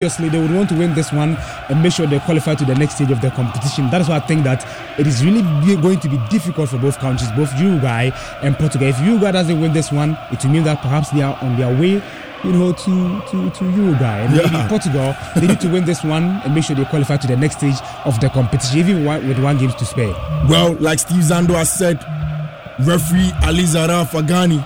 obviously 0.00 0.28
they 0.28 0.40
would 0.40 0.54
want 0.54 0.68
to 0.68 0.76
win 0.76 0.94
this 0.94 1.10
one 1.10 1.36
and 1.68 1.82
make 1.82 1.92
sure 1.92 2.06
they 2.06 2.20
qualify 2.20 2.54
to 2.54 2.64
the 2.64 2.74
next 2.76 2.94
stage 2.94 3.10
of 3.10 3.20
the 3.20 3.32
competition. 3.32 3.90
That 3.90 4.00
is 4.00 4.08
why 4.08 4.18
I 4.18 4.20
think 4.20 4.44
that 4.44 4.64
it 4.96 5.08
is 5.08 5.24
really 5.24 5.42
going 5.82 5.98
to 5.98 6.08
be 6.08 6.16
difficult 6.30 6.68
for 6.68 6.78
both 6.78 7.00
countries, 7.00 7.28
both 7.32 7.52
Uruguay 7.58 8.12
and 8.44 8.56
Portugal. 8.56 8.86
If 8.86 9.00
Uruguay 9.00 9.32
doesn't 9.32 9.60
win 9.60 9.72
this 9.72 9.90
one, 9.90 10.16
it 10.30 10.40
will 10.44 10.52
mean 10.52 10.62
that 10.62 10.82
perhaps 10.82 11.10
they 11.10 11.22
are 11.22 11.36
on 11.42 11.56
their 11.56 11.76
way 11.76 12.00
you 12.44 12.52
know, 12.52 12.72
to, 12.72 13.20
to, 13.28 13.50
to 13.50 13.64
Uruguay. 13.64 14.20
And 14.20 14.36
yeah. 14.36 14.42
maybe 14.42 14.68
Portugal, 14.68 15.16
they 15.34 15.48
need 15.48 15.60
to 15.62 15.68
win 15.68 15.84
this 15.84 16.04
one 16.04 16.22
and 16.22 16.54
make 16.54 16.62
sure 16.62 16.76
they 16.76 16.84
qualify 16.84 17.16
to 17.16 17.26
the 17.26 17.36
next 17.36 17.56
stage 17.56 17.74
of 18.04 18.20
the 18.20 18.28
competition, 18.28 18.78
even 18.78 19.04
with 19.04 19.42
one 19.42 19.58
game 19.58 19.72
to 19.72 19.84
spare. 19.84 20.12
Well, 20.48 20.74
like 20.74 21.00
Steve 21.00 21.24
Zando 21.24 21.56
has 21.56 21.72
said, 21.72 21.96
referee 22.86 23.32
Alizara 23.42 24.06
Fagani. 24.06 24.64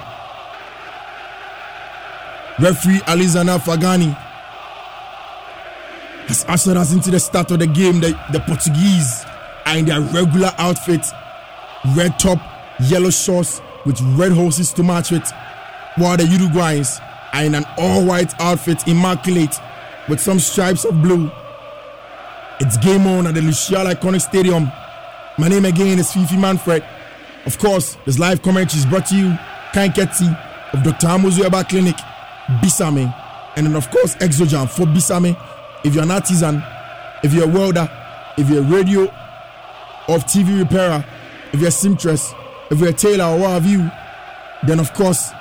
Referee 2.59 2.99
Alizana 3.07 3.59
Fagani 3.59 4.15
ushered 6.49 6.77
us 6.77 6.93
into 6.93 7.11
the 7.11 7.21
start 7.21 7.51
of 7.51 7.59
the 7.59 7.67
game. 7.67 8.01
The, 8.01 8.19
the 8.33 8.41
Portuguese 8.41 9.25
are 9.67 9.77
in 9.79 9.87
their 9.87 10.01
regular 10.01 10.53
outfit 10.59 11.05
red 11.97 12.19
top, 12.19 12.39
yellow 12.81 13.11
shorts 13.11 13.61
with 13.85 14.01
red 14.17 14.33
hoses 14.33 14.73
to 14.75 14.83
match 14.83 15.13
it, 15.13 15.29
while 15.97 16.17
the 16.17 16.25
Uruguayans 16.25 17.01
are 17.33 17.45
in 17.45 17.55
an 17.55 17.65
all 17.77 18.05
white 18.05 18.33
outfit, 18.41 18.87
immaculate, 18.87 19.55
with 20.09 20.21
some 20.21 20.39
stripes 20.39 20.85
of 20.85 21.01
blue. 21.03 21.31
It's 22.61 22.77
game 22.77 23.07
on 23.07 23.27
at 23.27 23.35
the 23.35 23.41
Lusail 23.41 23.93
Iconic 23.93 24.21
Stadium. 24.21 24.71
My 25.39 25.49
name 25.49 25.65
again 25.65 25.99
is 25.99 26.13
Fifi 26.13 26.37
Manfred. 26.37 26.85
Of 27.47 27.59
course, 27.59 27.97
this 28.05 28.19
live 28.19 28.43
commentary 28.43 28.79
is 28.81 28.87
brought 28.87 29.07
to 29.07 29.17
you, 29.17 29.31
Kanketi 29.73 30.29
of 30.73 30.83
Dr. 30.83 31.07
Eba 31.07 31.69
Clinic, 31.69 31.97
Bisame, 32.61 33.13
and 33.57 33.67
then 33.67 33.75
of 33.75 33.91
course 33.91 34.15
Exojam 34.17 34.69
for 34.69 34.87
Bisame. 34.87 35.37
If 35.85 35.95
you're 35.95 36.05
an 36.05 36.11
artisan, 36.11 36.63
if 37.23 37.33
you're 37.33 37.45
a 37.45 37.53
welder, 37.53 37.91
if 38.37 38.49
you're 38.49 38.61
a 38.61 38.67
radio 38.67 39.03
or 40.09 40.19
TV 40.19 40.61
repairer, 40.61 41.05
if 41.53 41.61
you're 41.61 41.69
a 41.69 41.73
seamstress, 41.73 42.33
if 42.71 42.79
you're 42.79 42.91
a 42.91 42.93
tailor 42.93 43.25
or 43.25 43.41
what 43.41 43.51
have 43.51 43.67
you, 43.67 43.91
then 44.67 44.79
of 44.79 44.93
course 44.95 45.33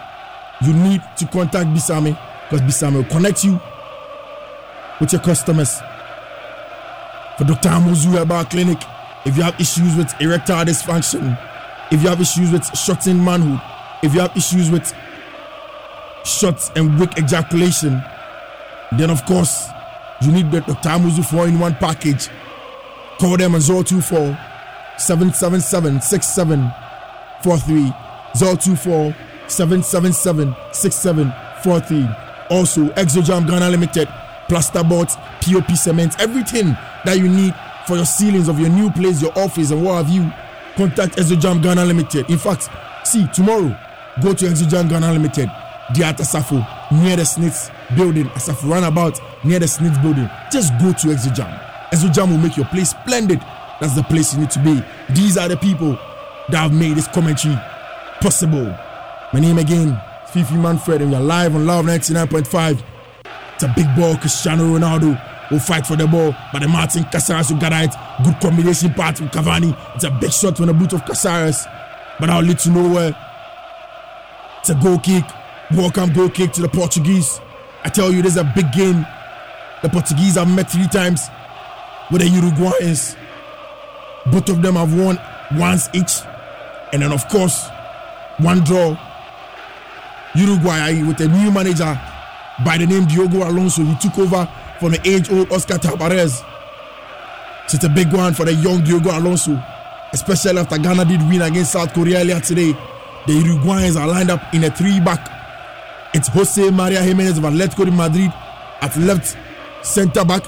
you 0.62 0.74
need 0.74 1.02
to 1.18 1.26
contact 1.28 1.68
Bisame 1.70 2.18
because 2.50 2.62
Bisame 2.62 2.96
will 2.96 3.04
connect 3.06 3.44
you 3.44 3.60
with 5.00 5.12
your 5.14 5.22
customers. 5.22 5.80
For 7.38 7.46
Dr. 7.46 7.70
Amuzu 7.70 8.18
Herbal 8.18 8.46
Clinic, 8.46 8.78
if 9.26 9.38
you 9.38 9.44
have 9.44 9.60
issues 9.60 9.96
with 9.96 10.14
erectile 10.20 10.66
dysfunction, 10.66 11.38
if 11.92 12.02
you 12.02 12.10
have 12.10 12.20
issues 12.20 12.52
with 12.52 12.66
shortened 12.78 13.24
manhood, 13.24 13.62
if 14.04 14.14
you 14.14 14.22
have 14.22 14.36
issues 14.36 14.70
with 14.70 14.94
short 16.26 16.72
and 16.76 17.00
weak 17.00 17.18
ejaculation, 17.18 18.04
then 18.92 19.10
of 19.10 19.24
course 19.26 19.70
you 20.22 20.32
need 20.32 20.52
the 20.52 20.62
Dr. 20.62 20.90
Amuzu 20.90 21.24
4 21.26 21.48
in 21.48 21.60
1 21.60 21.76
package. 21.76 22.30
Call 23.20 23.38
them 23.38 23.56
on 23.56 23.62
024 23.62 24.38
777 24.98 26.02
6743 26.02 27.94
024 28.40 29.16
777 29.48 30.56
6743. 30.72 32.08
Also, 32.50 32.82
Exojam 32.96 33.48
Ghana 33.48 33.70
Limited, 33.70 34.08
plasterboards, 34.48 35.16
POP 35.42 35.72
cement, 35.78 36.20
everything 36.20 36.76
that 37.06 37.18
you 37.18 37.28
need 37.30 37.54
for 37.88 37.96
your 37.96 38.06
ceilings 38.06 38.48
of 38.48 38.60
your 38.60 38.70
new 38.70 38.92
place, 38.92 39.22
your 39.22 39.38
office, 39.38 39.72
and 39.72 39.84
what 39.84 40.04
have 40.04 40.10
you. 40.10 40.32
Contact 40.76 41.16
Exojam 41.18 41.62
Ghana 41.62 41.86
Limited. 41.86 42.30
In 42.30 42.38
fact, 42.38 42.70
see, 43.04 43.28
tomorrow, 43.34 43.76
go 44.22 44.34
to 44.34 44.46
Exojam 44.46 44.90
Ghana 44.90 45.12
Limited. 45.14 45.50
They 45.96 46.04
at 46.04 46.18
Asafo, 46.18 46.66
near 46.92 47.16
the 47.16 47.24
Snits 47.24 47.72
building, 47.96 48.28
as 48.36 48.50
I've 48.50 48.64
run 48.64 48.84
about 48.84 49.20
near 49.44 49.60
the 49.60 49.66
Snits 49.66 50.02
building. 50.02 50.30
Just 50.52 50.74
go 50.80 50.92
to 50.94 51.08
Exojam. 51.08 51.60
Exojam 51.92 52.30
will 52.30 52.38
make 52.38 52.58
your 52.58 52.66
place 52.68 52.92
splendid. 52.92 53.40
That's 53.80 53.96
the 53.96 54.04
place 54.04 54.34
you 54.34 54.42
need 54.42 54.52
to 54.52 54.60
be. 54.60 54.84
These 55.14 55.38
are 55.38 55.48
the 55.48 55.58
people 55.58 55.98
that 56.50 56.58
have 56.58 56.74
made 56.74 56.96
this 56.96 57.08
commentary 57.08 57.56
possible. 58.22 58.66
My 59.34 59.40
name 59.40 59.58
again, 59.58 60.00
Fifi 60.28 60.56
Manfred, 60.56 61.02
and 61.02 61.12
we 61.12 61.18
are 61.18 61.24
live 61.24 61.56
on 61.56 61.66
Luv 61.66 61.86
99.5. 61.86 62.84
It's 63.56 63.64
a 63.64 63.74
big 63.76 63.88
ball. 63.96 64.18
Cristiano 64.18 64.64
Ronaldo 64.64 65.20
will 65.52 65.60
fight 65.60 65.86
for 65.86 65.96
the 65.96 66.08
ball, 66.08 66.36
but 66.54 66.60
the 66.60 66.68
Martin 66.68 67.04
Caceres 67.06 67.52
will 67.52 67.60
get 67.60 67.74
it. 67.74 67.96
Good 68.24 68.40
combination 68.40 68.94
part 68.94 69.20
with 69.20 69.32
Cavani. 69.32 69.78
It's 69.96 70.04
a 70.04 70.12
big 70.12 70.32
shot 70.32 70.58
from 70.58 70.68
the 70.68 70.74
boot 70.74 70.94
of 70.94 71.06
Caceres, 71.06 71.66
but 72.20 72.30
I'll 72.30 72.44
let 72.44 72.66
you 72.66 72.72
know 72.72 72.90
where. 72.90 73.16
It's 74.60 74.70
a 74.70 74.76
goal 74.76 75.00
kick. 75.00 75.26
Welcome 75.76 76.12
goal 76.12 76.28
kick 76.30 76.52
to 76.54 76.62
the 76.62 76.68
Portuguese. 76.68 77.40
I 77.86 77.88
tell 77.90 78.12
you, 78.12 78.22
this 78.22 78.34
is 78.34 78.38
a 78.38 78.44
big 78.44 78.74
game. 78.74 79.06
The 79.82 79.88
Portuguese 79.88 80.36
have 80.36 80.54
met 80.54 80.70
three 80.70 80.88
times 80.88 81.30
with 82.12 82.22
the 82.22 82.28
Uruguayans. 82.28 83.16
Both 84.34 84.50
of 84.50 84.62
them 84.62 84.76
have 84.76 84.94
won 84.94 85.18
once 85.56 85.88
each, 85.94 86.24
and 86.92 87.02
then 87.02 87.14
of 87.14 87.26
course, 87.30 87.70
one 88.40 88.60
draw 88.66 88.98
Uruguay 90.36 91.04
with 91.04 91.22
a 91.22 91.28
new 91.30 91.52
manager 91.52 91.98
by 92.66 92.78
the 92.78 92.86
name 92.86 93.06
Diogo 93.06 93.48
Alonso. 93.50 93.82
He 93.84 93.96
took 93.96 94.20
over 94.20 94.50
from 94.78 94.92
the 94.92 95.00
age 95.08 95.32
old 95.32 95.54
Oscar 95.54 95.76
Tabarez. 95.78 96.44
So 97.68 97.76
it's 97.76 97.86
a 97.86 97.90
big 97.90 98.12
one 98.12 98.34
for 98.34 98.44
the 98.44 98.54
young 98.56 98.84
Diogo 98.84 99.18
Alonso, 99.18 99.58
especially 100.12 100.60
after 100.60 100.78
Ghana 100.78 101.06
did 101.06 101.22
win 101.30 101.42
against 101.44 101.72
South 101.72 101.94
Korea 101.94 102.20
earlier 102.20 102.42
today. 102.42 102.74
The 103.26 103.34
Uruguayans 103.34 103.98
are 103.98 104.08
lined 104.08 104.32
up 104.32 104.54
in 104.54 104.66
a 104.66 104.70
three 104.70 105.00
back. 105.00 105.41
It's 106.14 106.28
Jose 106.28 106.70
Maria 106.72 107.02
Gimenez 107.02 107.38
of 107.38 107.46
Atletico 107.46 107.86
de 107.86 107.92
Madrid 107.92 108.32
at 108.82 108.96
left 108.98 109.38
centre 109.82 110.26
back. 110.26 110.44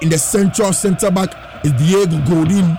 In 0.00 0.08
the 0.08 0.16
central 0.18 0.72
centre 0.72 1.10
back 1.10 1.34
is 1.64 1.72
Diego 1.72 2.18
Godin. 2.26 2.78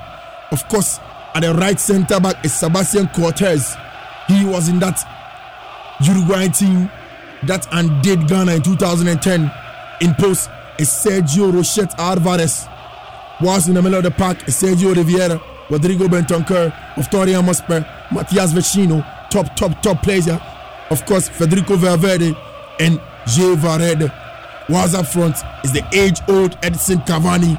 Of 0.51 0.67
course, 0.69 0.99
at 1.33 1.41
the 1.41 1.53
right 1.53 1.79
centre 1.79 2.19
back 2.21 2.43
is 2.45 2.53
Sebastian 2.53 3.07
Cortez. 3.09 3.75
He 4.27 4.45
was 4.45 4.69
in 4.69 4.79
that 4.79 5.03
Uruguay 6.01 6.47
team 6.47 6.89
that 7.43 7.67
undid 7.73 8.27
Ghana 8.27 8.55
in 8.55 8.61
2010 8.61 9.51
in 9.99 10.13
post 10.15 10.49
is 10.79 10.89
Sergio 10.89 11.51
Rochet 11.51 11.93
Alvarez. 11.97 12.65
Was 13.41 13.67
in 13.67 13.73
the 13.73 13.81
middle 13.81 13.97
of 13.97 14.03
the 14.03 14.11
pack 14.11 14.47
is 14.47 14.55
Sergio 14.61 14.95
Riviera, 14.95 15.41
Rodrigo 15.69 16.07
Bentancur 16.07 16.73
of 16.97 17.09
Tottenham 17.09 17.45
Hotspur, 17.45 17.85
Matias 18.11 18.53
Vecino, 18.53 19.05
top, 19.29 19.53
top, 19.55 19.81
top 19.81 20.01
player. 20.01 20.39
Of 20.91 21.05
course, 21.05 21.29
Federico 21.29 21.77
Valverde 21.77 22.35
and 22.79 22.99
Jay 23.25 23.55
Varede. 23.55 24.11
Was 24.69 24.93
up 24.93 25.07
front 25.07 25.37
is 25.63 25.71
the 25.73 25.83
age-old 25.93 26.51
Edinson 26.61 27.05
Cavani 27.05 27.57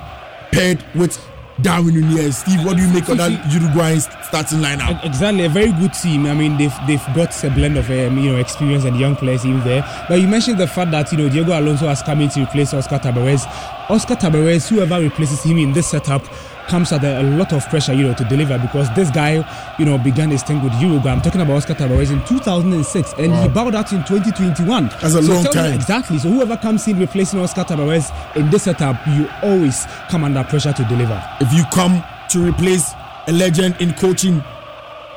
paired 0.53 0.85
with 0.95 1.19
Darwin 1.61 1.95
Nunez. 1.95 2.39
Steve, 2.39 2.65
what 2.65 2.77
do 2.77 2.83
you 2.83 2.93
make 2.93 3.09
of 3.09 3.19
that 3.19 3.31
Uruguayan 3.53 4.01
starting 4.01 4.59
lineup? 4.59 5.05
Exactly, 5.05 5.45
a 5.45 5.49
very 5.49 5.73
good 5.73 5.93
team. 5.95 6.27
I 6.27 6.35
mean, 6.35 6.57
they've 6.57 6.75
they've 6.87 7.05
got 7.15 7.33
a 7.45 7.51
blend 7.51 7.77
of 7.77 7.91
um, 7.91 8.19
you 8.19 8.33
know 8.33 8.39
experience 8.39 8.85
and 8.85 8.99
young 8.99 9.17
players 9.17 9.45
in 9.45 9.61
there. 9.61 9.83
But 10.09 10.21
you 10.21 10.29
mentioned 10.29 10.59
the 10.59 10.67
fact 10.67 10.91
that 10.93 11.11
you 11.13 11.19
know 11.19 11.29
Diego 11.29 11.59
Alonso 11.59 11.87
has 11.89 12.03
come 12.03 12.21
in 12.21 12.29
to 12.31 12.43
replace 12.43 12.73
Oscar 12.75 12.99
Tabarez. 12.99 13.45
Oscar 13.89 14.15
Tabarez, 14.15 14.69
whoever 14.69 15.01
replaces 15.01 15.43
him 15.43 15.59
in 15.59 15.73
this 15.73 15.89
setup, 15.89 16.25
comes 16.69 16.93
under 16.93 17.09
a 17.09 17.23
lot 17.23 17.53
of 17.53 17.69
pressure, 17.69 17.93
you 17.93 18.03
know, 18.05 18.15
to 18.15 18.25
deliver 18.25 18.59
because 18.59 18.93
this 18.95 19.11
guy, 19.11 19.45
you 19.79 19.85
know, 19.85 19.99
began 19.99 20.31
his 20.31 20.43
thing 20.43 20.63
with 20.63 20.73
Uruguay. 20.81 21.11
I'm 21.11 21.21
talking 21.21 21.41
about 21.41 21.57
Oscar 21.57 21.75
Tabarez 21.75 22.11
in 22.11 22.25
2006, 22.25 23.15
and 23.19 23.33
wow. 23.33 23.43
he 23.43 23.49
bowed 23.49 23.75
out 23.75 23.93
in 23.93 24.05
2021. 24.05 24.89
That's 24.89 25.03
a 25.15 25.23
so 25.23 25.33
long 25.33 25.45
time. 25.45 25.75
exactly. 25.75 26.19
So 26.19 26.29
whoever 26.29 26.57
comes 26.57 26.87
in 26.89 26.99
replacing 26.99 27.41
Oscar 27.41 27.65
Tabarez 27.65 28.11
in 28.37 28.51
this 28.51 28.63
setup, 28.65 28.97
you 29.07 29.29
always 29.43 29.85
come 30.09 30.25
under 30.25 30.45
pressure 30.45 30.73
to 30.73 30.85
deliver. 30.85 31.23
If 31.41 31.53
you 31.53 31.65
come 31.73 32.03
to 32.31 32.49
replace 32.49 32.93
a 33.27 33.33
legend 33.33 33.77
in 33.81 33.93
coaching, 33.95 34.43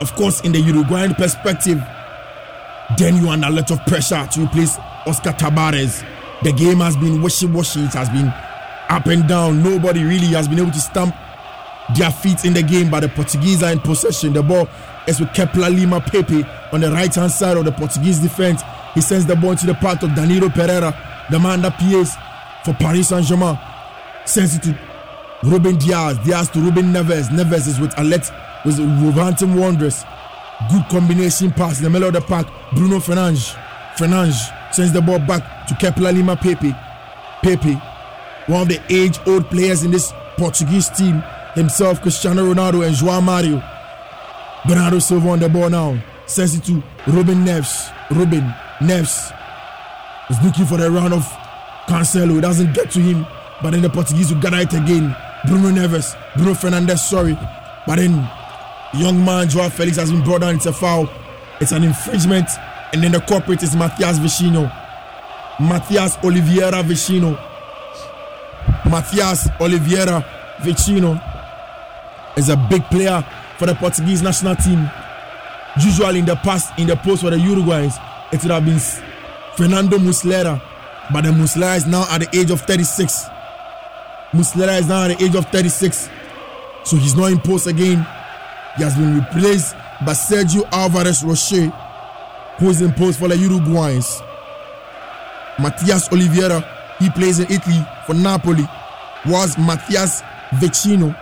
of 0.01 0.13
course, 0.15 0.41
in 0.41 0.51
the 0.51 0.59
Uruguayan 0.59 1.15
perspective, 1.15 1.81
then 2.97 3.17
you 3.21 3.29
are 3.29 3.33
under 3.33 3.47
a 3.47 3.51
lot 3.51 3.71
of 3.71 3.83
pressure 3.85 4.27
to 4.33 4.41
replace 4.41 4.77
Oscar 5.05 5.31
Tabarez. 5.31 6.03
The 6.43 6.51
game 6.51 6.79
has 6.79 6.97
been 6.97 7.21
wishy-washy. 7.21 7.79
It 7.81 7.93
has 7.93 8.09
been 8.09 8.33
up 8.89 9.05
and 9.07 9.27
down. 9.27 9.63
Nobody 9.63 10.03
really 10.03 10.27
has 10.27 10.47
been 10.47 10.59
able 10.59 10.71
to 10.71 10.79
stamp 10.79 11.15
their 11.95 12.11
feet 12.11 12.45
in 12.45 12.53
the 12.53 12.63
game, 12.63 12.89
but 12.89 13.01
the 13.01 13.09
Portuguese 13.09 13.63
are 13.63 13.71
in 13.71 13.79
possession. 13.79 14.33
The 14.33 14.43
ball 14.43 14.67
is 15.07 15.19
with 15.19 15.33
Kepler 15.33 15.69
Lima 15.69 16.01
Pepe 16.01 16.43
on 16.71 16.81
the 16.81 16.91
right 16.91 17.13
hand 17.13 17.31
side 17.31 17.57
of 17.57 17.65
the 17.65 17.71
Portuguese 17.71 18.19
defense. 18.19 18.63
He 18.93 19.01
sends 19.01 19.25
the 19.25 19.35
ball 19.35 19.51
into 19.51 19.65
the 19.65 19.75
path 19.75 20.03
of 20.03 20.15
Danilo 20.15 20.49
Pereira, 20.49 20.95
the 21.29 21.39
man 21.39 21.61
that 21.61 21.77
plays 21.77 22.15
for 22.63 22.73
Paris 22.73 23.09
Saint 23.09 23.25
Germain. 23.25 23.59
Sends 24.25 24.55
it 24.55 24.63
to 24.63 24.79
Ruben 25.43 25.77
Dias, 25.77 26.17
Dias 26.25 26.49
to 26.49 26.59
Ruben 26.59 26.91
Neves. 26.91 27.29
Neves 27.29 27.67
is 27.67 27.79
with 27.79 27.91
Alet, 27.97 28.31
with 28.65 28.79
Wolverhampton 28.79 29.55
Wanderers. 29.55 30.03
Good 30.71 30.87
combination 30.89 31.51
pass 31.51 31.77
in 31.77 31.83
the 31.83 31.89
middle 31.89 32.07
of 32.07 32.13
the 32.13 32.21
park. 32.21 32.47
Bruno 32.73 32.97
Fernandes. 32.99 33.53
Fernandes 33.97 34.73
sends 34.73 34.91
the 34.93 35.01
ball 35.01 35.19
back 35.19 35.67
to 35.67 35.75
Kepler 35.75 36.11
Lima 36.11 36.35
Pepe. 36.35 36.73
Pepe, 37.43 37.79
one 38.47 38.61
of 38.61 38.67
the 38.67 38.81
age 38.89 39.19
old 39.27 39.49
players 39.49 39.83
in 39.83 39.91
this 39.91 40.13
Portuguese 40.37 40.89
team, 40.89 41.23
himself, 41.53 42.01
Cristiano 42.01 42.53
Ronaldo, 42.53 42.85
and 42.85 42.95
João 42.95 43.23
Mario. 43.23 43.63
Bernardo 44.67 44.99
Silva 44.99 45.29
on 45.29 45.39
the 45.39 45.49
ball 45.49 45.69
now. 45.69 45.97
Sends 46.25 46.55
it 46.55 46.63
to 46.65 46.83
Ruben 47.07 47.45
Neves. 47.45 47.91
Ruben 48.09 48.53
Neves 48.79 49.31
is 50.29 50.41
looking 50.43 50.65
for 50.65 50.77
the 50.77 50.89
round 50.89 51.13
of 51.13 51.23
Cancelo 51.87 52.41
doesn't 52.41 52.73
get 52.73 52.89
to 52.91 52.99
him, 52.99 53.25
but 53.61 53.71
then 53.71 53.83
the 53.83 53.89
Portuguese 53.89 54.33
will 54.33 54.41
gather 54.41 54.57
it 54.57 54.73
again. 54.73 55.15
Bruno 55.45 55.69
Neves, 55.69 56.15
Bruno 56.35 56.53
Fernandes, 56.53 56.97
sorry, 56.97 57.37
but 57.85 57.97
then 57.97 58.27
young 58.95 59.23
man 59.23 59.47
Joao 59.47 59.69
Felix 59.69 59.97
has 59.97 60.11
been 60.11 60.23
brought 60.23 60.41
down. 60.41 60.55
It's 60.55 60.65
a 60.65 60.73
foul. 60.73 61.07
It's 61.61 61.71
an 61.71 61.83
infringement, 61.83 62.49
and 62.91 63.03
then 63.03 63.11
the 63.11 63.21
culprit 63.21 63.61
is 63.61 63.75
Matias 63.75 64.19
Vecino. 64.19 64.71
Matias 65.59 66.17
Oliveira 66.23 66.83
Vecino. 66.83 67.39
Matias 68.89 69.49
Oliveira 69.59 70.23
Vecino 70.59 71.19
is 72.37 72.49
a 72.49 72.57
big 72.69 72.83
player 72.85 73.23
for 73.57 73.65
the 73.65 73.75
Portuguese 73.75 74.21
national 74.21 74.55
team. 74.55 74.89
Usually 75.79 76.19
in 76.19 76.25
the 76.25 76.35
past, 76.37 76.77
in 76.79 76.87
the 76.87 76.95
post 76.95 77.21
for 77.21 77.29
the 77.29 77.37
Uruguayans, 77.37 77.97
it 78.31 78.41
would 78.41 78.51
have 78.51 78.65
been 78.65 78.79
Fernando 79.55 79.97
Muslera, 79.97 80.61
but 81.11 81.21
the 81.21 81.29
Muslera 81.29 81.77
is 81.77 81.85
now 81.85 82.05
at 82.09 82.19
the 82.21 82.39
age 82.39 82.51
of 82.51 82.61
36. 82.61 83.25
Muslera 84.31 84.79
is 84.79 84.87
now 84.87 85.03
at 85.05 85.17
the 85.17 85.23
age 85.23 85.35
of 85.35 85.45
36, 85.47 86.09
so 86.83 86.97
he's 86.97 87.15
not 87.15 87.31
in 87.31 87.39
post 87.39 87.67
again. 87.67 88.05
He 88.77 88.83
has 88.83 88.95
been 88.95 89.19
replaced 89.19 89.75
by 90.05 90.13
Sergio 90.13 90.67
Alvarez 90.71 91.23
Rochet, 91.23 91.71
who 92.57 92.69
is 92.69 92.81
in 92.81 92.93
post 92.93 93.19
for 93.19 93.27
the 93.27 93.35
Uruguayans. 93.35 94.21
Matias 95.59 96.11
Oliveira, 96.11 96.74
he 96.99 97.09
plays 97.09 97.39
in 97.39 97.51
Italy 97.51 97.85
for 98.05 98.13
Napoli, 98.13 98.67
was 99.25 99.57
Matias 99.57 100.21
Vecino, 100.51 101.15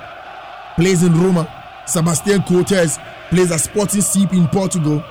plays 0.76 1.04
in 1.04 1.14
Roma. 1.14 1.48
Sebastian 1.86 2.42
Cortes 2.44 2.98
plays 3.30 3.52
at 3.52 3.60
Sporting 3.60 4.02
CP 4.02 4.34
in 4.34 4.48
Portugal. 4.48 5.04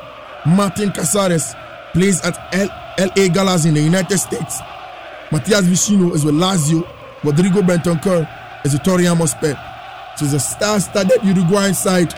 Martin 0.46 0.90
Caceres 0.90 1.54
plays 1.92 2.20
at 2.24 2.36
LA 2.98 3.28
Galaxy 3.28 3.68
in 3.68 3.74
the 3.74 3.82
United 3.82 4.18
States. 4.18 4.60
Matias 5.30 5.66
Vecino 5.66 6.14
is 6.14 6.24
with 6.24 6.34
Lazio. 6.34 6.86
Rodrigo 7.24 7.60
Bentancur 7.60 8.28
is 8.64 8.72
with 8.72 8.82
Tottenham 8.82 9.18
Hotspur. 9.18 9.54
So 10.16 10.24
it's 10.24 10.34
a 10.34 10.40
star-studded 10.40 11.22
Uruguayan 11.22 11.74
side. 11.74 12.14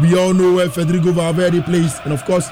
We 0.00 0.16
all 0.18 0.34
know 0.34 0.54
where 0.54 0.68
Federico 0.68 1.12
Valverde 1.12 1.62
plays, 1.62 2.00
and 2.04 2.12
of 2.12 2.24
course, 2.24 2.48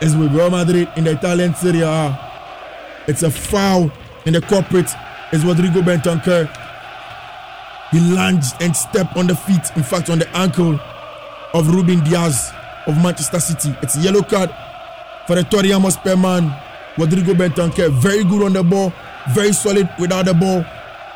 is 0.00 0.16
with 0.16 0.32
Real 0.32 0.50
Madrid 0.50 0.88
in 0.96 1.04
the 1.04 1.12
Italian 1.12 1.54
Serie 1.54 1.80
A. 1.82 2.18
It's 3.08 3.22
a 3.22 3.30
foul 3.30 3.90
in 4.26 4.32
the 4.34 4.40
corporate. 4.40 4.90
Is 5.32 5.44
Rodrigo 5.44 5.80
Bentancur. 5.80 6.46
He 7.90 8.00
lunged 8.00 8.54
and 8.60 8.76
stepped 8.76 9.16
on 9.16 9.26
the 9.26 9.34
feet, 9.34 9.70
in 9.76 9.82
fact, 9.82 10.10
on 10.10 10.18
the 10.18 10.28
ankle 10.36 10.78
of 11.54 11.68
Ruben 11.68 12.04
Dias 12.04 12.50
of 12.86 12.96
Manchester 13.02 13.40
City. 13.40 13.74
It's 13.82 13.96
a 13.96 14.00
yellow 14.00 14.22
card 14.22 14.50
for 15.26 15.36
the 15.36 15.44
Tottenham 15.44 15.82
Hotspur 15.82 16.16
man, 16.16 16.54
Rodrigo 16.98 17.32
Bentancur. 17.32 17.90
Very 17.90 18.24
good 18.24 18.42
on 18.42 18.52
the 18.52 18.62
ball, 18.62 18.92
very 19.30 19.52
solid 19.52 19.88
without 19.98 20.26
the 20.26 20.34
ball. 20.34 20.64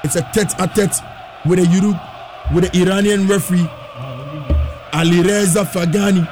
It's 0.04 0.16
a 0.16 0.22
tete-a-tete 0.32 1.00
with 1.44 1.58
a 1.58 1.66
Euro, 1.66 2.00
with 2.54 2.70
the 2.70 2.80
Iranian 2.80 3.26
referee 3.26 3.68
Alireza 4.92 5.64
Fagani 5.66 6.26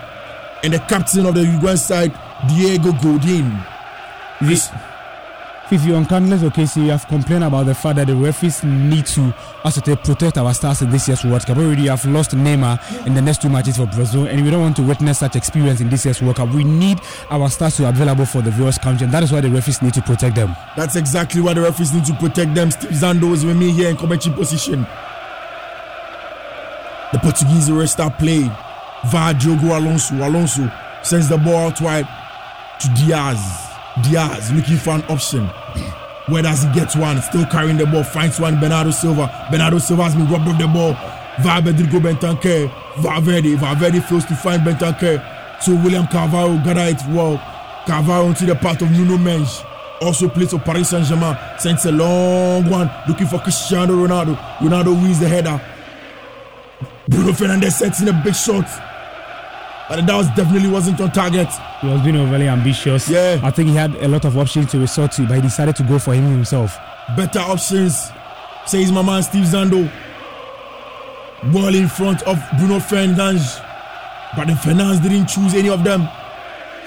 and 0.63 0.73
the 0.73 0.79
captain 0.79 1.27
of 1.27 1.35
the 1.35 1.45
Uruguayan 1.45 1.77
side, 1.77 2.19
Diego 2.49 2.93
Godin. 2.93 3.53
This, 4.41 4.71
Fifi, 5.69 5.95
on 5.95 6.05
occasions, 6.05 6.77
you 6.77 6.91
have 6.91 7.09
complained 7.09 7.43
about 7.43 7.65
the 7.65 7.75
fact 7.75 7.97
that 7.97 8.07
the 8.07 8.15
referees 8.15 8.63
need 8.65 9.07
to 9.07 9.33
to 9.65 9.97
protect 9.97 10.37
our 10.37 10.53
stars 10.53 10.83
in 10.83 10.91
this 10.91 11.09
year's 11.09 11.25
World 11.25 11.47
Cup. 11.47 11.57
We 11.57 11.65
already 11.65 11.87
have 11.87 12.05
lost 12.05 12.33
Neymar 12.33 13.07
in 13.07 13.15
the 13.15 13.23
next 13.23 13.41
two 13.41 13.49
matches 13.49 13.79
for 13.79 13.87
Brazil, 13.87 14.27
and 14.27 14.45
we 14.45 14.51
don't 14.51 14.61
want 14.61 14.77
to 14.77 14.83
witness 14.83 15.21
such 15.21 15.37
experience 15.37 15.81
in 15.81 15.89
this 15.89 16.05
year's 16.05 16.21
World 16.21 16.37
Cup. 16.37 16.51
We 16.51 16.65
need 16.65 17.01
our 17.31 17.49
stars 17.49 17.77
to 17.77 17.83
be 17.83 17.89
available 17.89 18.27
for 18.27 18.43
the 18.43 18.51
various 18.51 18.77
countries, 18.77 19.03
and 19.03 19.13
that 19.13 19.23
is 19.23 19.33
why 19.33 19.41
the 19.41 19.49
referees 19.49 19.81
need 19.81 19.95
to 19.95 20.03
protect 20.03 20.37
them. 20.37 20.55
That's 20.77 20.97
exactly 20.97 21.41
why 21.41 21.55
the 21.55 21.63
referees 21.63 21.95
need 21.95 22.05
to 22.05 22.15
protect 22.15 22.55
them. 22.55 22.71
Steve 22.71 22.91
Zando 22.91 23.33
is 23.33 23.45
with 23.45 23.57
me 23.57 23.73
here 23.73 23.89
in 23.89 23.97
commentary 23.97 24.35
position. 24.37 24.87
The 27.13 27.19
Portuguese 27.21 27.71
will 27.71 27.87
start 27.87 28.19
playing 28.19 28.51
via 29.07 29.33
Diogo 29.33 29.79
Alonso. 29.79 30.15
Alonso 30.17 30.71
sends 31.03 31.29
the 31.29 31.39
ball 31.39 31.69
out 31.69 31.81
wide 31.81 32.07
to 32.81 32.89
Dias. 32.95 33.74
Dias 34.03 34.51
looking 34.53 34.77
for 34.77 34.91
an 34.91 35.03
option. 35.05 35.47
Where 36.27 36.43
does 36.43 36.65
he 36.65 36.73
get 36.73 36.95
one? 36.97 37.21
Still 37.23 37.47
carrying 37.47 37.77
the 37.77 37.87
ball, 37.87 38.03
finds 38.03 38.41
one. 38.41 38.59
Bernardo 38.59 38.91
Silva. 38.91 39.31
Bernardo 39.51 39.79
Silva 39.79 40.05
has 40.05 40.15
been 40.15 40.29
robbed 40.29 40.49
of 40.49 40.59
the 40.59 40.67
ball. 40.67 40.97
Rodrigo 41.39 42.01
Bentancur. 42.01 42.73
Valverde. 42.99 43.55
Valverde 43.57 44.01
fails 44.01 44.25
to 44.25 44.35
find 44.35 44.63
Bentancur. 44.63 45.23
So 45.61 45.75
William 45.75 46.07
Carvalho 46.07 46.57
gather 46.65 46.81
it 46.83 47.01
well. 47.09 47.39
Carvalho 47.87 48.29
into 48.29 48.47
the 48.47 48.55
path 48.55 48.83
of 48.83 48.91
Nuno 48.91 49.19
Mendes. 49.19 49.63
Also 50.01 50.29
plays 50.29 50.51
for 50.51 50.59
Paris 50.59 50.91
Saint 50.91 51.07
Germain. 51.07 51.37
Sends 51.59 51.85
a 51.85 51.93
long 51.93 52.69
one. 52.71 52.91
Looking 53.07 53.27
for 53.27 53.39
Cristiano 53.39 53.95
Ronaldo. 53.95 54.37
Ronaldo 54.59 54.95
wins 55.01 55.21
the 55.21 55.29
header. 55.29 55.61
Bruno 57.09 57.33
Fernandes 57.33 57.73
sets 57.73 58.01
in 58.01 58.09
a 58.09 58.23
big 58.25 58.35
shot. 58.35 58.67
But 59.89 60.07
that 60.07 60.17
was 60.17 60.29
definitely 60.29 60.71
wasn't 60.71 61.01
on 61.01 61.13
target. 61.13 61.49
He 61.81 61.89
was 61.89 62.01
being 62.01 62.17
overly 62.17 62.49
ambitious. 62.49 63.09
Yeah. 63.09 63.41
I 63.43 63.51
think 63.51 63.69
he 63.69 63.75
had 63.75 63.95
a 63.97 64.09
lot 64.09 64.25
of 64.25 64.37
options 64.39 64.71
to 64.73 64.79
resort 64.79 65.13
to, 65.13 65.27
but 65.27 65.35
he 65.37 65.43
decided 65.43 65.77
to 65.77 65.83
go 65.83 65.99
for 65.99 66.15
him 66.15 66.25
himself. 66.25 66.79
Better 67.17 67.41
options, 67.41 68.11
says 68.67 68.91
my 68.91 69.03
man 69.03 69.23
Steve 69.23 69.45
Zando. 69.45 69.91
Ball 71.53 71.75
in 71.75 71.89
front 71.89 72.23
of 72.23 72.43
Bruno 72.59 72.79
Fernandes. 72.79 73.61
But 74.35 74.47
the 74.47 74.55
Fernandes 74.55 75.03
didn't 75.03 75.27
choose 75.27 75.55
any 75.55 75.69
of 75.69 75.85
them. 75.85 76.09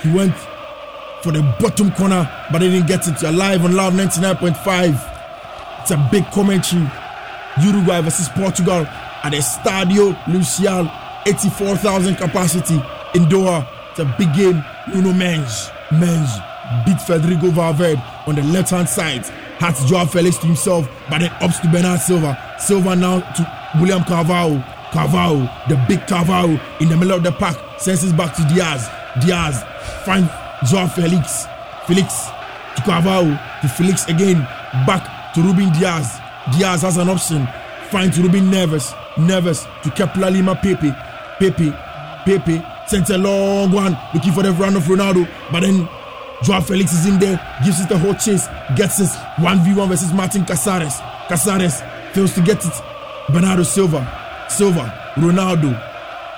He 0.02 0.12
went 0.12 0.36
for 1.22 1.32
the 1.32 1.42
bottom 1.60 1.92
corner, 1.92 2.28
but 2.52 2.62
he 2.62 2.70
didn't 2.70 2.88
get 2.88 3.08
it. 3.08 3.22
You're 3.22 3.32
live 3.32 3.64
on 3.64 3.76
Luv 3.76 3.94
99.5. 3.94 5.82
It's 5.82 5.92
a 5.92 6.10
big 6.12 6.26
commentary. 6.32 6.90
Uruguay 7.62 8.02
versus 8.02 8.30
Portugal 8.30 8.86
at 9.24 9.30
the 9.30 9.38
Stadio 9.38 10.14
Lusail, 10.26 10.92
84,000 11.28 12.16
capacity 12.16 12.76
in 13.14 13.26
Doha. 13.26 13.68
It's 13.92 14.00
a 14.00 14.06
big 14.18 14.34
game. 14.34 14.64
Nuno 14.88 15.12
Mendes, 15.12 15.70
Mendes 15.92 16.32
beat 16.86 17.02
Federico 17.02 17.52
Valverde 17.52 18.02
on 18.26 18.36
the 18.36 18.44
left 18.44 18.70
hand 18.70 18.88
side. 18.88 19.26
Has 19.60 19.84
Joao 19.90 20.06
Felix 20.06 20.38
to 20.38 20.48
himself, 20.48 20.88
but 21.10 21.20
then 21.20 21.32
ups 21.42 21.60
to 21.60 21.68
Bernard 21.68 22.00
Silva. 22.00 22.38
Silva 22.60 22.96
now 22.96 23.20
to 23.20 23.80
William 23.82 24.04
Carvalho. 24.04 24.64
Carvalho, 24.92 25.50
the 25.68 25.76
big 25.90 26.08
Carvalho 26.08 26.58
in 26.80 26.88
the 26.88 26.96
middle 26.96 27.18
of 27.18 27.24
the 27.24 27.32
park, 27.34 27.58
sends 27.78 28.06
it 28.06 28.16
back 28.16 28.34
to 28.36 28.42
Dias. 28.44 28.88
Dias 29.26 29.64
finds 30.06 30.32
Joao 30.72 30.88
Felix. 30.88 31.46
Felix 31.88 32.30
to 32.78 32.82
Carvalho 32.84 33.38
to 33.62 33.68
Felix 33.68 34.06
again. 34.08 34.40
Back 34.86 35.34
to 35.34 35.42
Ruben 35.42 35.74
Dias. 35.74 36.18
Dias 36.58 36.84
has 36.84 36.98
an 36.98 37.10
option. 37.10 37.48
Finds 37.90 38.18
Ruben 38.20 38.50
Neves. 38.50 38.94
Neves 39.16 39.68
to 39.84 39.90
Kepler 39.92 40.32
Lima 40.32 40.56
Pepe. 40.56 40.94
Pepe. 41.40 41.72
Pepe 42.26 42.64
sends 42.88 43.10
a 43.10 43.18
long 43.18 43.72
one 43.72 43.98
looking 44.14 44.34
for 44.34 44.44
the 44.44 44.52
run 44.54 44.76
of 44.76 44.84
Ronaldo. 44.84 45.28
But 45.52 45.62
then 45.62 45.88
Joao 46.44 46.62
Felix 46.62 46.94
is 46.94 47.06
in 47.06 47.20
there, 47.20 47.40
gives 47.64 47.80
it 47.80 47.90
the 47.90 47.98
whole 47.98 48.14
chase, 48.14 48.48
gets 48.76 49.00
it 49.00 49.10
1v1 49.38 49.88
versus 49.88 50.14
Martin 50.14 50.46
Caceres. 50.46 51.00
Caceres 51.28 51.82
fails 52.14 52.34
to 52.34 52.42
get 52.42 52.64
it. 52.66 52.74
Bernardo 53.30 53.64
Silva. 53.64 54.06
Silva. 54.50 55.14
Ronaldo. 55.16 55.74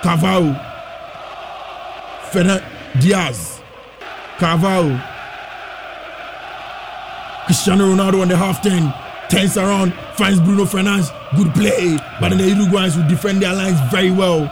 Carvalho. 0.02 0.54
Fernan 2.30 2.62
Diaz. 3.00 3.60
Carvalho. 4.38 5.00
Cristiano 7.46 7.84
Ronaldo 7.94 8.22
on 8.22 8.28
the 8.28 8.36
half 8.36 8.62
turn. 8.62 8.92
Turns 9.28 9.56
around, 9.56 9.92
finds 10.14 10.40
Bruno 10.40 10.64
Fernandes. 10.64 11.10
Good 11.36 11.52
play. 11.54 11.98
But 12.20 12.30
then 12.30 12.38
the 12.38 12.44
Uruguayans 12.44 12.96
will 12.96 13.08
defend 13.08 13.42
their 13.42 13.54
lines 13.54 13.78
very 13.90 14.10
well. 14.10 14.50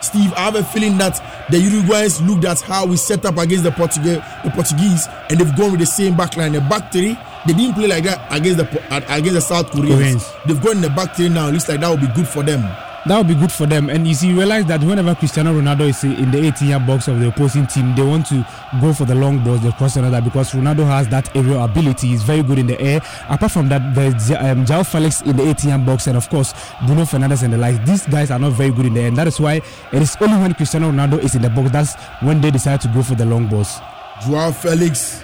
Steve, 0.00 0.32
I 0.34 0.46
have 0.46 0.54
a 0.56 0.64
feeling 0.64 0.98
that 0.98 1.16
the 1.50 1.58
Uruguayans 1.58 2.26
looked 2.26 2.44
at 2.44 2.60
how 2.60 2.86
we 2.86 2.96
set 2.96 3.24
up 3.26 3.36
against 3.38 3.64
the 3.64 3.70
Portuguese, 3.70 4.18
the 4.44 4.50
Portuguese, 4.54 5.06
and 5.28 5.38
they've 5.38 5.56
gone 5.56 5.72
with 5.72 5.80
the 5.80 5.86
same 5.86 6.16
back 6.16 6.36
line. 6.36 6.52
The 6.52 6.60
back 6.60 6.90
three, 6.90 7.18
they 7.46 7.52
didn't 7.52 7.74
play 7.74 7.86
like 7.86 8.04
that 8.04 8.26
against 8.32 8.58
the 8.58 8.94
uh, 8.94 9.00
against 9.08 9.34
the 9.34 9.40
South 9.40 9.70
Koreans. 9.70 9.94
Koreans. 9.94 10.32
They've 10.46 10.60
gone 10.62 10.76
in 10.76 10.82
the 10.82 10.90
back 10.90 11.14
three 11.16 11.28
now. 11.28 11.48
It 11.48 11.52
looks 11.52 11.68
like 11.68 11.80
that 11.80 11.88
will 11.88 11.96
be 11.98 12.12
good 12.14 12.28
for 12.28 12.42
them. 12.42 12.62
That 13.06 13.16
would 13.16 13.28
be 13.28 13.34
good 13.34 13.50
for 13.50 13.64
them. 13.64 13.88
And 13.88 14.06
you 14.06 14.12
see, 14.12 14.28
you 14.28 14.36
realize 14.36 14.66
that 14.66 14.82
whenever 14.84 15.14
Cristiano 15.14 15.54
Ronaldo 15.58 15.88
is 15.88 16.04
in 16.04 16.30
the 16.30 16.46
18 16.48 16.68
yard 16.68 16.86
box 16.86 17.08
of 17.08 17.18
the 17.18 17.28
opposing 17.28 17.66
team, 17.66 17.94
they 17.94 18.02
want 18.02 18.26
to 18.26 18.46
go 18.78 18.92
for 18.92 19.06
the 19.06 19.14
long 19.14 19.42
balls, 19.42 19.62
the 19.62 19.72
cross 19.72 19.96
another, 19.96 20.20
because 20.20 20.50
Ronaldo 20.52 20.84
has 20.86 21.08
that 21.08 21.34
aerial 21.34 21.64
ability. 21.64 22.08
He's 22.08 22.22
very 22.22 22.42
good 22.42 22.58
in 22.58 22.66
the 22.66 22.78
air. 22.78 23.00
Apart 23.30 23.52
from 23.52 23.70
that, 23.70 23.94
there's 23.94 24.30
um, 24.32 24.66
Joao 24.66 24.82
Felix 24.82 25.22
in 25.22 25.34
the 25.34 25.48
18 25.48 25.70
yard 25.70 25.86
box, 25.86 26.08
and 26.08 26.16
of 26.18 26.28
course, 26.28 26.52
Bruno 26.86 27.02
Fernandes 27.04 27.42
and 27.42 27.54
the 27.54 27.58
likes. 27.58 27.78
These 27.88 28.06
guys 28.06 28.30
are 28.30 28.38
not 28.38 28.52
very 28.52 28.70
good 28.70 28.84
in 28.84 28.92
the 28.92 29.00
air, 29.00 29.08
and 29.08 29.16
that 29.16 29.26
is 29.28 29.40
why 29.40 29.54
it 29.54 30.02
is 30.02 30.14
only 30.20 30.36
when 30.38 30.52
Cristiano 30.52 30.90
Ronaldo 30.92 31.24
is 31.24 31.34
in 31.34 31.40
the 31.40 31.48
box 31.50 31.70
that's 31.70 31.94
when 32.22 32.42
they 32.42 32.50
decide 32.50 32.82
to 32.82 32.88
go 32.88 33.02
for 33.02 33.14
the 33.14 33.24
long 33.24 33.46
balls. 33.46 33.78
Joao 34.26 34.52
Felix 34.52 35.22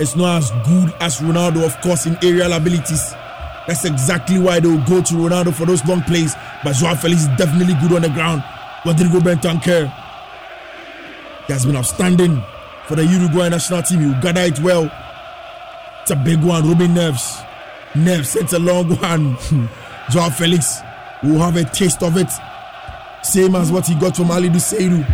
is 0.00 0.16
not 0.16 0.38
as 0.38 0.50
good 0.66 0.94
as 1.00 1.18
Ronaldo, 1.20 1.66
of 1.66 1.78
course, 1.82 2.06
in 2.06 2.16
aerial 2.22 2.54
abilities. 2.54 3.12
That's 3.66 3.84
exactly 3.84 4.38
why 4.38 4.60
they 4.60 4.68
will 4.68 4.84
go 4.84 5.02
to 5.02 5.14
Ronaldo 5.14 5.54
for 5.54 5.66
those 5.66 5.84
long 5.84 6.02
plays. 6.02 6.34
But 6.64 6.74
Joao 6.74 6.94
Felix 6.94 7.22
is 7.22 7.28
definitely 7.36 7.74
good 7.74 7.92
on 7.92 8.02
the 8.02 8.08
ground. 8.08 8.42
Rodrigo 8.84 9.20
Bentancur, 9.20 9.92
he 11.46 11.52
has 11.52 11.66
been 11.66 11.76
outstanding 11.76 12.42
for 12.86 12.96
the 12.96 13.04
Uruguay 13.04 13.48
national 13.48 13.82
team. 13.82 14.00
He 14.00 14.06
will 14.06 14.20
gather 14.20 14.40
it 14.42 14.58
well. 14.60 14.90
It's 16.02 16.10
a 16.10 16.16
big 16.16 16.42
one. 16.42 16.66
Ruben 16.66 16.94
Neves. 16.94 17.46
Nev 17.94 18.26
sent 18.26 18.52
a 18.52 18.58
long 18.58 18.88
one. 18.96 19.36
Joao 20.10 20.30
Felix 20.30 20.80
will 21.22 21.38
have 21.38 21.56
a 21.56 21.64
taste 21.64 22.02
of 22.02 22.16
it. 22.16 22.30
Same 23.22 23.54
as 23.54 23.70
what 23.70 23.86
he 23.86 23.94
got 23.94 24.16
from 24.16 24.30
Ali 24.30 24.48
Seidu. 24.48 25.04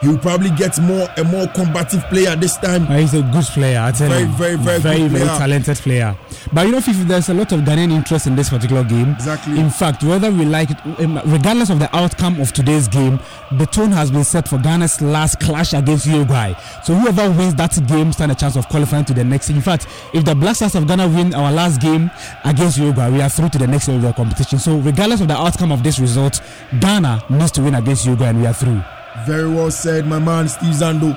He 0.00 0.08
will 0.08 0.18
probably 0.18 0.50
get 0.50 0.78
more 0.80 1.06
a 1.18 1.24
more 1.24 1.46
combative 1.48 2.02
player 2.08 2.34
this 2.34 2.56
time. 2.56 2.84
Uh, 2.86 2.96
he's 2.98 3.12
a 3.12 3.20
good 3.22 3.44
player. 3.44 3.80
I 3.80 3.92
tell 3.92 4.08
Very, 4.08 4.22
you. 4.22 4.28
very, 4.28 4.56
very 4.56 4.80
very, 4.80 5.08
very 5.08 5.24
player. 5.24 5.38
talented 5.38 5.76
player. 5.76 6.16
But 6.54 6.66
you 6.66 6.72
know, 6.72 6.80
Fifi, 6.80 7.04
there's 7.04 7.28
a 7.28 7.34
lot 7.34 7.52
of 7.52 7.60
Ghanaian 7.60 7.92
interest 7.92 8.26
in 8.26 8.34
this 8.34 8.48
particular 8.48 8.82
game. 8.82 9.10
Exactly. 9.10 9.58
In 9.60 9.68
fact, 9.68 10.02
whether 10.02 10.30
we 10.30 10.46
like 10.46 10.70
it, 10.70 10.78
um, 11.00 11.20
regardless 11.26 11.68
of 11.68 11.78
the 11.80 11.94
outcome 11.94 12.40
of 12.40 12.52
today's 12.54 12.88
game, 12.88 13.20
the 13.58 13.66
tone 13.66 13.90
has 13.92 14.10
been 14.10 14.24
set 14.24 14.48
for 14.48 14.56
Ghana's 14.58 15.02
last 15.02 15.38
clash 15.40 15.74
against 15.74 16.06
Uruguay. 16.06 16.54
So 16.82 16.94
whoever 16.94 17.30
wins 17.30 17.54
that 17.56 17.78
game 17.86 18.12
stand 18.12 18.32
a 18.32 18.34
chance 18.34 18.56
of 18.56 18.68
qualifying 18.68 19.04
to 19.04 19.12
the 19.12 19.22
next. 19.24 19.50
In 19.50 19.60
fact, 19.60 19.86
if 20.14 20.24
the 20.24 20.34
Black 20.34 20.56
Stars 20.56 20.76
of 20.76 20.86
Ghana 20.86 21.08
win 21.08 21.34
our 21.34 21.52
last 21.52 21.80
game 21.80 22.10
against 22.44 22.78
Uruguay, 22.78 23.10
we 23.10 23.20
are 23.20 23.28
through 23.28 23.50
to 23.50 23.58
the 23.58 23.66
next 23.66 23.86
level 23.88 24.06
of 24.08 24.16
the 24.16 24.22
competition. 24.22 24.58
So 24.58 24.78
regardless 24.78 25.20
of 25.20 25.28
the 25.28 25.36
outcome 25.36 25.72
of 25.72 25.82
this 25.82 25.98
result, 25.98 26.40
Ghana 26.80 27.24
needs 27.28 27.50
to 27.52 27.62
win 27.62 27.74
against 27.74 28.06
Uruguay, 28.06 28.28
and 28.28 28.40
we 28.40 28.46
are 28.46 28.54
through. 28.54 28.80
Very 29.26 29.48
well 29.48 29.70
said, 29.70 30.06
my 30.06 30.18
man 30.18 30.48
Steve 30.48 30.74
Zando. 30.74 31.16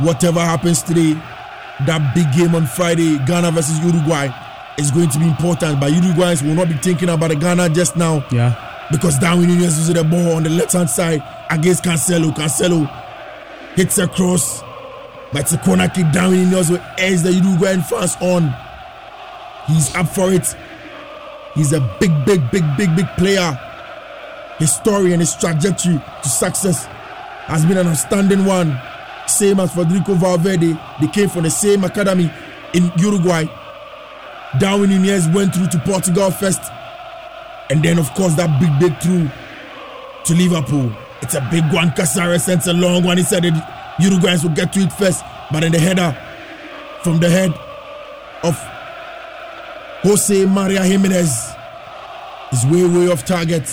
Whatever 0.00 0.40
happens 0.40 0.82
today, 0.82 1.14
that 1.86 2.14
big 2.14 2.30
game 2.32 2.54
on 2.54 2.66
Friday, 2.66 3.18
Ghana 3.26 3.50
versus 3.50 3.78
Uruguay, 3.80 4.28
is 4.78 4.90
going 4.90 5.08
to 5.10 5.18
be 5.18 5.26
important. 5.26 5.80
But 5.80 5.92
Uruguayans 5.92 6.42
will 6.42 6.54
not 6.54 6.68
be 6.68 6.74
thinking 6.74 7.08
about 7.08 7.28
the 7.28 7.36
Ghana 7.36 7.70
just 7.70 7.96
now 7.96 8.24
Yeah. 8.30 8.54
because 8.90 9.18
Darwin 9.18 9.48
Nunez 9.48 9.78
uses 9.78 9.92
the 9.92 10.04
ball 10.04 10.32
on 10.36 10.42
the 10.44 10.50
left 10.50 10.72
hand 10.72 10.88
side 10.88 11.22
against 11.50 11.84
Cancelo. 11.84 12.32
Cancelo 12.34 12.88
hits 13.74 13.98
a 13.98 14.06
cross, 14.08 14.62
but 15.32 15.42
it's 15.42 15.52
a 15.52 15.58
corner 15.58 15.88
kick. 15.88 16.10
Darwin 16.12 16.50
Nunez 16.50 16.70
will 16.70 16.82
edge 16.98 17.20
the 17.22 17.32
Uruguayan 17.32 17.82
fans 17.82 18.16
on. 18.20 18.54
He's 19.66 19.94
up 19.94 20.08
for 20.08 20.32
it. 20.32 20.56
He's 21.54 21.72
a 21.72 21.80
big, 22.00 22.10
big, 22.24 22.50
big, 22.50 22.64
big, 22.78 22.94
big 22.96 23.06
player. 23.18 23.58
His 24.62 24.76
story 24.76 25.12
and 25.12 25.20
his 25.20 25.34
trajectory 25.34 26.00
to 26.22 26.28
success 26.28 26.84
has 27.50 27.66
been 27.66 27.78
an 27.78 27.88
outstanding 27.88 28.44
one. 28.44 28.80
Same 29.26 29.58
as 29.58 29.74
Federico 29.74 30.14
Valverde, 30.14 30.78
they 31.00 31.08
came 31.08 31.28
from 31.28 31.42
the 31.42 31.50
same 31.50 31.82
academy 31.82 32.30
in 32.72 32.92
Uruguay. 32.96 33.46
Darwin 34.60 34.90
Nunez 34.90 35.26
went 35.30 35.52
through 35.52 35.66
to 35.66 35.80
Portugal 35.80 36.30
first, 36.30 36.62
and 37.70 37.82
then 37.82 37.98
of 37.98 38.08
course 38.14 38.34
that 38.36 38.60
big 38.60 38.70
big 38.78 38.96
through 39.02 39.28
to 40.26 40.34
Liverpool. 40.40 40.92
It's 41.22 41.34
a 41.34 41.40
big 41.50 41.64
one. 41.72 41.90
Caceres 41.90 42.44
sends 42.44 42.68
a 42.68 42.72
long 42.72 43.02
one. 43.02 43.16
He 43.16 43.24
said 43.24 43.42
that 43.42 43.96
Uruguayans 43.98 44.44
will 44.44 44.54
get 44.54 44.72
to 44.74 44.80
it 44.82 44.92
first, 44.92 45.24
but 45.50 45.64
in 45.64 45.72
the 45.72 45.80
header 45.80 46.16
from 47.02 47.18
the 47.18 47.28
head 47.28 47.52
of 48.44 48.56
Jose 50.04 50.46
Maria 50.46 50.84
Gimenez 50.84 51.52
is 52.52 52.64
way 52.66 52.84
way 52.84 53.10
off 53.10 53.26
target. 53.26 53.66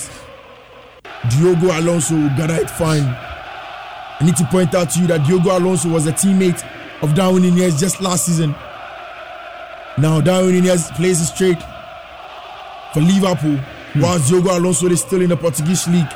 Diogo 1.27 1.77
Alonso 1.77 2.15
gather 2.37 2.55
it 2.55 2.69
fine. 2.69 3.03
I 3.03 4.25
need 4.25 4.37
to 4.37 4.45
point 4.45 4.73
out 4.73 4.89
to 4.91 4.99
you 4.99 5.07
that 5.07 5.25
Diogo 5.27 5.57
Alonso 5.57 5.89
was 5.89 6.07
a 6.07 6.11
teammate 6.13 6.63
of 7.01 7.13
Darwin 7.13 7.43
Nunez 7.43 7.79
just 7.79 8.01
last 8.01 8.25
season. 8.25 8.55
Now 9.97 10.21
Darwin 10.21 10.53
Nunez 10.55 10.89
plays 10.91 11.25
straight 11.27 11.61
for 12.93 13.01
Liverpool, 13.01 13.57
hmm. 13.57 14.01
whilst 14.01 14.29
Diogo 14.29 14.57
Alonso 14.57 14.87
is 14.87 15.01
still 15.01 15.21
in 15.21 15.29
the 15.29 15.37
Portuguese 15.37 15.87
league. 15.87 16.09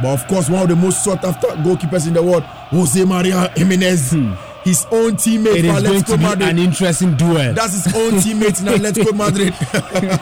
But 0.00 0.14
of 0.14 0.26
course, 0.28 0.48
one 0.48 0.62
of 0.62 0.68
the 0.68 0.76
most 0.76 1.02
sought 1.04 1.24
after 1.24 1.48
goalkeepers 1.48 2.06
in 2.06 2.14
the 2.14 2.22
world, 2.22 2.42
Jose 2.42 3.04
Maria 3.04 3.52
Gimenez, 3.56 4.12
hmm. 4.12 4.32
His 4.68 4.86
own 4.92 5.12
teammate 5.16 5.56
It 5.56 5.64
is 5.64 5.82
going 5.82 6.02
to 6.04 6.16
be 6.18 6.22
Madrid. 6.24 6.48
an 6.50 6.58
interesting 6.58 7.16
duel. 7.16 7.54
That's 7.54 7.72
his 7.84 7.94
own 7.94 8.12
teammate 8.20 8.60
in 8.60 8.66
Atletico 8.74 9.16
Madrid. 9.16 9.54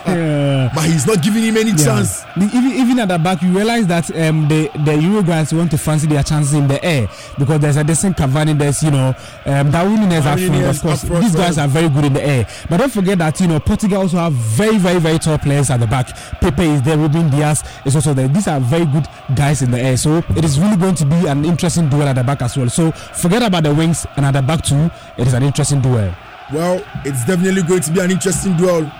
Yeah. 0.07 0.71
but 0.75 0.85
he's 0.85 1.07
not 1.07 1.23
giving 1.23 1.43
him 1.43 1.57
any 1.57 1.71
Yeah. 1.71 1.85
chance. 1.85 2.23
The- 2.37 2.45
Even, 2.57 2.73
even 2.73 2.99
at 3.01 3.09
the 3.09 3.19
back, 3.19 3.43
you 3.43 3.51
realize 3.51 3.87
that 3.89 4.09
um, 4.17 4.47
the 4.49 4.71
the 4.85 4.93
Uruguayans 4.93 5.53
want 5.57 5.71
to 5.73 5.79
fancy 5.79 6.07
their 6.07 6.23
chances 6.23 6.55
in 6.55 6.69
the 6.69 6.83
air 6.85 7.09
because 7.39 7.61
there's 7.61 7.77
a 7.77 7.85
decent 7.85 8.17
Cavani, 8.17 8.57
there's 8.57 8.83
you 8.83 8.91
know 8.91 9.15
um, 9.47 9.71
Darwin 9.71 10.01
Nunez 10.01 10.25
up 10.27 10.39
front. 10.39 10.65
Of 10.65 10.81
course, 10.83 11.05
front, 11.05 11.25
these 11.25 11.35
guys 11.37 11.59
are 11.59 11.69
very 11.69 11.89
good 11.89 12.05
in 12.05 12.13
the 12.13 12.23
air. 12.25 12.47
But 12.71 12.77
don't 12.79 12.93
forget 12.93 13.19
that 13.19 13.41
you 13.41 13.49
know 13.49 13.59
Portugal 13.61 14.03
also 14.03 14.19
have 14.19 14.33
very 14.33 14.79
very 14.79 15.01
very 15.01 15.19
tall 15.19 15.39
players 15.39 15.71
at 15.71 15.81
the 15.81 15.87
back. 15.87 16.09
Pepe 16.41 16.63
is 16.65 16.83
there, 16.83 16.97
Ruben 16.97 17.31
Dias 17.31 17.63
is 17.85 17.97
also 17.97 18.15
there. 18.15 18.29
These 18.29 18.49
are 18.49 18.61
very 18.61 18.87
good 18.87 19.07
guys 19.35 19.63
in 19.63 19.71
the 19.71 19.81
air. 19.81 19.97
So 19.97 20.19
it 20.37 20.45
is 20.45 20.59
really 20.61 20.77
going 20.77 20.95
to 20.95 21.05
be 21.07 21.27
an 21.27 21.45
interesting 21.45 21.89
duel 21.89 22.03
at 22.05 22.15
the 22.17 22.23
back 22.25 22.43
as 22.43 22.57
well. 22.57 22.69
So 22.69 22.93
forget 22.93 23.43
about 23.43 23.65
the 23.65 23.75
wings 23.75 24.07
and 24.17 24.25
at 24.27 24.33
the 24.37 24.43
back 24.43 24.63
too. 24.63 24.91
It 25.17 25.27
is 25.27 25.35
an 25.35 25.43
interesting 25.43 25.81
duel. 25.81 26.15
Well, 26.53 26.85
it's 27.05 27.25
definitely 27.25 27.63
going 27.63 27.81
to 27.83 27.93
be 27.93 28.01
an 28.01 28.11
interesting 28.11 28.57
duel. 28.57 28.91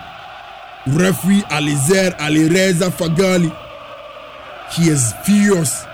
Referee 0.87 1.41
Alizer 1.49 2.11
Alireza 2.17 2.89
Fagali. 2.89 3.55
He 4.73 4.89
is 4.89 5.13
furious 5.23 5.85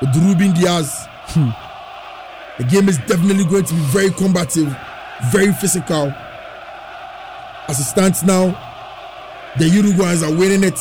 with 0.00 0.14
Ruben 0.16 0.52
Dias. 0.54 1.06
Hmm. 1.28 1.50
The 2.58 2.64
game 2.64 2.88
is 2.88 2.98
definitely 2.98 3.44
going 3.44 3.64
to 3.64 3.74
be 3.74 3.80
very 3.80 4.10
combative, 4.10 4.74
very 5.30 5.52
physical. 5.52 6.12
As 7.68 7.78
it 7.78 7.84
stands 7.84 8.22
now, 8.22 8.50
the 9.58 9.64
Uruguayans 9.66 10.26
are 10.26 10.34
winning 10.34 10.64
it. 10.64 10.78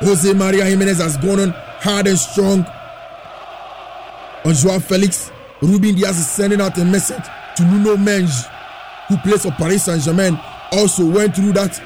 Jose 0.00 0.32
Maria 0.34 0.64
Gimenez 0.66 0.98
has 0.98 1.16
gone 1.16 1.40
on 1.40 1.50
hard 1.80 2.06
and 2.08 2.18
strong 2.18 2.66
on 4.44 4.54
Joao 4.54 4.78
Felix. 4.80 5.30
Ruben 5.62 5.94
Dias 5.94 6.18
is 6.18 6.26
sending 6.26 6.60
out 6.60 6.76
a 6.78 6.84
message 6.84 7.22
to 7.56 7.64
Nuno 7.64 7.96
Mendes, 7.96 8.48
who 9.06 9.16
plays 9.18 9.42
for 9.42 9.52
Paris 9.52 9.84
Saint 9.84 10.02
Germain, 10.02 10.38
also 10.72 11.06
went 11.08 11.36
through 11.36 11.52
that 11.52 11.80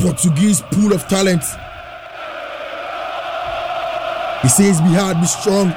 Portuguese 0.00 0.62
pool 0.72 0.94
of 0.94 1.06
talent. 1.06 1.44
He 4.40 4.48
says, 4.48 4.80
Be 4.80 4.88
hard, 4.96 5.20
be 5.20 5.26
strong. 5.26 5.68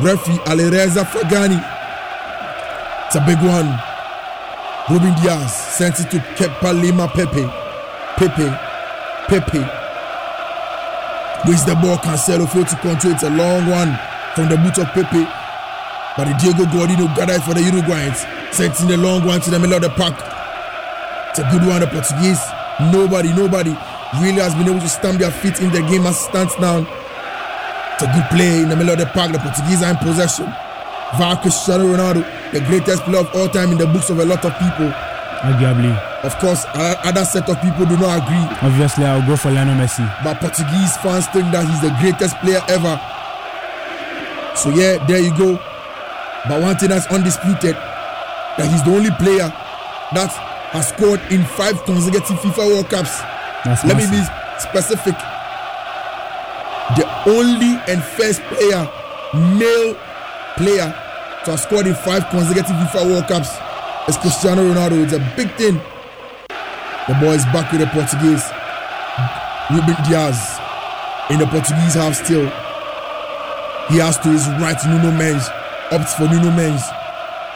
Referee 0.00 0.40
Alireza 0.48 1.04
Fagani. 1.04 1.60
It's 3.06 3.16
a 3.16 3.20
big 3.26 3.38
one. 3.44 3.68
Ruben 4.88 5.14
Dias 5.22 5.52
sends 5.76 6.00
it 6.00 6.10
to 6.10 6.18
Kepler 6.36 6.72
Lima 6.72 7.08
Pepe. 7.08 7.44
Pepe. 8.16 8.48
Pepe. 9.28 9.58
Wins 11.46 11.64
the 11.66 11.74
ball. 11.74 11.98
Cancelo 11.98 12.48
failed 12.48 12.68
to 12.68 12.76
control. 12.76 13.12
It's 13.12 13.22
a 13.22 13.30
long 13.30 13.68
one 13.68 13.98
from 14.34 14.48
the 14.48 14.56
boot 14.56 14.78
of 14.78 14.86
Pepe. 14.94 15.43
But 16.16 16.24
the 16.30 16.34
Diego 16.38 16.64
Gordino 16.70 17.10
gathered 17.16 17.42
for 17.42 17.54
the 17.54 17.60
Uruguayans. 17.60 18.22
Sent 18.54 18.78
in 18.80 18.86
the 18.88 18.96
long 18.96 19.24
one 19.26 19.40
to 19.40 19.50
the 19.50 19.58
middle 19.58 19.74
of 19.76 19.82
the 19.82 19.90
park. 19.90 20.14
It's 21.30 21.38
a 21.40 21.46
good 21.50 21.66
one. 21.66 21.80
The 21.80 21.88
Portuguese. 21.88 22.40
Nobody, 22.92 23.32
nobody 23.34 23.70
really 24.22 24.38
has 24.42 24.54
been 24.54 24.68
able 24.68 24.80
to 24.80 24.88
stamp 24.88 25.18
their 25.18 25.30
feet 25.30 25.60
in 25.60 25.70
the 25.70 25.82
game 25.82 26.06
as 26.06 26.18
stands 26.18 26.54
now. 26.58 26.86
It's 27.94 28.02
a 28.02 28.10
good 28.10 28.26
play 28.30 28.62
in 28.62 28.68
the 28.68 28.76
middle 28.76 28.92
of 28.94 28.98
the 28.98 29.06
park. 29.06 29.32
The 29.32 29.38
Portuguese 29.38 29.82
are 29.82 29.90
in 29.90 29.96
possession. 29.98 30.46
Via 31.18 31.36
Cristiano 31.38 31.86
Ronaldo, 31.86 32.22
the 32.52 32.60
greatest 32.66 33.02
player 33.04 33.20
of 33.22 33.30
all 33.34 33.48
time 33.48 33.70
in 33.70 33.78
the 33.78 33.86
books 33.86 34.10
of 34.10 34.18
a 34.18 34.24
lot 34.24 34.44
of 34.44 34.50
people. 34.58 34.90
Arguably, 35.46 35.94
Of 36.24 36.34
course, 36.38 36.64
other 36.74 37.24
set 37.24 37.48
of 37.50 37.60
people 37.60 37.86
do 37.86 37.96
not 37.98 38.22
agree. 38.22 38.42
obviously, 38.62 39.04
I'll 39.04 39.24
go 39.26 39.36
for 39.36 39.50
Lionel 39.52 39.74
Messi. 39.76 40.02
but 40.24 40.40
Portuguese 40.40 40.96
fans 40.98 41.26
think 41.28 41.46
that 41.52 41.66
he's 41.68 41.82
the 41.82 41.94
greatest 42.00 42.34
player 42.42 42.62
ever. 42.66 42.98
So 44.56 44.70
yeah, 44.70 44.98
there 45.06 45.20
you 45.20 45.36
go. 45.36 45.58
But 46.48 46.60
one 46.62 46.76
thing 46.76 46.90
that's 46.90 47.06
undisputed, 47.06 47.74
that 47.74 48.68
he's 48.70 48.84
the 48.84 48.92
only 48.94 49.10
player 49.16 49.48
that 50.12 50.30
has 50.76 50.88
scored 50.88 51.20
in 51.30 51.44
five 51.44 51.82
consecutive 51.84 52.36
FIFA 52.38 52.68
World 52.68 52.88
Cups. 52.90 53.20
That's 53.64 53.84
Let 53.84 53.96
me 53.96 54.04
be 54.10 54.20
specific. 54.60 55.16
The 57.00 57.08
only 57.26 57.80
and 57.88 58.04
first 58.04 58.42
player, 58.52 58.84
male 59.56 59.96
player, 60.60 60.92
to 61.44 61.50
have 61.52 61.60
scored 61.60 61.86
in 61.86 61.94
five 61.94 62.28
consecutive 62.28 62.76
FIFA 62.76 63.08
World 63.08 63.26
Cups 63.26 63.56
is 64.08 64.16
Cristiano 64.18 64.62
Ronaldo. 64.68 65.02
It's 65.04 65.14
a 65.14 65.24
big 65.36 65.48
thing. 65.56 65.80
The 67.08 67.14
boy 67.20 67.40
is 67.40 67.44
back 67.56 67.72
with 67.72 67.80
the 67.80 67.88
Portuguese. 67.88 68.44
Ruben 69.72 69.96
Dias 70.04 70.60
in 71.30 71.38
the 71.38 71.46
Portuguese 71.46 71.94
half 71.94 72.14
still. 72.16 72.44
He 73.88 73.96
has 74.00 74.18
to 74.18 74.28
his 74.28 74.46
right 74.60 74.76
Nuno 74.86 75.10
Mendes. 75.16 75.48
Opts 75.94 76.16
for 76.16 76.26
Nuno 76.26 76.50
Mendes. 76.50 76.82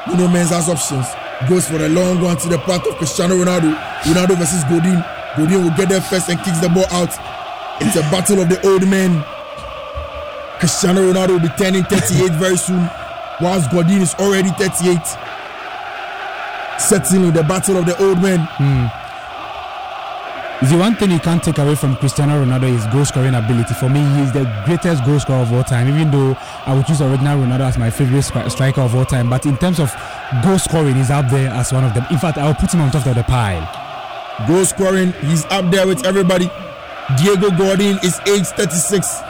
Nuno 0.07 0.29
Mendes 0.29 0.51
has 0.51 0.69
options. 0.69 1.07
Goes 1.49 1.67
for 1.67 1.83
a 1.83 1.89
long 1.89 2.21
one 2.21 2.37
to 2.37 2.49
the 2.49 2.59
path 2.59 2.87
of 2.87 2.95
Cristiano 2.95 3.35
Ronaldo. 3.35 3.75
Ronaldo 4.07 4.39
versus 4.39 4.63
Godin. 4.71 5.03
Godin 5.37 5.65
will 5.65 5.77
get 5.77 5.89
there 5.89 6.01
first 6.01 6.29
and 6.29 6.39
kicks 6.43 6.61
the 6.61 6.69
ball 6.69 6.87
out. 6.93 7.11
It's 7.81 7.97
a 7.97 8.03
battle 8.15 8.41
of 8.41 8.49
the 8.49 8.65
old 8.65 8.87
men. 8.87 9.25
Cristiano 10.61 11.13
Ronaldo 11.13 11.31
will 11.35 11.49
be 11.49 11.55
turning 11.59 11.83
38 11.83 12.31
very 12.39 12.57
soon, 12.57 12.89
whilst 13.41 13.73
Godin 13.73 14.03
is 14.03 14.15
already 14.15 14.51
38. 14.51 15.03
Certainly 16.79 17.33
the 17.33 17.43
battle 17.43 17.77
of 17.77 17.87
the 17.87 17.99
old 18.01 18.23
men. 18.23 18.39
Hmm. 18.55 18.87
The 20.61 20.77
one 20.77 20.97
thing 20.97 21.13
you 21.13 21.21
can't 21.21 21.41
take 21.41 21.59
away 21.59 21.77
from 21.77 21.95
Cristiano 21.97 22.45
Ronaldo 22.45 22.75
is 22.75 22.85
goal 22.89 23.05
scoring 23.05 23.37
ability. 23.37 23.75
For 23.75 23.89
me, 23.89 24.01
he 24.01 24.23
is 24.23 24.33
the 24.33 24.43
greatest 24.67 25.05
goal 25.05 25.21
scorer 25.21 25.43
of 25.43 25.53
all 25.53 25.63
time. 25.63 25.87
Even 25.87 26.11
though 26.11 26.37
I 26.67 26.75
would 26.75 26.85
choose 26.85 27.01
original 27.01 27.39
Ronaldo 27.39 27.61
as 27.61 27.79
my 27.79 27.91
favorite 27.91 28.23
striker 28.23 28.81
of 28.81 28.93
all 28.97 29.05
time, 29.05 29.31
but 29.31 29.47
in 29.47 29.57
terms 29.57 29.79
of 29.79 29.95
goal 30.43 30.59
scoring, 30.59 30.97
he's 30.97 31.11
up 31.11 31.31
there 31.31 31.49
as 31.51 31.73
one 31.73 31.85
of 31.85 31.95
them. 31.95 32.05
In 32.11 32.19
fact, 32.19 32.39
I 32.39 32.47
will 32.49 32.55
put 32.55 32.75
him 32.75 32.81
on 32.81 32.91
top 32.91 33.07
of 33.07 33.15
the 33.15 33.23
pile. 33.23 33.63
Goal 34.49 34.65
scoring, 34.65 35.13
he's 35.21 35.45
up 35.45 35.71
there 35.71 35.87
with 35.87 36.05
everybody. 36.05 36.51
Diego 37.17 37.51
Godin 37.51 37.97
is 38.03 38.19
age 38.27 38.47
36. 38.59 39.21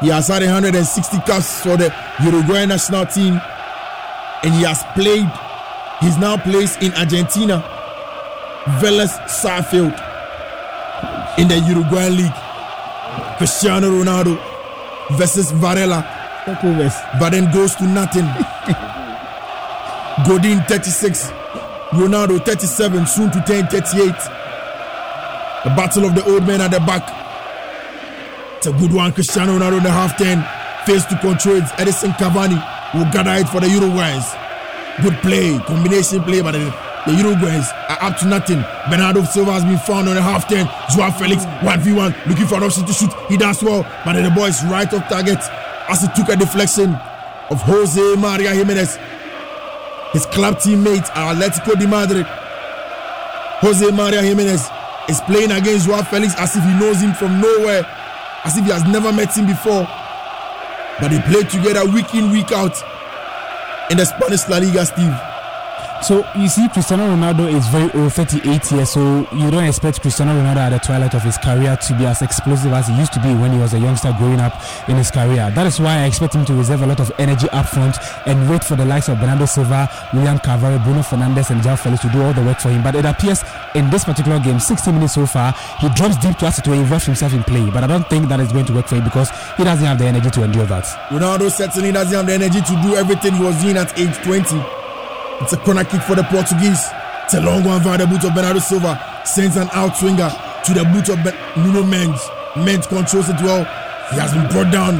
He 0.00 0.08
has 0.08 0.26
had 0.26 0.42
160 0.42 1.18
caps 1.18 1.62
for 1.62 1.76
the 1.76 1.94
Uruguay 2.24 2.66
national 2.66 3.06
team, 3.06 3.40
and 4.42 4.52
he 4.52 4.64
has 4.64 4.82
played. 4.94 5.30
He's 6.00 6.18
now 6.18 6.36
plays 6.36 6.76
in 6.78 6.92
Argentina, 6.94 7.62
Vélez 8.80 9.28
Sarsfield 9.28 9.94
in 11.38 11.48
the 11.48 11.58
Uruguayan 11.58 12.16
League. 12.16 12.34
Cristiano 13.38 13.90
Ronaldo 13.90 14.38
versus 15.16 15.50
Varela. 15.52 16.04
Then 17.30 17.50
goes 17.52 17.74
to 17.76 17.84
nothing. 17.84 18.24
Godin 20.28 20.60
36, 20.68 21.30
Ronaldo 21.90 22.44
37, 22.44 23.06
soon 23.06 23.30
to 23.30 23.42
turn 23.46 23.66
38. 23.66 24.14
The 25.64 25.70
battle 25.70 26.04
of 26.04 26.14
the 26.14 26.24
old 26.30 26.46
men 26.46 26.60
at 26.60 26.70
the 26.70 26.80
back. 26.80 27.02
It's 28.58 28.66
a 28.66 28.72
good 28.72 28.92
one. 28.92 29.12
Cristiano 29.12 29.58
Ronaldo 29.58 29.78
in 29.78 29.82
the 29.84 29.90
half 29.90 30.16
10. 30.16 30.44
Face 30.86 31.04
to 31.06 31.18
control 31.18 31.56
it. 31.56 31.64
Edinson 31.80 32.12
Cavani 32.12 32.58
will 32.94 33.10
gather 33.10 33.32
it 33.34 33.48
for 33.48 33.60
the 33.60 33.66
Uruguayans. 33.66 34.40
Good 35.02 35.14
play, 35.22 35.58
combination 35.66 36.22
play, 36.22 36.40
but 36.40 36.52
the 36.52 36.70
Uruguayans 37.12 37.68
are 37.90 38.00
up 38.00 38.16
to 38.18 38.26
nothing. 38.26 38.64
Bernardo 38.88 39.24
Silva 39.24 39.52
has 39.52 39.64
been 39.64 39.78
found 39.78 40.08
on 40.08 40.14
the 40.14 40.22
half 40.22 40.48
10. 40.48 40.64
Joao 40.96 41.10
Felix, 41.12 41.44
1v1, 41.60 42.26
looking 42.26 42.46
for 42.46 42.56
an 42.56 42.64
option 42.64 42.86
to 42.86 42.92
shoot. 42.92 43.12
He 43.28 43.36
does 43.36 43.62
well, 43.62 43.84
but 44.04 44.14
the 44.14 44.30
boy 44.30 44.46
is 44.48 44.64
right 44.64 44.88
off 44.92 45.08
target 45.08 45.38
as 45.88 46.00
he 46.00 46.08
took 46.16 46.30
a 46.30 46.36
deflection 46.36 46.94
of 47.50 47.60
Jose 47.60 48.00
Maria 48.16 48.54
Gimenez. 48.54 48.96
His 50.12 50.24
club 50.26 50.56
teammate 50.56 51.04
at 51.12 51.36
Atletico 51.36 51.78
de 51.78 51.86
Madrid. 51.86 52.26
Jose 53.60 53.90
Maria 53.90 54.22
Gimenez 54.22 54.68
is 55.08 55.20
playing 55.22 55.52
against 55.52 55.86
Joao 55.86 56.02
Felix 56.04 56.34
as 56.38 56.56
if 56.56 56.64
he 56.64 56.72
knows 56.80 57.00
him 57.02 57.12
from 57.12 57.40
nowhere, 57.40 57.84
as 58.44 58.56
if 58.56 58.64
he 58.64 58.70
has 58.70 58.84
never 58.84 59.12
met 59.12 59.36
him 59.36 59.46
before. 59.46 59.84
But 61.00 61.10
they 61.10 61.20
play 61.28 61.42
together 61.44 61.84
week 61.90 62.14
in, 62.14 62.30
week 62.30 62.50
out 62.52 62.80
in 63.90 63.98
the 63.98 64.06
Spanish 64.06 64.48
La 64.48 64.56
Liga, 64.58 64.86
Steve. 64.86 65.33
So 66.02 66.22
you 66.36 66.48
see, 66.48 66.68
Cristiano 66.68 67.08
Ronaldo 67.08 67.50
is 67.50 67.66
very 67.68 67.90
old, 67.92 68.12
38 68.12 68.72
years. 68.72 68.90
So 68.90 69.26
you 69.32 69.50
don't 69.50 69.64
expect 69.64 70.02
Cristiano 70.02 70.32
Ronaldo 70.32 70.56
at 70.56 70.70
the 70.70 70.78
twilight 70.78 71.14
of 71.14 71.22
his 71.22 71.38
career 71.38 71.76
to 71.76 71.94
be 71.96 72.04
as 72.04 72.20
explosive 72.20 72.72
as 72.72 72.88
he 72.88 72.94
used 72.98 73.12
to 73.14 73.20
be 73.20 73.34
when 73.34 73.52
he 73.52 73.58
was 73.58 73.72
a 73.72 73.78
youngster 73.78 74.14
growing 74.18 74.40
up 74.40 74.52
in 74.88 74.96
his 74.96 75.10
career. 75.10 75.50
That 75.54 75.66
is 75.66 75.80
why 75.80 76.00
I 76.00 76.04
expect 76.04 76.34
him 76.34 76.44
to 76.44 76.54
reserve 76.54 76.82
a 76.82 76.86
lot 76.86 77.00
of 77.00 77.10
energy 77.18 77.48
up 77.50 77.66
front 77.66 77.96
and 78.26 78.50
wait 78.50 78.62
for 78.64 78.76
the 78.76 78.84
likes 78.84 79.08
of 79.08 79.18
Bernardo 79.18 79.46
Silva, 79.46 79.88
William 80.12 80.38
Carvalho, 80.38 80.78
Bruno 80.80 81.00
Fernandes, 81.00 81.50
and 81.50 81.62
Joao 81.62 81.76
Felix 81.76 82.02
to 82.02 82.08
do 82.10 82.22
all 82.22 82.34
the 82.34 82.42
work 82.42 82.60
for 82.60 82.68
him. 82.68 82.82
But 82.82 82.96
it 82.96 83.06
appears 83.06 83.42
in 83.74 83.88
this 83.88 84.04
particular 84.04 84.38
game, 84.40 84.60
60 84.60 84.92
minutes 84.92 85.14
so 85.14 85.24
far, 85.24 85.54
he 85.80 85.88
drops 85.90 86.16
deep 86.18 86.36
to 86.38 86.46
ask 86.46 86.62
to 86.62 86.72
involve 86.72 87.04
himself 87.04 87.32
in 87.32 87.42
play. 87.44 87.70
But 87.70 87.84
I 87.84 87.86
don't 87.86 88.08
think 88.10 88.28
that 88.28 88.40
is 88.40 88.52
going 88.52 88.66
to 88.66 88.74
work 88.74 88.88
for 88.88 88.96
him 88.96 89.04
because 89.04 89.30
he 89.56 89.64
doesn't 89.64 89.86
have 89.86 89.98
the 89.98 90.06
energy 90.06 90.30
to 90.30 90.42
endure 90.44 90.66
that. 90.66 90.84
Ronaldo 91.08 91.50
certainly 91.50 91.92
doesn't 91.92 92.12
have 92.14 92.26
the 92.26 92.34
energy 92.34 92.60
to 92.60 92.82
do 92.82 92.96
everything 92.96 93.34
he 93.34 93.42
was 93.42 93.60
doing 93.62 93.78
at 93.78 93.98
age 93.98 94.14
20. 94.18 94.83
It's 95.40 95.52
a 95.52 95.56
corner 95.58 95.84
kick 95.84 96.02
for 96.02 96.14
the 96.14 96.22
Portuguese. 96.24 96.82
It's 97.24 97.34
a 97.34 97.40
long 97.40 97.64
one 97.64 97.82
via 97.82 97.98
the 97.98 98.06
boot 98.06 98.24
of 98.24 98.34
Bernardo 98.34 98.60
Silva. 98.60 98.98
Sends 99.24 99.56
an 99.56 99.68
outswinger 99.68 100.30
to 100.64 100.74
the 100.74 100.84
boot 100.84 101.08
of 101.08 101.22
ben- 101.24 101.36
Nuno 101.56 101.82
Mendes. 101.82 102.20
Mendes 102.56 102.86
controls 102.86 103.28
it 103.28 103.40
well. 103.42 103.64
He 104.10 104.16
has 104.20 104.32
been 104.32 104.46
brought 104.48 104.70
down. 104.72 104.98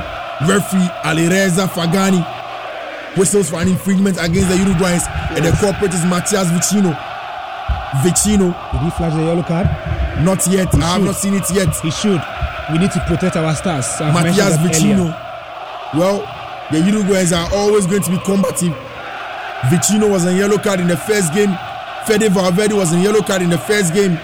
Referee 0.49 0.89
Alireza 1.05 1.69
Fagani 1.69 2.25
whistles 3.17 3.51
for 3.51 3.61
an 3.61 3.69
infringement 3.69 4.17
against 4.21 4.49
the 4.49 4.57
Uruguayans. 4.57 5.07
And 5.37 5.45
the 5.45 5.53
culprit 5.53 5.95
is 5.95 6.05
Matias 6.05 6.49
Vecino. 6.49 6.93
Vecino. 8.03 8.51
Did 8.73 8.81
he 8.83 8.91
flash 8.91 9.15
the 9.15 9.23
yellow 9.23 9.43
card? 9.43 9.67
Not 10.25 10.45
yet. 10.49 10.75
He 10.75 10.81
I 10.83 10.95
have 10.95 11.05
not 11.05 11.17
seen 11.17 11.35
it 11.35 11.49
yet. 11.53 11.75
He 11.81 11.91
should. 11.91 12.21
We 12.73 12.79
need 12.79 12.91
to 12.93 13.01
protect 13.07 13.37
our 13.37 13.55
stars. 13.55 13.87
Matias 14.01 14.57
Vecino. 14.59 14.93
earlier. 14.93 15.21
Well, 15.95 16.19
the 16.73 16.79
Uruguayans 16.79 17.33
are 17.37 17.49
always 17.55 17.87
going 17.87 18.03
to 18.03 18.11
be 18.11 18.19
combative. 18.25 18.75
Vecino 19.71 20.11
was 20.11 20.27
a 20.27 20.35
yellow 20.35 20.59
card 20.59 20.81
in 20.81 20.89
the 20.89 20.97
first 20.97 21.33
game. 21.33 21.57
Fede 22.07 22.31
Valverde 22.33 22.75
was 22.75 22.93
a 22.93 23.01
yellow 23.01 23.23
card 23.23 23.43
in 23.43 23.51
the 23.51 23.59
first 23.59 23.95
game. 23.95 24.19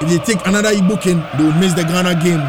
If 0.00 0.08
they 0.08 0.18
take 0.18 0.46
another 0.46 0.70
e-booking, 0.70 1.18
they 1.36 1.42
will 1.42 1.52
miss 1.54 1.74
the 1.74 1.82
Ghana 1.82 2.22
game. 2.22 2.42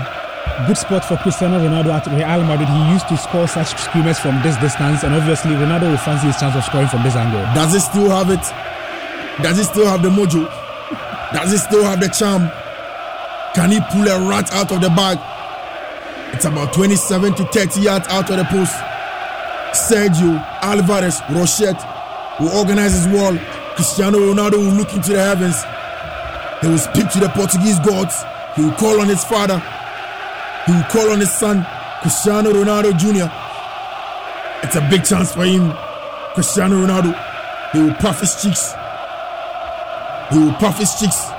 Good 0.67 0.77
spot 0.77 1.05
for 1.05 1.17
Cristiano 1.17 1.59
Ronaldo 1.59 1.89
at 1.93 2.05
Real 2.07 2.43
Madrid. 2.43 2.69
He 2.69 2.91
used 2.93 3.07
to 3.09 3.17
score 3.17 3.47
such 3.47 3.75
screamers 3.81 4.19
from 4.19 4.41
this 4.43 4.57
distance, 4.57 5.03
and 5.03 5.15
obviously 5.15 5.51
Ronaldo 5.51 5.89
will 5.89 5.97
fancy 5.97 6.27
his 6.27 6.37
chance 6.37 6.55
of 6.55 6.63
scoring 6.63 6.87
from 6.87 7.03
this 7.03 7.15
angle. 7.15 7.41
Does 7.53 7.73
he 7.73 7.79
still 7.79 8.09
have 8.09 8.29
it? 8.29 8.45
Does 9.43 9.57
he 9.57 9.63
still 9.63 9.87
have 9.87 10.01
the 10.01 10.09
mojo? 10.09 10.45
Does 11.33 11.51
he 11.51 11.57
still 11.57 11.83
have 11.83 11.99
the 11.99 12.09
charm? 12.09 12.49
Can 13.55 13.71
he 13.71 13.79
pull 13.91 14.07
a 14.07 14.29
rat 14.29 14.51
out 14.53 14.71
of 14.71 14.81
the 14.81 14.89
bag? 14.89 15.17
It's 16.33 16.45
about 16.45 16.73
27 16.73 17.33
to 17.35 17.45
30 17.45 17.81
yards 17.81 18.07
out 18.09 18.29
of 18.29 18.37
the 18.37 18.45
post. 18.45 18.75
Sergio 19.73 20.37
Alvarez 20.61 21.21
Rochet 21.29 21.96
will 22.39 22.49
organize 22.57 22.93
his 22.93 23.07
wall. 23.07 23.37
Cristiano 23.75 24.17
Ronaldo 24.19 24.57
will 24.57 24.73
look 24.73 24.93
into 24.93 25.13
the 25.13 25.21
heavens. 25.21 25.57
He 26.61 26.67
will 26.67 26.77
speak 26.77 27.09
to 27.11 27.19
the 27.19 27.29
Portuguese 27.29 27.79
gods. 27.79 28.23
He 28.55 28.63
will 28.63 28.73
call 28.73 28.99
on 29.01 29.07
his 29.07 29.23
father. 29.23 29.59
He 30.65 30.71
will 30.71 30.83
call 30.89 31.11
on 31.11 31.19
his 31.19 31.31
son, 31.31 31.65
Cristiano 32.01 32.51
Ronaldo 32.51 32.97
Jr. 32.97 33.29
It's 34.65 34.75
a 34.75 34.81
big 34.89 35.05
chance 35.05 35.33
for 35.33 35.45
him. 35.45 35.71
Cristiano 36.33 36.85
Ronaldo. 36.85 37.13
He 37.73 37.79
will 37.79 37.93
puff 37.95 38.21
his 38.21 38.41
cheeks. 38.41 38.73
He 40.31 40.39
will 40.39 40.53
puff 40.53 40.77
his 40.79 40.93
cheeks. 40.99 41.29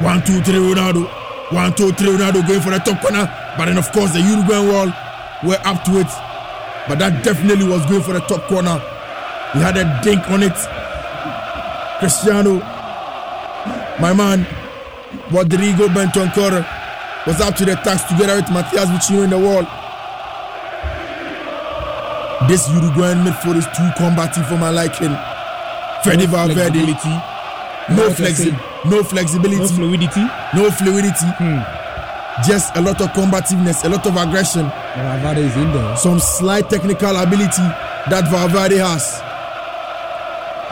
One, 0.00 0.22
two, 0.24 0.40
three, 0.42 0.56
Ronaldo. 0.60 1.08
One, 1.52 1.72
two, 1.74 1.92
three, 1.92 2.08
Ronaldo 2.08 2.46
going 2.46 2.60
for 2.60 2.70
the 2.70 2.78
top 2.78 3.00
corner. 3.00 3.24
But 3.56 3.66
then, 3.66 3.78
of 3.78 3.90
course, 3.92 4.12
the 4.12 4.20
Uruguayan 4.20 4.68
wall 4.68 4.92
were 5.44 5.58
up 5.64 5.82
to 5.84 6.00
it. 6.00 6.10
But 6.88 6.98
that 6.98 7.24
definitely 7.24 7.66
was 7.66 7.84
going 7.86 8.02
for 8.02 8.12
the 8.12 8.20
top 8.20 8.42
corner. 8.46 8.80
He 9.52 9.58
had 9.60 9.76
a 9.76 10.00
dink 10.02 10.28
on 10.30 10.42
it. 10.42 10.56
Cristiano, 11.98 12.58
my 14.00 14.12
man, 14.12 14.46
Rodrigo 15.30 15.88
Bentancur 15.88 16.64
was 17.26 17.40
up 17.40 17.56
to 17.56 17.64
the 17.64 17.74
task 17.76 18.08
together 18.08 18.36
with 18.36 18.50
Matias 18.50 18.88
Vecino 18.90 19.24
in 19.24 19.30
the 19.30 19.38
wall. 19.38 19.64
This 22.48 22.68
Uruguayan 22.68 23.24
midfield 23.24 23.56
is 23.56 23.66
too 23.76 23.88
combative 23.96 24.46
for 24.46 24.58
my 24.58 24.70
liking. 24.70 25.16
Freddy 26.04 26.26
Valverde, 26.26 26.54
Flexibility, 26.54 27.08
no 27.90 28.08
flexi, 28.10 28.52
no 28.84 29.02
flexibility, 29.02 29.58
no 29.58 29.66
fluidity. 29.66 30.20
no 30.54 30.70
fluidity, 30.70 31.26
hmm. 31.38 31.58
just 32.46 32.76
a 32.76 32.80
lot 32.80 33.00
of 33.00 33.08
combativeness, 33.14 33.82
a 33.84 33.88
lot 33.88 34.06
of 34.06 34.16
aggression, 34.16 34.70
Valverde 34.94 35.40
is 35.40 35.56
in 35.56 35.72
there. 35.72 35.96
some 35.96 36.20
slight 36.20 36.68
technical 36.70 37.16
ability 37.16 37.62
that 38.10 38.28
Valverde 38.30 38.76
has. 38.76 39.25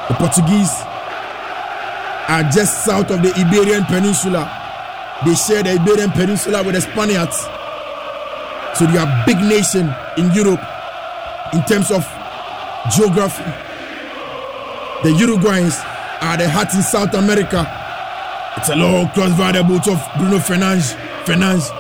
The 0.09 0.15
Portuguese 0.15 0.73
are 2.29 2.43
just 2.53 2.85
south 2.85 3.11
of 3.11 3.23
the 3.23 3.33
Iberian 3.37 3.85
Peninsula. 3.85 4.45
They 5.25 5.35
share 5.35 5.63
the 5.63 5.81
Iberian 5.81 6.11
Peninsula 6.11 6.63
with 6.63 6.75
the 6.75 6.81
Spaniards. 6.83 7.37
So 8.79 8.85
they 8.87 8.99
are 8.99 9.09
a 9.09 9.25
big 9.25 9.39
nation 9.39 9.89
in 10.19 10.31
Europe 10.33 10.61
in 11.55 11.63
terms 11.65 11.91
of 11.91 12.05
geography. 12.93 13.45
The 15.05 15.11
Uruguayans 15.17 15.81
are 16.21 16.37
the 16.37 16.51
heart 16.51 16.75
in 16.75 16.83
South 16.83 17.15
America. 17.15 17.65
It's 18.59 18.69
a 18.69 18.77
long 18.77 19.09
cross 19.11 19.33
via 19.33 19.53
the 19.53 19.65
boot 19.65 19.89
of 19.89 20.01
Bruno 20.19 20.39
Fernandes. 20.39 20.95
Fernandes 21.25 21.71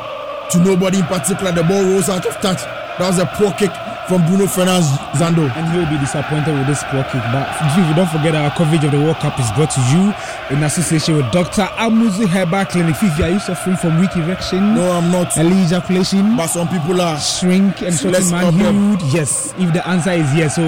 to 0.50 0.58
nobody 0.64 0.98
in 1.00 1.04
particular. 1.06 1.52
The 1.52 1.62
ball 1.62 1.82
rolls 1.84 2.08
out 2.08 2.24
of 2.24 2.34
touch. 2.40 2.62
That 2.98 3.08
was 3.08 3.18
a 3.18 3.26
poor 3.26 3.52
kick 3.52 3.70
from 4.08 4.24
Bruno 4.26 4.46
Fernandes 4.46 4.92
Zando. 5.16 5.48
And 5.56 5.64
he'll 5.72 5.88
be 5.88 5.98
disappointed 5.98 6.54
with 6.54 6.66
this 6.66 6.82
poor 6.90 7.04
kick. 7.04 7.22
But 7.32 7.48
you 7.76 7.94
don't 7.94 8.08
forget, 8.08 8.34
our 8.34 8.50
coverage 8.50 8.84
of 8.84 8.92
the 8.92 9.00
World 9.00 9.16
Cup 9.16 9.38
is 9.40 9.50
brought 9.52 9.70
to 9.72 9.80
you 9.92 10.12
in 10.50 10.62
association 10.62 11.16
with 11.16 11.30
Dr. 11.32 11.62
Amuzu 11.78 12.26
Herbal 12.28 12.66
Clinic. 12.66 12.96
Fifi, 12.96 13.22
are 13.22 13.30
you 13.30 13.38
suffering 13.40 13.76
from 13.76 13.98
weak 14.00 14.14
erection, 14.16 14.74
No, 14.74 14.92
I'm 14.92 15.10
not. 15.10 15.36
early 15.38 15.62
ejaculation, 15.64 16.36
But 16.36 16.48
some 16.48 16.68
people 16.68 17.00
are. 17.00 17.18
shrink, 17.18 17.80
and 17.82 17.94
shorten 17.94 18.30
manhood? 18.30 19.00
Yes. 19.12 19.54
If 19.58 19.72
the 19.72 19.86
answer 19.88 20.12
is 20.12 20.34
yes, 20.34 20.56
so 20.56 20.62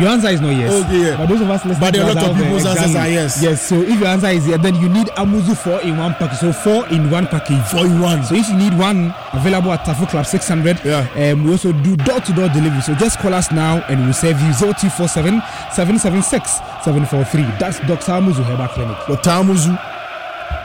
your 0.00 0.08
answer 0.08 0.28
is 0.28 0.40
not 0.40 0.50
yes. 0.56 0.72
Okay, 0.84 1.10
yeah. 1.10 1.16
But 1.16 1.28
those 1.28 1.40
of 1.42 1.50
us 1.50 1.64
listening 1.66 1.80
But 1.80 1.94
to 1.94 2.02
a 2.02 2.06
lot 2.06 2.16
of 2.16 2.22
out 2.24 2.34
there, 2.36 2.44
people's 2.44 2.66
answers 2.66 2.94
are 2.96 3.08
yes. 3.08 3.42
Yes. 3.42 3.62
So 3.68 3.82
if 3.82 3.98
your 3.98 4.08
answer 4.08 4.28
is 4.28 4.46
yes, 4.48 4.60
then 4.62 4.74
you 4.76 4.88
need 4.88 5.08
Amuzu 5.08 5.56
four 5.56 5.80
in 5.82 5.96
one 5.98 6.14
package. 6.14 6.38
So 6.38 6.52
four 6.52 6.86
in 6.88 7.10
one 7.10 7.26
package. 7.26 7.62
Four 7.70 7.86
in 7.86 8.00
one. 8.00 8.24
So 8.24 8.34
if 8.34 8.48
you 8.48 8.56
need 8.56 8.76
one, 8.78 9.14
available 9.32 9.72
at 9.72 9.80
Tafo 9.84 10.08
Club 10.08 10.24
600. 10.26 10.80
Yeah. 10.84 11.06
Um, 11.32 11.44
we 11.44 11.52
also 11.52 11.72
do 11.72 11.96
door-to-door 11.96 12.48
delivery. 12.48 12.80
So 12.80 12.94
just 12.94 13.18
call 13.18 13.34
us 13.34 13.50
now 13.52 13.84
and 13.88 14.04
we'll 14.04 14.14
serve 14.14 14.40
you 14.40 14.52
0247 14.54 15.42
776 15.72 16.60
743. 16.88 17.42
That's 17.60 17.80
Dr. 17.80 18.12
Amuzu 18.12 18.42
Herbal 18.44 18.68
Clinic. 18.68 18.96
Dr. 19.06 19.30
Amuzu 19.30 19.76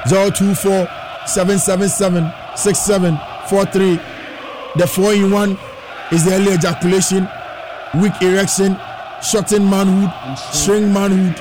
024 0.07 0.87
777 1.27 2.31
6743. 2.55 3.99
The 4.75 4.87
4 4.87 5.13
in 5.13 5.31
1 5.31 5.59
is 6.13 6.23
the 6.23 6.33
early 6.35 6.53
ejaculation, 6.53 7.27
weak 7.99 8.13
erection, 8.21 8.79
shortened 9.21 9.69
manhood, 9.69 10.11
shrink 10.55 10.87
manhood. 10.93 11.35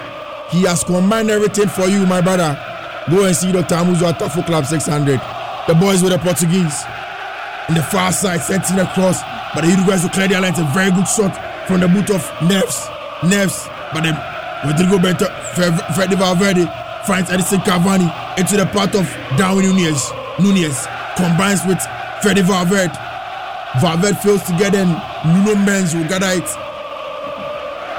He 0.50 0.64
has 0.64 0.82
combined 0.82 1.30
everything 1.30 1.68
for 1.68 1.86
you, 1.86 2.04
my 2.04 2.20
brother. 2.20 2.58
Go 3.08 3.24
and 3.24 3.36
see 3.36 3.52
Dr. 3.52 3.76
Amuzu 3.76 4.02
at 4.02 4.18
Tafo 4.18 4.44
Club 4.44 4.66
600. 4.66 5.20
The 5.68 5.74
boys 5.74 6.02
with 6.02 6.12
the 6.12 6.18
Portuguese. 6.18 6.82
In 7.68 7.76
the 7.76 7.82
far 7.84 8.10
side, 8.10 8.42
setting 8.42 8.80
across. 8.80 9.22
But 9.54 9.60
the 9.62 9.68
Uruguayans 9.68 10.02
will 10.02 10.10
clear 10.10 10.26
their 10.26 10.40
lines. 10.40 10.58
A 10.58 10.64
very 10.74 10.90
good 10.90 11.06
shot 11.06 11.38
from 11.68 11.80
the 11.80 11.86
boot 11.86 12.10
of 12.10 12.22
Neves. 12.42 12.88
Neves. 13.22 13.68
But 13.94 14.02
then 14.02 14.31
Rodrigo 14.64 14.98
Bento, 14.98 15.26
uh, 15.26 15.92
Freddy 15.94 16.14
Valverde 16.14 16.66
finds 17.04 17.30
Edinson 17.30 17.58
Cavani 17.64 18.06
into 18.38 18.56
the 18.56 18.66
path 18.66 18.94
of 18.94 19.06
Darwin 19.36 19.66
Nunez. 19.66 20.12
Nunez 20.38 20.86
combines 21.16 21.66
with 21.66 21.82
Freddy 22.22 22.42
Valverde. 22.42 22.94
Valverde 23.80 24.18
fails 24.22 24.42
to 24.44 24.52
get 24.58 24.74
in. 24.74 24.88
Nuno 25.26 25.56
Mendes 25.56 25.94
will 25.94 26.06
gather 26.06 26.30
it. 26.30 26.46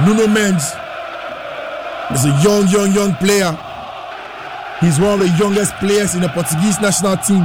Nuno 0.07 0.27
Mendes 0.27 0.63
is 2.11 2.25
a 2.25 2.33
young, 2.41 2.67
young, 2.69 2.93
young 2.93 3.13
player. 3.15 3.51
He's 4.79 4.99
one 4.99 5.13
of 5.13 5.19
the 5.19 5.35
youngest 5.37 5.75
players 5.75 6.15
in 6.15 6.21
the 6.21 6.29
Portuguese 6.29 6.79
national 6.79 7.17
team. 7.17 7.43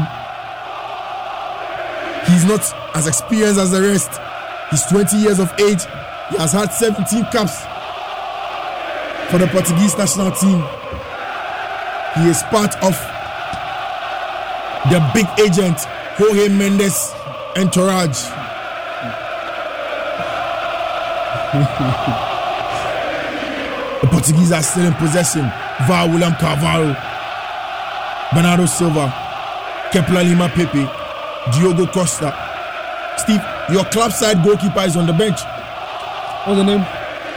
He's 2.26 2.44
not 2.44 2.62
as 2.94 3.06
experienced 3.08 3.58
as 3.58 3.70
the 3.72 3.82
rest. 3.82 4.10
He's 4.70 4.84
20 4.86 5.16
years 5.16 5.40
of 5.40 5.52
age. 5.58 5.82
He 6.30 6.36
has 6.36 6.52
had 6.52 6.68
17 6.68 7.24
caps 7.32 7.64
for 9.30 9.38
the 9.38 9.46
Portuguese 9.48 9.96
national 9.96 10.30
team. 10.32 10.62
He 12.16 12.28
is 12.28 12.42
part 12.44 12.74
of 12.82 12.94
the 14.90 15.00
big 15.12 15.26
agent 15.38 15.78
Jorge 16.16 16.48
Mendes 16.48 17.12
entourage. 17.56 18.22
the 24.00 24.08
Portuguese 24.08 24.52
are 24.52 24.62
still 24.62 24.86
in 24.86 24.94
possession. 24.94 25.42
Val 25.86 26.08
William 26.08 26.32
Carvalho, 26.34 26.96
Bernardo 28.32 28.66
Silva, 28.66 29.12
Kepler 29.92 30.24
Lima 30.24 30.48
Pepe, 30.48 30.88
Diogo 31.52 31.86
Costa. 31.86 32.32
Steve, 33.18 33.42
your 33.70 33.84
club 33.86 34.12
side 34.12 34.42
goalkeeper 34.42 34.80
is 34.80 34.96
on 34.96 35.06
the 35.06 35.12
bench. 35.12 35.40
What's 36.46 36.58
the 36.58 36.64
name? 36.64 36.84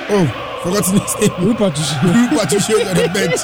Oh, 0.09 0.40
forgotten 0.61 0.99
his 1.01 1.13
name. 1.19 1.33
Rui 1.41 1.55
Patricio. 1.55 1.97
Rui 2.05 2.27
Patricio 2.29 2.75
on 2.87 2.95
the 2.95 3.09
bench. 3.13 3.41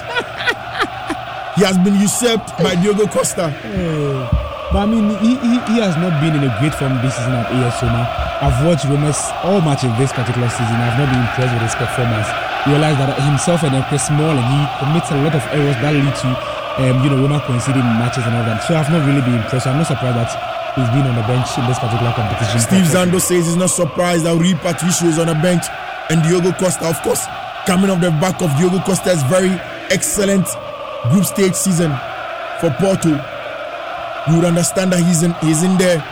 He 1.58 1.66
has 1.66 1.78
been 1.82 1.98
usurped 1.98 2.54
by 2.62 2.78
Diogo 2.78 3.08
Costa. 3.08 3.50
Oh. 3.50 4.48
But 4.70 4.84
I 4.84 4.86
mean, 4.86 5.10
he, 5.24 5.40
he, 5.40 5.56
he 5.74 5.76
has 5.80 5.96
not 5.98 6.20
been 6.20 6.36
in 6.36 6.44
a 6.44 6.52
great 6.60 6.76
form 6.76 7.00
this 7.00 7.16
season 7.16 7.34
at 7.34 7.48
AS 7.50 7.80
Roma. 7.80 8.04
I've 8.44 8.60
watched 8.68 8.86
Roma's 8.86 9.18
all 9.42 9.64
matches 9.64 9.90
this 9.98 10.12
particular 10.12 10.52
season. 10.52 10.76
I've 10.76 11.00
not 11.00 11.08
been 11.08 11.24
impressed 11.24 11.56
with 11.56 11.66
his 11.66 11.74
performance. 11.80 12.28
You 12.68 12.76
realize 12.76 13.00
that 13.00 13.16
himself 13.16 13.64
and 13.64 13.74
Chris 13.88 14.12
and 14.12 14.20
he 14.20 14.60
commits 14.78 15.10
a 15.10 15.18
lot 15.24 15.34
of 15.34 15.44
errors 15.56 15.78
that 15.82 15.96
lead 15.96 16.14
to, 16.20 16.30
um, 16.84 16.96
you 17.00 17.10
know, 17.10 17.24
Roma 17.24 17.40
conceding 17.48 17.88
matches 17.96 18.28
and 18.28 18.36
all 18.36 18.44
that. 18.44 18.60
So 18.68 18.76
I've 18.76 18.92
not 18.92 19.08
really 19.08 19.24
been 19.24 19.40
impressed. 19.40 19.66
I'm 19.66 19.80
not 19.80 19.88
surprised 19.88 20.20
that 20.20 20.30
he's 20.76 20.92
been 20.92 21.08
on 21.08 21.16
the 21.16 21.26
bench 21.26 21.48
in 21.56 21.64
this 21.66 21.80
particular 21.80 22.12
competition. 22.12 22.60
Steve 22.60 22.86
Zando 22.92 23.24
says 23.24 23.48
he's 23.48 23.56
not 23.56 23.72
surprised 23.72 24.28
that 24.28 24.36
Rui 24.36 24.54
Patricio 24.60 25.08
is 25.08 25.18
on 25.18 25.32
the 25.32 25.40
bench 25.40 25.64
and 26.10 26.24
Diogo 26.24 26.52
Costa, 26.54 26.88
of 26.88 27.02
course, 27.02 27.26
coming 27.66 27.90
off 27.90 28.02
the 28.02 28.12
back 28.12 28.42
of 28.42 28.50
Diogo 28.58 28.80
Costa's 28.80 29.22
very 29.24 29.52
excellent 29.90 30.48
group 31.12 31.26
stage 31.26 31.54
season 31.56 31.92
for 32.60 32.70
Porto 32.80 33.16
you 34.30 34.36
would 34.36 34.46
understand 34.46 34.92
that 34.92 35.00
he's 35.00 35.24
in, 35.24 35.32
he's 35.40 35.64
in 35.64 35.78
there. 35.78 36.04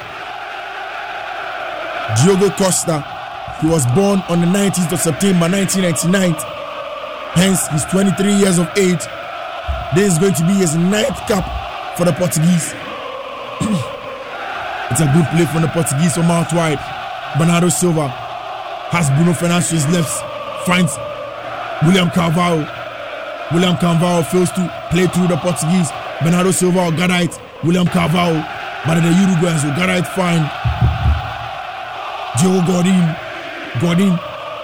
Diogo 2.23 2.49
Costa, 2.55 3.03
he 3.59 3.67
was 3.67 3.85
born 3.87 4.23
on 4.29 4.39
the 4.39 4.47
19th 4.47 4.93
of 4.93 4.99
September 4.99 5.49
1999. 5.51 6.31
Hence, 7.35 7.67
he's 7.67 7.83
23 7.91 8.33
years 8.39 8.57
of 8.57 8.69
age. 8.77 9.03
This 9.95 10.13
is 10.13 10.19
going 10.19 10.33
to 10.35 10.43
be 10.47 10.53
his 10.53 10.75
ninth 10.75 11.17
cap 11.27 11.43
for 11.97 12.05
the 12.05 12.13
Portuguese. 12.13 12.71
it's 14.91 15.01
a 15.03 15.11
good 15.11 15.27
play 15.35 15.45
from 15.51 15.63
the 15.63 15.71
Portuguese 15.75 16.15
from 16.15 16.31
out 16.31 16.51
wide. 16.53 16.79
Bernardo 17.37 17.67
Silva 17.67 18.24
has 18.95 19.09
Bruno 19.11 19.33
Fernandes 19.33 19.67
to 19.69 19.75
his 19.75 19.87
left, 19.91 20.23
finds 20.65 20.95
William 21.83 22.09
Carvalho. 22.09 22.63
William 23.51 23.75
Carvalho 23.75 24.23
fails 24.23 24.51
to 24.51 24.63
play 24.89 25.05
through 25.07 25.27
the 25.27 25.35
Portuguese. 25.37 25.91
Bernardo 26.23 26.51
Silva 26.51 26.95
got 26.95 27.11
it. 27.11 27.35
William 27.63 27.87
Carvalho, 27.87 28.39
but 28.87 28.95
the 28.95 29.11
Uruguayans 29.11 29.67
will 29.67 29.75
get 29.75 29.89
it 29.89 30.07
fine. 30.15 30.47
Diogo 32.39 32.63
Godin, 32.67 33.03
Godin, 33.81 34.15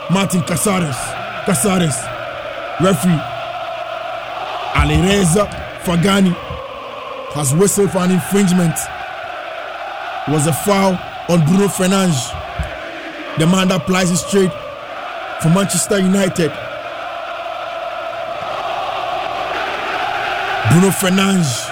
Martin 0.09 0.41
Caceres, 0.43 0.95
Caceres, 1.45 1.97
referee 2.79 3.19
Alireza 4.79 5.47
Fagani 5.83 6.33
has 7.35 7.53
whistled 7.53 7.91
for 7.91 7.99
an 7.99 8.11
infringement. 8.11 8.75
It 10.27 10.31
was 10.31 10.47
a 10.47 10.53
foul 10.53 10.97
on 11.27 11.45
Bruno 11.45 11.67
Fernandes, 11.67 12.31
the 13.39 13.47
man 13.47 13.69
that 13.69 13.85
plies 13.85 14.09
his 14.09 14.23
trade 14.29 14.51
for 15.41 15.49
Manchester 15.49 15.99
United. 15.99 16.51
Bruno 20.71 20.89
Fernandes 20.89 21.67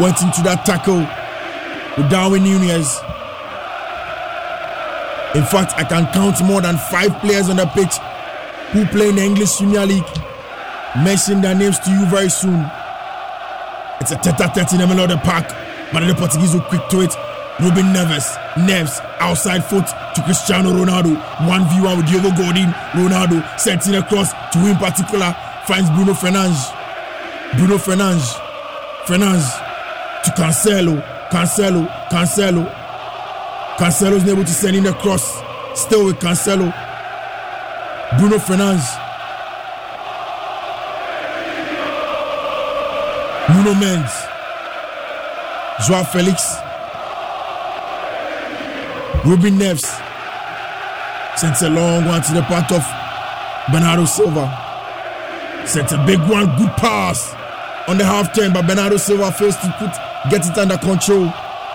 went 0.00 0.20
into 0.22 0.42
that 0.42 0.64
tackle 0.66 1.00
with 1.96 2.10
Darwin 2.10 2.44
Nunez. 2.44 3.00
In 5.34 5.44
fact, 5.44 5.74
I 5.76 5.84
can 5.84 6.06
count 6.12 6.42
more 6.44 6.60
than 6.60 6.76
five 6.76 7.18
players 7.20 7.48
on 7.48 7.56
the 7.56 7.66
pitch 7.66 7.96
who 8.72 8.86
play 8.86 9.10
in 9.10 9.16
the 9.16 9.22
English 9.22 9.56
Premier 9.58 9.86
League. 9.86 10.04
Mention 11.04 11.40
their 11.42 11.54
names 11.54 11.78
to 11.80 11.90
you 11.90 12.06
very 12.06 12.30
soon. 12.30 12.64
It's 14.00 14.10
a 14.12 14.16
tete-a-tete 14.16 14.72
in 14.72 14.80
the 14.80 14.86
middle 14.86 15.04
of 15.04 15.10
the 15.10 15.18
park, 15.18 15.48
but 15.92 16.06
the 16.06 16.14
Portuguese 16.14 16.54
will 16.54 16.62
quick 16.62 16.88
to 16.88 17.02
it. 17.02 17.14
Ruben 17.58 17.86
Neves, 17.94 18.36
Neves, 18.56 19.00
outside 19.18 19.64
foot 19.64 19.86
to 20.14 20.22
Cristiano 20.22 20.70
Ronaldo. 20.72 21.16
1v1 21.48 21.96
with 21.96 22.06
Diogo 22.06 22.30
Godin. 22.36 22.68
Ronaldo 22.92 23.58
setting 23.58 23.94
across 23.94 24.32
to 24.52 24.58
him 24.58 24.76
particular 24.76 25.34
finds 25.64 25.88
Bruno 25.90 26.12
Fernandes. 26.12 26.70
Bruno 27.56 27.78
Fernandes. 27.78 28.38
Fernandes 29.06 29.48
to 30.24 30.30
Cancelo. 30.32 31.02
Cancelo. 31.30 31.88
Cancelo. 32.10 32.66
Cancelo 33.78 34.16
is 34.16 34.28
able 34.28 34.44
to 34.44 34.52
send 34.52 34.76
in 34.76 34.84
the 34.84 34.92
cross. 34.92 35.40
Still 35.74 36.04
with 36.04 36.16
Cancelo. 36.20 36.70
Bruno 38.18 38.36
Fernandes. 38.36 38.86
Nuno 43.48 43.74
Mendes. 43.80 44.26
Joao 45.86 46.04
Felix. 46.04 46.65
Ruben 49.26 49.58
Neves. 49.58 49.82
Sends 51.36 51.60
a 51.62 51.68
long 51.68 52.04
one 52.04 52.22
to 52.22 52.32
the 52.32 52.42
part 52.42 52.70
of 52.70 52.86
Bernardo 53.72 54.04
Silva. 54.04 54.46
Sends 55.66 55.90
a 55.90 55.98
big 56.06 56.20
one. 56.20 56.46
Good 56.56 56.70
pass 56.76 57.34
on 57.88 57.98
the 57.98 58.04
half 58.04 58.32
turn, 58.32 58.52
but 58.52 58.68
Bernardo 58.68 58.96
Silva 58.98 59.32
fails 59.32 59.56
to 59.56 59.74
put 59.80 59.90
get 60.30 60.46
it 60.46 60.56
under 60.56 60.78
control. 60.78 61.24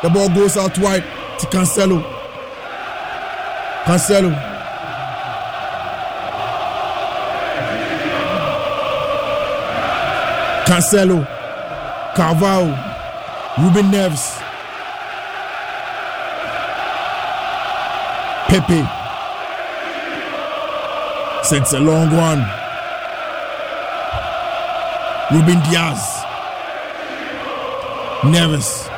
The 0.01 0.09
ball 0.09 0.29
goes 0.29 0.55
out 0.55 0.77
wide 0.79 1.03
to 1.39 1.47
Cancelo. 1.47 2.01
Cancelo. 3.83 4.31
Cancelo. 10.65 11.27
Carvalho. 12.15 12.71
Ruben 13.59 13.91
Neves. 13.91 14.40
Pepe. 18.51 18.83
Sends 21.41 21.71
a 21.71 21.79
long 21.79 22.11
one. 22.11 22.43
Ruben 25.31 25.63
Dias. 25.71 26.19
Neves. 28.27 28.89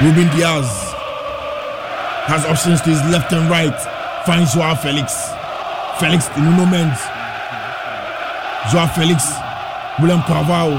Ruben 0.00 0.28
Dias 0.36 0.92
has 2.30 2.44
options 2.44 2.80
to 2.82 2.90
his 2.90 3.02
left 3.10 3.32
and 3.32 3.50
right. 3.50 3.74
Finds 4.24 4.54
Joao 4.54 4.76
Felix. 4.76 5.32
Felix 5.98 6.28
to 6.28 6.40
Nuno 6.40 6.64
Mendes. 6.64 7.02
Joao 8.70 8.86
Felix. 8.86 9.34
William 9.98 10.22
Carvalho. 10.22 10.78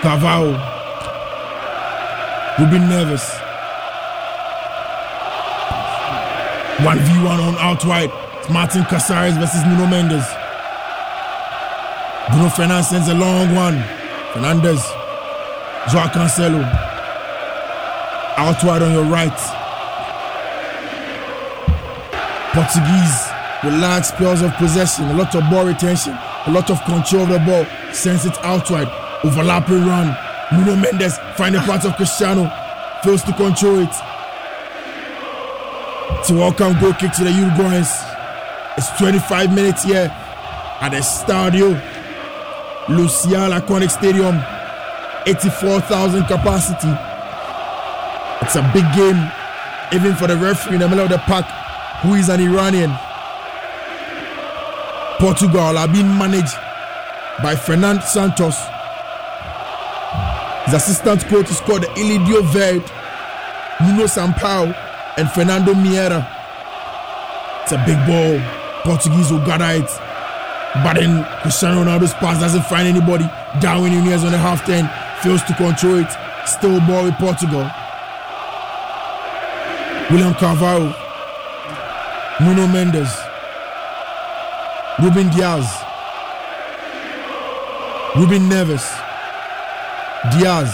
Carvalho. 0.00 0.71
Ruben 2.58 2.82
Neves. 2.82 3.24
1v1 6.84 7.38
on 7.48 7.54
out 7.56 7.84
wide. 7.86 8.10
Martin 8.50 8.84
Caceres 8.84 9.38
versus 9.38 9.64
Nuno 9.64 9.86
Mendes. 9.86 10.26
Bruno 12.28 12.48
Fernandes 12.48 12.84
sends 12.90 13.08
a 13.08 13.14
long 13.14 13.54
one. 13.54 13.82
Fernandes. 14.32 14.82
Joao 15.90 16.08
Cancelo. 16.08 16.62
Out 18.36 18.62
wide 18.64 18.82
on 18.82 18.92
your 18.92 19.04
right. 19.04 19.38
Portuguese 22.52 23.32
with 23.64 23.80
large 23.80 24.04
spells 24.04 24.42
of 24.42 24.52
possession, 24.56 25.06
a 25.06 25.14
lot 25.14 25.34
of 25.34 25.42
ball 25.48 25.64
retention, 25.64 26.12
a 26.46 26.50
lot 26.50 26.68
of 26.68 26.84
control 26.84 27.22
of 27.22 27.30
the 27.30 27.38
ball, 27.38 27.64
sends 27.94 28.26
it 28.26 28.36
out 28.44 28.70
wide, 28.70 28.88
overlapping 29.24 29.86
run. 29.86 30.14
Nuno 30.52 30.76
Mendes 30.76 31.18
find 31.36 31.54
the 31.54 31.60
path 31.60 31.84
of 31.86 31.96
Cristiano, 31.96 32.50
fails 33.02 33.22
to 33.24 33.32
control 33.32 33.78
it. 33.78 33.94
A 36.28 36.34
welcome 36.34 36.78
goal 36.78 36.92
kick 36.94 37.12
to 37.12 37.24
the 37.24 37.30
Uruguayans. 37.30 37.90
It's 38.76 38.88
25 38.98 39.54
minutes 39.54 39.82
here 39.82 40.08
at 40.80 40.90
the 40.90 40.98
Stadio 40.98 41.74
Lusail 42.86 43.58
Iconic 43.58 43.90
Stadium, 43.90 44.36
84,000 45.26 46.24
capacity. 46.24 46.92
It's 48.42 48.56
a 48.56 48.62
big 48.72 48.84
game, 48.94 49.30
even 49.92 50.14
for 50.16 50.26
the 50.26 50.36
referee 50.36 50.74
in 50.74 50.80
the 50.80 50.88
middle 50.88 51.04
of 51.04 51.10
the 51.10 51.18
park, 51.18 51.46
who 52.02 52.14
is 52.14 52.28
an 52.28 52.40
Iranian. 52.40 52.92
Portugal 55.18 55.78
are 55.78 55.88
being 55.88 56.08
managed 56.18 56.56
by 57.42 57.56
Fernando 57.56 58.02
Santos. 58.02 58.71
His 60.72 60.84
assistant 60.84 61.22
coach 61.26 61.50
is 61.50 61.60
called 61.60 61.82
Elidio 61.82 62.42
Verde, 62.44 62.80
Nuno 63.82 64.06
Sampaio, 64.06 64.74
and 65.18 65.30
Fernando 65.30 65.74
Miera. 65.74 66.26
It's 67.62 67.72
a 67.72 67.84
big 67.84 67.98
ball. 68.06 68.40
Portuguese 68.82 69.30
will 69.30 69.44
gather 69.44 69.66
it. 69.66 69.90
But 70.82 70.94
then 70.94 71.26
Cristiano 71.42 71.84
Ronaldo's 71.84 72.14
pass 72.14 72.40
doesn't 72.40 72.64
find 72.64 72.88
anybody. 72.88 73.28
Darwin 73.60 73.92
Nunez 73.92 74.24
on 74.24 74.32
the 74.32 74.38
half 74.38 74.64
turn 74.64 74.88
fails 75.20 75.42
to 75.42 75.54
control 75.56 75.98
it. 75.98 76.10
Still 76.46 76.80
ball 76.86 77.04
with 77.04 77.16
Portugal. 77.16 77.68
William 80.10 80.32
Carvalho. 80.32 80.88
Nuno 82.40 82.66
Mendes. 82.66 83.12
Ruben 85.02 85.28
Dias. 85.36 85.68
Ruben 88.16 88.48
Neves. 88.48 89.01
Dias. 90.30 90.70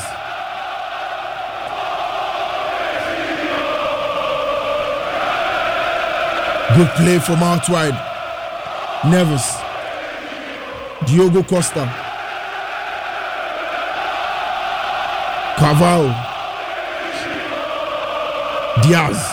Good 6.77 6.89
play 6.97 7.19
from 7.19 7.43
out 7.43 7.67
wide. 7.71 7.97
Neves. 9.05 9.65
Diogo 11.07 11.43
Costa. 11.43 11.89
Carvalho. 15.57 16.13
Dias. 18.83 19.33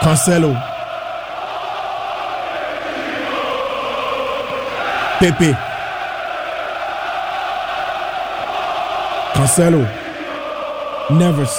Cancelo. 0.00 0.54
Pepe. 5.18 5.65
Cancelo. 9.46 9.86
Neves. 11.08 11.54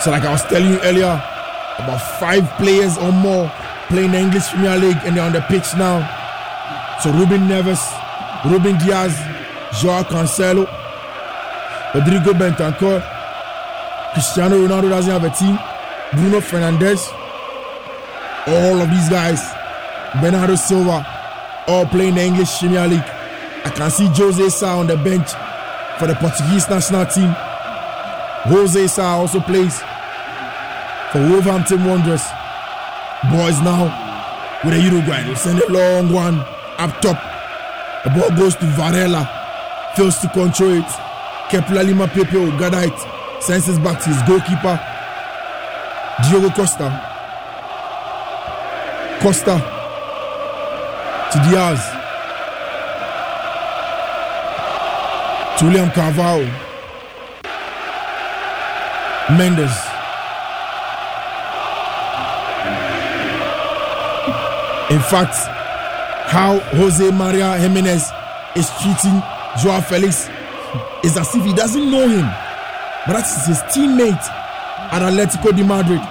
So, 0.00 0.10
like 0.10 0.22
I 0.22 0.30
was 0.30 0.42
telling 0.44 0.70
you 0.70 0.80
earlier, 0.82 1.22
about 1.78 2.00
five 2.20 2.48
players 2.58 2.96
or 2.98 3.10
more 3.10 3.50
playing 3.88 4.12
the 4.12 4.18
English 4.18 4.48
Premier 4.50 4.76
League 4.76 4.98
and 5.04 5.16
they're 5.16 5.24
on 5.24 5.32
the 5.32 5.40
pitch 5.42 5.74
now. 5.76 5.98
So 7.02 7.10
Ruben 7.10 7.48
Neves, 7.48 7.82
Ruben 8.44 8.78
Dias, 8.78 9.18
Joao 9.80 10.04
Cancelo, 10.04 10.66
Rodrigo 11.92 12.32
Bentancur, 12.32 13.02
Cristiano 14.12 14.56
Ronaldo 14.56 14.90
doesn't 14.90 15.10
have 15.10 15.24
a 15.24 15.30
team, 15.30 15.58
Bruno 16.12 16.40
Fernandes, 16.40 17.12
all 18.46 18.80
of 18.80 18.90
these 18.90 19.08
guys, 19.08 19.42
Bernardo 20.20 20.54
Silva, 20.54 21.04
all 21.66 21.86
playing 21.86 22.14
the 22.14 22.22
English 22.22 22.58
Premier 22.60 22.86
League. 22.86 23.10
I 23.64 23.72
can 23.74 23.90
see 23.90 24.06
Jose 24.06 24.50
Sa 24.50 24.78
on 24.78 24.86
the 24.86 24.96
bench 24.96 25.32
for 25.98 26.06
the 26.06 26.14
Portuguese 26.16 26.68
national 26.68 27.06
team. 27.06 27.34
Jose 28.50 28.86
Sa 28.88 29.16
also 29.16 29.40
plays 29.40 29.80
for 31.12 31.20
Wolverhampton 31.28 31.84
Wanderers. 31.84 32.24
Boys 33.30 33.60
now 33.62 33.88
with 34.64 34.74
a 34.74 34.80
Uruguay. 34.80 35.22
They 35.24 35.34
send 35.34 35.60
a 35.60 35.72
long 35.72 36.12
one 36.12 36.38
up 36.78 37.00
top. 37.00 37.18
The 38.04 38.10
ball 38.10 38.36
goes 38.36 38.54
to 38.56 38.66
Varela. 38.66 39.24
Fails 39.96 40.18
to 40.18 40.28
control 40.28 40.72
it. 40.72 40.90
Kepler 41.50 41.84
Lima 41.84 42.08
Pepe 42.08 42.36
will 42.36 42.52
it. 42.74 42.98
Sends 43.40 43.68
it 43.68 43.82
back 43.82 44.02
to 44.02 44.10
his 44.10 44.22
goalkeeper. 44.22 44.78
Diogo 46.22 46.50
Costa. 46.50 46.88
Costa 49.20 49.56
to 51.32 51.38
Dias. 51.50 51.93
William 55.62 55.90
Carvalho. 55.90 56.46
Mendes. 59.38 59.72
In 64.90 65.00
fact, 65.00 65.34
how 66.30 66.58
Jose 66.76 67.10
Maria 67.10 67.56
Gimenez 67.58 68.10
is 68.54 68.68
treating 68.82 69.22
Joao 69.62 69.80
Felix 69.80 70.28
is 71.02 71.16
as 71.16 71.34
if 71.34 71.44
he 71.44 71.54
doesn't 71.54 71.90
know 71.90 72.06
him, 72.08 72.26
but 73.06 73.14
that's 73.14 73.46
his 73.46 73.58
teammate 73.72 74.22
at 74.92 75.02
Atletico 75.02 75.56
de 75.56 75.64
Madrid. 75.64 76.02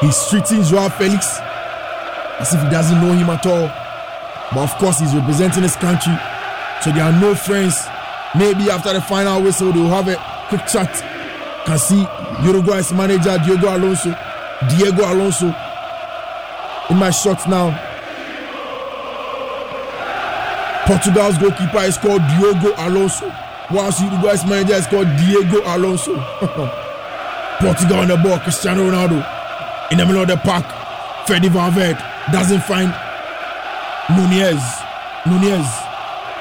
He's 0.00 0.28
treating 0.28 0.62
Joao 0.64 0.88
Felix 0.88 1.38
as 2.40 2.54
if 2.54 2.62
he 2.62 2.68
doesn't 2.70 3.00
know 3.00 3.12
him 3.12 3.30
at 3.30 3.46
all. 3.46 3.68
But 4.52 4.62
of 4.62 4.78
course, 4.78 5.00
he's 5.00 5.14
representing 5.14 5.62
his 5.62 5.76
country, 5.76 6.12
so 6.82 6.90
there 6.92 7.04
are 7.04 7.20
no 7.20 7.34
friends. 7.34 7.86
Maybe 8.34 8.70
after 8.70 8.92
the 8.92 9.00
final 9.00 9.42
whistle, 9.42 9.72
they'll 9.72 9.88
have 9.88 10.08
a 10.08 10.16
quick 10.48 10.66
chat. 10.66 10.92
Can 11.64 11.78
see 11.78 12.06
Uruguay's 12.44 12.92
manager 12.92 13.36
Diego 13.44 13.76
Alonso, 13.76 14.14
Diego 14.70 15.02
Alonso, 15.12 15.46
in 16.90 16.96
my 16.98 17.10
shots 17.10 17.46
now. 17.46 17.74
Portugal's 20.86 21.36
goalkeeper 21.38 21.82
is 21.82 21.98
called 21.98 22.22
Diogo 22.28 22.72
Alonso, 22.78 23.32
whilst 23.72 24.00
Uruguay's 24.00 24.44
manager 24.46 24.74
is 24.74 24.86
called 24.86 25.08
Diego 25.16 25.60
Alonso. 25.64 26.14
Portugal 27.58 27.98
on 28.00 28.08
the 28.08 28.16
ball, 28.22 28.38
Cristiano 28.38 28.88
Ronaldo 28.88 29.36
in 29.90 29.98
the 29.98 30.06
middle 30.06 30.22
of 30.22 30.28
the 30.28 30.36
park. 30.36 30.64
Freddy 31.26 31.48
Valverde 31.48 31.98
doesn't 32.30 32.62
find 32.62 32.94
Nunez. 34.10 34.62
Nunez. 35.26 35.85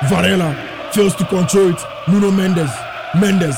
Varela 0.04 0.54
fails 0.92 1.16
to 1.16 1.26
control 1.26 1.70
it. 1.70 1.82
Nuno 2.08 2.32
Mendes. 2.32 2.72
Mendes. 3.20 3.56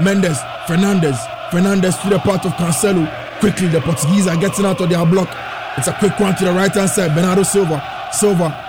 Mendes. 0.00 0.38
Fernandes. 0.66 1.18
Fernandes 1.50 2.00
to 2.02 2.10
the 2.10 2.18
part 2.18 2.44
of 2.44 2.52
Cancelo. 2.52 3.06
Quickly, 3.40 3.68
the 3.68 3.80
Portuguese 3.80 4.26
are 4.26 4.36
getting 4.36 4.64
out 4.66 4.80
of 4.80 4.88
their 4.88 5.06
block. 5.06 5.28
It's 5.78 5.88
a 5.88 5.92
quick 5.92 6.18
one 6.18 6.34
to 6.36 6.44
the 6.44 6.52
right 6.52 6.72
hand 6.72 6.90
side. 6.90 7.14
Bernardo 7.14 7.42
Silva. 7.42 7.82
Silva. 8.12 8.62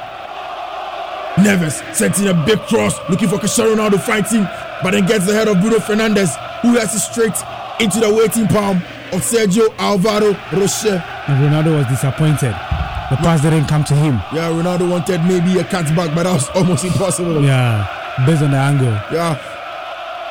Neves 1.38 1.82
sent 1.93 2.17
in 2.19 2.27
a 2.27 2.45
big 2.45 2.60
cross, 2.62 2.97
looking 3.10 3.30
for 3.30 3.38
Cristiano 3.38 3.75
Ronaldo 3.75 4.01
fighting, 4.01 4.43
but 4.82 4.91
then 4.91 5.06
gets 5.06 5.30
ahead 5.30 5.47
of 5.47 5.60
Bruno 5.62 5.77
Fernandes, 5.77 6.36
who 6.62 6.75
has 6.75 6.95
it 6.95 6.99
straight 6.99 7.38
into 7.80 7.99
the 7.99 8.12
waiting 8.12 8.47
palm 8.47 8.77
of 9.13 9.21
Sergio 9.21 9.73
Alvaro 9.77 10.34
Rochet. 10.49 11.03
And 11.27 11.43
Ronaldo 11.43 11.77
was 11.77 11.88
disappointed. 11.88 12.56
The 13.10 13.15
pass 13.17 13.41
didn't 13.41 13.67
come 13.67 13.84
to 13.86 13.96
him. 13.96 14.15
Yeah, 14.34 14.50
Ronaldo 14.52 14.89
wanted 14.89 15.22
maybe 15.24 15.58
a 15.60 15.63
cutback, 15.63 16.13
but 16.13 16.24
that 16.24 16.34
was 16.34 16.50
almost 16.50 16.84
impossible. 16.84 17.41
Yeah, 17.41 17.88
based 18.26 18.41
on 18.43 18.52
the 18.52 18.58
angle. 18.58 18.91
Yeah. 19.12 19.39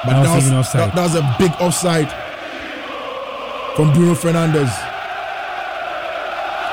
But 0.05 0.23
That 0.23 0.35
was 0.37 0.51
that 0.51 0.57
was, 0.57 0.73
that, 0.73 0.95
that 0.95 1.03
was 1.03 1.15
a 1.17 1.35
big 1.39 1.53
offside 1.59 2.11
from 3.77 3.93
Bruno 3.95 4.15
Fernandes. 4.15 4.71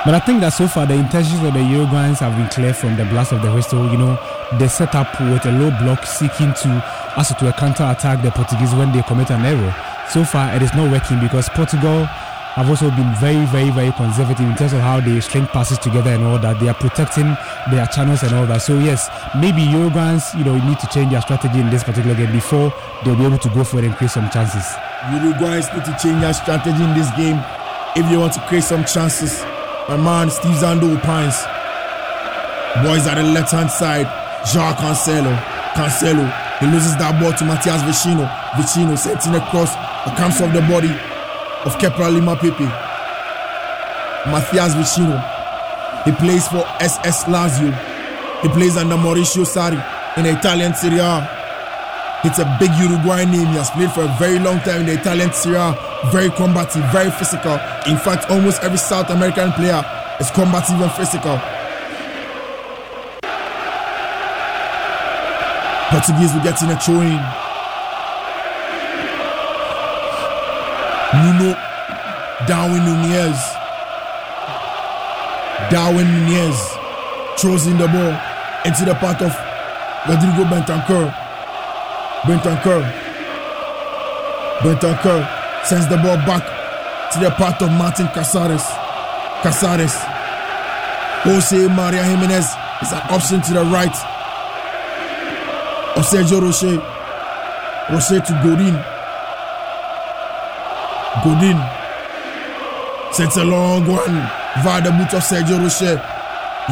But 0.06 0.14
I 0.16 0.20
think 0.20 0.42
that 0.42 0.50
so 0.52 0.68
far 0.68 0.86
the 0.86 0.96
intentions 0.96 1.42
of 1.42 1.54
the 1.54 1.60
Uruguayans 1.64 2.20
have 2.20 2.36
been 2.36 2.50
clear 2.50 2.74
from 2.74 2.98
the 2.98 3.06
blast 3.06 3.32
of 3.32 3.42
the 3.42 3.54
whistle. 3.54 3.90
You 3.90 3.98
know, 3.98 4.20
they 4.60 4.68
set 4.68 4.94
up 4.96 5.08
with 5.22 5.46
a 5.46 5.52
low 5.52 5.72
block 5.80 6.06
seeking 6.06 6.54
to 6.54 6.84
also 7.16 7.34
to 7.36 7.48
a 7.48 7.54
counter 7.54 7.88
attack 7.88 8.22
the 8.22 8.30
Portuguese 8.32 8.76
when 8.76 8.92
they 8.92 9.02
commit 9.04 9.32
an 9.32 9.46
error. 9.46 9.74
So 10.10 10.26
far, 10.26 10.54
it 10.54 10.62
is 10.62 10.74
not 10.76 10.92
working 10.92 11.22
because 11.22 11.48
Portugal 11.50 12.10
have 12.54 12.70
also 12.70 12.90
been 12.92 13.10
very, 13.16 13.46
very, 13.48 13.72
very 13.72 13.92
conservative 13.94 14.46
in 14.46 14.56
terms 14.56 14.74
of 14.74 14.80
how 14.80 15.00
they 15.00 15.20
string 15.22 15.48
passes 15.48 15.80
together 15.80 16.12
and 16.12 16.24
all 16.24 16.38
that. 16.38 16.60
They 16.60 16.70
are 16.70 16.78
protecting 16.78 17.34
their 17.74 17.88
channels 17.88 18.22
and 18.22 18.32
all 18.36 18.46
that. 18.46 18.62
So 18.62 18.78
yes, 18.78 19.10
maybe 19.34 19.66
Uruguayans, 19.66 20.38
you 20.38 20.46
know, 20.46 20.54
need 20.62 20.78
to 20.78 20.88
change 20.94 21.10
their 21.10 21.22
strategy 21.22 21.60
in 21.60 21.72
this 21.72 21.84
particular 21.84 22.14
game 22.14 22.32
before 22.32 22.72
they'll 23.04 23.18
be 23.18 23.26
able 23.26 23.40
to 23.40 23.50
go 23.50 23.64
for 23.64 23.80
it 23.80 23.86
and 23.86 23.96
create 23.96 24.12
some 24.12 24.30
chances. 24.30 24.62
Uruguayans 25.10 25.66
need 25.74 25.86
to 25.90 25.98
change 25.98 26.22
their 26.22 26.34
strategy 26.34 26.78
in 26.78 26.94
this 26.94 27.10
game 27.18 27.42
if 27.98 28.06
they 28.06 28.18
want 28.18 28.34
to 28.34 28.42
create 28.46 28.64
some 28.64 28.86
chances. 28.86 29.42
My 29.90 29.98
man 29.98 30.30
Steve 30.30 30.54
Zando 30.62 30.94
opines. 30.94 31.42
Boys 32.86 33.10
at 33.10 33.18
the 33.18 33.26
left 33.34 33.50
hand 33.50 33.72
side. 33.72 34.06
Joao 34.46 34.78
Cancelo. 34.78 35.34
Cancelo. 35.74 36.30
He 36.62 36.68
loses 36.70 36.94
that 37.02 37.18
ball 37.18 37.34
to 37.34 37.46
Matias 37.50 37.82
Vecino. 37.82 38.30
Vecino 38.54 38.94
setting 38.94 39.34
across. 39.34 39.74
It 40.06 40.14
comes 40.22 40.38
off 40.40 40.54
the 40.54 40.62
body 40.70 40.94
of 41.66 41.78
Kepler 41.80 42.10
Lima 42.12 42.36
Pepe. 42.36 42.66
Matias 44.30 44.74
Vecino. 44.76 45.20
He 46.06 46.12
plays 46.14 46.48
for 46.48 46.66
SS 46.80 47.26
Lazio. 47.26 47.72
He 48.42 48.50
plays 48.50 48.78
under 48.78 48.96
Maurizio 48.96 49.46
Sarri 49.46 49.80
in 50.18 50.24
the 50.24 50.38
Italian 50.38 50.74
Serie 50.74 51.00
A. 51.00 51.28
It's 52.26 52.40
a 52.40 52.58
big 52.60 52.72
Uruguayan 52.80 53.32
name. 53.32 53.48
He 53.48 53.56
has 53.56 53.70
played 53.72 53.92
for 53.92 54.04
a 54.04 54.16
very 54.20 54.40
long 54.40 54.60
time 54.60 54.82
in 54.82 54.88
the 54.88 54.94
Italian 55.00 55.32
Serie 55.34 55.58
A. 55.58 55.76
Very 56.12 56.30
combative, 56.32 56.84
very 56.92 57.12
physical. 57.12 57.54
In 57.88 57.98
fact, 57.98 58.30
almost 58.30 58.64
every 58.64 58.78
South 58.78 59.10
American 59.10 59.52
player 59.54 59.84
is 60.20 60.32
combative 60.32 60.80
and 60.80 60.92
physical. 60.92 61.40
Portuguese 65.92 66.34
will 66.34 66.44
get 66.44 66.62
in 66.64 66.70
a 66.72 66.80
throw 66.80 67.43
Nuno 71.14 71.54
Darwin 72.48 72.84
Nunez. 72.86 73.38
Darwin 75.70 76.08
Nunez 76.10 76.58
throws 77.38 77.68
in 77.68 77.78
the 77.78 77.88
ball 77.88 78.14
into 78.66 78.86
the 78.86 78.96
path 78.96 79.22
of 79.22 79.34
Rodrigo 80.10 80.44
Bentancur. 80.50 81.14
Bentancur. 82.24 82.82
Bentancur 84.62 85.66
sends 85.66 85.88
the 85.88 85.98
ball 85.98 86.18
back 86.26 86.44
to 87.14 87.20
the 87.20 87.30
path 87.32 87.62
of 87.62 87.70
Martin 87.72 88.08
Caceres. 88.08 88.66
Caceres. 89.44 89.94
Jose 91.24 91.68
Maria 91.68 92.04
Gimenez 92.04 92.48
is 92.82 92.92
an 92.92 93.02
option 93.10 93.40
to 93.42 93.54
the 93.54 93.64
right 93.66 93.96
of 95.96 96.04
Sergio 96.06 96.42
Rochet. 96.42 96.80
Rochet 97.88 98.26
to 98.26 98.34
Godin. 98.44 98.93
Godin 101.22 101.60
sets 103.14 103.38
a 103.38 103.44
long 103.46 103.86
one 103.86 104.16
via 104.64 104.82
the 104.82 104.90
boot 104.90 105.14
of 105.14 105.22
Sergio 105.22 105.62
Rochet. 105.62 106.02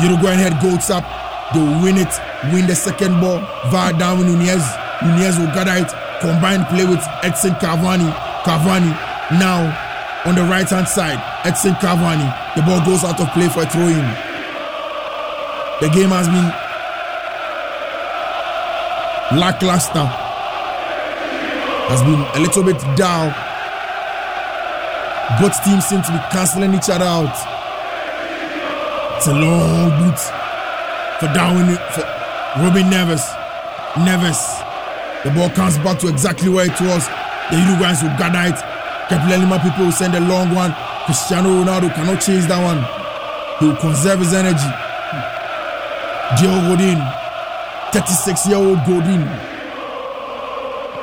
Uruguayan 0.01 0.39
head 0.39 0.61
goes 0.61 0.89
up. 0.89 1.05
They 1.53 1.59
win 1.59 1.97
it, 1.97 2.09
win 2.51 2.65
the 2.65 2.75
second 2.75 3.19
ball 3.21 3.39
via 3.69 3.93
Darwin 3.93 4.25
Nunez. 4.25 4.65
Nunez 5.03 5.37
will 5.37 5.53
gather 5.53 5.77
it, 5.83 5.91
combine 6.21 6.65
play 6.65 6.85
with 6.85 7.01
Edinson 7.21 7.53
Cavani. 7.59 8.09
Cavani 8.41 8.91
now 9.37 9.69
on 10.25 10.35
the 10.35 10.43
right 10.43 10.67
hand 10.67 10.87
side. 10.87 11.19
Edinson 11.43 11.75
Cavani. 11.75 12.25
The 12.55 12.63
ball 12.63 12.83
goes 12.85 13.03
out 13.03 13.19
of 13.21 13.27
play 13.33 13.47
for 13.49 13.61
a 13.61 13.69
throw 13.69 13.87
in. 13.87 14.07
The 15.81 15.89
game 15.93 16.09
has 16.09 16.27
been 16.27 16.49
lackluster. 19.37 20.05
Has 21.89 22.01
been 22.03 22.21
a 22.33 22.39
little 22.39 22.63
bit 22.63 22.79
down. 22.95 23.33
Both 25.39 25.63
teams 25.63 25.85
seem 25.85 26.01
to 26.01 26.11
be 26.11 26.19
cancelling 26.31 26.73
each 26.73 26.89
other 26.89 27.05
out. 27.05 27.31
It's 29.17 29.27
a 29.27 29.33
long 29.33 29.89
boot 30.01 30.19
for 31.19 31.29
Darwin 31.33 31.77
for 31.93 32.03
Ruben 32.59 32.89
Neves. 32.91 33.23
Neves. 33.93 34.41
The 35.23 35.29
ball 35.31 35.49
comes 35.51 35.77
back 35.79 35.99
to 35.99 36.07
exactly 36.09 36.49
where 36.49 36.65
it 36.65 36.81
was. 36.81 37.07
The 37.49 37.57
Uruguayans 37.57 38.03
will 38.03 38.17
gather 38.17 38.49
it. 38.49 38.59
Kepler 39.09 39.37
Lima 39.37 39.59
Pepe 39.59 39.83
will 39.83 39.91
send 39.91 40.15
a 40.15 40.19
long 40.19 40.53
one. 40.53 40.73
Cristiano 41.05 41.49
Ronaldo 41.49 41.93
cannot 41.93 42.19
chase 42.19 42.45
that 42.47 42.61
one. 42.63 42.81
He 43.59 43.67
will 43.67 43.77
conserve 43.77 44.19
his 44.19 44.33
energy. 44.33 44.71
Diego 46.35 46.59
Godin, 46.67 46.99
36 47.93 48.47
year 48.47 48.57
old 48.57 48.79
Godin. 48.87 49.21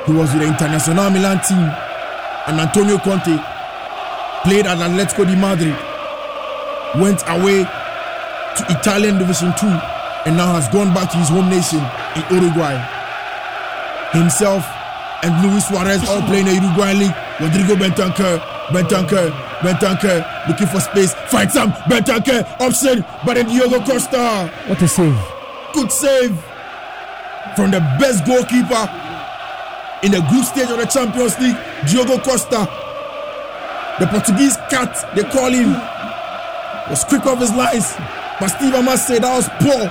He 0.05 0.11
was 0.13 0.33
with 0.33 0.41
the 0.41 0.47
International 0.47 1.09
Milan 1.09 1.39
team. 1.41 1.71
And 2.47 2.59
Antonio 2.59 2.97
Conte 2.97 3.58
played 4.43 4.65
at 4.65 4.77
Atletico 4.77 5.25
de 5.25 5.35
Madrid. 5.35 5.75
Went 7.01 7.21
away 7.27 7.63
to 7.63 8.61
Italian 8.69 9.17
Division 9.17 9.53
2 9.59 9.67
and 10.25 10.37
now 10.37 10.53
has 10.53 10.67
gone 10.69 10.93
back 10.93 11.11
to 11.11 11.17
his 11.17 11.29
home 11.29 11.49
nation 11.49 11.79
in 12.15 12.23
Uruguay. 12.41 12.75
Himself 14.11 14.65
and 15.23 15.31
Luis 15.45 15.67
Suarez 15.67 16.07
all 16.09 16.21
playing 16.23 16.47
in 16.47 16.55
the 16.55 16.61
Uruguay 16.65 16.93
League. 16.93 17.15
Rodrigo 17.39 17.75
Bentancur, 17.75 18.39
Bentancur, 18.73 19.31
Bentancur 19.61 20.47
looking 20.47 20.67
for 20.67 20.79
space. 20.79 21.13
Fight 21.29 21.51
some 21.51 21.71
Bentancur 21.87 22.43
option, 22.59 23.05
but 23.25 23.35
then 23.35 23.47
Diogo 23.47 23.79
Costa. 23.85 24.49
What 24.67 24.81
a 24.81 24.87
save! 24.87 25.17
Good 25.73 25.91
save 25.91 26.35
from 27.55 27.71
the 27.71 27.79
best 27.99 28.25
goalkeeper 28.25 28.87
in 30.01 30.11
the 30.11 30.21
group 30.29 30.45
stage 30.45 30.69
of 30.69 30.77
the 30.79 30.85
Champions 30.85 31.37
League, 31.39 31.57
Diogo 31.87 32.17
Costa. 32.23 32.67
The 33.99 34.07
Portuguese 34.07 34.55
cat, 34.69 34.95
they 35.15 35.23
call 35.23 35.51
him, 35.51 35.73
was 36.89 37.03
quick 37.03 37.25
off 37.25 37.39
his 37.39 37.53
lines. 37.53 37.93
But 38.39 38.47
Steve, 38.47 38.73
I 38.73 38.81
must 38.81 39.07
say 39.07 39.19
that 39.19 39.35
was 39.35 39.49
poor 39.59 39.89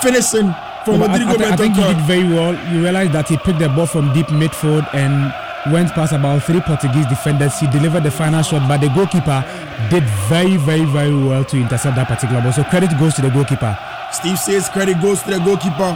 finishing 0.00 0.54
from 0.84 1.00
No, 1.00 1.08
but 1.08 1.10
I, 1.10 1.18
Rodrigo 1.18 1.32
I, 1.32 1.36
thi- 1.36 1.52
I 1.52 1.56
think 1.56 1.74
he 1.76 1.82
did 1.82 2.00
very 2.06 2.24
well. 2.28 2.54
You 2.72 2.82
realize 2.82 3.10
that 3.12 3.28
he 3.28 3.36
picked 3.38 3.58
the 3.58 3.68
ball 3.68 3.86
from 3.86 4.12
deep 4.12 4.26
midfield 4.28 4.86
and 4.94 5.32
went 5.72 5.90
past 5.92 6.12
about 6.12 6.44
three 6.44 6.60
Portuguese 6.60 7.06
defenders. 7.06 7.58
He 7.58 7.66
delivered 7.68 8.04
the 8.04 8.10
final 8.12 8.42
shot, 8.42 8.68
but 8.68 8.78
the 8.80 8.88
goalkeeper 8.94 9.42
did 9.90 10.04
very, 10.28 10.56
very, 10.58 10.84
very 10.84 11.14
well 11.16 11.44
to 11.46 11.56
intercept 11.56 11.96
that 11.96 12.06
particular 12.06 12.40
ball. 12.40 12.52
So 12.52 12.62
credit 12.64 12.90
goes 13.00 13.14
to 13.14 13.22
the 13.22 13.30
goalkeeper. 13.30 13.76
Steve 14.12 14.38
says 14.38 14.68
credit 14.68 15.00
goes 15.02 15.22
to 15.24 15.30
the 15.30 15.38
goalkeeper. 15.44 15.90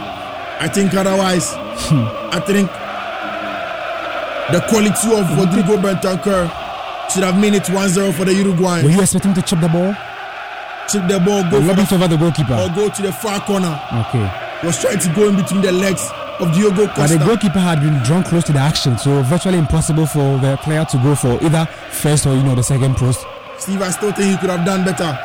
I 0.59 0.67
think 0.67 0.93
otherwise. 0.93 1.53
I 2.35 2.41
think 2.45 2.67
the 4.51 4.59
quality 4.67 5.07
of 5.15 5.23
Rodrigo 5.37 5.77
Bentancur 5.79 6.49
should 7.11 7.23
have 7.23 7.39
made 7.39 7.53
it 7.55 7.63
1-0 7.63 8.13
for 8.13 8.25
the 8.25 8.31
Uruguayans. 8.31 8.83
Were 8.83 8.89
you 8.91 9.01
expecting 9.01 9.33
to 9.33 9.41
chip 9.41 9.59
the 9.59 9.67
ball? 9.67 9.93
Chip 10.87 11.07
the 11.07 11.19
ball, 11.19 11.43
go 11.49 11.57
Or 11.57 11.61
for 11.61 11.81
it 11.81 11.89
the, 11.89 11.95
over 11.95 12.07
the 12.07 12.15
or 12.17 12.75
go 12.75 12.89
to 12.89 13.01
the 13.01 13.11
far 13.11 13.39
corner. 13.41 13.79
Okay. 14.07 14.25
Was 14.63 14.79
trying 14.81 14.99
to 14.99 15.09
go 15.13 15.29
in 15.29 15.35
between 15.35 15.61
the 15.61 15.71
legs 15.71 16.09
of 16.39 16.53
Diogo 16.53 16.87
Costa. 16.87 17.01
But 17.01 17.19
the 17.19 17.25
goalkeeper 17.25 17.59
had 17.59 17.81
been 17.81 18.01
drawn 18.03 18.23
close 18.23 18.43
to 18.45 18.53
the 18.53 18.59
action, 18.59 18.97
so 18.97 19.21
virtually 19.23 19.57
impossible 19.57 20.05
for 20.05 20.37
the 20.39 20.57
player 20.63 20.85
to 20.85 20.97
go 20.97 21.15
for 21.15 21.41
either 21.43 21.65
first 21.91 22.25
or 22.27 22.35
you 22.35 22.43
know 22.43 22.55
the 22.55 22.63
second 22.63 22.95
post. 22.95 23.25
Steve, 23.57 23.81
I 23.81 23.89
still 23.91 24.11
think 24.11 24.31
he 24.31 24.37
could 24.37 24.49
have 24.49 24.65
done 24.65 24.83
better. 24.85 25.17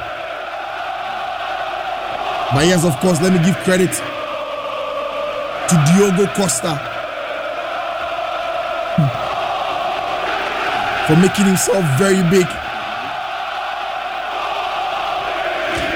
But 2.54 2.66
yes, 2.66 2.84
of 2.84 2.96
course, 3.00 3.20
let 3.20 3.32
me 3.32 3.38
give 3.44 3.56
credit 3.64 3.92
to 5.68 5.74
Diogo 5.92 6.26
Costa 6.34 6.93
for 11.06 11.16
making 11.16 11.46
himself 11.46 11.84
very 11.98 12.22
big. 12.30 12.46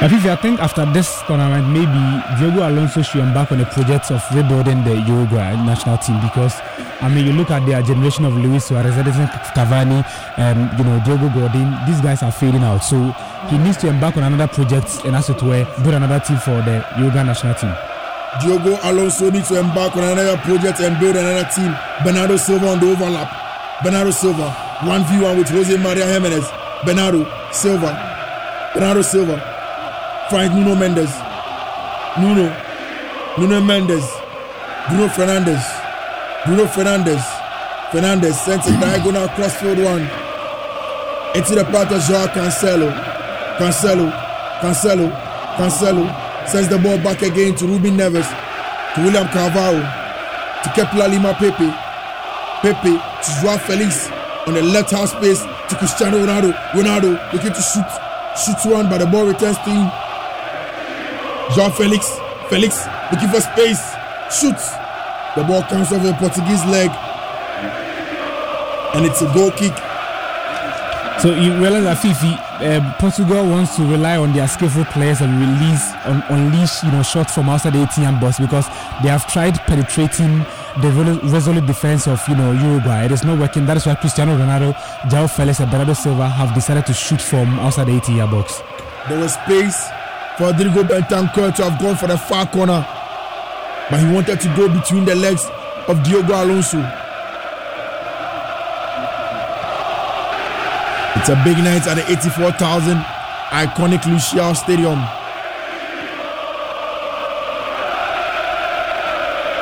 But 0.01 0.13
if 0.13 0.25
I 0.27 0.37
think 0.37 0.61
after 0.61 0.87
this 0.93 1.23
tournament, 1.27 1.71
maybe 1.75 2.03
Diego 2.39 2.63
Alonso 2.69 3.03
should 3.03 3.21
embark 3.21 3.51
on 3.51 3.61
a 3.61 3.67
project 3.67 4.13
of 4.13 4.23
rebuilding 4.33 4.85
the 4.85 4.95
Uruguay 4.95 5.57
national 5.67 5.99
team 5.99 6.21
because, 6.21 6.55
I 7.01 7.09
mean, 7.09 7.27
you 7.27 7.33
look 7.33 7.51
at 7.51 7.67
their 7.67 7.83
generation 7.83 8.25
of 8.25 8.37
Luis 8.37 8.67
Suarez, 8.67 8.95
Edinson 8.95 9.27
Cavani, 9.59 10.07
and 10.39 10.71
you 10.79 10.85
know 10.85 11.03
Diego 11.05 11.29
Godin. 11.35 11.75
These 11.85 12.01
guys 12.01 12.23
are 12.23 12.31
fading 12.31 12.63
out, 12.63 12.79
so 12.79 13.11
he 13.49 13.59
needs 13.59 13.77
to 13.79 13.89
embark 13.89 14.17
on 14.17 14.23
another 14.23 14.47
project 14.47 15.05
and 15.05 15.17
as 15.17 15.31
it 15.31 15.43
were, 15.43 15.67
build 15.83 15.95
another 15.95 16.21
team 16.21 16.37
for 16.39 16.63
the 16.63 16.85
Uruguay 16.97 17.25
national 17.25 17.55
team. 17.55 17.75
Diogo 18.41 18.79
Alonso 18.85 19.31
needs 19.31 19.49
to 19.49 19.59
embark 19.59 19.97
on 19.97 20.05
another 20.05 20.37
project 20.37 20.79
and 20.79 20.95
build 21.01 21.17
another 21.17 21.49
team. 21.51 21.75
Bernardo 22.05 22.37
Silva 22.37 22.69
on 22.69 22.79
the 22.79 22.87
overlap. 22.87 23.35
Bernardo 23.83 24.13
Silva, 24.13 24.68
1v1 24.81 25.39
with 25.39 25.49
Jose 25.49 25.77
Maria 25.79 26.07
Gimenez. 26.07 26.47
Bernardo 26.85 27.27
Silva. 27.51 27.91
Bernardo 28.73 29.03
Silva. 29.03 29.43
Find 30.31 30.55
Nuno 30.55 30.77
Mendes. 30.77 31.11
Nuno. 32.17 32.55
Nuno 33.39 33.61
Mendes. 33.61 34.05
Bruno 34.89 35.09
Fernandes. 35.09 35.65
Bruno 36.47 36.67
Fernandes. 36.67 37.25
Fernandes 37.91 38.35
sends 38.45 38.69
a 38.69 38.81
diagonal 38.81 39.29
crossfield 39.31 39.79
one. 39.81 40.09
Into 41.35 41.57
the 41.57 41.65
path 41.65 41.91
of 41.91 42.01
Joao 42.07 42.29
Cancelo. 42.29 42.93
Cancelo. 43.59 44.13
Cancelo. 44.61 45.11
Cancelo. 45.57 46.47
Sends 46.47 46.69
the 46.69 46.79
ball 46.79 46.99
back 46.99 47.23
again 47.23 47.55
to 47.57 47.67
Ruben 47.67 47.97
Neves. 47.97 48.29
To 48.95 49.03
William 49.03 49.27
Carvalho. 49.29 49.83
To 50.63 50.69
Kepler 50.71 51.09
Lima 51.09 51.35
Pepe. 51.35 51.75
Pepe 52.63 52.93
to 52.93 53.41
Joao 53.43 53.59
Felix 53.59 54.09
on 54.49 54.55
the 54.55 54.63
left 54.63 54.91
half 54.91 55.11
space 55.11 55.43
to 55.69 55.77
Cristiano 55.77 56.25
Ronaldo. 56.25 56.53
Ronaldo 56.73 57.21
looking 57.33 57.53
to 57.53 57.61
shoot. 57.61 57.85
Shoots 58.41 58.65
one, 58.65 58.89
but 58.89 58.99
the 58.99 59.07
ball 59.07 59.27
returns 59.27 59.59
to 59.59 59.71
him. 59.71 59.87
Joao 61.55 61.69
Felix. 61.71 62.09
Felix 62.49 62.87
looking 63.13 63.29
for 63.29 63.41
space. 63.41 63.83
Shoots. 64.33 64.73
The 65.37 65.45
ball 65.45 65.63
comes 65.69 65.93
a 65.93 66.17
Portuguese 66.19 66.65
leg. 66.65 66.91
And 68.97 69.05
it's 69.05 69.21
a 69.21 69.29
goal 69.35 69.51
kick. 69.51 69.77
So 71.21 71.35
you 71.35 71.53
realize 71.61 71.85
that 71.85 71.99
Fifi, 71.99 72.33
um, 72.65 72.95
Portugal 72.99 73.45
wants 73.45 73.77
to 73.77 73.83
rely 73.83 74.17
on 74.17 74.33
their 74.33 74.49
skillful 74.49 74.85
players 74.87 75.21
and 75.21 75.31
release 75.39 75.93
on 76.07 76.23
unleash 76.31 76.83
you 76.85 76.93
know 76.93 77.03
shots 77.03 77.35
from 77.35 77.49
outside 77.49 77.73
the 77.75 77.83
18 77.83 78.21
box 78.21 78.39
because 78.39 78.67
they 79.03 79.09
have 79.09 79.27
tried 79.31 79.59
penetrating 79.67 80.47
the 80.81 81.21
resolute 81.25 81.67
defense 81.67 82.07
of 82.07 82.23
you 82.29 82.35
know 82.37 82.53
Uruguay. 82.53 83.05
It 83.05 83.13
is 83.13 83.25
not 83.25 83.39
working. 83.39 83.67
That 83.67 83.77
is 83.77 83.87
why 83.87 83.95
Cristiano 83.97 84.37
Ronaldo, 84.37 84.75
João 85.11 85.29
Felix, 85.29 85.61
and 85.61 85.71
Bernardo 85.71 85.95
Silva 85.95 86.29
have 86.29 86.55
decided 86.55 86.87
to 86.87 86.93
shoot 86.95 87.21
from 87.21 87.59
outside 87.59 87.87
the 87.89 87.97
18 87.97 88.17
box. 88.31 88.63
There 89.09 89.19
was 89.19 89.35
space 89.35 89.89
for 90.37 90.47
Rodrigo 90.47 90.83
Bentancur 90.85 91.55
to 91.57 91.71
have 91.71 91.81
gone 91.81 91.97
for 91.97 92.07
the 92.07 92.17
far 92.17 92.47
corner, 92.47 92.87
but 93.91 94.01
he 94.01 94.07
wanted 94.13 94.41
to 94.41 94.49
go 94.57 94.69
between 94.69 95.05
the 95.05 95.15
legs 95.15 95.49
of 95.89 96.03
Diogo 96.05 96.45
Alonso. 96.45 96.79
It's 101.19 101.29
a 101.29 101.41
big 101.45 101.59
night 101.59 101.87
at 101.87 101.95
the 101.95 102.05
84,000 102.11 102.97
iconic 103.51 104.03
Lusail 104.03 104.57
Stadium. 104.57 105.18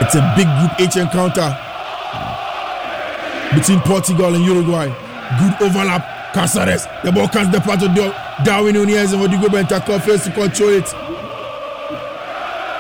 It's 0.01 0.15
a 0.15 0.35
big 0.37 0.47
Group 0.59 0.81
H 0.81 0.97
encounter 0.97 1.57
between 3.55 3.81
Portugal 3.81 4.35
and 4.35 4.45
Uruguay. 4.45 4.89
Good 5.39 5.63
overlap. 5.69 6.33
Caceres. 6.35 6.87
The 7.03 7.11
ball 7.13 7.29
comes 7.29 7.51
the 7.51 7.61
part 7.61 7.83
of 7.83 7.95
Darwin 8.45 8.75
Nunez 8.75 9.13
and 9.13 9.23
Rodrigo 9.23 9.49
Bentancur 9.49 10.01
fails 10.03 10.25
to 10.25 10.31
control 10.33 10.69
it. 10.71 10.93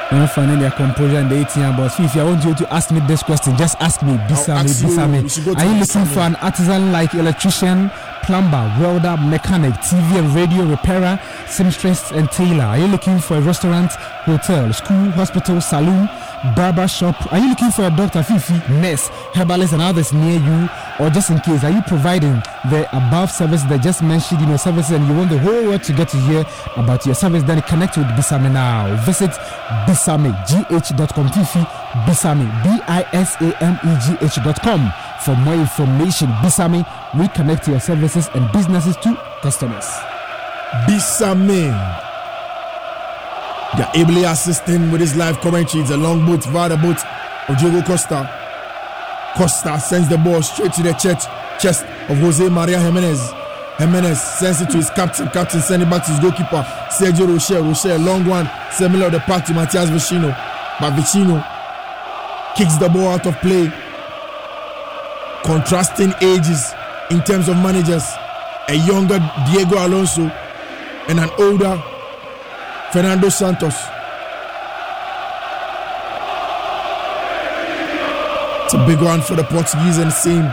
I'm 0.08 0.18
not 0.18 0.30
finding 0.30 0.60
their 0.60 0.70
composure 0.70 1.18
in 1.18 1.28
the 1.28 1.40
18 1.40 1.76
box. 1.76 1.98
If 1.98 2.16
I 2.16 2.22
want 2.24 2.44
you 2.44 2.54
to 2.54 2.72
ask 2.72 2.92
me 2.92 3.00
this 3.08 3.22
question, 3.22 3.56
just 3.56 3.76
ask 3.80 4.02
me. 4.02 4.12
Bisame, 4.28 4.68
Bisame. 4.68 5.56
Are 5.56 5.64
you 5.64 5.80
looking 5.80 6.04
for 6.04 6.20
an 6.20 6.36
artisan 6.36 6.92
like 6.92 7.14
electrician, 7.14 7.90
plumber, 8.22 8.72
welder, 8.78 9.16
mechanic, 9.16 9.72
TV 9.80 10.18
and 10.18 10.32
radio 10.34 10.64
repairer, 10.64 11.18
seamstress, 11.48 12.12
and 12.12 12.30
tailor? 12.30 12.64
Are 12.64 12.78
you 12.78 12.86
looking 12.86 13.18
for 13.18 13.38
a 13.38 13.40
restaurant, 13.40 13.90
hotel, 14.26 14.72
school, 14.72 15.10
hospital, 15.12 15.60
saloon? 15.60 16.08
Barber 16.54 16.88
shop? 16.88 17.16
Are 17.32 17.38
you 17.38 17.48
looking 17.48 17.70
for 17.70 17.84
a 17.84 17.90
doctor, 17.90 18.22
Fifi, 18.22 18.54
nurse, 18.72 19.08
herbalist, 19.34 19.72
and 19.72 19.82
others 19.82 20.12
near 20.12 20.38
you? 20.38 20.68
Or 21.00 21.10
just 21.10 21.30
in 21.30 21.40
case, 21.40 21.64
are 21.64 21.70
you 21.70 21.82
providing 21.86 22.42
the 22.70 22.86
above 22.96 23.30
service 23.30 23.62
that 23.64 23.82
just 23.82 24.02
mentioned 24.02 24.42
in 24.42 24.48
your 24.48 24.58
services 24.58 24.92
and 24.92 25.06
you 25.06 25.14
want 25.14 25.30
the 25.30 25.38
whole 25.38 25.64
world 25.64 25.82
to 25.84 25.92
get 25.92 26.08
to 26.10 26.16
hear 26.18 26.44
about 26.76 27.04
your 27.06 27.14
service? 27.14 27.42
Then 27.42 27.62
connect 27.62 27.96
with 27.96 28.06
Bisame 28.08 28.52
now. 28.52 28.94
Visit 29.04 29.30
bisamegh.com. 29.86 31.28
Fifi, 31.30 31.60
Bisame, 32.06 32.46
B 32.62 32.68
I 32.88 33.04
S 33.12 33.36
A 33.40 33.62
M 33.62 33.78
E 33.84 33.96
G 34.00 34.16
H.com. 34.24 34.92
For 35.24 35.34
more 35.36 35.54
information, 35.54 36.28
Bisame, 36.42 36.84
reconnect 37.12 37.68
your 37.68 37.80
services 37.80 38.28
and 38.34 38.50
businesses 38.52 38.96
to 38.98 39.14
customers. 39.42 39.86
Bisame. 40.86 42.05
They're 43.74 43.90
ably 43.94 44.24
assisting 44.24 44.90
with 44.92 45.00
his 45.00 45.16
live 45.16 45.40
commentary. 45.40 45.82
It's 45.82 45.90
a 45.90 45.96
long 45.96 46.24
boat 46.24 46.44
via 46.44 46.76
boat 46.76 46.98
of 47.48 47.58
Diogo 47.58 47.82
Costa. 47.82 48.30
Costa 49.36 49.78
sends 49.80 50.08
the 50.08 50.16
ball 50.16 50.40
straight 50.42 50.72
to 50.74 50.82
the 50.82 50.92
chest, 50.94 51.28
chest 51.60 51.84
of 52.08 52.16
Jose 52.18 52.48
Maria 52.48 52.78
Gimenez. 52.80 53.32
Gimenez 53.78 54.20
sends 54.20 54.62
it 54.62 54.70
to 54.70 54.78
his 54.78 54.88
captain. 54.90 55.28
Captain 55.28 55.60
sends 55.60 55.84
it 55.84 55.90
back 55.90 56.04
to 56.06 56.12
his 56.12 56.20
goalkeeper, 56.20 56.62
Sergio 56.88 57.26
Rochet. 57.26 57.60
Rochet, 57.60 58.02
long 58.02 58.24
one, 58.24 58.48
similar 58.70 59.10
to 59.10 59.18
the 59.18 59.20
pass 59.20 59.46
to 59.48 59.52
Matias 59.52 59.90
Vecino. 59.90 60.30
But 60.80 60.92
Vecino 60.94 61.44
kicks 62.56 62.76
the 62.76 62.88
ball 62.88 63.08
out 63.08 63.26
of 63.26 63.36
play. 63.40 63.70
Contrasting 65.44 66.14
ages 66.22 66.72
in 67.10 67.20
terms 67.22 67.48
of 67.48 67.56
managers. 67.56 68.04
A 68.68 68.74
younger 68.74 69.18
Diego 69.52 69.76
Alonso 69.86 70.22
and 71.08 71.20
an 71.20 71.30
older 71.38 71.80
Fernando 72.96 73.28
Santos. 73.28 73.74
It's 78.64 78.72
a 78.72 78.86
big 78.86 79.02
one 79.02 79.20
for 79.20 79.34
the 79.34 79.44
Portuguese 79.44 79.98
and 79.98 80.10
same 80.10 80.48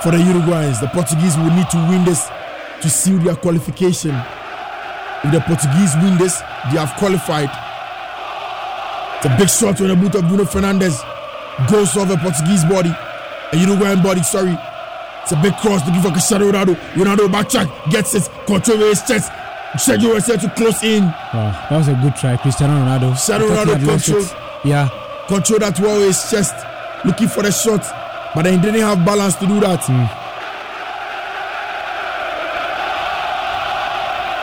for 0.00 0.12
the 0.12 0.22
Uruguayans. 0.22 0.80
The 0.80 0.86
Portuguese 0.94 1.36
will 1.36 1.50
need 1.50 1.68
to 1.70 1.76
win 1.90 2.04
this 2.04 2.30
to 2.82 2.88
seal 2.88 3.18
their 3.18 3.34
qualification. 3.34 4.14
If 5.24 5.32
the 5.32 5.40
Portuguese 5.40 5.92
win 5.96 6.18
this, 6.18 6.38
they 6.70 6.78
have 6.78 6.94
qualified. 6.98 7.50
It's 9.16 9.26
a 9.26 9.36
big 9.36 9.50
shot 9.50 9.80
on 9.80 9.88
the 9.88 9.96
boot 9.96 10.14
of 10.14 10.28
Bruno 10.28 10.44
Fernandes. 10.44 11.02
Goes 11.68 11.96
off 11.96 12.10
a 12.10 12.16
Portuguese 12.16 12.64
body, 12.66 12.94
a 13.52 13.56
Uruguayan 13.56 14.04
body, 14.04 14.22
sorry. 14.22 14.56
It's 15.22 15.32
a 15.32 15.42
big 15.42 15.56
cross 15.56 15.82
to 15.82 15.88
looking 15.88 16.02
for 16.02 16.12
Cristiano 16.12 16.52
Ronaldo. 16.52 16.76
Ronaldo 16.94 17.26
backtrack, 17.26 17.90
gets 17.90 18.14
it, 18.14 18.30
control 18.46 18.78
his 18.78 19.02
chest, 19.02 19.32
Sergio 19.74 20.20
set 20.20 20.40
to 20.40 20.50
close 20.50 20.82
in. 20.82 21.04
Wow, 21.04 21.66
that 21.70 21.78
was 21.78 21.88
a 21.88 21.94
good 21.94 22.14
try, 22.14 22.36
Cristiano 22.36 22.74
Ronaldo. 22.74 23.12
Cristiano 23.12 23.46
Ronaldo 23.46 23.88
controlled. 23.88 24.36
Yeah. 24.64 24.88
Controlled 25.28 25.62
that 25.62 25.80
well 25.80 26.00
his 26.00 26.30
chest, 26.30 26.54
looking 27.06 27.28
for 27.28 27.42
the 27.42 27.50
shot, 27.50 27.80
but 28.34 28.42
then 28.42 28.54
he 28.54 28.60
didn't 28.60 28.82
have 28.82 29.02
balance 29.04 29.34
to 29.36 29.46
do 29.46 29.60
that. 29.60 29.80
Mm. 29.80 30.10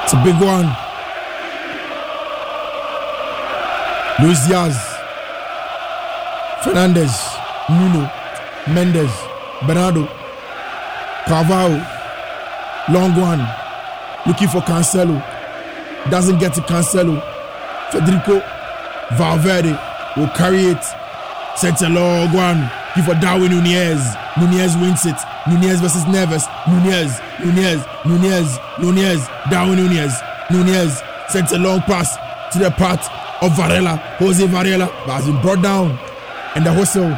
It's 0.03 0.13
a 0.13 0.23
big 0.23 0.41
one. 0.41 0.65
Luis 4.25 4.47
Diaz, 4.47 4.75
Fernandes, 6.61 7.13
Nuno, 7.69 8.11
Mendes, 8.73 9.11
Bernardo, 9.67 10.07
Carvalho, 11.27 11.85
long 12.89 13.15
one 13.15 13.58
looking 14.29 14.47
for 14.47 14.61
Cancelo. 14.61 15.17
Oh. 15.17 16.09
Doesn't 16.11 16.37
get 16.39 16.53
to 16.53 16.61
Cancelo. 16.61 17.17
Oh. 17.19 17.89
Federico 17.91 18.39
Valverde 19.17 19.73
will 20.15 20.29
carry 20.29 20.61
it. 20.69 20.83
Sets 21.57 21.81
a 21.81 21.89
long 21.89 22.31
one. 22.31 22.71
Give 22.95 23.05
for 23.05 23.15
Darwin 23.15 23.51
Nunez. 23.51 23.99
Nunez 24.37 24.77
wins 24.77 25.05
it. 25.05 25.17
Nunez 25.49 25.81
versus 25.81 26.03
Neves. 26.05 26.45
Nunez, 26.69 27.19
Nunez, 27.43 27.83
Nunez, 28.05 28.59
Nunez. 28.79 29.27
Darwin 29.49 29.77
Nunez. 29.77 30.13
Nunez 30.51 31.01
sends 31.27 31.51
a 31.51 31.57
long 31.57 31.81
pass 31.81 32.15
to 32.53 32.59
the 32.59 32.71
part 32.71 33.01
of 33.41 33.55
Varela. 33.57 33.97
Jose 34.19 34.45
Varela 34.47 34.85
has 35.07 35.25
been 35.25 35.41
brought 35.41 35.61
down. 35.61 35.97
And 36.55 36.65
the 36.65 36.73
whistle 36.73 37.11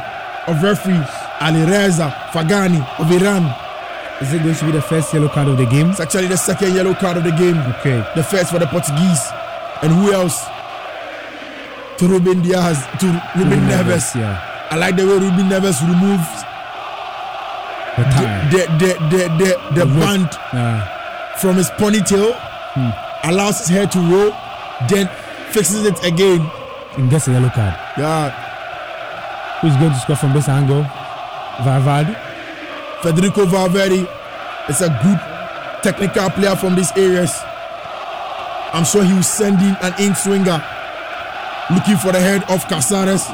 of 0.48 0.62
referee 0.62 1.04
Ali 1.40 1.62
Reza 1.64 2.10
Fagani 2.32 2.80
of 2.98 3.10
Iran 3.12 3.44
is 4.22 4.32
it 4.32 4.42
going 4.42 4.54
to 4.54 4.64
be 4.64 4.72
the 4.72 4.82
first 4.82 5.12
yellow 5.12 5.28
card 5.28 5.48
of 5.48 5.56
the 5.56 5.66
game? 5.66 5.90
It's 5.90 6.00
actually 6.00 6.28
the 6.28 6.36
second 6.36 6.74
yellow 6.74 6.94
card 6.94 7.16
of 7.16 7.24
the 7.24 7.32
game. 7.32 7.58
Okay. 7.80 7.98
The 8.14 8.22
first 8.22 8.50
for 8.50 8.58
the 8.58 8.66
Portuguese. 8.66 9.22
And 9.82 9.92
who 9.92 10.12
else? 10.12 10.46
To 11.98 12.08
Ruben 12.08 12.40
Dias, 12.42 12.78
to 13.00 13.06
Ruben, 13.36 13.50
Ruben 13.50 13.68
Neves. 13.68 14.14
Yeah. 14.14 14.38
I 14.70 14.76
like 14.76 14.96
the 14.96 15.06
way 15.06 15.14
Ruben 15.14 15.50
Neves 15.50 15.82
removed 15.82 16.46
the 17.96 18.02
the 18.50 18.62
the 18.78 18.90
the, 19.10 19.22
the, 19.38 19.50
the 19.74 19.86
band 19.86 20.28
yeah. 20.52 21.36
from 21.36 21.56
his 21.56 21.68
ponytail, 21.70 22.32
hmm. 22.72 23.28
allows 23.28 23.58
his 23.58 23.68
hair 23.68 23.86
to 23.86 23.98
roll, 23.98 24.32
then 24.88 25.08
fixes 25.52 25.84
it 25.84 26.02
again. 26.04 26.50
And 26.96 27.10
gets 27.10 27.28
a 27.28 27.32
yellow 27.32 27.50
card. 27.50 27.74
Yeah. 27.98 28.30
Who's 29.60 29.76
going 29.76 29.92
to 29.92 29.98
score 29.98 30.16
from 30.16 30.32
this 30.32 30.48
angle? 30.48 30.82
Valverde. 31.64 32.31
Federico 33.02 33.44
Valverde 33.46 34.06
is 34.68 34.80
a 34.80 34.88
good 35.02 35.18
technical 35.82 36.30
player 36.30 36.54
from 36.54 36.76
these 36.76 36.92
areas. 36.96 37.32
I'm 38.72 38.84
sure 38.84 39.02
he 39.02 39.12
will 39.12 39.22
send 39.24 39.60
in 39.60 39.76
an 39.82 39.92
in 39.98 40.14
swinger 40.14 40.62
looking 41.70 41.96
for 41.96 42.12
the 42.12 42.20
head 42.20 42.42
of 42.48 42.62
Caceres, 42.68 43.26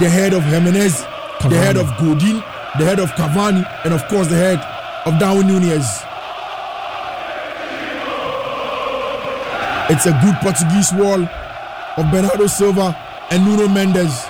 the 0.00 0.08
head 0.08 0.32
of 0.34 0.42
Gimenez, 0.44 1.02
Cavani. 1.38 1.50
the 1.50 1.56
head 1.56 1.76
of 1.76 1.86
Godin, 1.98 2.42
the 2.78 2.84
head 2.84 2.98
of 2.98 3.10
Cavani, 3.12 3.64
and 3.84 3.94
of 3.94 4.06
course 4.08 4.26
the 4.26 4.36
head 4.36 4.58
of 5.06 5.18
Darwin 5.20 5.46
Nunez. 5.46 6.02
It's 9.88 10.06
a 10.06 10.18
good 10.20 10.34
Portuguese 10.42 10.92
wall 10.94 11.22
of 11.96 12.10
Bernardo 12.10 12.48
Silva 12.48 12.96
and 13.30 13.44
Nuno 13.44 13.68
Mendes. 13.68 14.25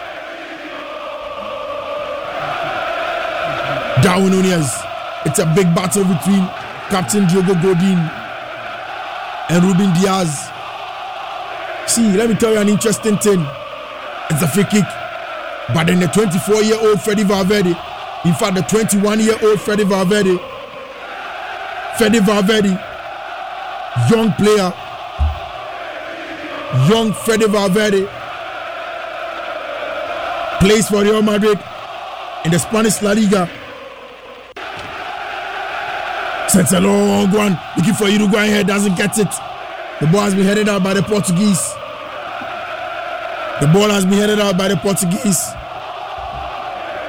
Darwin 4.07 4.31
Nunez. 4.31 4.71
It's 5.25 5.41
a 5.41 5.47
big 5.47 5.75
battle 5.75 6.05
between 6.05 6.47
Captain 6.95 7.27
Diogo 7.27 7.55
Godin 7.55 7.99
and 9.51 9.65
Ruben 9.65 9.93
Dias. 9.95 10.49
See, 11.89 12.13
let 12.17 12.29
me 12.29 12.37
tell 12.37 12.53
you 12.53 12.61
an 12.61 12.69
interesting 12.69 13.19
thing. 13.19 13.45
It's 14.31 14.41
a 14.43 14.47
free 14.47 14.63
kick. 14.63 14.85
But 15.75 15.89
then 15.89 15.99
the 15.99 16.07
24 16.07 16.63
year 16.63 16.79
old 16.79 17.03
Freddy 17.03 17.25
Valverde, 17.25 17.71
in 18.25 18.35
fact, 18.35 18.55
the 18.55 18.63
21 18.69 19.19
year 19.19 19.37
old 19.43 19.61
Freddy 19.61 19.83
Valverde, 19.83 20.39
Freddy 21.99 22.21
Valverde, 22.21 22.79
young 24.09 24.33
player, 24.35 24.73
young 26.89 27.13
Freddy 27.13 27.49
Valverde, 27.49 28.07
plays 30.61 30.87
for 30.87 31.03
Real 31.03 31.23
Madrid 31.23 31.59
in 32.45 32.53
the 32.53 32.59
Spanish 32.61 33.03
La 33.03 33.11
Liga 33.11 33.51
Sets 36.57 36.73
a 36.73 36.81
long 36.81 37.31
one, 37.33 37.61
looking 37.77 37.93
for 37.93 38.09
Uruguay 38.09 38.47
here, 38.47 38.65
doesn't 38.65 38.97
get 38.97 39.19
it. 39.19 39.29
The 40.01 40.07
ball 40.07 40.23
has 40.23 40.35
been 40.35 40.47
headed 40.47 40.71
out 40.71 40.83
by 40.83 40.95
the 40.95 41.03
Portuguese. 41.03 41.61
The 43.61 43.67
ball 43.75 43.91
has 43.91 44.07
been 44.07 44.15
headed 44.15 44.41
out 44.41 44.57
by 44.57 44.69
the 44.69 44.77
Portuguese. 44.77 45.53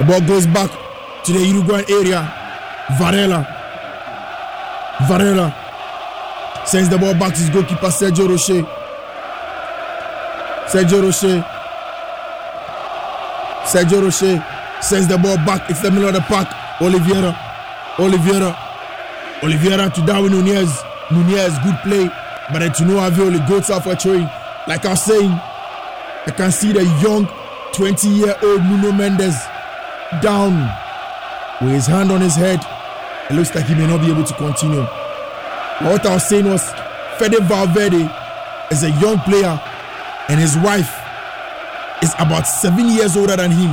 The 0.00 0.04
ball 0.04 0.20
goes 0.20 0.46
back 0.48 0.70
to 1.24 1.32
the 1.32 1.38
Uruguayan 1.38 1.86
area. 1.88 2.28
Varela. 2.98 3.40
Varela 5.08 5.56
sends 6.66 6.90
the 6.90 6.98
ball 6.98 7.14
back 7.14 7.32
to 7.32 7.40
his 7.40 7.48
goalkeeper 7.48 7.86
Sergio 7.88 8.28
Rochet. 8.28 8.68
Sergio 10.68 11.00
Rochet. 11.00 11.42
Sergio 13.64 14.02
Rochet 14.02 14.44
sends 14.82 15.08
the 15.08 15.16
ball 15.16 15.38
back. 15.38 15.70
It's 15.70 15.80
the 15.80 15.90
middle 15.90 16.08
of 16.08 16.14
the 16.14 16.20
park. 16.20 16.48
Oliveira. 16.82 17.34
Oliveira. 17.98 18.67
Oliveira 19.42 19.90
to 19.90 20.04
Darwin 20.06 20.32
Nunez. 20.32 20.82
Nunez, 21.10 21.58
good 21.64 21.76
play. 21.82 22.08
But 22.52 22.60
then 22.60 22.72
to 22.72 22.84
no 22.84 23.04
avail, 23.06 23.26
only 23.26 23.40
goes 23.48 23.70
out 23.70 23.84
for 23.84 23.94
throwing. 23.94 24.28
Like 24.66 24.84
I 24.84 24.90
was 24.90 25.02
saying, 25.02 25.30
I 25.30 26.32
can 26.36 26.50
see 26.50 26.72
the 26.72 26.84
young 27.02 27.28
20 27.72 28.08
year 28.08 28.34
old 28.42 28.62
Nuno 28.64 28.92
Mendes 28.92 29.36
down 30.20 30.52
with 31.60 31.72
his 31.72 31.86
hand 31.86 32.10
on 32.10 32.20
his 32.20 32.34
head. 32.36 32.60
It 33.30 33.34
looks 33.34 33.54
like 33.54 33.66
he 33.66 33.74
may 33.74 33.86
not 33.86 34.00
be 34.00 34.10
able 34.10 34.24
to 34.24 34.34
continue. 34.34 34.82
But 35.80 35.92
what 35.92 36.06
I 36.06 36.14
was 36.14 36.26
saying 36.26 36.46
was, 36.46 36.64
Fede 37.18 37.38
Valverde 37.44 38.10
is 38.70 38.82
a 38.82 38.90
young 39.00 39.18
player, 39.20 39.60
and 40.28 40.40
his 40.40 40.56
wife 40.56 40.92
is 42.02 42.12
about 42.18 42.46
seven 42.46 42.88
years 42.88 43.16
older 43.16 43.36
than 43.36 43.50
him. 43.50 43.70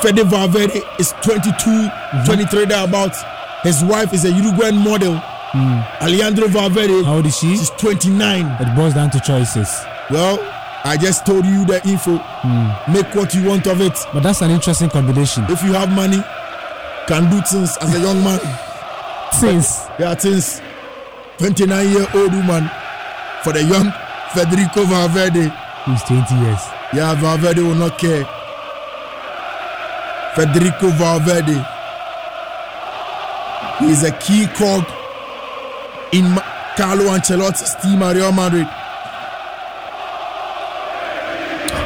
Fede 0.00 0.26
Valverde 0.26 0.82
is 0.98 1.12
22, 1.22 1.50
mm-hmm. 1.50 2.24
23 2.24 2.64
thereabouts. 2.66 3.22
His 3.64 3.82
wife 3.82 4.12
is 4.12 4.24
a 4.24 4.30
Uruguayan 4.30 4.76
model. 4.76 5.14
Mm. 5.52 6.00
Alejandro 6.02 6.48
Valverde. 6.48 7.02
How 7.04 7.16
old 7.16 7.26
is 7.26 7.38
she? 7.38 7.56
She's 7.56 7.70
29. 7.70 8.44
It 8.60 8.76
boils 8.76 8.92
down 8.94 9.10
to 9.10 9.20
choices. 9.20 9.68
Well, 10.10 10.38
I 10.84 10.98
just 11.00 11.24
told 11.24 11.46
you 11.46 11.64
the 11.64 11.80
info. 11.88 12.18
Mm. 12.18 12.92
Make 12.92 13.14
what 13.14 13.34
you 13.34 13.48
want 13.48 13.66
of 13.66 13.80
it. 13.80 13.96
But 14.12 14.22
that's 14.22 14.42
an 14.42 14.50
interesting 14.50 14.90
combination. 14.90 15.44
If 15.48 15.62
you 15.62 15.72
have 15.72 15.90
money, 15.90 16.22
can 17.08 17.30
do 17.30 17.40
things 17.40 17.76
as 17.80 17.94
a 17.94 18.00
young 18.00 18.22
man. 18.22 18.38
things. 19.40 19.80
Yeah, 19.98 20.14
things. 20.14 20.60
29 21.38 21.88
year 21.88 22.06
old 22.14 22.32
woman 22.34 22.70
for 23.42 23.52
the 23.54 23.62
young 23.64 23.90
Federico 24.34 24.84
Valverde. 24.84 25.50
Who's 25.86 26.02
20 26.02 26.34
years. 26.44 26.60
Yeah, 26.92 27.14
Valverde 27.14 27.62
will 27.62 27.74
not 27.74 27.98
care. 27.98 28.24
Federico 30.34 30.88
Valverde. 30.98 31.73
He 33.80 33.90
is 33.90 34.04
a 34.04 34.12
key 34.12 34.46
cog 34.46 34.84
in 36.12 36.24
Carlo 36.76 37.06
Ancelotti's 37.10 37.74
team 37.82 38.02
at 38.02 38.14
Real 38.14 38.32
Madrid. 38.32 38.68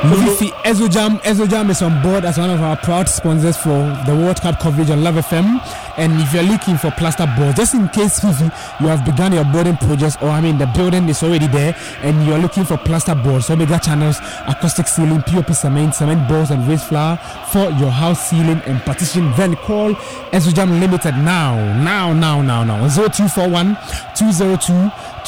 Mofifi 0.09 0.48
Ezojam, 0.64 1.18
Ezojam 1.20 1.68
is 1.68 1.82
on 1.82 2.02
board 2.02 2.24
as 2.24 2.38
one 2.38 2.48
of 2.48 2.62
our 2.62 2.78
proud 2.78 3.06
sponsors 3.11 3.59
for 3.59 3.76
the 4.06 4.14
World 4.16 4.40
Cup 4.40 4.59
coverage 4.59 4.88
on 4.88 5.04
Luv 5.04 5.16
FM. 5.16 5.61
And 5.98 6.18
if 6.22 6.32
you're 6.32 6.44
looking 6.44 6.78
for 6.78 6.90
plaster 6.92 7.26
boards, 7.36 7.59
just 7.59 7.74
in 7.74 7.88
case 7.88 8.18
Fifi, 8.18 8.44
you 8.80 8.86
have 8.86 9.04
begun 9.04 9.34
your 9.34 9.44
building 9.44 9.76
projects, 9.76 10.16
or 10.22 10.30
I 10.30 10.40
mean 10.40 10.56
the 10.56 10.66
building 10.68 11.06
is 11.11 11.22
already 11.22 11.46
there, 11.48 11.76
and 12.00 12.24
you're 12.26 12.38
looking 12.38 12.64
for 12.64 12.78
plaster 12.78 13.14
boards, 13.14 13.50
Omega 13.50 13.78
channels, 13.78 14.16
acoustic 14.46 14.86
ceiling, 14.88 15.20
POP 15.22 15.52
cement, 15.52 15.94
cement 15.94 16.26
boards, 16.26 16.52
and 16.52 16.66
raised 16.66 16.84
floor 16.84 17.18
for 17.50 17.68
your 17.72 17.90
house 17.90 18.30
ceiling 18.30 18.62
and 18.64 18.80
partition, 18.82 19.30
then 19.36 19.56
call 19.56 19.92
Ezojam 20.32 20.80
Limited 20.80 21.16
now, 21.16 21.54
now, 21.82 22.14
now, 22.14 22.40
now, 22.40 22.64
now. 22.64 22.88
0241 22.88 23.76
202 24.16 24.72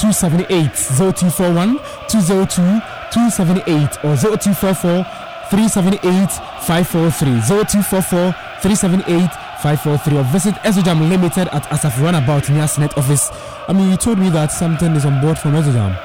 278 0.00 0.72
0241 0.72 1.78
202 2.08 2.80
278 3.12 4.04
or 4.04 4.16
0244 4.16 5.04
378 5.50 6.30
543 6.62 7.40
0244 7.42 8.32
378 8.62 9.30
543 9.60 10.18
or 10.18 10.24
visit 10.24 10.54
Ezojam 10.62 11.08
Limited 11.08 11.48
at 11.52 11.70
Asaf 11.72 12.00
Runabout 12.00 12.48
near 12.50 12.66
Senate 12.68 12.96
office. 12.96 13.30
I 13.68 13.72
mean, 13.72 13.90
you 13.90 13.96
told 13.96 14.18
me 14.18 14.30
that 14.30 14.52
something 14.52 14.94
is 14.96 15.04
on 15.04 15.20
board 15.20 15.38
from 15.38 15.52
Ezojam. 15.52 15.98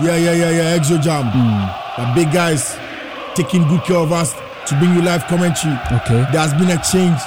Yeah, 0.00 0.16
yeah, 0.16 0.32
yeah, 0.32 0.50
yeah, 0.50 0.76
Exojam. 0.78 1.30
Mm. 1.30 2.14
The 2.14 2.24
big 2.24 2.32
guys 2.32 2.76
taking 3.34 3.66
good 3.68 3.82
care 3.84 3.96
of 3.96 4.12
us 4.12 4.34
to 4.66 4.74
bring 4.78 4.94
you 4.94 5.02
live 5.02 5.24
commentary. 5.26 5.74
Okay. 5.92 6.24
There 6.32 6.40
has 6.42 6.52
been 6.54 6.70
a 6.70 6.80
change. 6.82 7.20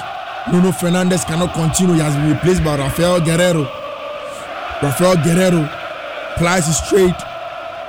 Bruno 0.50 0.70
Fernandes 0.70 1.24
cannot 1.26 1.52
continue. 1.54 1.94
He 1.94 2.00
has 2.00 2.14
been 2.16 2.30
replaced 2.32 2.62
by 2.62 2.76
Rafael 2.76 3.20
Guerreiro. 3.20 3.64
Rafael 4.82 5.16
Guerreiro 5.16 5.66
plies 6.36 6.66
his 6.66 6.80
trade 6.88 7.16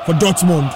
for 0.06 0.14
Dortmund. 0.14 0.72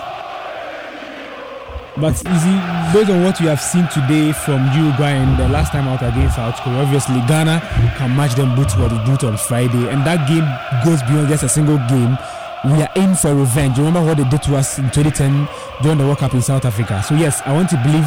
But 1.97 2.11
you 2.27 2.35
see, 2.43 2.57
based 2.91 3.09
on 3.09 3.23
what 3.23 3.39
we 3.39 3.47
have 3.47 3.61
seen 3.61 3.87
today 3.87 4.33
from 4.33 4.59
Uruguay 4.75 5.11
and 5.15 5.39
the 5.39 5.47
last 5.47 5.71
time 5.71 5.87
out 5.87 6.01
against 6.03 6.35
South 6.35 6.55
Korea, 6.59 6.79
obviously 6.83 7.15
Ghana 7.25 7.61
can 7.97 8.13
match 8.17 8.35
them 8.35 8.53
boot 8.53 8.67
the 8.67 9.01
boot 9.05 9.23
on 9.23 9.37
Friday, 9.37 9.87
and 9.89 10.05
that 10.05 10.27
game 10.27 10.43
goes 10.83 11.01
beyond 11.03 11.29
just 11.29 11.43
a 11.43 11.49
single 11.49 11.77
game. 11.87 12.17
We 12.65 12.81
are 12.83 12.91
in 12.97 13.15
for 13.15 13.33
revenge. 13.33 13.77
Remember 13.77 14.03
what 14.03 14.17
they 14.17 14.27
did 14.27 14.43
to 14.43 14.57
us 14.57 14.77
in 14.77 14.91
2010 14.91 15.47
during 15.83 15.97
the 15.97 16.03
World 16.05 16.17
Cup 16.17 16.33
in 16.33 16.41
South 16.41 16.65
Africa? 16.65 17.01
So 17.07 17.15
yes, 17.15 17.41
I 17.45 17.53
want 17.53 17.69
to 17.69 17.77
believe 17.77 18.03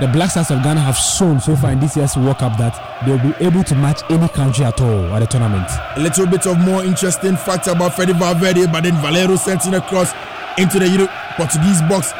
the 0.00 0.08
Black 0.08 0.30
Stars 0.32 0.50
of 0.50 0.62
Ghana 0.62 0.80
have 0.80 0.96
shown 0.96 1.40
so 1.40 1.56
far 1.56 1.70
in 1.72 1.80
this 1.80 1.96
year's 1.96 2.16
World 2.18 2.38
Cup 2.38 2.58
that 2.58 2.76
they'll 3.06 3.18
be 3.22 3.32
able 3.42 3.64
to 3.64 3.74
match 3.74 4.02
any 4.10 4.28
country 4.28 4.66
at 4.66 4.80
all 4.82 5.04
at 5.14 5.20
the 5.20 5.26
tournament. 5.26 5.68
A 5.96 6.00
little 6.00 6.26
bit 6.26 6.46
of 6.46 6.58
more 6.58 6.84
interesting 6.84 7.36
facts 7.36 7.68
about 7.68 7.94
Fede 7.96 8.16
Valverde, 8.16 8.66
but 8.66 8.82
then 8.82 8.96
Valero 9.00 9.36
sent 9.36 9.64
a 9.72 9.80
cross 9.80 10.12
into 10.58 10.78
the 10.78 10.88
Euro- 10.88 11.08
Portuguese 11.36 11.80
box 11.82 12.12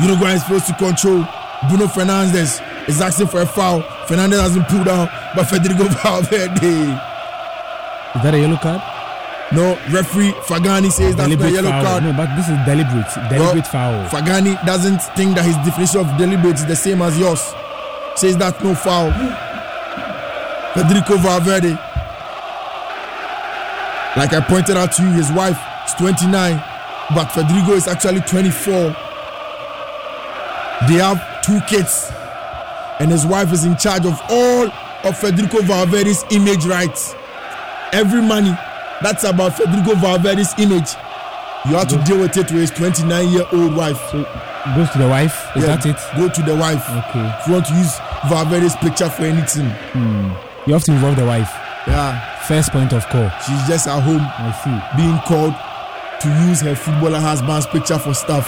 Uruguay 0.00 0.34
is 0.34 0.42
supposed 0.42 0.66
to 0.66 0.74
control. 0.74 1.26
Bruno 1.68 1.86
Fernandes 1.86 2.60
is 2.88 3.00
asking 3.00 3.28
for 3.28 3.42
a 3.42 3.46
foul. 3.46 3.82
Fernandes 4.06 4.40
has 4.40 4.54
been 4.54 4.64
pulled 4.64 4.86
down 4.86 5.06
by 5.36 5.44
Federico 5.44 5.84
Valverde. 6.02 6.98
Is 8.14 8.22
that 8.22 8.34
a 8.34 8.38
yellow 8.38 8.56
card? 8.56 8.82
No, 9.52 9.76
referee 9.92 10.32
Faghani 10.48 10.90
says 10.90 11.14
that's 11.14 11.30
a 11.30 11.50
yellow 11.50 11.68
foul. 11.68 11.84
card. 11.84 12.04
No, 12.04 12.12
but 12.14 12.34
this 12.36 12.48
is 12.48 12.56
deliberate. 12.64 13.12
Deliberate 13.28 13.68
well, 13.72 14.08
foul. 14.08 14.08
Faghani 14.08 14.64
doesn't 14.64 15.02
think 15.14 15.36
that 15.36 15.44
his 15.44 15.56
definition 15.56 16.00
of 16.00 16.16
deliberate 16.16 16.54
is 16.54 16.66
the 16.66 16.76
same 16.76 17.02
as 17.02 17.18
yours. 17.18 17.40
Says 18.16 18.36
that 18.38 18.62
no 18.64 18.74
foul. 18.74 19.12
Federico 20.74 21.16
Valverde. 21.18 21.76
Like 24.16 24.32
I 24.32 24.40
pointed 24.40 24.76
out 24.76 24.92
to 24.92 25.02
you, 25.02 25.12
his 25.12 25.30
wife 25.32 25.58
is 25.86 25.94
29, 25.94 26.56
but 27.14 27.26
Federico 27.32 27.72
is 27.72 27.88
actually 27.88 28.20
24. 28.20 28.96
They 30.88 30.94
have 30.94 31.42
two 31.42 31.60
kids, 31.68 32.10
and 32.98 33.10
his 33.10 33.24
wife 33.26 33.52
is 33.52 33.64
in 33.64 33.76
charge 33.76 34.04
of 34.06 34.20
all 34.28 34.68
of 35.04 35.18
Federico 35.18 35.62
Valverde's 35.62 36.24
image 36.30 36.64
rights. 36.66 37.14
Every 37.92 38.22
money 38.22 38.50
that's 39.02 39.24
about 39.24 39.56
Federico 39.56 39.94
Valverde's 39.96 40.54
image, 40.58 40.94
you 41.66 41.74
have 41.74 41.88
to 41.88 42.02
deal 42.04 42.18
with 42.18 42.36
it 42.36 42.50
with 42.50 42.60
his 42.60 42.70
29 42.70 43.28
year 43.28 43.44
old 43.52 43.76
wife. 43.76 43.98
So 44.10 44.22
goes 44.74 44.90
to 44.90 44.98
the 44.98 45.08
wife. 45.08 45.48
Is 45.56 45.64
yeah, 45.64 45.76
that 45.76 45.86
it? 45.86 46.16
Go 46.16 46.28
to 46.28 46.42
the 46.42 46.56
wife. 46.56 46.88
Okay. 46.88 47.26
If 47.40 47.46
you 47.46 47.52
want 47.54 47.66
to 47.66 47.74
use 47.74 47.98
Valverde's 48.28 48.76
picture 48.76 49.08
for 49.08 49.24
anything, 49.24 49.70
hmm. 49.92 50.30
you 50.66 50.74
have 50.74 50.84
to 50.84 50.92
involve 50.92 51.16
the 51.16 51.26
wife. 51.26 51.50
Yeah. 51.86 52.18
First 52.46 52.70
point 52.72 52.92
of 52.92 53.06
call. 53.08 53.28
She's 53.46 53.66
just 53.68 53.86
at 53.86 54.00
home. 54.00 54.22
I 54.22 54.50
see. 54.62 54.96
Being 54.96 55.18
called 55.26 55.54
to 56.22 56.28
use 56.48 56.60
her 56.60 56.74
footballer 56.74 57.18
husband's 57.20 57.66
picture 57.66 57.98
for 57.98 58.14
stuff. 58.14 58.46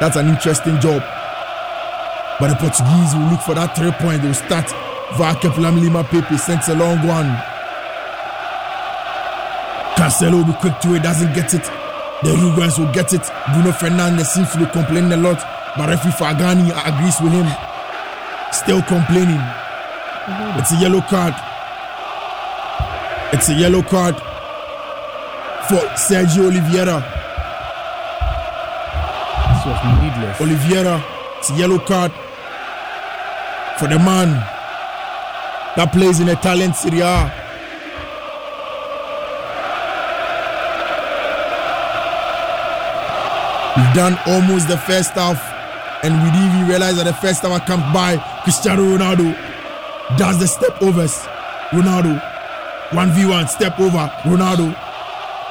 That's 0.00 0.16
an 0.16 0.28
interesting 0.28 0.80
job. 0.80 1.02
But 2.42 2.48
the 2.48 2.56
Portuguese 2.56 3.14
will 3.14 3.30
look 3.30 3.40
for 3.42 3.54
that 3.54 3.70
three 3.78 3.94
point. 4.02 4.18
They 4.20 4.26
will 4.26 4.34
start. 4.34 4.66
Varke 5.14 5.46
Lima 5.62 6.02
Pepe 6.02 6.36
sends 6.36 6.66
a 6.66 6.74
long 6.74 6.98
one. 7.06 7.30
Cancelo 9.94 10.42
will 10.42 10.50
be 10.50 10.58
quick 10.58 10.74
to 10.80 10.96
it, 10.98 11.04
doesn't 11.04 11.32
get 11.38 11.54
it. 11.54 11.62
The 12.26 12.34
Uruguayans 12.34 12.82
will 12.82 12.92
get 12.92 13.14
it. 13.14 13.22
Bruno 13.54 13.70
Fernandes 13.70 14.26
seems 14.26 14.50
to 14.50 14.58
be 14.58 14.66
complaining 14.66 15.12
a 15.12 15.16
lot, 15.18 15.38
but 15.78 15.88
referee 15.88 16.10
Faghani 16.18 16.74
agrees 16.82 17.14
with 17.22 17.30
him. 17.30 17.46
Still 18.50 18.82
complaining. 18.90 19.38
It's 20.58 20.72
a 20.72 20.82
yellow 20.82 21.02
card. 21.02 21.38
It's 23.38 23.50
a 23.50 23.54
yellow 23.54 23.82
card 23.82 24.16
for 25.70 25.78
Sergio 25.94 26.50
Oliveira. 26.50 27.06
This 29.46 29.62
was 29.62 29.78
needless. 30.02 30.40
Oliveira, 30.42 31.04
it's 31.38 31.50
a 31.50 31.54
yellow 31.54 31.78
card 31.78 32.10
for 33.82 33.88
the 33.88 33.98
man 33.98 34.28
that 35.74 35.90
plays 35.92 36.20
in 36.20 36.28
Italian 36.28 36.72
Serie 36.72 37.00
A. 37.00 37.26
We've 43.76 43.94
done 43.96 44.16
almost 44.26 44.68
the 44.68 44.78
first 44.78 45.14
half, 45.14 45.42
and 46.04 46.14
we 46.14 46.30
didn't 46.30 46.54
even 46.54 46.68
realize 46.68 46.94
that 46.94 47.06
the 47.06 47.14
first 47.14 47.42
half 47.42 47.50
had 47.50 47.66
come 47.66 47.82
by. 47.92 48.18
Cristiano 48.44 48.82
Ronaldo 48.84 49.34
does 50.16 50.38
the 50.38 50.46
step 50.46 50.80
overs. 50.80 51.18
Ronaldo 51.70 52.22
1v1, 52.90 53.48
step 53.48 53.80
over, 53.80 54.06
Ronaldo. 54.22 54.78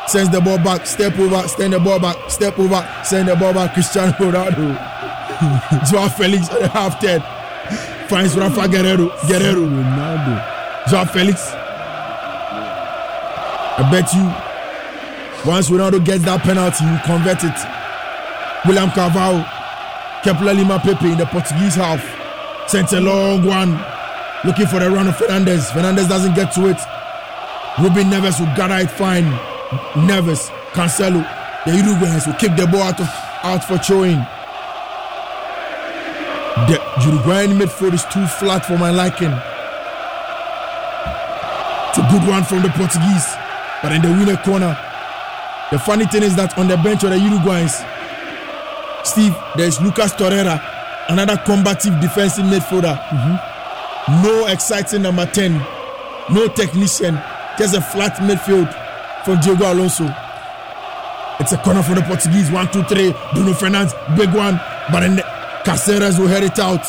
Sends 0.08 0.30
the 0.30 0.40
ball 0.40 0.58
back, 0.58 0.86
step 0.86 1.20
over, 1.20 1.46
send 1.50 1.74
the 1.74 1.80
ball 1.82 2.00
back, 2.00 2.32
step 2.32 2.58
over, 2.58 2.88
send 3.04 3.28
the 3.28 3.36
ball 3.36 3.54
back, 3.54 3.74
Cristiano 3.74 4.14
Ronaldo. 4.14 4.72
Joao 5.92 6.08
Felix 6.08 6.50
at 6.50 6.62
the 6.62 6.70
half 6.70 6.98
10. 7.02 7.41
Finds 8.12 8.36
Rafa 8.36 8.68
Guerreiro. 8.68 9.08
Guerreiro. 9.26 9.64
Ronaldo. 9.66 10.36
Joao 10.90 11.06
Felix. 11.06 11.54
I 13.78 13.88
bet 13.90 14.12
you 14.14 14.28
once 15.50 15.70
Ronaldo 15.70 16.04
gets 16.04 16.26
that 16.26 16.42
penalty, 16.44 16.84
he 16.84 16.92
will 16.92 17.00
convert 17.08 17.42
it. 17.42 17.56
William 18.68 18.92
Carvalho, 18.92 19.48
Kepler 20.28 20.54
Lima 20.54 20.78
Pepe 20.84 21.08
in 21.10 21.18
the 21.18 21.26
Portuguese 21.26 21.76
half. 21.76 22.04
Sent 22.68 22.92
a 22.92 23.00
long 23.00 23.46
one. 23.46 23.80
Looking 24.44 24.68
for 24.68 24.80
the 24.80 24.92
run 24.92 25.08
of 25.08 25.16
Fernandes. 25.16 25.72
Fernandes 25.72 26.10
doesn't 26.10 26.36
get 26.36 26.52
to 26.56 26.68
it. 26.68 26.78
Ruben 27.80 28.12
Neves 28.12 28.42
will 28.42 28.54
gather 28.58 28.84
it 28.84 28.92
fine. 28.92 29.24
Neves, 30.04 30.52
Cancelo, 30.76 31.24
the 31.64 31.72
Uruguayans 31.72 32.28
will 32.28 32.36
kick 32.36 32.58
the 32.58 32.68
ball 32.68 32.84
out, 32.84 33.00
of, 33.00 33.08
out 33.44 33.64
for 33.64 33.78
throwing. 33.78 34.20
The 36.52 36.82
Uruguayan 37.06 37.58
midfield 37.58 37.94
is 37.94 38.04
too 38.12 38.28
flat 38.28 38.66
for 38.66 38.78
my 38.78 38.92
liking. 38.92 39.32
It's 41.90 41.98
a 41.98 42.08
good 42.12 42.28
one 42.28 42.44
from 42.44 42.62
the 42.62 42.70
Portuguese, 42.76 43.26
but 43.82 43.94
in 43.94 44.02
the 44.02 44.10
winner 44.10 44.36
corner. 44.36 44.78
The 45.72 45.80
funny 45.80 46.06
thing 46.06 46.24
is 46.24 46.36
that 46.36 46.58
on 46.58 46.68
the 46.68 46.76
bench 46.76 47.04
of 47.06 47.12
the 47.12 47.16
Uruguayans, 47.16 47.72
Steve, 49.06 49.34
there's 49.56 49.80
Lucas 49.80 50.12
Torreira, 50.14 50.62
another 51.08 51.38
combative 51.38 52.00
defensive 52.02 52.44
midfielder. 52.44 53.00
Mm-hmm. 53.00 54.24
No 54.24 54.48
exciting 54.48 55.04
number 55.04 55.26
10, 55.26 55.54
no 56.32 56.50
technician, 56.50 57.18
just 57.58 57.76
a 57.76 57.82
flat 57.82 58.18
midfield 58.18 58.68
from 59.24 59.40
Diego 59.40 59.72
Alonso. 59.72 60.14
It's 61.40 61.54
a 61.54 61.58
corner 61.58 61.82
for 61.82 61.96
the 61.96 62.02
Portuguese. 62.02 62.52
One, 62.52 62.70
two, 62.72 62.84
three. 62.84 63.16
Bruno 63.34 63.54
Fernandes, 63.54 63.96
big 64.16 64.34
one. 64.34 64.60
But 64.92 65.00
then 65.00 65.24
Caceres 65.64 66.18
will 66.18 66.28
head 66.28 66.44
it 66.44 66.58
out. 66.60 66.84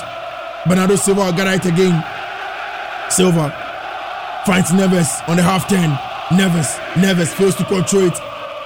Bernardo 0.67 0.97
Silva 0.97 1.33
get 1.37 1.47
it 1.49 1.67
again. 1.67 2.03
Silva 3.11 3.51
finds 4.47 4.71
Neves 4.71 5.29
on 5.29 5.37
the 5.37 5.43
half 5.43 5.69
10. 5.69 5.91
Neves, 6.39 6.79
Neves 6.95 7.29
fails 7.35 7.55
to 7.57 7.65
control 7.65 8.05
it. 8.05 8.19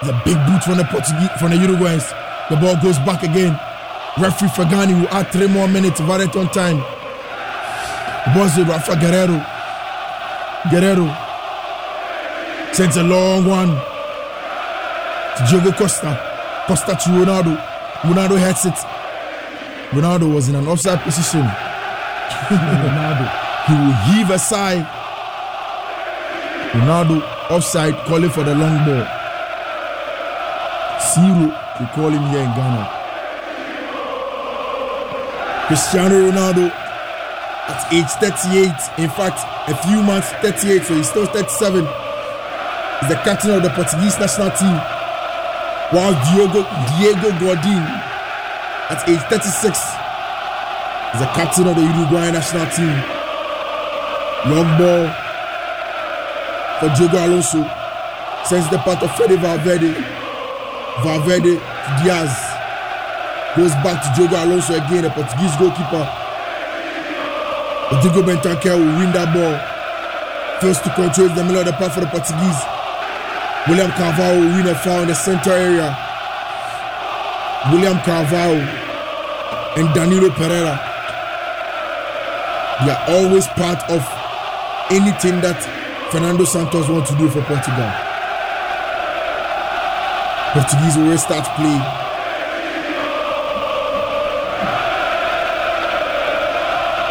A 0.03 0.13
big 0.25 0.37
boot 0.47 0.63
from 0.63 0.77
the 0.77 0.85
Portuguese, 0.85 1.31
from 1.41 1.51
the 1.51 1.57
Uruguayans. 1.57 2.07
The 2.51 2.57
ball 2.57 2.77
goes 2.81 2.99
back 3.01 3.23
again. 3.23 3.59
Referee 4.19 4.49
Faghani 4.49 5.01
will 5.01 5.09
add 5.09 5.33
three 5.33 5.49
more 5.49 5.67
minutes 5.67 6.01
of 6.01 6.09
added 6.09 6.35
on 6.37 6.49
time. 6.51 6.79
Bozzi 8.35 8.67
Rafa 8.69 8.93
Guerreiro. 8.93 9.45
Guerreiro 10.71 11.09
sends 12.75 12.97
a 12.97 13.03
long 13.03 13.45
one 13.47 13.69
to 15.37 15.47
Diogo 15.51 15.73
Costa. 15.77 16.13
Costa 16.67 16.93
to 16.93 17.11
Ronaldo. 17.11 17.57
Ronaldo 18.03 18.39
heads 18.39 18.67
it. 18.67 18.96
Ronaldo 19.91 20.35
was 20.35 20.49
in 20.49 20.57
an 20.57 20.67
offside 20.67 21.01
position. 21.01 21.43
Hmm. 21.43 22.55
Ronaldo. 22.87 23.27
He 23.67 23.73
will 23.75 23.95
heave 24.07 24.31
a 24.31 24.39
sigh. 24.39 24.83
Ronaldo 26.73 27.23
offside, 27.51 27.95
calling 28.07 28.31
for 28.31 28.43
the 28.43 28.55
long 28.55 28.85
ball. 28.85 29.07
Zero, 31.15 31.55
we 31.81 31.87
call 31.95 32.11
him 32.11 32.23
here 32.31 32.43
in 32.43 32.53
Ghana. 32.55 32.91
Cristiano 35.69 36.31
Ronaldo 36.31 36.71
at 36.71 37.93
age 37.93 38.11
38, 38.23 39.03
in 39.03 39.11
fact, 39.11 39.43
a 39.69 39.77
few 39.87 40.03
months 40.03 40.31
38, 40.43 40.83
so 40.85 40.95
he's 40.95 41.09
still 41.09 41.27
37, 41.27 41.85
is 41.85 43.09
the 43.09 43.19
captain 43.25 43.51
of 43.51 43.63
the 43.63 43.71
Portuguese 43.71 44.19
national 44.19 44.51
team. 44.51 44.79
While 45.91 46.15
Diego, 46.31 46.63
Diego 46.99 47.31
Godin 47.39 48.06
at 48.89 49.03
age 49.09 49.21
36 49.27 49.67
is 49.67 51.21
the 51.21 51.27
captain 51.35 51.67
of 51.67 51.75
the 51.75 51.83
Uruguayan 51.83 52.35
national 52.35 52.67
team. 52.71 52.95
Long 54.47 54.71
ball 54.79 55.11
for 56.79 56.89
Diego 56.95 57.19
Alonso. 57.19 57.67
Sends 58.47 58.71
the 58.71 58.79
part 58.79 59.03
of 59.03 59.11
Fede 59.17 59.41
Valverde. 59.43 59.91
Valverde 61.03 61.59
Diaz. 61.99 62.31
Goes 63.57 63.75
back 63.83 63.99
to 64.07 64.09
Diego 64.15 64.39
Alonso 64.39 64.75
again, 64.75 65.03
the 65.03 65.11
Portuguese 65.11 65.57
goalkeeper. 65.59 66.07
Rodrigo 67.91 68.23
Bentancur 68.23 68.79
will 68.79 68.95
win 69.03 69.11
that 69.19 69.35
ball. 69.35 69.59
First 70.61 70.85
to 70.85 70.91
control 70.95 71.29
the 71.35 71.43
middle 71.43 71.59
of 71.59 71.67
the 71.67 71.73
path 71.73 71.95
for 71.95 72.01
the 72.01 72.07
Portuguese. 72.07 72.63
William 73.67 73.91
Carvalho 73.99 74.41
will 74.41 74.55
win 74.55 74.67
a 74.69 74.75
foul 74.77 75.03
in 75.03 75.09
the 75.09 75.15
center 75.15 75.51
area. 75.51 76.06
William 77.73 77.99
Carvalho 78.01 78.63
and 79.77 79.93
Danilo 79.93 80.31
Pereira. 80.31 80.79
They 82.85 82.93
are 82.93 83.05
always 83.09 83.49
part 83.49 83.83
of 83.91 84.07
anything 84.91 85.41
that 85.41 85.59
Fernando 86.13 86.45
Santos 86.45 86.89
wants 86.89 87.11
to 87.11 87.17
do 87.19 87.29
for 87.29 87.43
Portugal. 87.43 87.91
Portuguese 90.55 90.97
will 90.97 91.19
start 91.19 91.45
play. 91.57 91.79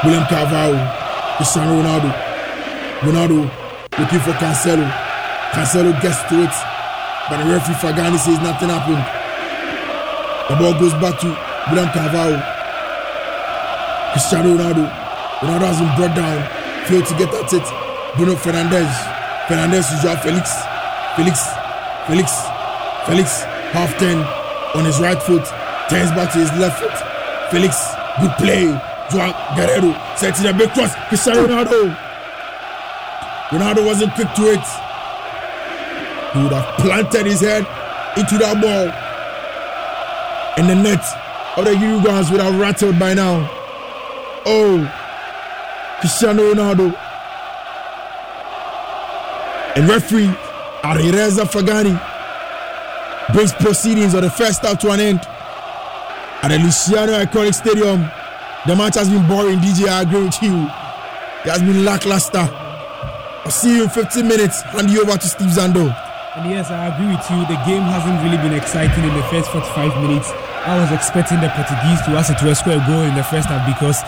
William 0.06 0.26
Carvalho, 0.32 0.80
Cristiano 1.36 1.82
Ronaldo. 1.82 2.10
Ronaldo 3.01 3.39
looking 3.99 4.20
for 4.20 4.32
Cancelo. 4.39 4.88
Cancelo 5.51 5.91
gets 6.01 6.24
to 6.30 6.43
it, 6.43 6.56
but 7.30 7.43
the 7.43 7.51
referee 7.51 7.76
Faghani 7.76 8.18
says 8.18 8.39
nothing 8.39 8.70
happened. 8.70 9.14
The 10.49 10.55
ball 10.57 10.73
goes 10.77 10.93
back 11.01 11.19
to 11.21 11.27
William 11.73 11.89
Carvalho. 11.89 12.37
Cristiano 14.13 14.53
Ronaldo. 14.53 14.85
Ronaldo 15.41 15.65
has 15.65 15.79
been 15.81 15.95
brought 15.97 16.15
down, 16.15 16.37
failed 16.85 17.05
to 17.07 17.15
get 17.17 17.33
at 17.33 17.51
it. 17.51 17.65
Bruno 18.15 18.35
Fernandez. 18.35 18.87
Fernandes 19.49 19.89
to 19.89 19.95
Joao 20.01 20.15
Felix. 20.21 20.53
Felix. 21.17 21.37
Felix. 22.07 22.29
Felix. 23.07 23.43
Half 23.73 23.97
10 23.97 24.17
on 24.77 24.85
his 24.85 24.99
right 24.99 25.21
foot. 25.21 25.43
Turns 25.89 26.11
back 26.11 26.31
to 26.33 26.39
his 26.39 26.51
left 26.61 26.79
foot. 26.79 26.95
Felix. 27.51 27.75
Good 28.21 28.31
play. 28.37 28.65
Joao 29.11 29.33
Guerreiro 29.57 29.91
sets 30.17 30.39
in 30.41 30.47
a 30.47 30.53
big 30.53 30.69
cross. 30.71 30.93
Cristiano 31.09 31.47
Ronaldo. 31.47 31.97
Ronaldo 33.49 33.85
wasn't 33.85 34.13
quick 34.13 34.31
to 34.35 34.53
it. 34.53 34.65
He 36.33 36.43
would 36.43 36.53
have 36.53 36.77
planted 36.77 37.25
his 37.25 37.41
head 37.41 37.65
into 38.17 38.37
that 38.37 38.61
ball. 38.61 39.05
And 40.58 40.70
the 40.70 40.76
net 40.76 41.03
of 41.58 41.66
the 41.66 41.72
Uruguayans 41.72 42.32
would 42.32 42.41
have 42.41 42.60
rattled 42.60 42.97
by 42.97 43.14
now. 43.14 43.49
Oh, 44.45 44.80
Cristiano 45.99 46.53
Ronaldo. 46.53 46.95
And 49.76 49.89
referee 49.89 50.32
Alireza 50.84 51.45
Faghani 51.45 51.99
brings 53.34 53.51
proceedings 53.53 54.14
of 54.14 54.22
the 54.22 54.30
first 54.30 54.62
half 54.62 54.80
to 54.80 54.91
an 54.91 54.99
end 54.99 55.20
at 56.41 56.49
the 56.49 56.60
Luciano 56.60 57.14
Iconic 57.14 57.56
Stadium. 57.56 58.01
The 58.66 58.76
match 58.76 58.95
has 58.95 59.10
been 59.10 59.28
boring, 59.28 59.60
DJ. 59.60 59.88
I 59.89 60.03
agree 60.03 60.24
with 60.24 60.41
you. 60.41 60.56
It 60.56 61.51
has 61.51 61.62
been 61.62 61.84
lackluster. 61.84 62.47
I'll 63.45 63.51
see 63.51 63.76
you 63.78 63.84
in 63.84 63.89
15 63.89 64.28
minutes. 64.28 64.62
Hand 64.62 64.89
you 64.89 65.01
over 65.01 65.18
to 65.18 65.28
Steve 65.28 65.49
Zando. 65.49 65.93
And 66.36 66.49
yes, 66.49 66.70
I 66.72 66.88
agree 66.93 67.08
with 67.16 67.26
you. 67.30 67.39
The 67.47 67.62
game 67.66 67.84
hasn't 67.84 68.22
really 68.24 68.38
been 68.38 68.53
exciting 68.53 69.03
in 69.03 69.14
the 69.14 69.24
first 69.24 69.51
45 69.51 70.01
minutes. 70.01 70.32
I 70.66 70.80
was 70.82 70.91
expecting 70.91 71.41
the 71.41 71.49
Portuguese 71.49 72.01
to 72.05 72.18
it 72.34 72.41
were 72.41 72.55
score 72.55 72.74
a 72.74 72.84
goal 72.88 73.01
in 73.01 73.13
the 73.13 73.24
first 73.24 73.47
half 73.49 73.61
because 73.70 74.01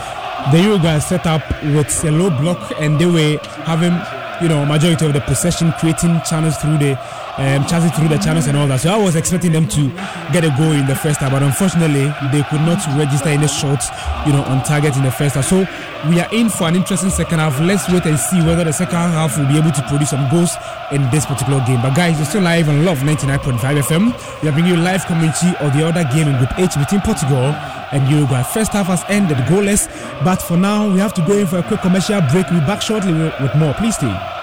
the 0.51 0.59
Uruguay 0.63 0.97
set 0.97 1.27
up 1.27 1.43
with 1.61 2.03
a 2.03 2.09
low 2.09 2.31
block 2.31 2.71
and 2.79 2.99
they 2.99 3.05
were 3.05 3.37
having 3.61 3.93
you 4.41 4.49
know 4.49 4.65
majority 4.65 5.05
of 5.05 5.13
the 5.13 5.21
possession 5.21 5.71
creating 5.73 6.19
channels 6.25 6.57
through 6.57 6.79
the 6.79 6.97
um, 7.37 7.65
chances 7.65 7.91
through 7.91 8.07
the 8.07 8.17
channels 8.17 8.47
and 8.47 8.57
all 8.57 8.67
that 8.67 8.81
so 8.81 8.91
I 8.91 8.97
was 8.97 9.15
expecting 9.15 9.51
them 9.51 9.67
to 9.69 9.89
get 10.33 10.43
a 10.43 10.53
goal 10.57 10.71
in 10.71 10.87
the 10.87 10.95
first 10.95 11.19
half 11.19 11.31
but 11.31 11.43
unfortunately 11.43 12.09
they 12.31 12.43
could 12.49 12.61
not 12.61 12.81
register 12.97 13.29
any 13.29 13.47
shots 13.47 13.89
you 14.25 14.33
know 14.33 14.43
on 14.43 14.63
target 14.63 14.95
in 14.97 15.03
the 15.03 15.11
first 15.11 15.35
half 15.35 15.45
so 15.45 15.65
we 16.09 16.19
are 16.19 16.29
in 16.33 16.49
for 16.49 16.67
an 16.67 16.75
interesting 16.75 17.09
second 17.09 17.39
half 17.39 17.59
let's 17.61 17.87
wait 17.89 18.05
and 18.05 18.19
see 18.19 18.41
whether 18.41 18.63
the 18.63 18.73
second 18.73 18.95
half 18.95 19.37
will 19.37 19.47
be 19.47 19.57
able 19.57 19.71
to 19.71 19.81
produce 19.87 20.09
some 20.09 20.29
goals 20.29 20.55
in 20.91 21.01
this 21.11 21.25
particular 21.25 21.63
game 21.65 21.81
but 21.81 21.95
guys 21.95 22.17
you're 22.17 22.25
still 22.25 22.41
live 22.41 22.69
on 22.69 22.85
Luv 22.85 22.99
99.5 22.99 23.59
FM 23.59 24.41
we 24.41 24.49
are 24.49 24.51
bringing 24.51 24.73
you 24.73 24.77
live 24.77 25.05
commentary 25.05 25.55
of 25.57 25.73
the 25.73 25.85
other 25.85 26.03
game 26.13 26.27
in 26.27 26.37
Group 26.37 26.57
H 26.57 26.75
between 26.77 27.01
Portugal 27.01 27.53
and 27.91 28.09
Uruguay. 28.09 28.43
First 28.43 28.73
half 28.73 28.87
has 28.87 29.03
ended 29.09 29.37
goalless, 29.49 29.87
but 30.23 30.41
for 30.41 30.57
now 30.57 30.91
we 30.91 30.99
have 30.99 31.13
to 31.15 31.21
go 31.25 31.37
in 31.37 31.47
for 31.47 31.59
a 31.59 31.63
quick 31.63 31.81
commercial 31.81 32.21
break. 32.31 32.49
We'll 32.49 32.59
be 32.59 32.65
back 32.65 32.81
shortly 32.81 33.13
with, 33.13 33.33
with 33.39 33.55
more. 33.55 33.73
Please 33.73 33.95
stay. 33.95 34.36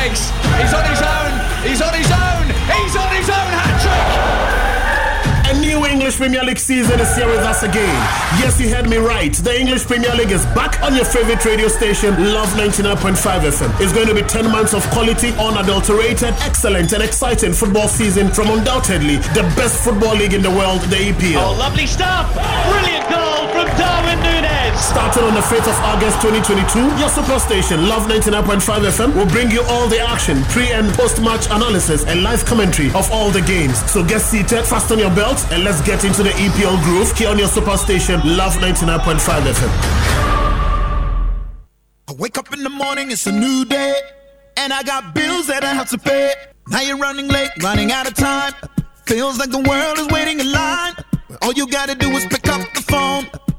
Legs. 0.00 0.30
He's 0.56 0.72
on 0.72 0.84
his 0.88 1.02
own. 1.02 1.32
He's 1.68 1.82
on 1.82 1.92
his 1.92 2.10
own. 2.10 2.44
He's 2.72 2.96
on 2.96 3.10
his 3.12 3.28
own 3.28 3.50
hat 3.52 3.76
trick. 3.84 4.08
A 5.52 5.60
new 5.60 5.84
English 5.84 6.16
Premier 6.16 6.42
League 6.42 6.58
season 6.58 6.98
is 7.00 7.14
here 7.14 7.26
with 7.26 7.40
us 7.40 7.62
again. 7.62 7.96
Yes, 8.40 8.58
you 8.58 8.70
heard 8.70 8.88
me 8.88 8.96
right. 8.96 9.34
The 9.34 9.60
English 9.60 9.84
Premier 9.84 10.14
League 10.14 10.30
is 10.30 10.46
back 10.56 10.80
on 10.82 10.94
your 10.94 11.04
favorite 11.04 11.44
radio 11.44 11.68
station, 11.68 12.14
Luv 12.32 12.48
99.5 12.56 13.44
FM. 13.52 13.80
It's 13.80 13.92
going 13.92 14.06
to 14.06 14.14
be 14.14 14.22
10 14.22 14.50
months 14.50 14.72
of 14.72 14.82
quality, 14.90 15.32
unadulterated, 15.32 16.32
excellent, 16.48 16.94
and 16.94 17.02
exciting 17.02 17.52
football 17.52 17.88
season 17.88 18.28
from 18.30 18.48
undoubtedly 18.48 19.16
the 19.36 19.42
best 19.54 19.84
football 19.84 20.14
league 20.16 20.32
in 20.32 20.40
the 20.40 20.50
world, 20.50 20.80
the 20.82 20.96
EPL. 21.12 21.42
Oh, 21.44 21.58
lovely 21.58 21.86
stuff! 21.86 22.32
Brilliant 22.72 23.10
goal 23.10 23.30
from 23.39 23.39
Darwin 23.80 24.20
Nunez. 24.20 24.76
Starting 24.78 25.24
on 25.24 25.32
the 25.32 25.40
5th 25.40 25.68
of 25.72 25.78
August 25.88 26.20
2022, 26.20 27.00
your 27.00 27.08
super 27.08 27.38
station, 27.38 27.88
Luv 27.88 28.04
99.5 28.08 28.60
FM, 28.92 29.16
will 29.16 29.30
bring 29.32 29.50
you 29.50 29.62
all 29.72 29.88
the 29.88 29.98
action, 29.98 30.42
pre 30.52 30.70
and 30.72 30.92
post 30.92 31.22
match 31.22 31.46
analysis, 31.46 32.04
and 32.04 32.22
live 32.22 32.44
commentary 32.44 32.88
of 32.92 33.10
all 33.10 33.30
the 33.30 33.40
games. 33.40 33.80
So 33.90 34.04
get 34.04 34.20
seated, 34.20 34.64
fasten 34.66 34.98
your 34.98 35.14
belt, 35.14 35.40
and 35.50 35.64
let's 35.64 35.80
get 35.80 36.04
into 36.04 36.22
the 36.22 36.30
EPL 36.30 36.76
groove 36.84 37.16
here 37.16 37.30
on 37.30 37.38
your 37.38 37.48
super 37.48 37.78
station, 37.78 38.20
Luv 38.36 38.52
99.5 38.60 39.48
FM. 39.58 39.72
I 42.08 42.12
wake 42.18 42.36
up 42.36 42.52
in 42.52 42.62
the 42.62 42.68
morning, 42.68 43.10
it's 43.10 43.26
a 43.26 43.32
new 43.32 43.64
day, 43.64 43.94
and 44.58 44.74
I 44.74 44.82
got 44.82 45.14
bills 45.14 45.46
that 45.46 45.64
I 45.64 45.72
have 45.72 45.88
to 45.90 45.98
pay. 45.98 46.34
Now 46.68 46.82
you're 46.82 46.98
running 46.98 47.28
late, 47.28 47.50
running 47.62 47.92
out 47.92 48.06
of 48.06 48.14
time. 48.14 48.52
Feels 49.06 49.38
like 49.38 49.50
the 49.50 49.64
world 49.70 49.98
is 49.98 50.08
waiting 50.08 50.38
in 50.38 50.52
line. 50.52 50.94
All 51.40 51.52
you 51.54 51.66
gotta 51.66 51.94
do 51.94 52.10
is 52.10 52.26
pick 52.26 52.46
up 52.48 52.60
the 52.74 52.82
phone 52.82 53.24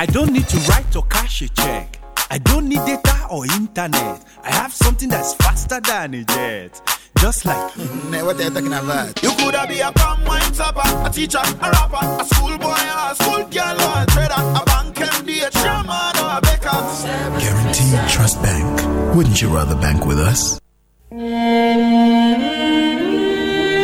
I 0.00 0.06
don't 0.06 0.32
need 0.32 0.48
to 0.48 0.56
write 0.60 0.96
or 0.96 1.02
cash 1.10 1.42
a 1.42 1.48
check. 1.50 1.98
I 2.30 2.38
don't 2.38 2.70
need 2.70 2.82
data 2.86 3.26
or 3.30 3.44
internet. 3.44 4.24
I 4.42 4.50
have 4.50 4.72
something 4.72 5.10
that's 5.10 5.34
faster 5.34 5.78
than 5.78 6.14
a 6.14 6.24
jet. 6.24 6.80
Just 7.18 7.44
like 7.44 7.72
mm, 7.72 8.24
what 8.24 8.40
are 8.40 8.44
you 8.44 8.48
talking 8.48 8.72
about? 8.72 9.22
You 9.22 9.28
could 9.32 9.54
have 9.54 9.68
be 9.68 9.80
a 9.80 9.92
palm 9.92 10.24
wine 10.24 10.52
topper, 10.52 11.06
a 11.06 11.10
teacher, 11.12 11.36
a 11.36 11.70
rapper, 11.70 12.22
a 12.22 12.24
schoolboy, 12.24 12.80
a 12.80 13.14
school 13.14 13.44
girl, 13.44 13.76
or 13.78 14.02
a 14.02 14.06
trader, 14.06 14.40
a 14.40 14.62
bank 14.64 14.96
MD, 14.96 15.46
a 15.46 15.50
chairman, 15.50 16.16
or 16.16 16.32
a 16.32 16.40
baker. 16.48 16.80
Guaranteed 17.38 18.08
Trust 18.08 18.40
Bank. 18.40 19.14
Wouldn't 19.14 19.42
you 19.42 19.54
rather 19.54 19.74
bank 19.74 20.06
with 20.06 20.18
us? 20.18 20.58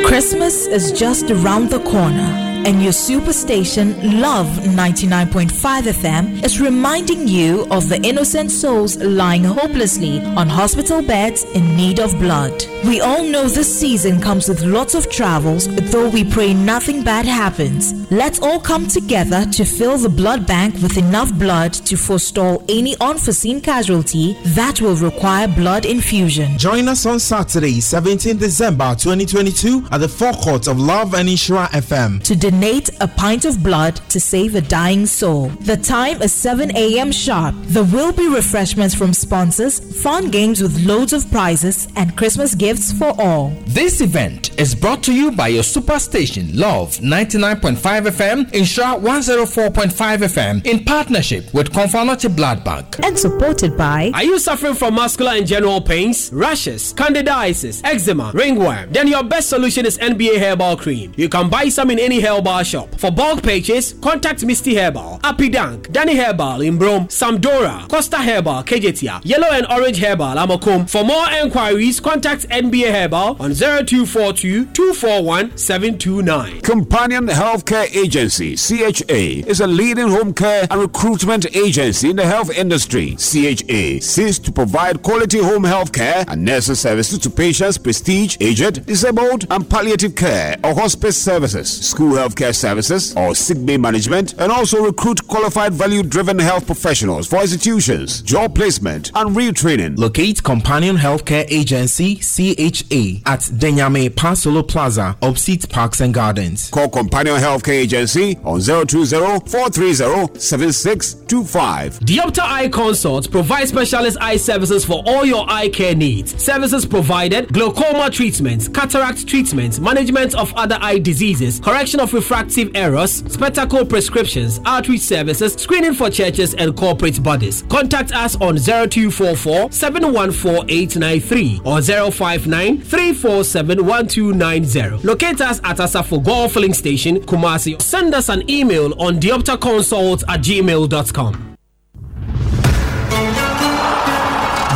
Christmas 0.06 0.66
is 0.66 0.98
just 0.98 1.30
around 1.30 1.68
the 1.68 1.80
corner 1.80 2.55
and 2.64 2.82
your 2.82 2.92
superstation 2.92 3.94
Luv 4.20 4.46
99.5 4.46 5.50
FM 5.82 6.44
is 6.44 6.60
reminding 6.60 7.26
you 7.26 7.66
of 7.70 7.88
the 7.88 8.00
innocent 8.02 8.50
souls 8.50 8.96
lying 8.98 9.44
hopelessly 9.44 10.20
on 10.36 10.48
hospital 10.48 11.02
beds 11.02 11.44
in 11.54 11.76
need 11.76 11.98
of 11.98 12.12
blood. 12.18 12.52
We 12.84 13.00
all 13.00 13.24
know 13.24 13.48
this 13.48 13.80
season 13.80 14.20
comes 14.20 14.48
with 14.48 14.62
lots 14.62 14.94
of 14.94 15.10
travels, 15.10 15.66
though 15.90 16.08
we 16.08 16.24
pray 16.24 16.54
nothing 16.54 17.02
bad 17.02 17.26
happens. 17.26 17.92
Let's 18.12 18.40
all 18.40 18.60
come 18.60 18.86
together 18.86 19.44
to 19.52 19.64
fill 19.64 19.98
the 19.98 20.08
blood 20.08 20.46
bank 20.46 20.74
with 20.74 20.96
enough 20.96 21.32
blood 21.34 21.72
to 21.72 21.96
forestall 21.96 22.64
any 22.68 22.96
unforeseen 23.00 23.60
casualty 23.60 24.36
that 24.54 24.80
will 24.80 24.94
require 24.94 25.48
blood 25.48 25.84
infusion. 25.84 26.56
Join 26.58 26.86
us 26.86 27.06
on 27.06 27.18
Saturday, 27.18 27.80
17 27.80 28.36
December 28.36 28.94
2022 28.94 29.88
at 29.90 29.98
the 29.98 30.08
forecourt 30.08 30.68
of 30.68 30.78
Luv 30.78 31.14
and 31.14 31.28
Nhyira 31.28 31.66
FM 31.70 32.22
to 32.22 32.36
donate 32.50 32.88
a 33.00 33.08
pint 33.08 33.44
of 33.44 33.60
blood 33.60 33.96
to 34.08 34.20
save 34.20 34.54
a 34.54 34.60
dying 34.60 35.04
soul. 35.04 35.48
The 35.62 35.76
time 35.76 36.22
is 36.22 36.32
7 36.32 36.70
a.m. 36.76 37.10
sharp. 37.10 37.56
There 37.62 37.82
will 37.82 38.12
be 38.12 38.28
refreshments 38.28 38.94
from 38.94 39.12
sponsors, 39.12 39.80
fun 40.00 40.30
games 40.30 40.62
with 40.62 40.86
loads 40.86 41.12
of 41.12 41.28
prizes, 41.28 41.88
and 41.96 42.16
Christmas 42.16 42.54
gifts 42.54 42.92
for 42.92 43.12
all. 43.20 43.50
This 43.66 44.00
event 44.00 44.58
is 44.60 44.76
brought 44.76 45.02
to 45.04 45.12
you 45.12 45.32
by 45.32 45.48
your 45.48 45.64
superstation 45.64 46.54
Luv 46.54 46.96
99.5 46.98 47.76
FM, 48.16 48.50
Nhyira 48.52 49.00
104.5 49.00 50.18
FM, 50.18 50.64
in 50.66 50.84
partnership 50.84 51.52
with 51.52 51.72
Komfo 51.72 51.98
Anokye 52.04 52.34
Blood 52.36 52.62
Bank. 52.62 52.96
And 53.04 53.18
supported 53.18 53.76
by 53.76 54.12
Are 54.14 54.22
you 54.22 54.38
suffering 54.38 54.74
from 54.74 54.94
muscular 54.94 55.32
and 55.32 55.46
general 55.48 55.80
pains, 55.80 56.30
rashes, 56.32 56.94
candidiasis, 56.94 57.82
eczema, 57.84 58.30
ringworm? 58.34 58.92
Then 58.92 59.08
your 59.08 59.24
best 59.24 59.48
solution 59.48 59.84
is 59.84 59.98
NBA 59.98 60.38
Herbal 60.38 60.76
Cream. 60.76 61.12
You 61.16 61.28
can 61.28 61.48
buy 61.50 61.68
some 61.70 61.90
in 61.90 61.98
any 61.98 62.20
hair 62.20 62.35
Herbal 62.36 62.62
Shop. 62.62 62.94
For 62.96 63.10
bulk 63.10 63.42
purchase, 63.42 63.92
contact 63.94 64.44
Misty 64.44 64.74
Herbal, 64.74 65.20
Apidank, 65.22 65.90
Danny 65.92 66.16
Herbal 66.16 66.62
in 66.62 66.78
Brom, 66.78 67.06
Samdora, 67.08 67.88
Costa 67.88 68.18
Herbal, 68.18 68.62
Kejetia, 68.64 69.20
Yellow 69.24 69.48
and 69.50 69.66
Orange 69.70 69.98
Herbal, 69.98 70.36
Amokum. 70.36 70.88
For 70.88 71.04
more 71.04 71.26
enquiries, 71.30 72.00
contact 72.00 72.48
NBA 72.48 72.92
Herbal 72.92 73.36
on 73.40 73.54
0242 73.54 74.66
241 74.66 75.56
729. 75.56 76.60
Companion 76.60 77.26
Healthcare 77.26 77.94
Agency, 77.94 78.56
CHA, 78.56 79.48
is 79.48 79.60
a 79.60 79.66
leading 79.66 80.08
home 80.08 80.32
care 80.34 80.66
and 80.70 80.80
recruitment 80.80 81.54
agency 81.56 82.10
in 82.10 82.16
the 82.16 82.26
health 82.26 82.50
industry. 82.50 83.16
CHA 83.16 84.00
seeks 84.00 84.38
to 84.40 84.52
provide 84.52 85.02
quality 85.02 85.38
home 85.38 85.64
health 85.64 85.92
care 85.92 86.24
and 86.28 86.44
nursing 86.44 86.74
services 86.74 87.18
to 87.20 87.30
patients, 87.30 87.78
prestige, 87.78 88.36
aged, 88.40 88.86
disabled, 88.86 89.46
and 89.50 89.68
palliative 89.68 90.14
care 90.14 90.56
or 90.64 90.74
hospice 90.74 91.16
services, 91.16 91.70
school 91.70 92.16
health 92.16 92.25
healthcare 92.26 92.54
services 92.54 93.14
or 93.16 93.34
sick 93.34 93.64
bay 93.64 93.76
management 93.76 94.34
and 94.38 94.50
also 94.50 94.82
recruit 94.84 95.26
qualified 95.28 95.72
value 95.72 96.02
driven 96.02 96.38
health 96.38 96.66
professionals 96.66 97.26
for 97.26 97.40
institutions, 97.40 98.22
job 98.22 98.54
placement, 98.54 99.10
and 99.14 99.36
retraining. 99.36 99.96
Locate 99.96 100.42
Companion 100.42 100.96
Healthcare 100.96 101.46
Agency 101.48 102.16
CHA 102.16 103.22
at 103.30 103.40
Denyame 103.40 104.10
Pasolo 104.10 104.66
Plaza, 104.66 105.16
opposite 105.22 105.68
Parks 105.68 106.00
and 106.00 106.12
Gardens. 106.12 106.70
Call 106.70 106.88
Companion 106.88 107.36
Healthcare 107.36 107.80
Agency 107.80 108.36
on 108.44 108.60
020 108.60 109.06
430 109.48 110.38
7625. 110.38 112.00
Diopta 112.00 112.40
Eye 112.42 112.68
Consult 112.68 113.30
provides 113.30 113.70
specialist 113.70 114.16
eye 114.20 114.36
services 114.36 114.84
for 114.84 115.02
all 115.06 115.24
your 115.24 115.44
eye 115.48 115.68
care 115.68 115.94
needs. 115.94 116.42
Services 116.42 116.84
provided 116.84 117.52
glaucoma 117.52 118.10
treatments, 118.10 118.68
cataract 118.68 119.26
treatments, 119.26 119.78
management 119.78 120.34
of 120.34 120.52
other 120.54 120.78
eye 120.80 120.98
diseases, 120.98 121.60
correction 121.60 122.00
of 122.00 122.12
refractive 122.16 122.70
errors, 122.74 123.22
spectacle 123.32 123.84
prescriptions, 123.84 124.60
outreach 124.64 125.02
services, 125.02 125.52
screening 125.54 125.94
for 125.94 126.10
churches 126.10 126.54
and 126.54 126.76
corporate 126.76 127.22
bodies. 127.22 127.62
Contact 127.68 128.12
us 128.12 128.34
on 128.36 128.56
0244 128.56 129.70
714 129.70 130.68
893 130.68 131.60
or 131.64 131.82
059 131.82 132.80
347 132.80 133.84
1290. 133.84 135.06
Locate 135.06 135.40
us 135.40 135.60
at 135.62 135.76
Asafo 135.76 136.24
Goil 136.24 136.48
Filling 136.48 136.74
Station, 136.74 137.20
Kumasi. 137.20 137.80
Send 137.80 138.14
us 138.14 138.28
an 138.28 138.48
email 138.50 138.92
on 139.00 139.20
dioptaconsult 139.20 140.24
at 140.28 140.40
gmail.com. 140.40 141.56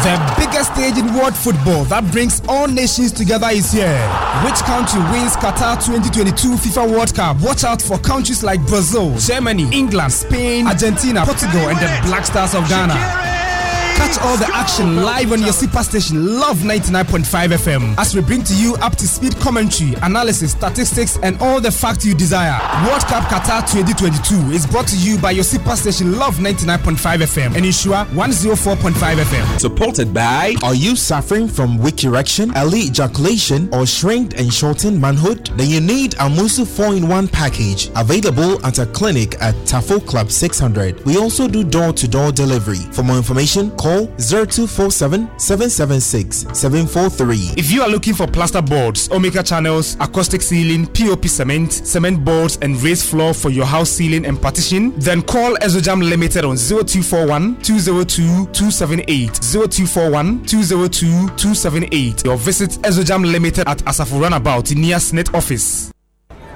The 0.00 0.39
biggest 0.60 0.74
stage 0.74 0.98
in 0.98 1.14
world 1.14 1.34
football 1.34 1.84
that 1.84 2.04
brings 2.12 2.42
all 2.48 2.66
nations 2.66 3.12
together 3.12 3.48
is 3.50 3.72
here. 3.72 3.98
Which 4.44 4.60
country 4.68 5.00
wins 5.10 5.36
Qatar 5.36 5.82
2022 5.84 6.56
FIFA 6.56 6.90
World 6.90 7.14
Cup? 7.14 7.40
Watch 7.40 7.64
out 7.64 7.80
for 7.80 7.98
countries 7.98 8.42
like 8.42 8.64
Brazil, 8.66 9.16
Germany, 9.16 9.68
England, 9.72 10.12
Spain, 10.12 10.66
Argentina, 10.66 11.24
Portugal, 11.24 11.68
and 11.68 11.78
the 11.78 12.08
Black 12.08 12.26
Stars 12.26 12.54
of 12.54 12.68
Ghana. 12.68 13.29
Catch 14.10 14.24
all 14.24 14.36
the 14.38 14.50
action 14.56 14.96
live 14.96 15.30
on 15.30 15.40
your 15.40 15.52
super 15.52 15.84
station, 15.84 16.40
Luv 16.40 16.58
99.5 16.58 17.22
FM, 17.50 17.96
as 17.96 18.12
we 18.12 18.20
bring 18.20 18.42
to 18.42 18.52
you 18.56 18.74
up 18.82 18.96
to 18.96 19.06
speed 19.06 19.36
commentary, 19.36 19.94
analysis, 20.02 20.50
statistics, 20.50 21.16
and 21.22 21.40
all 21.40 21.60
the 21.60 21.70
facts 21.70 22.04
you 22.04 22.12
desire. 22.12 22.58
World 22.88 23.02
Cup 23.02 23.22
Qatar 23.30 23.60
2022 23.70 24.50
is 24.50 24.66
brought 24.66 24.88
to 24.88 24.96
you 24.96 25.16
by 25.18 25.30
your 25.30 25.44
super 25.44 25.76
station, 25.76 26.18
Luv 26.18 26.38
99.5 26.38 26.96
FM, 26.96 27.54
and 27.54 27.64
Nhyira 27.64 28.04
104.5 28.06 28.92
FM. 28.94 29.60
Supported 29.60 30.12
by 30.12 30.56
Are 30.64 30.74
you 30.74 30.96
suffering 30.96 31.46
from 31.46 31.78
weak 31.78 32.02
erection, 32.02 32.50
early 32.56 32.80
ejaculation, 32.80 33.72
or 33.72 33.86
shrinked 33.86 34.34
and 34.34 34.52
shortened 34.52 35.00
manhood? 35.00 35.46
Then 35.54 35.70
you 35.70 35.80
need 35.80 36.14
a 36.14 36.28
Musu 36.28 36.66
4 36.66 36.96
in 36.96 37.06
1 37.06 37.28
package 37.28 37.90
available 37.94 38.64
at 38.66 38.80
a 38.80 38.86
clinic 38.86 39.40
at 39.40 39.54
Tafo 39.66 40.04
Club 40.04 40.32
600. 40.32 41.04
We 41.04 41.16
also 41.16 41.46
do 41.46 41.62
door 41.62 41.92
to 41.92 42.08
door 42.08 42.32
delivery. 42.32 42.80
For 42.90 43.04
more 43.04 43.16
information, 43.16 43.70
call 43.76 43.99
call 43.99 43.99
0247 44.18 45.28
776 45.38 46.46
743. 46.52 47.54
If 47.56 47.70
you 47.70 47.82
are 47.82 47.88
looking 47.88 48.14
for 48.14 48.26
plaster 48.26 48.62
boards, 48.62 49.10
Omega 49.10 49.42
channels, 49.42 49.96
acoustic 50.00 50.42
ceiling, 50.42 50.86
POP 50.86 51.26
cement, 51.26 51.72
cement 51.72 52.24
boards, 52.24 52.58
and 52.62 52.80
raised 52.82 53.08
floor 53.08 53.34
for 53.34 53.50
your 53.50 53.66
house 53.66 53.90
ceiling 53.90 54.24
and 54.26 54.40
partition, 54.40 54.92
then 54.98 55.22
call 55.22 55.54
Ezojam 55.56 56.02
Limited 56.08 56.44
on 56.44 56.56
0241 56.56 57.60
202 57.62 58.46
278 58.52 59.34
0241 59.34 60.44
202 60.44 61.28
278 61.36 62.26
or 62.26 62.36
visit 62.36 62.70
Ezojam 62.82 63.24
Limited 63.30 63.66
at 63.68 63.78
Asafu 63.84 64.20
Runabout 64.20 64.74
near 64.74 64.96
Snit 64.96 65.34
office. 65.34 65.92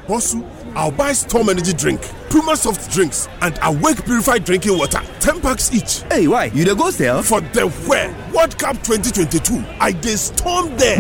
Bosu, 0.07 0.42
I'll 0.77 0.91
buy 0.91 1.12
Storm 1.12 1.49
Energy 1.51 1.72
Drink, 1.72 2.01
Puma 2.31 2.57
Soft 2.57 2.91
Drinks, 2.93 3.29
and 3.43 3.59
Awake 3.62 4.05
Purified 4.05 4.45
Drinking 4.45 4.77
Water. 4.77 5.01
10 5.20 5.41
packs 5.41 5.72
each. 5.72 6.03
Hey, 6.12 6.27
why? 6.27 6.47
You 6.47 6.64
the 6.64 6.75
go 6.75 6.91
sell? 6.91 7.22
For 7.22 7.41
the 7.41 7.68
where? 7.87 8.11
World 8.35 8.59
Cup 8.59 8.77
2022. 8.83 9.64
I 9.81 9.93
did 9.93 10.18
storm 10.18 10.77
there. 10.77 10.99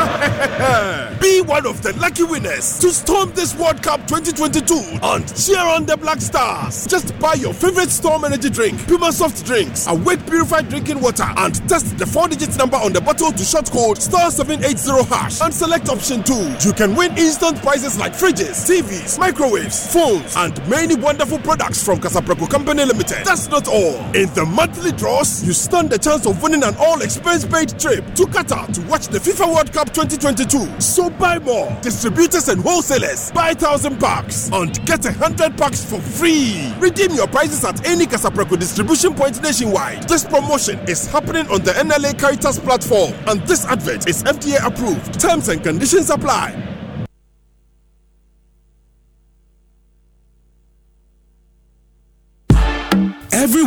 Be 1.20 1.42
one 1.42 1.66
of 1.66 1.82
the 1.82 1.92
lucky 2.00 2.22
winners 2.22 2.78
to 2.78 2.90
storm 2.90 3.32
this 3.34 3.54
World 3.54 3.82
Cup 3.82 4.00
2022 4.08 4.74
and 5.02 5.36
cheer 5.36 5.60
on 5.60 5.84
the 5.84 5.94
Black 5.96 6.20
Stars. 6.22 6.86
Just 6.86 7.18
buy 7.18 7.34
your 7.34 7.52
favorite 7.52 7.90
Storm 7.90 8.24
Energy 8.24 8.48
drink, 8.48 8.86
Puma 8.86 9.12
Soft 9.12 9.44
Drinks, 9.44 9.86
Awake 9.86 10.24
Purified 10.26 10.70
Drinking 10.70 11.00
Water, 11.00 11.26
and 11.36 11.54
test 11.68 11.98
the 11.98 12.06
four 12.06 12.28
digit 12.28 12.56
number 12.56 12.78
on 12.78 12.94
the 12.94 13.00
bottle 13.00 13.30
to 13.30 13.44
short 13.44 13.70
code 13.70 14.00
star 14.00 14.30
780 14.30 15.04
hash 15.12 15.42
and 15.42 15.52
select 15.52 15.90
option 15.90 16.22
2. 16.22 16.56
You 16.64 16.72
can 16.72 16.96
win 16.96 17.16
instant 17.18 17.60
prizes 17.60 17.98
like 17.98 18.12
fridges, 18.14 18.64
TVs, 18.64 19.18
microwaves, 19.18 19.92
phones, 19.92 20.34
and 20.36 20.56
many 20.68 20.94
wonderful 20.94 21.38
products 21.40 21.84
from 21.84 22.00
Kasapreko 22.00 22.48
Company 22.48 22.86
Limited. 22.86 23.26
That's 23.26 23.48
not 23.48 23.68
all. 23.68 23.96
In 24.16 24.32
the 24.32 24.46
monthly 24.46 24.92
draws, 24.92 25.44
you 25.44 25.52
stand 25.52 25.90
the 25.90 25.98
chance 25.98 26.24
of 26.26 26.42
winning 26.42 26.62
an 26.62 26.74
all 26.78 27.02
expense 27.02 27.44
paid 27.44 27.78
trip 27.78 28.04
to 28.14 28.24
Qatar 28.24 28.72
to 28.72 28.80
watch 28.88 29.08
the 29.08 29.18
FIFA 29.18 29.54
World 29.54 29.72
Cup 29.74 29.89
2022. 29.94 30.80
So 30.80 31.10
buy 31.10 31.38
more. 31.38 31.70
Distributors 31.82 32.48
and 32.48 32.60
wholesalers 32.60 33.30
buy 33.32 33.48
1000 33.48 33.98
packs 33.98 34.50
and 34.52 34.74
get 34.86 35.04
100 35.04 35.56
packs 35.56 35.84
for 35.84 36.00
free. 36.00 36.72
Redeem 36.78 37.12
your 37.12 37.26
prizes 37.28 37.64
at 37.64 37.86
any 37.86 38.06
Kasapreko 38.06 38.58
distribution 38.58 39.14
point 39.14 39.42
nationwide. 39.42 40.08
This 40.08 40.24
promotion 40.24 40.78
is 40.88 41.06
happening 41.06 41.46
on 41.48 41.62
the 41.62 41.72
NLA 41.72 42.18
Caritas 42.18 42.58
platform 42.58 43.12
and 43.26 43.40
this 43.42 43.64
advert 43.66 44.08
is 44.08 44.22
FDA 44.22 44.64
approved. 44.64 45.20
Terms 45.20 45.48
and 45.48 45.62
conditions 45.62 46.10
apply. 46.10 46.79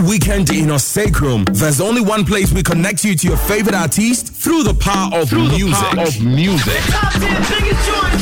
Weekend 0.08 0.50
in 0.50 0.68
Osakrum, 0.68 1.46
there's 1.58 1.80
only 1.80 2.02
one 2.02 2.26
place 2.26 2.52
we 2.52 2.62
connect 2.64 3.04
you 3.04 3.16
to 3.16 3.28
your 3.28 3.38
favorite 3.38 3.76
artist 3.76 4.28
through 4.34 4.64
the 4.64 4.74
power 4.74 5.22
of 5.22 5.30
Through 5.30 5.48
the 5.50 5.58
music. 5.58 5.76
power 5.76 6.04
of 6.08 6.22
music. 6.22 6.82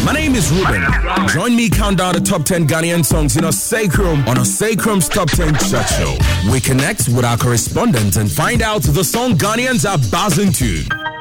My 0.05 0.13
name 0.13 0.35
is 0.35 0.51
Ruben. 0.51 0.83
Join 1.29 1.55
me 1.55 1.69
count 1.69 1.97
down 1.99 2.13
the 2.13 2.19
top 2.21 2.43
10 2.43 2.67
Ghanaian 2.67 3.03
songs 3.05 3.35
in 3.37 3.43
Osakrum 3.43 4.27
on 4.27 4.37
Osakrum's 4.37 5.09
Top 5.09 5.29
10 5.29 5.53
Chart 5.69 5.87
Show. 5.89 6.17
We 6.51 6.59
connect 6.59 7.07
with 7.09 7.25
our 7.25 7.37
correspondents 7.37 8.17
and 8.17 8.31
find 8.31 8.61
out 8.61 8.81
the 8.83 9.03
song 9.03 9.33
Ghanaians 9.33 9.89
are 9.89 9.97
buzzing 10.11 10.51
to. 10.53 11.20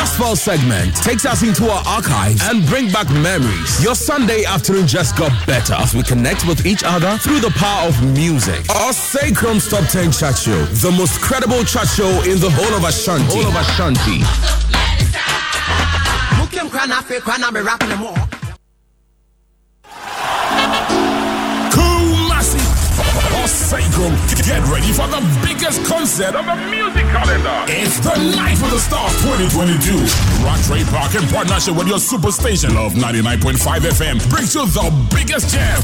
The 0.00 0.06
Lost 0.06 0.18
File 0.18 0.36
segment 0.36 0.96
takes 0.96 1.26
us 1.26 1.42
into 1.42 1.68
our 1.68 1.84
archives 1.84 2.40
and 2.48 2.64
bring 2.64 2.90
back 2.90 3.10
memories. 3.10 3.84
Your 3.84 3.94
Sunday 3.94 4.46
afternoon 4.46 4.86
just 4.86 5.14
got 5.14 5.30
better 5.46 5.74
as 5.74 5.94
we 5.94 6.02
connect 6.02 6.48
with 6.48 6.64
each 6.64 6.82
other 6.82 7.18
through 7.18 7.40
the 7.40 7.50
power 7.50 7.86
of 7.86 8.02
music. 8.02 8.64
Our 8.70 8.94
Sacrum's 8.94 9.68
Top 9.68 9.86
10 9.90 10.10
Chat 10.12 10.38
Show, 10.38 10.64
the 10.80 10.90
most 10.90 11.20
credible 11.20 11.64
chat 11.64 11.86
show 11.86 12.08
in 12.24 12.40
the 12.40 12.48
whole 12.48 12.74
of 12.78 12.84
Ashanti. 12.84 13.26
Whole 13.26 13.46
of 13.46 13.54
Ashanti. 13.54 14.24
Kumasi. 21.76 22.64
Osagum. 23.44 24.16
Get 24.48 24.64
ready 24.72 24.92
for 24.96 25.06
the 25.08 25.20
biggest 25.44 25.84
concert 25.84 26.34
of 26.34 26.46
the 26.46 26.56
music 26.70 26.89
calendar. 27.10 27.58
It's 27.68 27.98
the 28.00 28.14
Night 28.36 28.58
of 28.62 28.70
the 28.70 28.78
Stars 28.78 29.12
2022. 29.22 29.98
Rattray 30.46 30.84
Park 30.90 31.14
in 31.14 31.26
partnership 31.28 31.74
with 31.76 31.88
your 31.88 31.98
superstation 31.98 32.74
of 32.78 32.92
99.5 32.94 33.58
FM 33.90 34.16
brings 34.30 34.54
you 34.54 34.64
the 34.66 34.86
biggest 35.14 35.50
jam. 35.50 35.82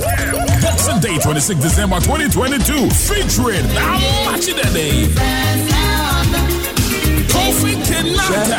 Boxing 0.62 1.00
Day 1.00 1.18
26 1.18 1.60
December 1.60 1.98
2022 2.00 2.90
featuring 2.94 3.66
Amakye 3.74 4.54
Dede. 4.54 5.10
Kofi 7.30 7.74
Kinata. 7.84 8.58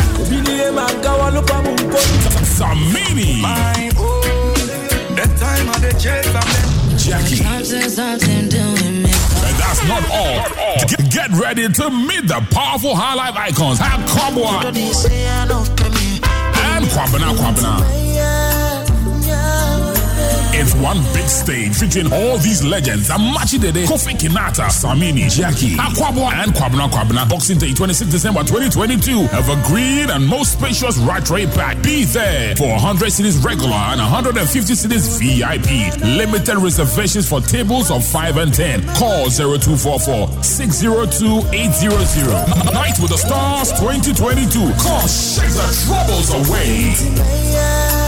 Samini. 2.46 3.42
Jackie. 6.98 7.38
That's 9.68 9.86
not 9.86 10.04
all. 10.12 10.40
Get, 11.10 11.30
ready 11.32 11.68
to 11.68 11.90
meet 11.90 12.26
the 12.28 12.40
powerful 12.52 12.96
highlight 12.96 13.36
icons. 13.36 13.80
Have 13.80 14.00
Kwabwa 14.10 14.64
and 16.64 16.86
Kwabena 16.88 17.36
Kwabena. 17.36 18.07
It's 20.60 20.74
one 20.82 20.98
big 21.14 21.30
stage 21.30 21.78
featuring 21.78 22.12
all 22.12 22.38
these 22.40 22.64
legends. 22.66 23.10
Amakye 23.10 23.62
Dede, 23.62 23.86
Kofi 23.86 24.18
Kinata, 24.18 24.66
Samini, 24.74 25.30
Jackie, 25.30 25.78
Akwaboah, 25.78 26.34
and 26.44 26.52
Kwabena 26.52 26.90
Kwabena. 26.90 27.30
Boxing 27.30 27.60
Day, 27.60 27.74
26 27.76 28.10
December 28.10 28.42
2022. 28.42 29.28
Have 29.30 29.50
a 29.50 29.62
green 29.68 30.10
and 30.10 30.26
most 30.26 30.54
spacious 30.54 30.98
right 30.98 31.28
rate 31.30 31.52
pack. 31.52 31.82
Be 31.84 32.06
there 32.06 32.56
for 32.56 32.70
100 32.70 33.06
cedis 33.14 33.46
regular 33.46 33.78
and 33.94 34.02
150 34.02 34.74
cedis 34.74 35.20
VIP. 35.22 35.94
Limited 36.18 36.58
reservations 36.58 37.30
for 37.30 37.40
tables 37.40 37.92
of 37.92 38.04
5 38.04 38.38
and 38.38 38.52
10. 38.52 38.82
Call 38.98 39.30
0244 39.30 40.42
602 40.42 41.54
800. 41.54 42.74
Night 42.74 42.98
with 42.98 43.12
the 43.14 43.18
Stars 43.18 43.70
2022. 43.78 44.74
Come 44.82 45.06
shake 45.06 45.54
the 45.54 45.70
troubles 45.86 46.34
away. 46.34 48.07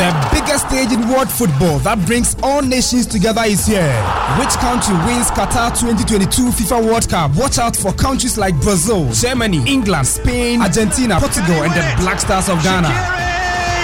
The 0.00 0.28
biggest 0.32 0.66
stage 0.66 0.92
in 0.92 1.06
world 1.10 1.30
football 1.30 1.78
that 1.80 1.98
brings 2.06 2.34
all 2.42 2.62
nations 2.62 3.04
together 3.04 3.42
is 3.44 3.66
here. 3.66 3.92
Which 4.40 4.48
country 4.56 4.94
wins 5.04 5.30
Qatar 5.30 5.78
2022 5.78 6.48
FIFA 6.56 6.86
World 6.86 7.06
Cup? 7.06 7.36
Watch 7.36 7.58
out 7.58 7.76
for 7.76 7.92
countries 7.92 8.38
like 8.38 8.58
Brazil, 8.62 9.12
Germany, 9.12 9.62
England, 9.66 10.06
Spain, 10.06 10.62
Argentina, 10.62 11.20
Portugal, 11.20 11.64
and 11.64 11.72
the 11.72 12.02
Black 12.02 12.18
Stars 12.18 12.48
of 12.48 12.62
Ghana. 12.62 13.29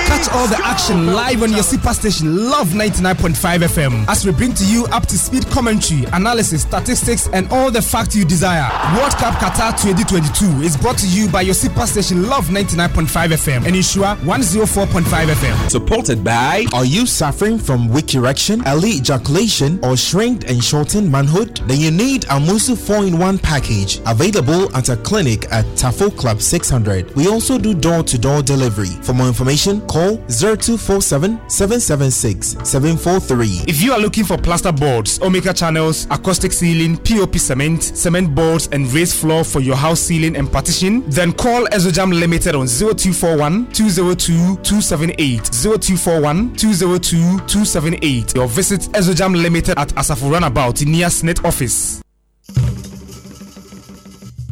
Catch 0.07 0.29
all 0.33 0.47
the 0.47 0.59
action 0.65 1.13
live 1.13 1.43
on 1.43 1.51
your 1.53 1.65
super 1.65 1.93
station, 1.93 2.49
Luv 2.49 2.69
99.5 2.69 3.59
FM, 3.59 4.09
as 4.09 4.25
we 4.25 4.31
bring 4.33 4.55
to 4.55 4.65
you 4.65 4.87
up 4.87 5.05
to 5.07 5.19
speed 5.19 5.45
commentary, 5.51 6.05
analysis, 6.13 6.63
statistics, 6.63 7.29
and 7.33 7.51
all 7.51 7.71
the 7.73 7.83
facts 7.83 8.15
you 8.15 8.25
desire. 8.25 8.71
World 8.97 9.13
Cup 9.17 9.35
Qatar 9.35 9.73
2022 9.83 10.63
is 10.63 10.77
brought 10.77 10.97
to 10.99 11.09
you 11.09 11.29
by 11.29 11.41
your 11.43 11.55
super 11.55 11.87
station, 11.87 12.29
Luv 12.29 12.47
99.5 12.47 13.07
FM, 13.09 13.67
and 13.67 13.75
Nhyira 13.75 14.17
104.5 14.19 15.03
FM. 15.03 15.71
Supported 15.71 16.23
by 16.23 16.65
Are 16.73 16.85
you 16.85 17.05
suffering 17.05 17.59
from 17.59 17.89
weak 17.89 18.15
erection, 18.15 18.63
early 18.67 18.91
ejaculation, 18.93 19.81
or 19.83 19.97
shrinked 19.97 20.45
and 20.45 20.63
shortened 20.63 21.11
manhood? 21.11 21.57
Then 21.67 21.81
you 21.81 21.91
need 21.91 22.25
a 22.27 22.39
Musu 22.39 22.77
4 22.79 23.05
in 23.07 23.19
1 23.19 23.39
package 23.39 24.01
available 24.07 24.75
at 24.77 24.89
a 24.89 24.97
clinic 24.97 25.47
at 25.53 25.65
Tafo 25.75 26.17
Club 26.17 26.41
600. 26.41 27.15
We 27.17 27.27
also 27.29 27.59
do 27.59 27.75
door 27.75 28.05
to 28.05 28.17
door 28.19 28.41
delivery. 28.43 28.91
For 29.03 29.13
more 29.13 29.27
information, 29.27 29.81
call 29.89 29.96
0247 29.97 31.41
776 31.49 32.57
743. 32.69 33.65
If 33.67 33.81
you 33.81 33.93
are 33.93 33.99
looking 33.99 34.25
for 34.25 34.37
plaster 34.37 34.71
boards, 34.73 35.19
Omega 35.23 35.55
channels, 35.55 36.07
acoustic 36.11 36.53
ceiling, 36.53 36.99
POP 36.99 37.37
cement, 37.39 37.83
cement 37.83 38.35
boards, 38.35 38.69
and 38.73 38.93
raised 38.93 39.17
floor 39.19 39.43
for 39.43 39.61
your 39.61 39.77
house 39.77 40.01
ceiling 40.01 40.37
and 40.37 40.53
partition, 40.53 41.03
then 41.09 41.33
call 41.33 41.65
Ezojam 41.69 42.13
Limited 42.13 42.55
on 42.55 42.67
0241 42.67 43.73
202 43.73 44.57
278 44.63 45.45
0241 45.45 46.55
202 46.57 47.39
278 47.47 48.37
or 48.37 48.49
visit 48.49 48.81
Ezojam 48.93 49.35
Limited 49.35 49.79
at 49.79 49.89
Asafu 49.95 50.31
Runabout 50.31 50.85
near 50.85 51.07
Snit 51.07 51.43
office. 51.45 52.03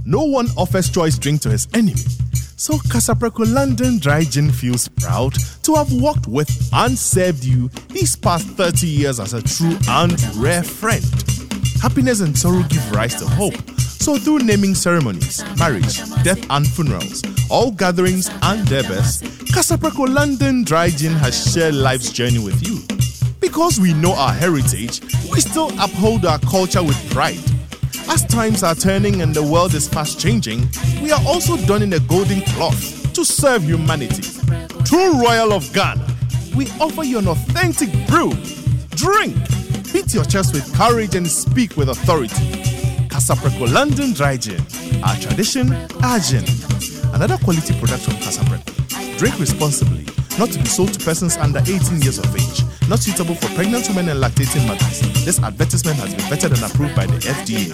No 0.06 0.24
one 0.24 0.46
offers 0.56 0.88
choice 0.90 1.18
drink 1.18 1.42
to 1.42 1.50
his 1.50 1.68
enemy. 1.74 1.94
So 2.56 2.74
Kasapreko 2.74 3.52
London 3.52 3.98
Dry 3.98 4.22
Gin 4.24 4.50
feels 4.50 4.88
proud 4.88 5.34
to 5.64 5.74
have 5.74 5.92
worked 5.92 6.28
with 6.28 6.48
and 6.72 6.96
served 6.96 7.44
you 7.44 7.68
these 7.88 8.14
past 8.16 8.46
30 8.46 8.86
years 8.86 9.18
as 9.20 9.34
a 9.34 9.42
true 9.42 9.76
and 9.88 10.12
rare 10.36 10.62
friend. 10.62 11.04
Happiness 11.82 12.20
and 12.20 12.36
sorrow 12.36 12.62
give 12.68 12.92
rise 12.92 13.16
to 13.16 13.26
hope. 13.26 13.56
So 13.80 14.16
through 14.18 14.40
naming 14.40 14.74
ceremonies, 14.74 15.42
marriage, 15.58 15.98
death 16.22 16.44
and 16.50 16.66
funerals, 16.66 17.22
all 17.50 17.70
gatherings 17.72 18.30
and 18.42 18.66
their 18.68 18.82
best, 18.84 19.24
Kasapreko 19.52 20.14
London 20.14 20.62
Dry 20.64 20.90
Gin 20.90 21.12
has 21.12 21.52
shared 21.52 21.74
life's 21.74 22.12
journey 22.12 22.38
with 22.38 22.66
you. 22.66 22.80
Because 23.40 23.80
we 23.80 23.92
know 23.94 24.14
our 24.14 24.32
heritage, 24.32 25.00
we 25.30 25.40
still 25.40 25.70
uphold 25.80 26.24
our 26.24 26.38
culture 26.38 26.82
with 26.82 27.10
pride. 27.10 27.38
As 28.14 28.24
times 28.26 28.62
are 28.62 28.76
turning 28.76 29.22
and 29.22 29.34
the 29.34 29.42
world 29.42 29.74
is 29.74 29.88
fast 29.88 30.20
changing, 30.20 30.68
we 31.02 31.10
are 31.10 31.20
also 31.26 31.56
donning 31.66 31.94
a 31.94 31.98
golden 31.98 32.42
cloth 32.42 33.12
to 33.12 33.24
serve 33.24 33.64
humanity. 33.64 34.22
True 34.84 35.20
Royal 35.20 35.52
of 35.52 35.72
Ghana, 35.72 36.06
we 36.54 36.68
offer 36.80 37.02
you 37.02 37.18
an 37.18 37.26
authentic 37.26 37.90
brew. 38.06 38.30
Drink, 38.90 39.34
beat 39.92 40.14
your 40.14 40.24
chest 40.26 40.54
with 40.54 40.72
courage 40.76 41.16
and 41.16 41.26
speak 41.26 41.76
with 41.76 41.88
authority. 41.88 42.44
Kasapreko 43.08 43.72
London 43.72 44.12
Dry 44.12 44.36
Gin, 44.36 44.62
our 45.02 45.16
tradition, 45.16 45.72
our 46.04 46.20
gin. 46.20 46.44
Another 47.14 47.36
quality 47.38 47.76
product 47.80 48.04
from 48.04 48.14
Kasapreko. 48.22 49.18
Drink 49.18 49.40
responsibly, 49.40 50.06
not 50.38 50.52
to 50.52 50.60
be 50.60 50.66
sold 50.66 50.94
to 50.94 51.04
persons 51.04 51.36
under 51.36 51.58
18 51.58 52.00
years 52.00 52.20
of 52.20 52.32
age. 52.36 52.63
Not 52.88 52.98
suitable 53.00 53.34
for 53.34 53.48
pregnant 53.54 53.88
women 53.88 54.08
and 54.10 54.22
lactating 54.22 54.66
mothers. 54.66 55.00
This 55.24 55.42
advertisement 55.42 55.98
has 55.98 56.14
been 56.14 56.24
vetted 56.26 56.52
and 56.52 56.62
approved 56.70 56.94
by 56.94 57.06
the 57.06 57.18
FDA. 57.18 57.72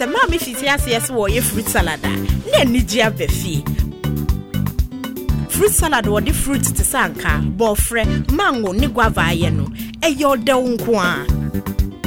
sɛ 0.00 0.06
maa 0.08 0.26
mi 0.30 0.38
fiti 0.38 0.64
aseɛ 0.66 0.98
sɛ 1.06 1.42
fruit 1.42 1.68
salad 1.68 2.00
a 2.04 2.64
na 2.64 2.80
fruit 5.60 5.72
salad 5.74 6.06
wɔde 6.06 6.32
fruit 6.32 6.64
te 6.76 6.82
sɛ 6.82 6.98
anka 7.06 7.32
bɔɔfrɛ 7.58 8.32
mango 8.32 8.72
ne 8.72 8.86
guava 8.86 9.24
ayɛ 9.28 9.52
no 9.52 9.64
ɛyɛ 10.00 10.24
ɔdɛw 10.32 10.62
nko 10.72 10.92
a. 10.96 11.12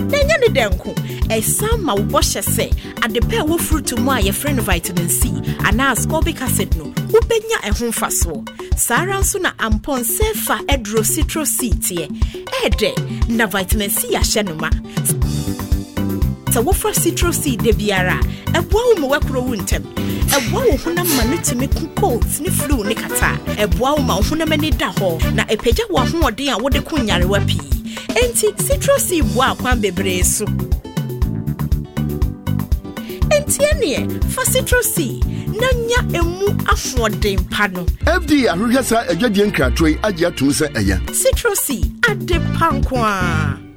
Na 0.10 0.18
ɛnyɛ 0.18 0.36
ne 0.42 0.48
dɛ 0.58 0.64
nko. 0.74 0.92
Ɛsan 1.30 1.84
ma 1.84 1.94
wo 1.94 2.02
bɔhyɛ 2.02 2.42
sɛ 2.42 2.66
adepɛ 3.06 3.38
a 3.42 3.44
ɛwɔ 3.46 3.60
fruit 3.62 4.00
mu 4.00 4.10
a 4.12 4.16
yɛfrɛ 4.26 4.56
no 4.56 4.64
vitamin 4.64 5.08
c 5.08 5.30
anaa 5.70 5.94
ascorbic 5.94 6.42
acid 6.42 6.76
no 6.78 6.86
wobɛnya 7.14 7.58
ɛho 7.70 7.92
mfasoɔ 7.94 8.42
saa 8.76 9.02
ara 9.04 9.20
nso 9.22 9.40
na 9.40 9.52
ampɔnsɛ 9.60 10.34
fa 10.34 10.58
ɛduro 10.68 11.06
citro 11.06 11.46
c 11.46 11.70
teɛ. 11.70 12.10
Ɛɛdɛ 12.64 13.30
na 13.30 13.46
vitamin 13.46 13.92
c 13.92 14.16
ahyɛ 14.16 14.46
no 14.46 14.56
ma 14.56 14.70
sɛ 16.54 16.62
wofra 16.64 16.94
citro 16.94 17.32
c 17.34 17.58
da 17.58 17.72
biara 17.74 18.20
ɛboa 18.54 18.82
wo 18.88 18.96
ma 19.02 19.08
woakoro 19.18 19.42
wo 19.48 19.56
ntɛm 19.56 19.84
ɛboa 20.38 20.62
wo 20.70 20.78
honam 20.84 21.08
ma 21.18 21.24
no 21.30 21.38
tumi 21.38 21.68
ko 21.68 21.86
cold 22.00 22.26
ne 22.42 22.50
flu 22.50 22.84
ne 22.84 22.94
kata. 22.96 23.38
Ɛboa 23.64 23.98
wo 23.98 24.02
ma 24.04 24.16
wo 24.18 24.22
honam 24.22 24.52
ani 24.54 24.70
da 24.72 24.92
hɔ 24.92 25.34
na 25.34 25.44
ɛpagya 25.46 25.90
wo 25.90 26.00
ahoɔden 26.02 26.54
a 26.54 26.58
wode 26.62 26.84
ko 26.86 26.98
nyarewa 26.98 27.40
pii. 27.48 27.70
Enti 28.22 28.48
citro 28.66 28.98
c 29.00 29.22
boa 29.22 29.54
akwan 29.56 29.82
bebree 29.82 30.24
so. 30.24 30.46
Enti 33.34 33.60
ɛneɛ 33.72 34.24
fa 34.34 34.42
citro 34.46 34.82
c 34.84 35.20
na 35.60 35.68
nya 35.88 36.00
emu 36.20 36.48
ahoɔden 36.74 37.50
pa 37.50 37.68
no. 37.68 37.86
Fda 38.06 38.54
ahwehwɛ 38.54 38.84
saa 38.84 39.04
adwadie 39.10 39.50
nkratoɔ 39.52 39.88
yi 39.90 39.96
agye 40.04 40.28
atom 40.28 40.50
sɛ 40.50 40.68
ɛyɛ. 40.74 40.98
Citro 41.22 41.56
c 41.56 41.82
ade 42.10 42.38
pa 42.58 42.70
nko 42.72 42.98
a 42.98 43.73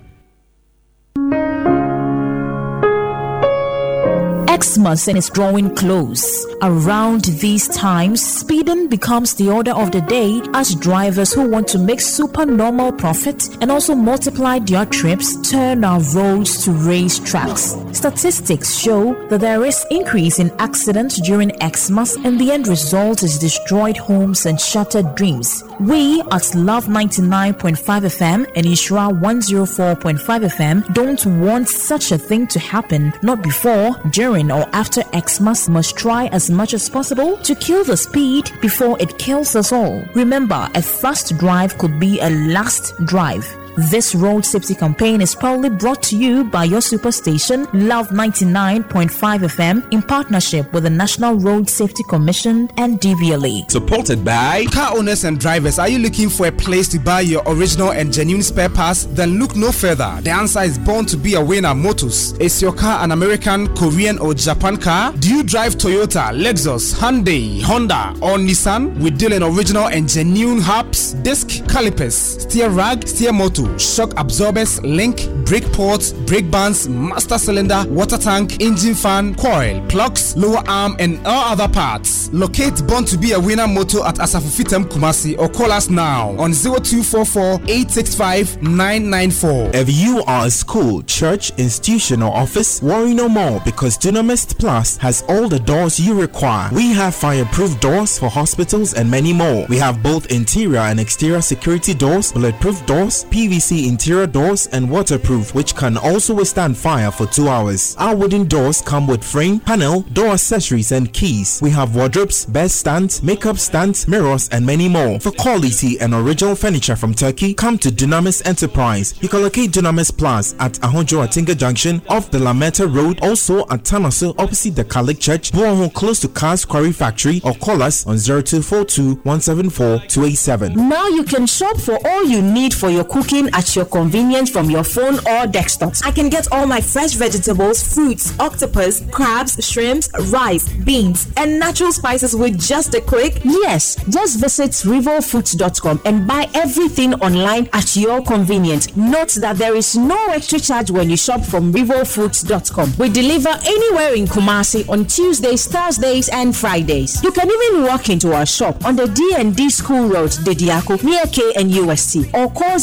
Xmas 4.62 5.08
and 5.08 5.18
is 5.18 5.28
drawing 5.30 5.74
close. 5.74 6.46
Around 6.62 7.24
these 7.40 7.68
times, 7.68 8.24
speeding 8.24 8.88
becomes 8.88 9.34
the 9.34 9.50
order 9.50 9.72
of 9.72 9.92
the 9.92 10.00
day 10.02 10.40
as 10.54 10.74
drivers 10.74 11.32
who 11.32 11.48
want 11.48 11.68
to 11.68 11.78
make 11.78 12.00
supernormal 12.00 12.92
profit 12.92 13.56
and 13.60 13.70
also 13.70 13.94
multiply 13.94 14.58
their 14.58 14.86
trips 14.86 15.36
turn 15.50 15.84
our 15.84 16.00
roads 16.14 16.64
to 16.64 16.72
race 16.72 17.18
tracks. 17.18 17.76
Statistics 17.92 18.74
show 18.74 19.14
that 19.28 19.40
there 19.40 19.64
is 19.64 19.84
increase 19.90 20.38
in 20.38 20.50
accidents 20.58 21.20
during 21.20 21.52
Xmas 21.60 22.16
and 22.16 22.38
the 22.40 22.50
end 22.52 22.68
result 22.68 23.22
is 23.22 23.38
destroyed 23.38 23.96
homes 23.96 24.46
and 24.46 24.60
shattered 24.60 25.14
dreams. 25.14 25.64
We 25.80 26.20
at 26.32 26.54
Luv 26.54 26.86
99.5 26.86 27.76
FM 27.76 28.46
and 28.56 28.66
Nhyira 28.66 29.20
104.5 29.20 30.18
FM 30.18 30.94
don't 30.94 31.26
want 31.40 31.68
such 31.68 32.12
a 32.12 32.18
thing 32.18 32.46
to 32.48 32.58
happen, 32.58 33.12
not 33.22 33.42
before, 33.42 33.96
during, 34.10 34.45
or 34.50 34.68
after 34.72 35.02
Xmas. 35.12 35.68
Must 35.68 35.96
try 35.96 36.26
as 36.28 36.50
much 36.50 36.74
as 36.74 36.88
possible 36.88 37.36
to 37.38 37.54
kill 37.54 37.84
the 37.84 37.96
speed 37.96 38.50
before 38.60 38.96
it 39.00 39.18
kills 39.18 39.56
us 39.56 39.72
all. 39.72 40.04
Remember, 40.14 40.68
a 40.74 40.82
fast 40.82 41.36
drive 41.38 41.76
could 41.78 41.98
be 41.98 42.20
a 42.20 42.30
last 42.30 42.94
drive. 43.04 43.46
This 43.76 44.14
road 44.14 44.42
safety 44.46 44.74
campaign 44.74 45.20
is 45.20 45.34
proudly 45.34 45.68
brought 45.68 46.02
to 46.04 46.16
you 46.16 46.44
by 46.44 46.64
your 46.64 46.80
superstation, 46.80 47.68
Luv 47.74 48.08
99.5 48.08 49.10
FM, 49.10 49.92
in 49.92 50.00
partnership 50.00 50.72
with 50.72 50.84
the 50.84 50.90
National 50.90 51.34
Road 51.34 51.68
Safety 51.68 52.02
Commission 52.08 52.70
and 52.78 52.98
DVLA. 52.98 53.70
Supported 53.70 54.24
by 54.24 54.64
Car 54.72 54.96
owners 54.96 55.24
and 55.24 55.38
drivers, 55.38 55.78
are 55.78 55.90
you 55.90 55.98
looking 55.98 56.30
for 56.30 56.46
a 56.46 56.52
place 56.52 56.88
to 56.88 56.98
buy 56.98 57.20
your 57.20 57.42
original 57.44 57.92
and 57.92 58.10
genuine 58.10 58.42
spare 58.42 58.70
parts? 58.70 59.04
Then 59.04 59.38
look 59.38 59.54
no 59.54 59.70
further. 59.70 60.20
The 60.22 60.30
answer 60.30 60.62
is 60.62 60.78
born 60.78 61.04
to 61.06 61.18
be 61.18 61.34
a 61.34 61.44
winner 61.44 61.74
Motors. 61.74 62.32
Is 62.38 62.62
your 62.62 62.72
car 62.72 63.04
an 63.04 63.12
American, 63.12 63.68
Korean, 63.76 64.18
or 64.20 64.32
Japan 64.32 64.78
car? 64.78 65.12
Do 65.12 65.28
you 65.28 65.42
drive 65.42 65.74
Toyota, 65.74 66.32
Lexus, 66.32 66.94
Hyundai, 66.94 67.60
Honda, 67.60 68.14
or 68.22 68.38
Nissan? 68.38 68.96
We 69.00 69.10
deal 69.10 69.34
in 69.34 69.42
original 69.42 69.88
and 69.88 70.08
genuine 70.08 70.62
hubs, 70.62 71.12
disc 71.12 71.68
calipers, 71.68 72.16
steer 72.16 72.70
rag, 72.70 73.06
steer 73.06 73.34
motor, 73.34 73.65
shock 73.78 74.12
absorbers, 74.18 74.80
link, 74.82 75.28
brake 75.44 75.70
ports, 75.72 76.12
brake 76.12 76.50
bands, 76.50 76.88
master 76.88 77.38
cylinder, 77.38 77.84
water 77.88 78.18
tank, 78.18 78.60
engine 78.60 78.94
fan, 78.94 79.34
coil, 79.34 79.84
plugs, 79.88 80.36
lower 80.36 80.62
arm, 80.68 80.96
and 80.98 81.18
all 81.26 81.52
other 81.52 81.68
parts. 81.68 82.32
Locate 82.32 82.86
Born 82.86 83.04
to 83.06 83.16
be 83.18 83.32
a 83.32 83.40
winner 83.40 83.66
motor 83.66 84.04
at 84.04 84.16
Asafufitem 84.16 84.84
Kumasi 84.84 85.38
or 85.38 85.48
call 85.48 85.72
us 85.72 85.88
now 85.90 86.30
on 86.38 86.52
0244 86.52 87.60
865 87.66 88.62
994. 88.62 89.70
If 89.74 89.88
you 89.90 90.22
are 90.26 90.46
a 90.46 90.50
school, 90.50 91.02
church, 91.02 91.50
institution, 91.58 92.22
or 92.22 92.34
office, 92.34 92.82
worry 92.82 93.14
no 93.14 93.28
more 93.28 93.60
because 93.64 93.98
Dunamis 93.98 94.56
Plus 94.58 94.96
has 94.98 95.22
all 95.28 95.48
the 95.48 95.58
doors 95.58 95.98
you 95.98 96.18
require. 96.20 96.70
We 96.72 96.92
have 96.92 97.14
fireproof 97.14 97.80
doors 97.80 98.18
for 98.18 98.28
hospitals 98.28 98.94
and 98.94 99.10
many 99.10 99.32
more. 99.32 99.66
We 99.68 99.78
have 99.78 100.02
both 100.02 100.30
interior 100.30 100.80
and 100.80 101.00
exterior 101.00 101.40
security 101.40 101.94
doors, 101.94 102.32
bulletproof 102.32 102.84
doors, 102.86 103.24
PVC 103.56 103.88
interior 103.88 104.26
doors, 104.26 104.66
and 104.66 104.90
waterproof, 104.90 105.54
which 105.54 105.74
can 105.74 105.96
also 105.96 106.34
withstand 106.34 106.76
fire 106.76 107.10
for 107.10 107.26
two 107.26 107.48
hours. 107.48 107.96
Our 107.98 108.14
wooden 108.14 108.46
doors 108.46 108.82
come 108.82 109.06
with 109.06 109.24
frame, 109.24 109.60
panel, 109.60 110.02
door 110.12 110.28
accessories, 110.28 110.92
and 110.92 111.10
keys. 111.12 111.58
We 111.62 111.70
have 111.70 111.96
wardrobes, 111.96 112.44
bed 112.44 112.70
stands, 112.70 113.22
makeup 113.22 113.56
stands, 113.56 114.06
mirrors, 114.06 114.48
and 114.50 114.66
many 114.66 114.88
more. 114.88 115.18
For 115.20 115.30
quality 115.32 115.98
and 116.00 116.12
original 116.12 116.54
furniture 116.54 116.96
from 116.96 117.14
Turkey, 117.14 117.54
come 117.54 117.78
to 117.78 117.88
Dunamis 117.88 118.46
Enterprise. 118.46 119.14
You 119.22 119.28
can 119.28 119.42
locate 119.42 119.70
Dunamis 119.70 120.16
Plus 120.16 120.54
at 120.58 120.74
Ahojo 120.74 121.26
Atinga 121.26 121.56
Junction 121.56 122.02
off 122.08 122.30
the 122.30 122.38
Lameta 122.38 122.86
Road, 122.94 123.20
also 123.22 123.60
at 123.68 123.84
Tanaso 123.84 124.34
opposite 124.38 124.76
the 124.76 124.84
Catholic 124.84 125.18
Church, 125.18 125.50
Buaho 125.52 125.92
close 125.92 126.20
to 126.20 126.28
Cars 126.28 126.66
Quarry 126.66 126.92
Factory, 126.92 127.40
or 127.42 127.54
call 127.54 127.82
us 127.82 128.06
on 128.06 128.18
0242 128.18 129.14
174 129.22 130.00
287. 130.08 130.74
Now 130.88 131.06
you 131.08 131.24
can 131.24 131.46
shop 131.46 131.78
for 131.78 131.98
all 132.06 132.24
you 132.26 132.42
need 132.42 132.74
for 132.74 132.90
your 132.90 133.04
cooking 133.04 133.45
at 133.52 133.74
your 133.76 133.84
convenience 133.84 134.50
from 134.50 134.70
your 134.70 134.84
phone 134.84 135.18
or 135.26 135.46
desktop. 135.46 135.94
I 136.04 136.10
can 136.10 136.28
get 136.28 136.50
all 136.52 136.66
my 136.66 136.80
fresh 136.80 137.14
vegetables, 137.14 137.82
fruits, 137.94 138.38
octopus, 138.38 139.02
crabs, 139.10 139.64
shrimps, 139.66 140.08
rice, 140.32 140.68
beans, 140.84 141.28
and 141.36 141.58
natural 141.58 141.92
spices 141.92 142.34
with 142.34 142.58
just 142.58 142.94
a 142.94 143.00
click. 143.00 143.40
Yes, 143.44 143.96
just 144.08 144.40
visit 144.40 144.70
riverfoods.com 144.72 146.00
and 146.04 146.26
buy 146.26 146.48
everything 146.54 147.14
online 147.14 147.68
at 147.72 147.96
your 147.96 148.22
convenience. 148.22 148.94
Note 148.96 149.34
that 149.40 149.56
there 149.56 149.74
is 149.76 149.96
no 149.96 150.26
extra 150.28 150.58
charge 150.58 150.90
when 150.90 151.10
you 151.10 151.16
shop 151.16 151.42
from 151.42 151.72
riverfoods.com. 151.72 152.92
We 152.98 153.08
deliver 153.08 153.50
anywhere 153.66 154.14
in 154.14 154.26
Kumasi 154.26 154.88
on 154.88 155.06
Tuesdays, 155.06 155.66
Thursdays, 155.66 156.28
and 156.28 156.54
Fridays. 156.54 157.22
You 157.22 157.32
can 157.32 157.50
even 157.50 157.84
walk 157.84 158.08
into 158.08 158.32
our 158.34 158.46
shop 158.46 158.84
on 158.84 158.96
the 158.96 159.06
D&D 159.06 159.70
School 159.70 160.08
Road, 160.08 160.30
Dediako, 160.30 161.02
near 161.02 161.22
KNUST, 161.24 162.34
or 162.34 162.50
call 162.50 162.78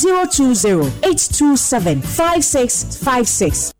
020 0.53 0.87
827 1.03 2.01
5656. 2.01 3.73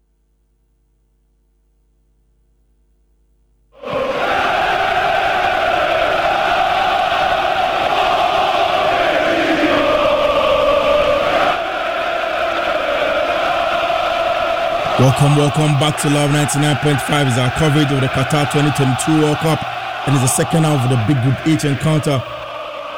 Welcome, 14.99 15.35
welcome 15.35 15.73
back 15.79 15.99
to 16.01 16.09
Luv 16.09 16.29
99.5 16.31 17.27
is 17.27 17.37
our 17.37 17.51
coverage 17.51 17.91
of 17.91 17.99
the 17.99 18.07
Qatar 18.07 18.49
2022 18.51 19.21
World 19.21 19.37
Cup 19.37 19.59
and 20.07 20.15
it's 20.15 20.23
the 20.23 20.27
second 20.27 20.63
half 20.63 20.85
of 20.85 20.89
the 20.89 21.03
big 21.07 21.21
group 21.23 21.35
H 21.45 21.65
encounter. 21.65 22.21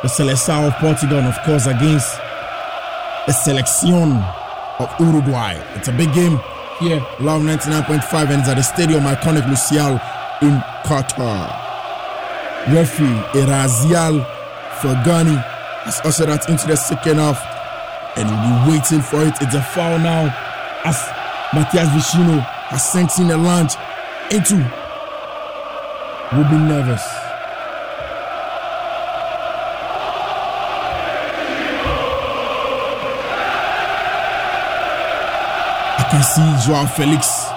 The 0.01 0.07
Seleção 0.07 0.67
of 0.67 0.75
Portugal 0.75 1.19
of 1.19 1.37
course 1.43 1.65
against 1.67 2.19
the 3.25 3.33
Selección 3.33 4.21
of 4.79 4.89
Uruguay. 4.99 5.53
It's 5.75 5.87
a 5.87 5.91
big 5.91 6.13
game 6.13 6.39
here, 6.79 6.99
Luv 7.19 7.41
99.5 7.41 8.29
and 8.29 8.39
it's 8.41 8.49
at 8.49 8.55
the 8.55 8.61
Stadium 8.61 9.03
Iconic 9.03 9.43
Lusail 9.43 9.93
in 10.41 10.59
Qatar. 10.83 11.49
Referee 12.73 13.07
Alireza 13.33 14.25
Faghani 14.79 15.41
has 15.85 16.01
ushered 16.03 16.29
us 16.29 16.47
into 16.49 16.67
the 16.67 16.75
second 16.75 17.17
half 17.17 17.41
and 18.17 18.29
we'll 18.29 18.65
be 18.65 18.71
waiting 18.77 19.01
for 19.01 19.21
it. 19.23 19.33
It's 19.41 19.55
a 19.55 19.61
foul 19.61 19.97
now 19.99 20.33
as 20.83 20.97
Matias 21.53 21.89
Vecino 21.89 22.39
has 22.69 22.83
sent 22.91 23.17
in 23.19 23.31
a 23.31 23.37
lunge 23.37 23.75
into 24.31 24.55
We'll 26.33 26.43
be 26.43 26.55
Neves. 26.57 27.24
I 36.05 36.09
can 36.11 36.21
see 36.21 36.45
Joao 36.61 36.85
Felix 36.85 37.49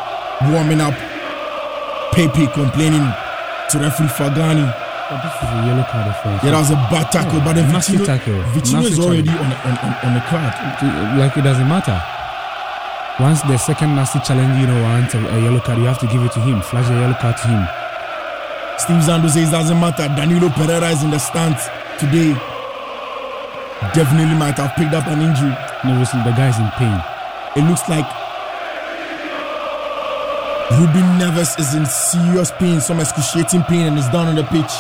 warming 0.49 0.81
up. 0.81 0.97
Pepe 2.17 2.49
complaining 2.57 3.05
to 3.69 3.77
referee 3.77 4.09
Faghani. 4.09 4.65
But 4.65 5.21
this 5.21 5.37
is 5.37 5.49
a 5.53 5.61
yellow 5.69 5.85
card 5.85 6.09
offense. 6.09 6.41
Yeah, 6.41 6.57
that 6.57 6.61
was 6.65 6.73
a 6.73 6.81
bad 6.89 7.13
tackle, 7.13 7.41
but 7.45 7.53
then 7.61 7.69
oh, 7.69 7.77
Matias 7.77 8.01
Vecino, 8.01 8.09
tackle. 8.09 8.41
Vecino 8.57 8.89
is 8.89 8.99
already 8.99 9.29
on, 9.29 9.53
on, 9.53 9.75
on, 9.85 9.93
on 10.01 10.11
the 10.17 10.25
card. 10.33 10.53
Like 11.21 11.37
it 11.37 11.45
doesn't 11.45 11.69
matter. 11.69 12.01
Once 13.21 13.45
the 13.45 13.59
second 13.61 13.93
nasty 13.97 14.21
challenge, 14.25 14.57
you 14.61 14.67
know, 14.67 14.81
wants 14.81 15.13
a, 15.13 15.21
a 15.21 15.41
yellow 15.45 15.61
card, 15.61 15.79
you 15.79 15.85
have 15.85 16.01
to 16.01 16.09
give 16.09 16.25
it 16.25 16.33
to 16.33 16.41
him. 16.41 16.63
Flash 16.65 16.89
a 16.89 16.97
yellow 16.97 17.17
card 17.21 17.37
to 17.37 17.49
him. 17.53 17.65
Steve 18.81 19.05
Zando 19.05 19.29
says 19.29 19.49
it 19.49 19.53
doesn't 19.53 19.77
matter. 19.77 20.09
Danilo 20.17 20.49
Pereira 20.57 20.89
is 20.89 21.05
in 21.05 21.11
the 21.13 21.21
stands 21.21 21.69
today. 22.01 22.33
Definitely 23.93 24.41
might 24.41 24.57
have 24.57 24.73
picked 24.73 24.97
up 24.97 25.05
an 25.09 25.21
injury. 25.21 25.53
No, 25.85 26.01
listen, 26.01 26.25
the 26.25 26.33
guy's 26.33 26.57
in 26.57 26.69
pain. 26.81 26.97
It 27.57 27.69
looks 27.69 27.85
like 27.89 28.09
Ruben 30.71 31.19
Neves 31.19 31.59
is 31.59 31.75
in 31.75 31.87
serious 31.87 32.51
pain, 32.59 32.81
some 32.81 33.01
excruciating 33.01 33.63
pain, 33.63 33.87
and 33.87 33.99
is 33.99 34.07
down 34.09 34.27
on 34.29 34.35
the 34.35 34.45
pitch. 34.45 34.75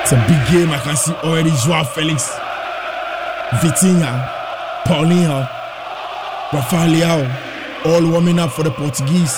It's 0.00 0.12
a 0.12 0.16
big 0.28 0.40
game. 0.52 0.70
I 0.70 0.80
can 0.82 0.96
see 0.96 1.12
already 1.24 1.50
Joao 1.64 1.84
Felix, 1.84 2.30
Vitinha, 3.60 4.12
Paulinho, 4.84 5.48
Rafael 6.52 6.88
Leao, 6.88 7.86
all 7.86 8.10
warming 8.10 8.38
up 8.38 8.52
for 8.52 8.62
the 8.62 8.70
Portuguese. 8.70 9.36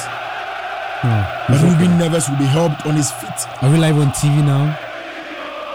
No, 1.05 1.26
But 1.49 1.61
Ruben 1.62 1.99
Neves 1.99 2.28
will 2.30 2.38
be 2.38 2.44
helped 2.47 2.86
on 2.86 2.94
his 2.94 3.11
feet. 3.11 3.38
Are 3.62 3.70
we 3.70 3.78
live 3.78 3.99
on 3.99 4.11
TV 4.11 4.44
now? 4.44 4.78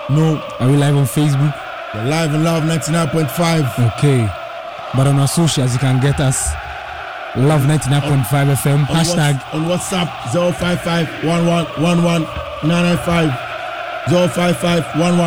No. 0.09 0.41
Are 0.59 0.69
we 0.69 0.77
live 0.77 0.95
on 0.95 1.05
Facebook? 1.05 1.55
We're 1.93 2.05
live 2.05 2.33
and 2.33 2.43
Luv 2.43 2.63
99.5. 2.63 3.97
Okay. 3.97 4.40
But 4.95 5.07
on 5.07 5.19
our 5.19 5.27
socials, 5.27 5.73
you 5.73 5.79
can 5.79 5.99
get 6.01 6.19
us. 6.19 6.51
Luv 7.35 7.61
99.5 7.61 8.25
FM. 8.55 8.79
On 8.79 8.85
Hashtag. 8.87 9.35
Whats- 9.35 9.53
on 9.53 9.63
WhatsApp 9.65 10.09
055 10.59 11.23
11 11.23 12.23
995 12.63 13.31
055 14.09 14.85
11 14.95 15.17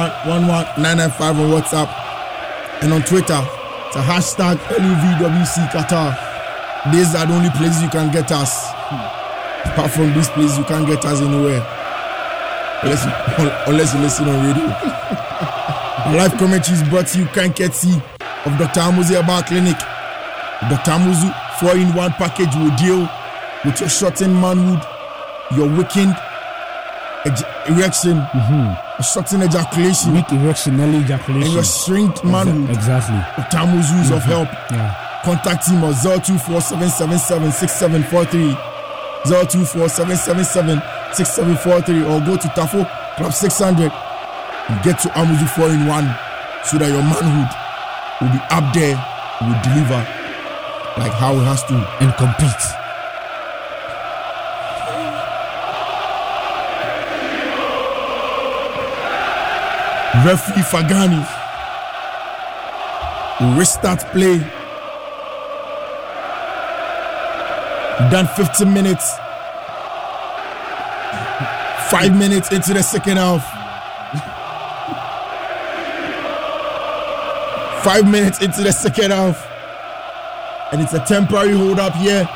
995 0.83 1.41
on 1.41 1.51
WhatsApp 1.51 1.89
and 2.83 2.93
on 2.93 3.03
Twitter 3.05 3.41
it's 3.87 3.97
a 3.97 4.03
hashtag 4.03 4.57
LUVWC 4.69 5.71
Qatar. 5.71 6.13
These 6.93 7.15
are 7.15 7.25
the 7.27 7.33
only 7.35 7.51
places 7.51 7.83
you 7.83 7.89
can 7.89 8.13
get 8.13 8.31
us. 8.33 8.69
Apart 9.65 9.91
from 9.93 10.13
these 10.13 10.29
places, 10.29 10.59
you 10.59 10.65
can't 10.65 10.87
get 10.87 11.03
us 11.07 11.21
anywhere. 11.23 11.65
Unless 12.83 13.05
you, 13.07 13.13
unless 13.73 13.95
you 13.95 14.01
listen 14.01 14.29
on 14.29 14.47
radio. 14.47 14.67
Live 16.19 16.37
commentary 16.37 16.77
is 16.77 16.89
brought 16.89 17.07
to 17.07 17.19
you 17.21 17.27
courtesy 17.27 18.03
of 18.47 18.57
Dr. 18.59 18.81
Amuzu 18.81 19.17
Aba 19.19 19.43
Clinic. 19.47 19.77
Dr. 20.71 20.93
Amuzu 20.93 21.31
4 21.61 21.77
in 21.77 21.93
1 21.95 22.13
package 22.13 22.55
will 22.57 22.71
deal 22.77 23.09
with 23.65 23.81
your 23.81 23.89
shortened 23.89 24.35
manhood, 24.41 24.83
your 25.57 25.69
weakened 25.69 26.17
erection, 27.69 28.19
a 28.19 29.03
shortened 29.03 29.43
ejaculation, 29.45 30.13
Weak 30.15 30.31
erection, 30.33 30.81
early 30.81 30.99
ejaculation. 30.99 31.43
and 31.45 31.53
your 31.55 31.65
shrinked 31.65 32.23
manhood. 32.25 32.71
Exactly. 32.71 33.17
Dr. 33.37 33.59
Amuzu 33.59 34.01
is 34.03 34.11
of 34.11 34.23
Mhm. 34.23 34.27
help. 34.27 34.49
Yeah. 34.71 34.95
Contact 35.25 35.67
him 35.69 35.85
on 35.85 35.95
0247776743, 35.95 38.57
0247776743, 39.25 42.03
or 42.05 42.21
go 42.21 42.37
to 42.37 42.49
Tafo 42.49 42.87
Club 43.17 43.33
600 43.33 43.93
and 44.69 44.83
get 44.83 44.99
to 45.01 45.09
Amuzu 45.11 45.47
4 45.49 45.69
in 45.71 45.87
1 45.87 46.15
so 46.65 46.77
that 46.79 46.89
your 46.91 47.03
manhood 47.03 47.49
will 48.21 48.29
be 48.29 48.41
up 48.51 48.73
there, 48.75 48.97
will 49.41 49.61
deliver 49.63 50.25
like 50.97 51.13
how 51.13 51.35
it 51.35 51.45
has 51.45 51.63
to. 51.65 51.75
And 52.01 52.15
compete. 52.15 52.65
Referee 60.25 60.63
Faghani 60.63 61.27
will 63.41 63.59
restart 63.59 64.01
play. 64.13 64.39
Done 68.11 68.29
15 68.29 68.73
minutes. 68.73 69.17
Five 71.91 72.17
minutes 72.17 72.53
into 72.53 72.73
the 72.75 72.83
second 72.83 73.17
half. 73.17 73.54
Five 77.85 78.11
minutes 78.11 78.41
into 78.41 78.63
the 78.63 78.73
second 78.73 79.11
half. 79.11 79.47
And 80.73 80.81
it's 80.81 80.95
a 80.95 81.05
temporary 81.05 81.53
hold 81.53 81.79
up 81.79 81.95
here 81.97 82.27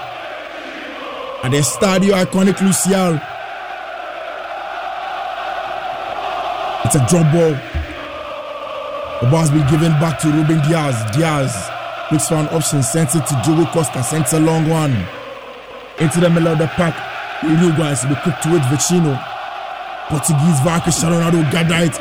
at 1.42 1.48
the 1.48 1.64
Stadio 1.64 2.22
Iconic 2.22 2.60
Lusail. 2.60 3.16
It's 6.84 6.96
a 6.96 7.06
drop 7.08 7.32
ball. 7.32 7.56
The 9.22 9.30
ball 9.30 9.40
has 9.40 9.50
been 9.50 9.66
given 9.70 9.92
back 9.92 10.18
to 10.20 10.28
Ruben 10.28 10.60
Dias. 10.68 11.00
Dias 11.16 11.56
looks 12.12 12.28
for 12.28 12.34
an 12.34 12.48
option, 12.48 12.82
sends 12.82 13.14
it 13.14 13.24
to 13.24 13.40
Diogo 13.42 13.64
Costa, 13.72 14.04
sends 14.04 14.34
a 14.34 14.40
long 14.40 14.68
one 14.68 14.92
into 15.98 16.20
the 16.20 16.28
middle 16.28 16.48
of 16.48 16.58
the 16.58 16.68
park. 16.76 16.94
Uruguayans 17.40 18.04
will 18.04 18.16
be 18.16 18.20
quick 18.20 18.38
to 18.42 18.54
it. 18.54 18.62
Vecino, 18.68 19.16
Portuguese 20.08 20.60
VAR 20.60 20.82
Cristiano 20.82 21.18
Ronaldo 21.18 21.88
it. 21.88 21.98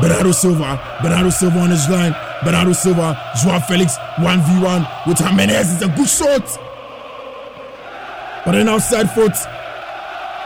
Bernardo 0.00 0.32
Silva, 0.32 0.80
Bernardo 1.02 1.28
Silva 1.28 1.58
on 1.58 1.68
his 1.68 1.86
line. 1.90 2.14
Bernardo 2.44 2.72
Silva, 2.72 3.18
Joao 3.42 3.60
Felix, 3.60 3.96
1v1 4.16 5.06
with 5.06 5.18
Gimenez. 5.18 5.74
It's 5.74 5.82
a 5.82 5.88
good 5.88 6.08
shot. 6.08 6.46
But 8.44 8.54
an 8.54 8.68
outside 8.68 9.10
foot. 9.10 9.36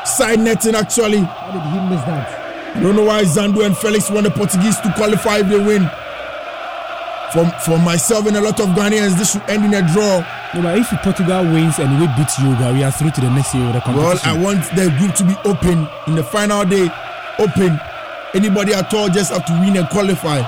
Side 0.04 0.40
netting 0.40 0.74
actually. 0.74 1.18
How 1.20 1.52
did 1.52 1.62
he 1.62 1.88
miss 1.88 2.04
that? 2.04 2.76
I 2.76 2.80
don't 2.80 2.96
know 2.96 3.04
why 3.04 3.22
Zando 3.22 3.64
and 3.64 3.76
Felix 3.76 4.10
want 4.10 4.24
the 4.24 4.30
Portuguese 4.30 4.78
to 4.80 4.92
qualify 4.94 5.38
if 5.38 5.48
they 5.48 5.58
win. 5.58 5.88
For, 7.32 7.46
for 7.64 7.78
myself 7.78 8.26
and 8.26 8.36
a 8.36 8.40
lot 8.40 8.60
of 8.60 8.68
Ghanaians, 8.70 9.16
this 9.16 9.32
should 9.32 9.42
end 9.48 9.64
in 9.64 9.74
a 9.74 9.82
draw. 9.92 10.20
No, 10.54 10.62
but 10.62 10.78
if 10.78 10.88
Portugal 11.02 11.42
wins 11.44 11.78
and 11.78 11.98
we 11.98 12.06
beat 12.18 12.30
Uruguay, 12.38 12.72
we 12.72 12.84
are 12.84 12.92
through 12.92 13.10
to 13.12 13.20
the 13.20 13.30
next 13.30 13.54
year 13.54 13.66
of 13.66 13.74
the 13.74 13.80
competition. 13.80 14.20
Well. 14.26 14.38
I 14.38 14.42
want 14.42 14.62
the 14.76 14.90
group 14.98 15.14
to 15.16 15.24
be 15.24 15.34
open 15.48 15.88
in 16.06 16.14
the 16.16 16.22
final 16.24 16.64
day. 16.64 16.90
Open. 17.38 17.80
Anybody 18.34 18.74
at 18.74 18.92
all 18.92 19.08
just 19.08 19.32
have 19.32 19.44
to 19.46 19.52
win 19.54 19.76
and 19.76 19.88
qualify. 19.88 20.42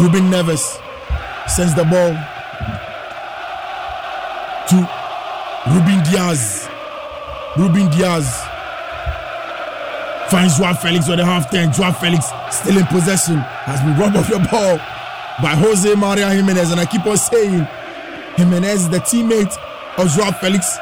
Ruben 0.00 0.30
Neves 0.30 0.80
sends 1.46 1.74
the 1.74 1.84
ball 1.84 2.16
to 4.68 4.76
Ruben 5.68 6.02
Dias. 6.10 6.68
Ruben 7.58 7.90
Dias 7.90 8.26
finds 10.30 10.56
Joao 10.56 10.72
Felix 10.72 11.06
on 11.10 11.18
the 11.18 11.24
half 11.26 11.50
turn. 11.50 11.70
Joao 11.70 11.92
Felix 11.92 12.30
still 12.50 12.78
in 12.78 12.86
possession 12.86 13.36
has 13.68 13.80
been 13.82 13.98
robbed 13.98 14.16
of 14.16 14.26
the 14.28 14.38
ball 14.50 14.78
by 15.42 15.54
Jose 15.54 15.94
Maria 15.96 16.30
Gimenez. 16.30 16.70
And 16.70 16.80
I 16.80 16.86
keep 16.86 17.04
on 17.04 17.18
saying 17.18 17.68
Gimenez 18.36 18.84
is 18.84 18.88
the 18.88 19.00
teammate 19.00 19.54
of 19.98 20.08
Joao 20.08 20.30
Felix. 20.32 20.78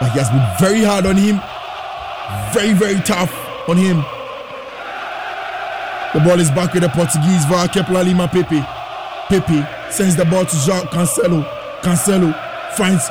But 0.00 0.10
he 0.10 0.18
has 0.18 0.28
been 0.30 0.44
very 0.58 0.82
hard 0.82 1.06
on 1.06 1.16
him. 1.16 1.40
Very, 2.52 2.72
very 2.72 3.00
tough 3.02 3.32
on 3.68 3.76
him. 3.76 4.04
The 6.16 6.22
ball 6.22 6.40
is 6.40 6.50
back 6.52 6.72
with 6.72 6.82
the 6.82 6.88
Portuguese 6.88 7.44
via 7.44 7.68
Kepler 7.68 8.02
Lima 8.02 8.26
Pepe. 8.26 8.64
Pepe 9.28 9.60
sends 9.92 10.16
the 10.16 10.24
ball 10.24 10.46
to 10.46 10.56
Joao 10.64 10.88
Cancelo. 10.88 11.44
Cancelo 11.82 12.32
finds 12.72 13.10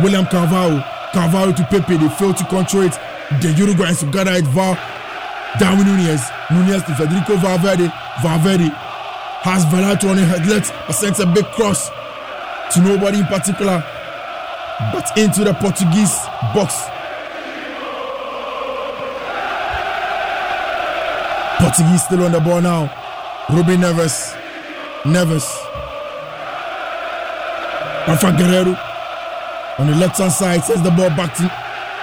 William 0.00 0.24
Carvalho. 0.24 0.80
Carvalho 1.12 1.52
to 1.52 1.62
Pepe. 1.64 1.98
They 1.98 2.08
fail 2.16 2.32
to 2.32 2.44
control 2.46 2.84
it. 2.84 2.96
The 3.44 3.52
Uruguayans 3.60 4.00
to 4.00 4.06
gather 4.06 4.32
it 4.32 4.46
via 4.56 4.72
Darwin 5.60 5.84
Nunez. 5.84 6.24
Nunez 6.50 6.82
to 6.84 6.94
Federico 6.96 7.36
Valverde. 7.36 7.92
Valverde 8.24 8.72
has 9.44 9.66
Verlato 9.66 10.08
on 10.08 10.16
the 10.16 10.24
headlet. 10.24 10.64
But 10.86 10.94
sends 10.94 11.20
a 11.20 11.26
big 11.26 11.44
cross 11.52 11.90
to 12.72 12.80
nobody 12.80 13.18
in 13.18 13.26
particular. 13.26 13.84
But 14.94 15.12
into 15.18 15.44
the 15.44 15.52
Portuguese 15.52 16.16
box. 16.56 16.72
Portuguese 21.66 22.04
still 22.04 22.22
on 22.22 22.30
the 22.30 22.38
ball 22.38 22.60
now. 22.60 22.82
Ruben 23.50 23.80
Neves. 23.80 24.36
Neves. 25.02 25.46
Rafa 28.06 28.30
Guerreiro 28.38 28.78
on 29.80 29.88
the 29.88 29.96
left 29.96 30.16
hand 30.16 30.30
side 30.30 30.62
sends 30.62 30.82
the 30.82 30.90
ball 30.92 31.10
back 31.10 31.34
to 31.34 31.42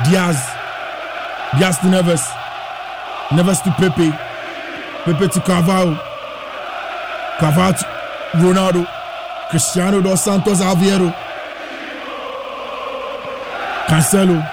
Dias. 0.03 0.35
Dias 1.57 1.77
to 1.77 1.87
Neves. 1.87 2.27
Neves 3.29 3.63
to 3.63 3.71
Pepe. 3.79 4.11
Pepe 5.05 5.27
to 5.29 5.39
Carvalho. 5.39 5.95
Carvalho 7.39 7.71
to 7.71 7.85
Ronaldo. 8.43 8.85
Cristiano 9.49 10.01
dos 10.01 10.19
Santos 10.19 10.59
Aveiro. 10.59 11.15
Cancelo. 13.87 14.43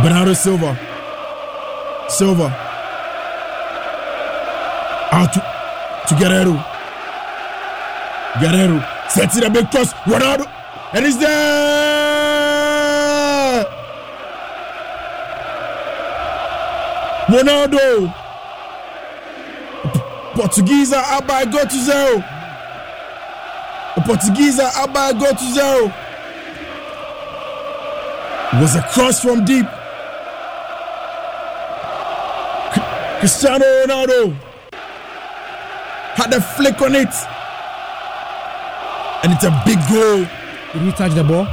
Bernardo 0.00 0.32
Silva. 0.32 0.89
Silva. 2.10 2.50
Out 5.12 5.32
to, 5.32 5.40
to 6.08 6.14
Guerreiro. 6.14 6.56
Guerreiro 8.34 9.10
sets 9.10 9.36
it 9.36 9.44
a 9.44 9.50
big 9.50 9.70
cross. 9.70 9.92
Ronaldo. 10.04 10.46
And 10.92 11.04
he's 11.04 11.18
there. 11.18 11.70
Ronaldo. 17.28 18.14
Portuguese 20.34 20.92
are 20.92 21.04
up 21.16 21.26
by 21.26 21.44
goal 21.44 21.64
to 21.64 21.84
zero. 21.84 22.24
Portuguese 24.04 24.58
are 24.58 24.72
up 24.76 24.92
by 24.92 25.12
goal 25.12 25.32
to 25.32 25.52
zero. 25.54 25.92
It 28.52 28.60
was 28.60 28.74
a 28.74 28.82
cross 28.82 29.20
from 29.22 29.44
deep. 29.44 29.66
Cristiano 33.20 33.66
Ronaldo 33.84 34.32
had 36.16 36.32
a 36.32 36.40
flick 36.40 36.80
on 36.80 36.94
it. 36.94 37.12
And 39.22 39.34
it's 39.34 39.44
a 39.44 39.52
big 39.66 39.76
goal. 39.92 40.24
Did 40.72 40.82
he 40.82 40.92
touch 40.92 41.12
the 41.12 41.22
ball? 41.22 41.46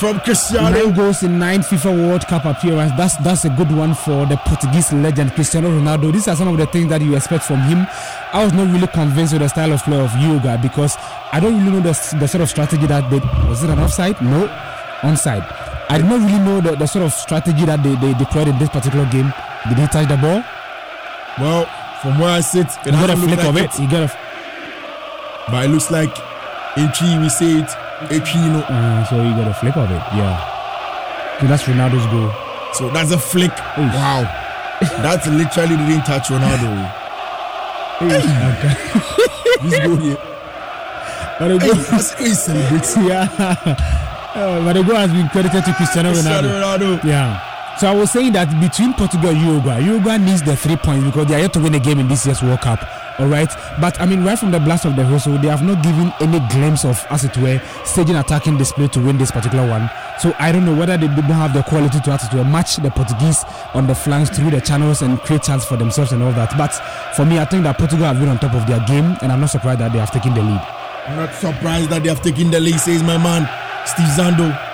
From 0.00 0.18
Cristiano. 0.18 0.70
Nine 0.70 0.96
goals 0.96 1.22
in 1.22 1.38
nine 1.38 1.60
FIFA 1.60 2.08
World 2.08 2.26
Cup 2.26 2.44
appearance. 2.44 2.90
That's 2.96 3.16
that's 3.18 3.44
a 3.44 3.50
good 3.50 3.70
one 3.70 3.94
for 3.94 4.26
the 4.26 4.36
Portuguese 4.46 4.92
legend 4.92 5.30
Cristiano 5.34 5.70
Ronaldo. 5.70 6.12
These 6.12 6.26
are 6.26 6.34
some 6.34 6.48
of 6.48 6.58
the 6.58 6.66
things 6.66 6.88
that 6.88 7.00
you 7.00 7.14
expect 7.14 7.44
from 7.44 7.60
him. 7.60 7.86
I 8.32 8.42
was 8.42 8.52
not 8.52 8.66
really 8.74 8.88
convinced 8.88 9.32
with 9.32 9.42
the 9.42 9.48
style 9.48 9.72
of 9.72 9.84
play 9.84 10.00
of 10.00 10.12
Uruguay 10.16 10.56
because 10.56 10.96
I 11.30 11.38
don't 11.38 11.56
really 11.56 11.70
know 11.70 11.82
the, 11.82 12.16
the 12.18 12.26
sort 12.26 12.42
of 12.42 12.50
strategy 12.50 12.86
that 12.88 13.08
they 13.10 13.20
was 13.48 13.62
it 13.62 13.70
an 13.70 13.78
offside? 13.78 14.20
No, 14.20 14.48
onside. 15.02 15.46
I 15.88 15.98
did 15.98 16.06
not 16.06 16.18
really 16.18 16.40
know 16.40 16.60
the, 16.60 16.74
the 16.74 16.86
sort 16.86 17.04
of 17.04 17.12
strategy 17.12 17.64
that 17.64 17.80
they, 17.84 17.94
they 17.94 18.12
deployed 18.18 18.48
in 18.48 18.58
this 18.58 18.70
particular 18.70 19.08
game. 19.12 19.32
Did 19.68 19.78
he 19.78 19.86
touch 19.86 20.08
the 20.08 20.16
ball? 20.16 20.42
Well, 21.38 21.66
from 22.02 22.18
where 22.18 22.30
I 22.30 22.40
sit, 22.40 22.66
You 22.84 22.92
got 22.92 23.10
a 23.10 23.16
flick 23.16 23.38
of 23.44 23.54
like 23.54 23.64
it. 23.74 23.78
You 23.80 23.90
got 23.90 24.02
a 24.10 25.50
But 25.50 25.64
it 25.66 25.68
looks 25.68 25.90
like 25.90 26.16
in 26.76 26.90
tree 26.92 27.18
we 27.18 27.28
say 27.28 27.60
it. 27.60 27.70
A 28.10 28.20
tree, 28.20 28.40
you 28.40 28.48
know. 28.52 28.60
Uh, 28.68 29.04
so 29.06 29.16
you 29.22 29.30
got 29.36 29.48
a 29.48 29.54
flick 29.54 29.76
of 29.76 29.90
it, 29.90 30.02
yeah. 30.16 31.38
So 31.40 31.46
that's 31.46 31.62
Ronaldo's 31.64 32.06
goal. 32.12 32.30
So 32.74 32.90
that's 32.90 33.10
a 33.12 33.18
flick. 33.18 33.52
Wow. 33.76 34.42
That's 35.00 35.26
literally 35.26 35.74
didn't 35.88 36.04
touch 36.04 36.28
Ronaldo. 36.28 36.92
this 39.62 39.78
goal 39.80 39.96
here. 39.96 40.18
But 41.38 41.48
the 41.48 41.58
Hey, 41.58 41.68
goal, 41.68 41.76
that's 41.90 42.12
how 42.12 42.24
he 42.24 42.34
yeah. 43.08 43.24
Uh, 44.34 44.60
but 44.64 44.72
the 44.74 44.82
goal 44.82 44.96
has 44.96 45.10
been 45.10 45.28
credited 45.30 45.64
to 45.64 45.72
Cristiano 45.74 46.12
Cristiano 46.12 46.48
Ronaldo. 46.48 46.78
Ronaldo. 47.00 47.04
Yeah. 47.04 47.40
So 47.78 47.86
I 47.86 47.94
was 47.94 48.10
saying 48.10 48.32
that 48.32 48.48
between 48.58 48.94
Portugal 48.94 49.28
and 49.28 49.40
Uruguay, 49.42 49.80
Uruguay 49.80 50.16
needs 50.16 50.42
the 50.42 50.56
three 50.56 50.76
points 50.76 51.04
because 51.04 51.26
they 51.26 51.34
are 51.34 51.40
yet 51.40 51.52
to 51.52 51.60
win 51.60 51.74
a 51.74 51.78
game 51.78 51.98
in 51.98 52.08
this 52.08 52.24
year's 52.24 52.42
World 52.42 52.62
Cup. 52.62 52.80
All 53.18 53.26
right. 53.26 53.50
But 53.80 54.00
I 54.00 54.06
mean, 54.06 54.24
right 54.24 54.38
from 54.38 54.50
the 54.50 54.60
blast 54.60 54.86
of 54.86 54.96
the 54.96 55.04
whistle, 55.06 55.36
they 55.36 55.48
have 55.48 55.62
not 55.62 55.82
given 55.84 56.10
any 56.20 56.40
glimpse 56.48 56.86
of, 56.86 57.04
as 57.10 57.24
it 57.24 57.36
were, 57.36 57.60
staging 57.84 58.16
attacking 58.16 58.56
display 58.56 58.88
to 58.88 59.00
win 59.00 59.18
this 59.18 59.30
particular 59.30 59.68
one. 59.68 59.90
So 60.20 60.34
I 60.38 60.52
don't 60.52 60.64
know 60.64 60.74
whether 60.74 60.96
they 60.96 61.06
don't 61.06 61.24
have 61.24 61.52
the 61.52 61.62
quality 61.64 62.00
to, 62.00 62.12
as 62.12 62.24
it 62.24 62.32
were, 62.34 62.44
match 62.44 62.76
the 62.76 62.90
Portuguese 62.90 63.44
on 63.74 63.86
the 63.86 63.94
flanks 63.94 64.30
through 64.30 64.52
the 64.52 64.60
channels 64.62 65.02
and 65.02 65.20
create 65.20 65.42
chance 65.42 65.66
for 65.66 65.76
themselves 65.76 66.12
and 66.12 66.22
all 66.22 66.32
that. 66.32 66.56
But 66.56 66.72
for 67.14 67.26
me, 67.26 67.38
I 67.38 67.44
think 67.44 67.64
that 67.64 67.76
Portugal 67.76 68.06
have 68.06 68.18
been 68.18 68.30
on 68.30 68.38
top 68.38 68.54
of 68.54 68.66
their 68.66 68.80
game, 68.86 69.18
and 69.20 69.30
I'm 69.30 69.40
not 69.40 69.50
surprised 69.50 69.80
that 69.80 69.92
they 69.92 69.98
have 69.98 70.12
taken 70.12 70.32
the 70.32 70.40
lead. 70.40 70.60
I'm 71.08 71.16
not 71.16 71.34
surprised 71.34 71.90
that 71.90 72.02
they 72.02 72.08
have 72.08 72.22
taken 72.22 72.50
the 72.50 72.58
lead, 72.58 72.80
says 72.80 73.02
my 73.02 73.18
man, 73.18 73.44
Steve 73.86 74.08
Zando. 74.16 74.65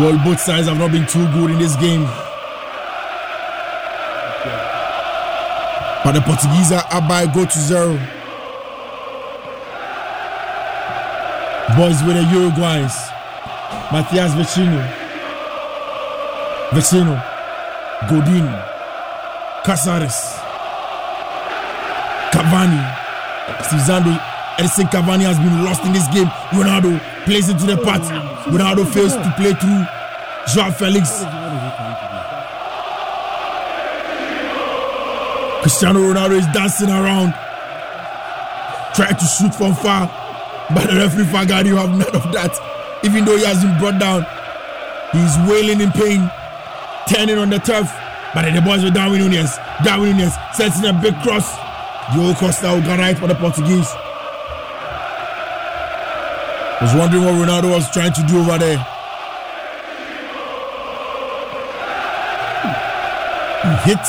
Well, 0.00 0.16
both 0.24 0.40
sides 0.40 0.68
have 0.68 0.78
not 0.78 0.90
been 0.90 1.06
too 1.06 1.26
good 1.32 1.50
in 1.50 1.58
this 1.58 1.76
game. 1.76 2.04
But 6.02 6.12
the 6.12 6.22
Portuguese 6.22 6.72
are 6.72 6.84
up 6.90 7.06
by 7.06 7.22
a 7.22 7.26
goal 7.32 7.46
to 7.46 7.58
zero. 7.58 7.94
Boys 11.76 12.02
with 12.04 12.16
the 12.16 12.24
Uruguayans. 12.32 13.12
Matias 13.92 14.32
Vecino. 14.32 14.80
Vecino. 16.70 17.16
Godin. 18.08 18.48
Caceres. 19.62 20.40
Cavani. 22.32 22.80
Steve. 23.62 24.31
Edinson 24.58 24.86
Cavani 24.90 25.24
has 25.24 25.38
been 25.38 25.64
lost 25.64 25.84
in 25.84 25.92
this 25.92 26.06
game. 26.08 26.26
Ronaldo 26.52 27.00
plays 27.24 27.48
into 27.48 27.64
the 27.64 27.76
path. 27.78 28.02
Ronaldo 28.46 28.86
fails 28.86 29.14
to 29.14 29.34
play 29.36 29.54
through. 29.54 29.84
Joao 30.52 30.70
Felix. 30.70 31.24
Cristiano 35.62 36.00
Ronaldo 36.00 36.38
is 36.38 36.46
dancing 36.52 36.90
around. 36.90 37.32
Trying 38.94 39.16
to 39.16 39.24
shoot 39.24 39.54
from 39.54 39.74
far. 39.74 40.10
But 40.74 40.90
the 40.90 40.96
referee 40.96 41.24
forgot 41.24 41.64
you 41.66 41.76
have 41.76 41.90
none 41.90 42.14
of 42.14 42.32
that. 42.32 42.52
Even 43.04 43.24
though 43.24 43.36
he 43.36 43.44
has 43.44 43.62
been 43.64 43.78
brought 43.78 43.98
down, 43.98 44.26
he's 45.12 45.36
wailing 45.48 45.80
in 45.80 45.90
pain, 45.92 46.30
turning 47.08 47.38
on 47.38 47.48
the 47.50 47.58
turf. 47.58 47.90
But 48.34 48.52
the 48.52 48.60
boys 48.60 48.84
with 48.84 48.94
Darwin 48.94 49.20
Nunez. 49.20 49.56
Darwin 49.84 50.16
Nunez 50.16 50.34
sets 50.54 50.78
in 50.78 50.84
a 50.84 50.92
big 51.00 51.14
cross. 51.22 51.56
Diogo 52.12 52.34
Costa 52.38 52.68
will 52.72 52.82
go 52.82 52.96
right 52.96 53.16
for 53.16 53.28
the 53.28 53.34
Portuguese. 53.34 53.88
Was 56.82 56.94
wondering 56.96 57.24
what 57.24 57.34
Ronaldo 57.34 57.70
was 57.70 57.88
trying 57.92 58.12
to 58.12 58.22
do 58.24 58.40
over 58.40 58.58
there. 58.58 58.76
He 63.62 63.90
hit 63.90 64.04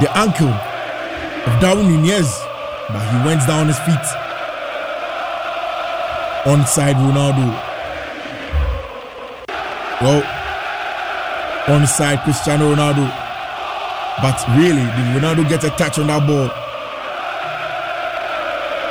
the 0.00 0.08
ankle 0.16 0.48
of 0.48 1.60
Darwin 1.60 1.88
Nunez, 1.88 2.40
but 2.88 3.02
he 3.12 3.26
went 3.26 3.46
down 3.46 3.66
his 3.66 3.78
feet. 3.80 4.06
Onside 6.44 6.94
Ronaldo. 6.94 7.44
Well, 10.00 10.22
onside 11.66 12.24
Cristiano 12.24 12.74
Ronaldo. 12.74 13.06
But 14.22 14.42
really, 14.56 14.80
did 14.80 15.22
Ronaldo 15.22 15.46
get 15.46 15.62
a 15.62 15.70
touch 15.76 15.98
on 15.98 16.06
that 16.06 16.26
ball? 16.26 16.65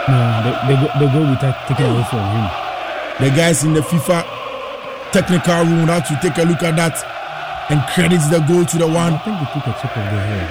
No, 0.07 0.17
they, 0.43 0.53
they, 0.67 0.75
go, 0.81 0.87
they 0.99 1.07
go 1.13 1.19
with 1.29 1.41
that 1.41 1.65
taken 1.67 1.85
away 1.89 2.03
from 2.09 2.21
him. 2.21 2.45
The 3.17 3.29
guys 3.35 3.63
in 3.63 3.73
the 3.73 3.81
FIFA 3.81 4.21
technical 5.11 5.63
room 5.65 5.87
have 5.87 6.07
to 6.07 6.19
take 6.21 6.37
a 6.37 6.43
look 6.43 6.61
at 6.61 6.75
that 6.75 6.93
and 7.71 7.81
credits 7.93 8.27
the 8.29 8.39
goal 8.41 8.65
to 8.65 8.77
the 8.77 8.85
one. 8.85 9.13
I 9.13 9.17
think 9.25 9.39
they 9.39 9.47
took 9.53 9.65
a 9.65 9.73
chip 9.81 9.97
of 9.97 10.05
the 10.05 10.19
hair. 10.21 10.45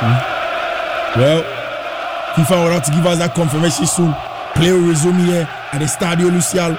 Hmm? 0.00 1.20
Well, 1.20 1.42
FIFA 2.34 2.64
will 2.64 2.72
have 2.72 2.84
to 2.86 2.92
give 2.92 3.06
us 3.06 3.18
that 3.18 3.34
confirmation 3.34 3.86
soon. 3.86 4.14
Play 4.54 4.72
will 4.72 4.88
resume 4.88 5.18
here 5.26 5.46
at 5.72 5.78
the 5.78 5.86
Stadio 5.86 6.30
Lusail 6.30 6.74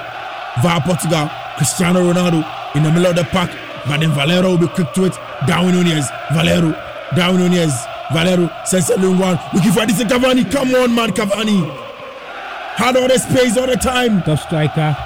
via 0.60 0.80
Portugal. 0.80 1.30
Cristiano 1.56 2.00
Ronaldo 2.00 2.44
in 2.74 2.82
the 2.82 2.90
middle 2.90 3.06
of 3.06 3.16
the 3.16 3.24
park, 3.24 3.50
but 3.86 4.00
then 4.00 4.10
Valero 4.12 4.50
will 4.50 4.58
be 4.58 4.68
quick 4.68 4.92
to 4.94 5.04
it. 5.04 5.14
Darwin 5.46 5.74
Nunez, 5.74 6.08
Valero, 6.32 6.72
Darwin 7.14 7.40
Nunez, 7.40 7.72
Valero 8.12 8.50
sends 8.64 8.90
a 8.90 8.96
long 8.96 9.18
one. 9.18 9.38
Looking 9.54 9.72
for 9.72 9.86
this 9.86 10.02
Cavani. 10.02 10.50
Come 10.50 10.74
on, 10.74 10.94
man, 10.94 11.10
Cavani. 11.10 11.60
Had 12.76 12.96
all 12.96 13.08
the 13.08 13.18
space 13.18 13.56
all 13.56 13.66
the 13.66 13.76
time. 13.76 14.22
Top 14.22 14.38
striker. 14.38 14.96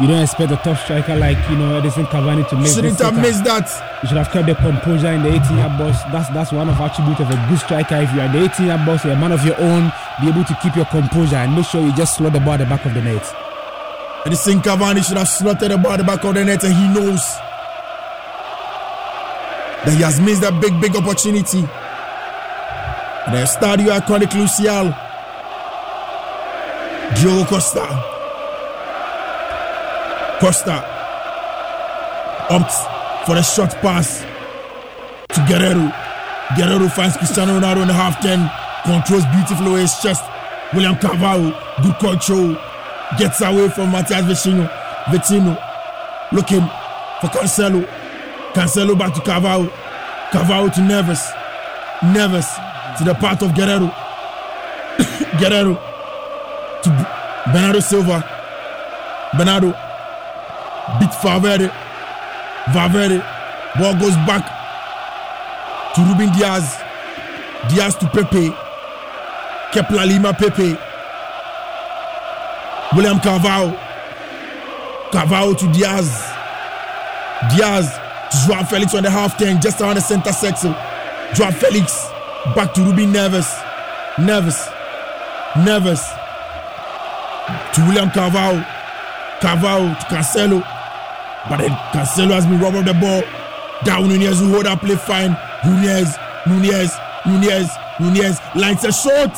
You 0.00 0.06
don't 0.06 0.22
expect 0.22 0.50
a 0.50 0.56
top 0.56 0.78
striker 0.78 1.14
like 1.14 1.36
you 1.50 1.56
know 1.56 1.78
Edinson 1.78 2.06
Cavani 2.06 2.48
to 2.48 2.56
miss. 2.56 2.74
Shouldn't 2.74 2.98
have 3.00 3.20
missed 3.20 3.44
that. 3.44 3.68
You 4.02 4.08
should 4.08 4.16
have 4.16 4.30
kept 4.30 4.46
the 4.46 4.54
composure 4.54 5.12
in 5.12 5.22
the 5.22 5.28
18 5.28 5.58
yard 5.58 5.78
box. 5.78 6.00
That's 6.10 6.28
that's 6.30 6.52
one 6.52 6.70
of 6.70 6.78
the 6.78 6.82
attributes 6.82 7.20
of 7.20 7.28
a 7.28 7.36
good 7.48 7.58
striker. 7.60 7.96
If 7.96 8.14
you 8.14 8.20
are 8.22 8.32
the 8.32 8.44
18 8.44 8.66
yard 8.66 8.86
box, 8.86 9.04
you're 9.04 9.12
a 9.12 9.20
man 9.20 9.32
of 9.32 9.44
your 9.44 9.60
own. 9.60 9.92
Be 10.22 10.28
able 10.28 10.44
to 10.44 10.54
keep 10.62 10.74
your 10.74 10.86
composure 10.86 11.36
and 11.36 11.54
make 11.54 11.66
sure 11.66 11.84
you 11.84 11.94
just 11.94 12.16
slot 12.16 12.32
the 12.32 12.40
ball 12.40 12.54
at 12.54 12.60
the 12.60 12.66
back 12.66 12.86
of 12.86 12.94
the 12.94 13.02
net. 13.02 13.22
Edinson 14.24 14.62
Cavani 14.62 15.04
should 15.04 15.18
have 15.18 15.28
slotted 15.28 15.70
the 15.70 15.76
ball 15.76 15.92
at 15.92 15.98
the 15.98 16.04
back 16.04 16.24
of 16.24 16.34
the 16.34 16.44
net, 16.44 16.64
and 16.64 16.72
he 16.72 16.88
knows 16.88 17.20
that 19.84 19.94
he 19.96 20.02
has 20.02 20.20
missed 20.20 20.42
a 20.42 20.52
big, 20.52 20.80
big 20.80 20.96
opportunity. 20.96 21.58
And 21.58 23.34
The 23.34 23.46
Stadio 23.46 23.98
Iconic 23.98 24.30
Lusail. 24.30 24.94
Diogo 27.16 27.44
Costa. 27.44 27.86
Costa 30.40 30.84
opts 32.48 33.26
for 33.26 33.36
a 33.36 33.42
short 33.42 33.70
pass 33.80 34.20
to 35.28 35.40
Guerreiro. 35.42 35.92
Guerreiro 36.56 36.90
finds 36.90 37.16
Cristiano 37.16 37.58
Ronaldo 37.58 37.82
in 37.82 37.88
the 37.88 37.94
half 37.94 38.20
10, 38.20 38.50
controls 38.84 39.24
beautifully 39.26 39.72
with 39.72 39.82
his 39.82 39.94
chest. 40.02 40.24
William 40.72 40.96
Carvalho, 40.96 41.50
good 41.82 41.98
control, 41.98 42.56
gets 43.18 43.40
away 43.40 43.68
from 43.70 43.90
Matias 43.90 44.24
Vecino. 44.24 44.68
Vecino 45.06 45.56
looking 46.32 46.62
for 47.20 47.28
Cancelo. 47.28 47.86
Cancelo 48.54 48.98
back 48.98 49.14
to 49.14 49.20
Carvalho. 49.20 49.70
Carvalho 50.32 50.68
to 50.70 50.80
Neves. 50.80 51.32
Neves 52.00 52.48
to 52.98 53.04
the 53.04 53.14
part 53.14 53.42
of 53.42 53.50
Guerreiro. 53.52 53.90
Guerreiro 55.38 55.74
to 56.82 56.90
Bernardo 57.52 57.80
Silva. 57.80 58.24
Bernardo 59.36 59.68
beat 60.98 61.14
Valverde. 61.22 61.70
Valverde. 62.72 63.22
Ball 63.78 63.94
goes 64.00 64.16
back 64.26 64.44
to 65.94 66.00
Ruben 66.02 66.32
Dias. 66.32 66.80
Dias 67.68 67.94
to 67.96 68.08
Pepe. 68.08 68.50
Kepler 69.72 70.06
Lima 70.06 70.32
Pepe. 70.34 70.76
William 72.96 73.20
Carvalho. 73.20 73.78
Carvalho 75.12 75.54
to 75.54 75.70
Dias. 75.72 76.32
Dias 77.54 78.09
Joao 78.46 78.62
Felix 78.64 78.94
on 78.94 79.02
the 79.02 79.10
half 79.10 79.38
turn, 79.38 79.60
just 79.60 79.80
around 79.80 79.96
the 79.96 80.00
center 80.00 80.32
section. 80.32 80.74
Joao 81.34 81.50
Felix 81.50 82.08
back 82.54 82.72
to 82.74 82.82
Ruben 82.82 83.12
Neves. 83.12 83.48
Neves. 84.16 84.68
Neves 85.54 86.02
to 87.74 87.80
William 87.86 88.10
Carvalho. 88.10 88.64
Carvalho 89.40 89.94
to 89.94 90.06
Cancelo. 90.06 90.60
But 91.48 91.58
then 91.58 91.70
Cancelo 91.92 92.32
has 92.32 92.46
been 92.46 92.60
robbed 92.60 92.76
of 92.76 92.84
the 92.84 92.94
ball. 92.94 93.22
Down 93.84 94.08
Nunez 94.08 94.40
who 94.40 94.52
hold 94.52 94.66
up 94.66 94.80
play 94.80 94.96
fine. 94.96 95.36
Nunez, 95.64 96.16
Nunez, 96.46 96.92
Nunez, 97.26 97.70
Nunez 97.98 98.38
lines 98.54 98.84
a 98.84 98.92
shot. 98.92 99.34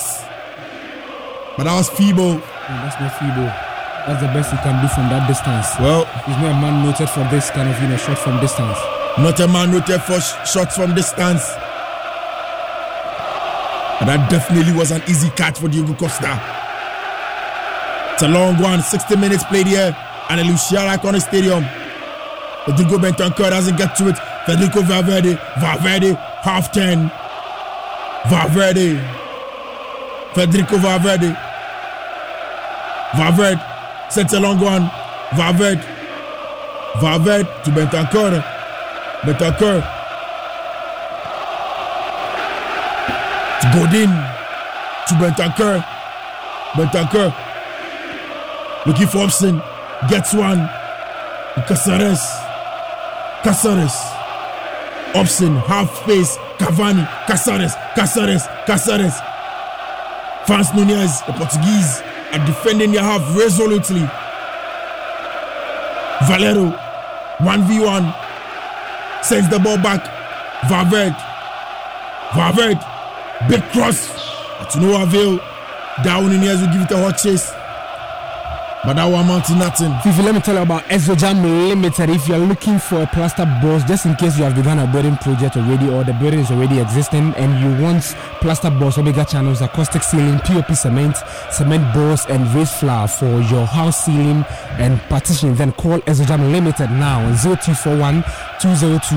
But 1.56 1.64
that 1.64 1.74
was 1.76 1.88
feeble. 1.90 2.34
No, 2.34 2.42
oh, 2.42 2.80
that's 2.84 3.00
not 3.00 3.12
feeble. 3.18 3.71
That's 4.06 4.20
the 4.20 4.26
best 4.34 4.50
he 4.50 4.56
can 4.58 4.82
do 4.82 4.88
from 4.88 5.08
that 5.14 5.28
distance. 5.28 5.78
Well, 5.78 6.04
he's 6.26 6.34
not 6.42 6.50
a 6.50 6.60
man 6.60 6.82
noted 6.82 7.08
for 7.08 7.22
this 7.30 7.50
kind 7.50 7.70
of 7.70 7.80
you 7.80 7.86
know 7.86 7.96
shot 7.96 8.18
from 8.18 8.40
distance. 8.40 8.76
Not 9.18 9.38
a 9.38 9.46
man 9.46 9.70
noted 9.70 10.02
for 10.02 10.18
sh- 10.18 10.34
shots 10.50 10.74
from 10.74 10.92
distance. 10.96 11.46
And 14.02 14.08
that 14.10 14.26
definitely 14.28 14.72
was 14.74 14.90
an 14.90 15.02
easy 15.06 15.30
catch 15.30 15.60
for 15.60 15.68
Diogo 15.68 15.94
Costa. 15.94 16.34
It's 18.14 18.22
a 18.22 18.28
long 18.28 18.58
one, 18.58 18.82
60 18.82 19.14
minutes 19.16 19.44
played 19.44 19.68
here 19.68 19.94
at 20.28 20.34
the 20.34 20.42
Lusail 20.42 20.90
Iconic 20.98 21.22
Stadium. 21.22 21.62
Rodrigo 22.66 22.98
Bentancur 22.98 23.50
doesn't 23.50 23.76
get 23.76 23.94
to 23.96 24.08
it. 24.08 24.18
Federico 24.46 24.82
Valverde, 24.82 25.38
Valverde, 25.60 26.14
half 26.42 26.72
10. 26.72 27.06
Valverde, 28.26 28.98
Federico 30.34 30.78
Valverde. 30.78 31.36
Valverde 33.14 33.71
sets 34.12 34.34
a 34.34 34.40
long 34.40 34.60
one. 34.60 34.90
Valverde, 35.34 35.80
Valverde 37.00 37.48
to 37.64 37.70
Bentancur. 37.70 38.44
Bentancur 39.22 39.80
to 43.60 43.66
Godin 43.74 44.10
to 45.08 45.14
Bentancur. 45.14 45.84
Bentancur 46.72 47.34
looking 48.86 49.06
for 49.06 49.24
Upson. 49.24 49.62
Gets 50.10 50.34
one. 50.34 50.68
Caceres. 51.68 52.20
Caceres. 53.44 53.94
Upson, 55.14 55.56
half 55.56 55.94
space. 56.02 56.36
Cavani. 56.58 57.06
Caceres. 57.26 57.72
Caceres. 57.94 58.42
Caceres. 58.66 59.14
Franz 60.46 60.74
Nunez, 60.74 61.22
the 61.22 61.32
Portuguese, 61.34 62.02
are 62.32 62.46
defending 62.46 62.92
their 62.92 63.02
half 63.02 63.36
resolutely. 63.36 64.08
Valero, 66.26 66.70
1v1, 67.38 69.24
sends 69.24 69.48
the 69.50 69.58
ball 69.58 69.76
back. 69.76 70.02
Valverde. 70.68 71.16
Valverde. 72.34 72.80
Big 73.48 73.62
cross. 73.72 74.08
But 74.58 74.70
to 74.70 74.80
no 74.80 75.02
avail. 75.02 75.38
Down 76.04 76.28
Nunez 76.30 76.60
will 76.60 76.72
give 76.72 76.82
it 76.82 76.90
a 76.92 76.96
hot 76.96 77.18
chase. 77.18 77.52
But 78.84 78.94
that 78.94 79.04
one 79.04 79.24
amount 79.26 79.44
to 79.44 79.54
nothing. 79.54 79.94
Fifi, 80.00 80.22
let 80.22 80.34
me 80.34 80.40
tell 80.40 80.56
you 80.56 80.62
about 80.62 80.82
Exojam 80.84 81.40
Limited. 81.68 82.10
If 82.10 82.26
you're 82.26 82.38
looking 82.38 82.80
for 82.80 83.02
a 83.02 83.06
plaster 83.06 83.44
boss, 83.62 83.84
just 83.84 84.06
in 84.06 84.16
case 84.16 84.36
you 84.36 84.42
have 84.42 84.56
begun 84.56 84.80
a 84.80 84.88
building 84.90 85.16
project 85.18 85.56
already 85.56 85.88
or 85.88 86.02
the 86.02 86.12
building 86.14 86.40
is 86.40 86.50
already 86.50 86.80
existing 86.80 87.32
and 87.36 87.62
you 87.62 87.80
want 87.80 88.02
plaster 88.40 88.70
boss, 88.70 88.98
omega 88.98 89.24
channels, 89.24 89.60
acoustic 89.60 90.02
ceiling, 90.02 90.40
POP 90.40 90.74
cement, 90.74 91.16
cement 91.52 91.94
boss, 91.94 92.26
and 92.26 92.44
raised 92.56 92.72
floor 92.74 93.06
for 93.06 93.40
your 93.42 93.66
house 93.66 94.04
ceiling 94.04 94.44
and 94.78 95.00
partition, 95.02 95.54
then 95.54 95.70
call 95.74 96.00
Exojam 96.00 96.50
Limited 96.50 96.90
now 96.90 97.24
on 97.24 97.36
0241 97.36 98.24
202 98.58 99.14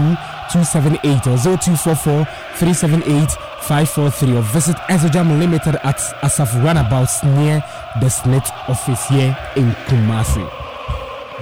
278 0.51 1.25
or 1.25 1.37
0244 1.57 2.25
378 2.53 3.44
543 3.67 4.37
or 4.37 4.41
visit 4.43 4.75
Exojam 4.89 5.39
Limited 5.39 5.75
at 5.83 5.97
Asaf 6.23 6.53
Runabouts 6.63 7.23
near 7.23 7.63
the 7.99 8.05
SNET 8.07 8.47
office 8.69 9.07
here 9.07 9.35
in 9.55 9.71
Kumasi. 9.87 10.45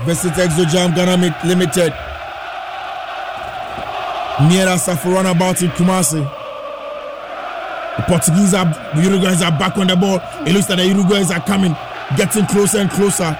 Visit 0.05 0.31
Exojam 0.33 0.95
Ghana 0.95 1.17
Limited 1.45 1.91
near 4.47 4.67
Asaf 4.69 5.03
Runabout 5.03 5.61
in 5.61 5.69
Kumasi. 5.71 6.23
The 7.97 8.03
Portuguese 8.03 8.53
are, 8.53 8.65
the 8.95 9.01
Uruguayans 9.01 9.45
are 9.45 9.59
back 9.59 9.77
on 9.77 9.87
the 9.87 9.95
ball. 9.97 10.21
It 10.47 10.53
looks 10.53 10.69
like 10.69 10.79
the 10.79 10.85
Uruguayans 10.85 11.35
are 11.35 11.45
coming, 11.45 11.75
getting 12.15 12.45
closer 12.45 12.77
and 12.79 12.89
closer. 12.89 13.37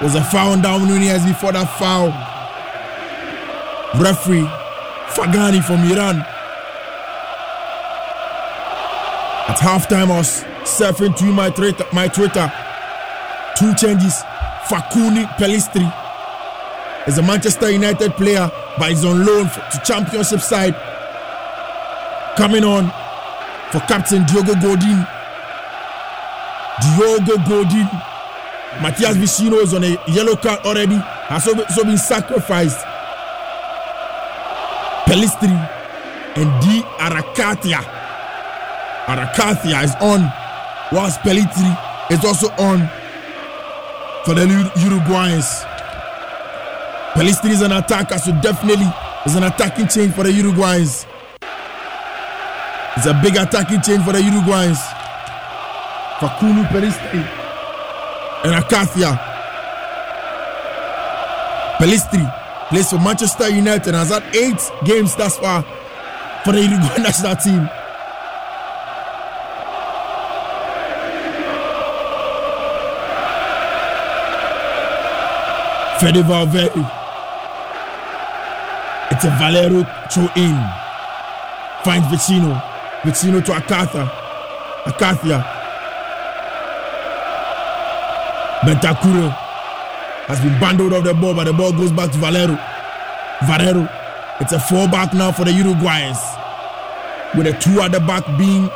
Was 0.00 0.14
a 0.14 0.24
foul 0.24 0.58
down 0.60 0.88
Nunez 0.88 1.22
before 1.26 1.52
that 1.52 1.68
foul. 1.78 2.08
Referee 4.02 4.48
Faghani 5.12 5.62
from 5.62 5.80
Iran. 5.92 6.24
At 9.54 9.60
halftime, 9.60 10.10
I 10.10 10.18
was 10.18 10.42
surfing 10.64 11.16
to 11.16 11.24
my 11.26 11.48
Twitter. 11.48 11.86
My 11.92 12.08
Twitter. 12.08 12.52
Two 13.56 13.72
changes. 13.76 14.20
Facundo 14.68 15.22
Pelistri 15.38 15.86
is 17.06 17.18
a 17.18 17.22
Manchester 17.22 17.70
United 17.70 18.14
player, 18.14 18.50
but 18.78 18.90
he's 18.90 19.04
on 19.04 19.24
loan 19.24 19.46
to 19.46 19.80
Championship 19.84 20.40
side. 20.40 20.74
Coming 22.36 22.64
on 22.64 22.90
for 23.70 23.78
Captain 23.86 24.24
Diego 24.24 24.54
Godin. 24.54 25.06
Diego 26.82 27.36
Godin. 27.46 27.88
Matias 28.82 29.16
Vecino 29.16 29.62
is 29.62 29.72
on 29.72 29.84
a 29.84 29.96
yellow 30.08 30.34
card 30.34 30.66
already. 30.66 30.96
Has 30.96 31.46
also 31.46 31.84
been 31.84 31.96
sacrificed. 31.96 32.84
Pelistri 35.06 35.54
and 36.34 36.50
De 36.60 36.82
Arrascaeta. 36.98 37.93
Arrascaeta 39.06 39.84
is 39.84 39.94
on, 40.00 40.32
whilst 40.90 41.20
Pelistri 41.20 41.70
is 42.10 42.24
also 42.24 42.48
on 42.62 42.88
for 44.24 44.34
the 44.34 44.46
Uruguayans. 44.80 45.64
Pelistri 47.12 47.50
is 47.50 47.60
an 47.60 47.72
attacker, 47.72 48.18
so 48.18 48.32
definitely 48.40 48.86
is 49.26 49.36
an 49.36 49.44
attacking 49.44 49.88
change 49.88 50.14
for 50.14 50.24
the 50.24 50.30
Uruguayans. 50.30 51.06
It's 52.96 53.06
a 53.06 53.20
big 53.22 53.36
attacking 53.36 53.82
change 53.82 54.04
for 54.04 54.12
the 54.12 54.20
Uruguayans. 54.20 54.80
Facundo 56.20 56.62
Pelistri 56.70 57.20
and 58.44 58.54
Arrascaeta. 58.54 59.18
Pelistri 61.76 62.68
plays 62.70 62.88
for 62.88 62.98
Manchester 62.98 63.50
United 63.50 63.88
and 63.88 63.96
has 63.96 64.08
had 64.08 64.24
eight 64.34 64.60
games 64.86 65.14
thus 65.16 65.36
far 65.38 65.62
for 66.44 66.52
the 66.52 66.62
Uruguay 66.62 66.96
national 67.02 67.36
team. 67.36 67.68
Fede 76.00 76.24
Valverde. 76.24 76.84
It's 79.10 79.24
a 79.24 79.30
Valero 79.38 79.84
throw 80.10 80.28
in. 80.34 80.56
Finds 81.84 82.08
Vecino. 82.08 82.60
Vecino 83.02 83.44
to 83.44 83.52
Arrascaeta. 83.52 84.08
Arrascaeta. 84.86 85.44
Bentancur 88.62 89.30
has 90.26 90.40
been 90.40 90.58
bundled 90.58 90.92
off 90.94 91.04
the 91.04 91.14
ball, 91.14 91.34
but 91.34 91.44
the 91.44 91.52
ball 91.52 91.72
goes 91.72 91.92
back 91.92 92.10
to 92.10 92.18
Valero. 92.18 92.58
Valero. 93.46 93.88
It's 94.40 94.52
a 94.52 94.58
four 94.58 94.88
back 94.88 95.12
now 95.14 95.30
for 95.30 95.44
the 95.44 95.52
Uruguayans. 95.52 96.18
With 97.36 97.46
the 97.46 97.52
two 97.60 97.80
at 97.80 97.92
the 97.92 98.00
back 98.00 98.24
being 98.36 98.68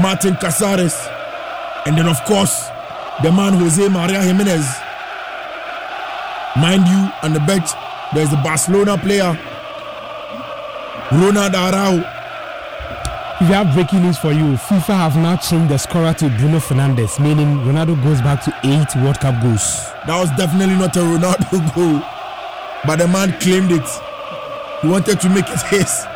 Martin 0.00 0.34
Caceres. 0.36 0.96
And 1.86 1.96
then, 1.96 2.08
of 2.08 2.18
course, 2.24 2.68
the 3.22 3.30
man 3.30 3.52
Jose 3.52 3.88
Maria 3.88 4.22
Gimenez. 4.22 4.66
Mind 6.56 6.86
you, 6.86 7.10
on 7.22 7.32
the 7.32 7.40
bench, 7.40 7.70
there's 8.14 8.30
the 8.30 8.36
Barcelona 8.36 8.96
player, 8.96 9.36
Ronald 11.10 11.52
Arau. 11.52 11.96
We 13.40 13.46
have 13.48 13.74
breaking 13.74 14.02
news 14.02 14.16
for 14.18 14.30
you. 14.32 14.54
FIFA 14.54 14.94
have 14.94 15.16
now 15.16 15.34
changed 15.36 15.72
the 15.72 15.78
scorer 15.78 16.14
to 16.14 16.28
Bruno 16.38 16.58
Fernandes, 16.60 17.18
meaning 17.18 17.58
Ronaldo 17.66 18.00
goes 18.04 18.20
back 18.22 18.44
to 18.44 18.54
eight 18.62 18.86
World 19.02 19.18
Cup 19.18 19.42
goals. 19.42 19.82
That 20.06 20.16
was 20.20 20.30
definitely 20.36 20.76
not 20.76 20.96
a 20.96 21.00
Ronaldo 21.00 21.74
goal, 21.74 22.00
but 22.86 22.96
the 22.96 23.08
man 23.08 23.32
claimed 23.40 23.72
it. 23.72 23.88
He 24.80 24.88
wanted 24.88 25.20
to 25.20 25.28
make 25.28 25.48
it 25.48 25.60
his, 25.74 26.06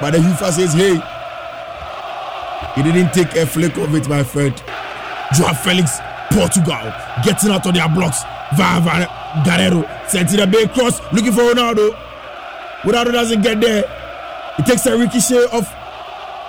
but 0.00 0.12
the 0.12 0.18
FIFA 0.18 0.52
says, 0.52 0.74
hey, 0.74 1.02
he 2.76 2.82
didn't 2.84 3.12
take 3.12 3.34
a 3.34 3.44
flick 3.44 3.76
of 3.78 3.92
it, 3.96 4.08
my 4.08 4.22
friend. 4.22 4.54
Joao 5.34 5.54
Felix, 5.54 5.98
Portugal, 6.30 6.92
getting 7.24 7.50
out 7.50 7.66
of 7.66 7.74
their 7.74 7.88
blocks. 7.88 8.22
Va, 8.54 8.78
va, 8.80 9.25
Guerreiro 9.44 10.08
sent 10.08 10.32
it 10.32 10.40
a 10.40 10.46
big 10.46 10.72
cross, 10.72 11.00
looking 11.12 11.32
for 11.32 11.42
Ronaldo. 11.42 11.90
Ronaldo 12.82 13.12
doesn't 13.12 13.42
get 13.42 13.60
there. 13.60 13.84
He 14.56 14.62
takes 14.62 14.86
a 14.86 14.96
ricochet 14.96 15.44
off, 15.52 15.72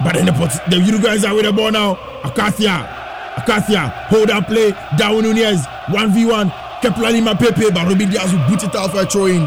but 0.03 0.13
then 0.13 0.25
the, 0.27 0.31
the 0.69 0.77
Uruguayans 0.77 1.27
are 1.27 1.35
with 1.35 1.45
the 1.45 1.51
ball 1.51 1.71
now. 1.71 1.95
Arrascaeta, 2.23 2.87
Arrascaeta, 3.35 3.89
hold 4.07 4.29
and 4.29 4.45
play. 4.45 4.71
Darwin 4.97 5.23
Nunez, 5.23 5.65
1v1. 5.87 6.67
Kepler 6.81 7.11
Lima 7.11 7.35
Pepe, 7.35 7.71
but 7.71 7.87
Ruben 7.87 8.09
Dias 8.09 8.31
will 8.31 8.47
boot 8.47 8.63
it 8.63 8.75
out 8.75 8.91
for 8.91 9.01
a 9.01 9.05
throw 9.05 9.25
in. 9.25 9.41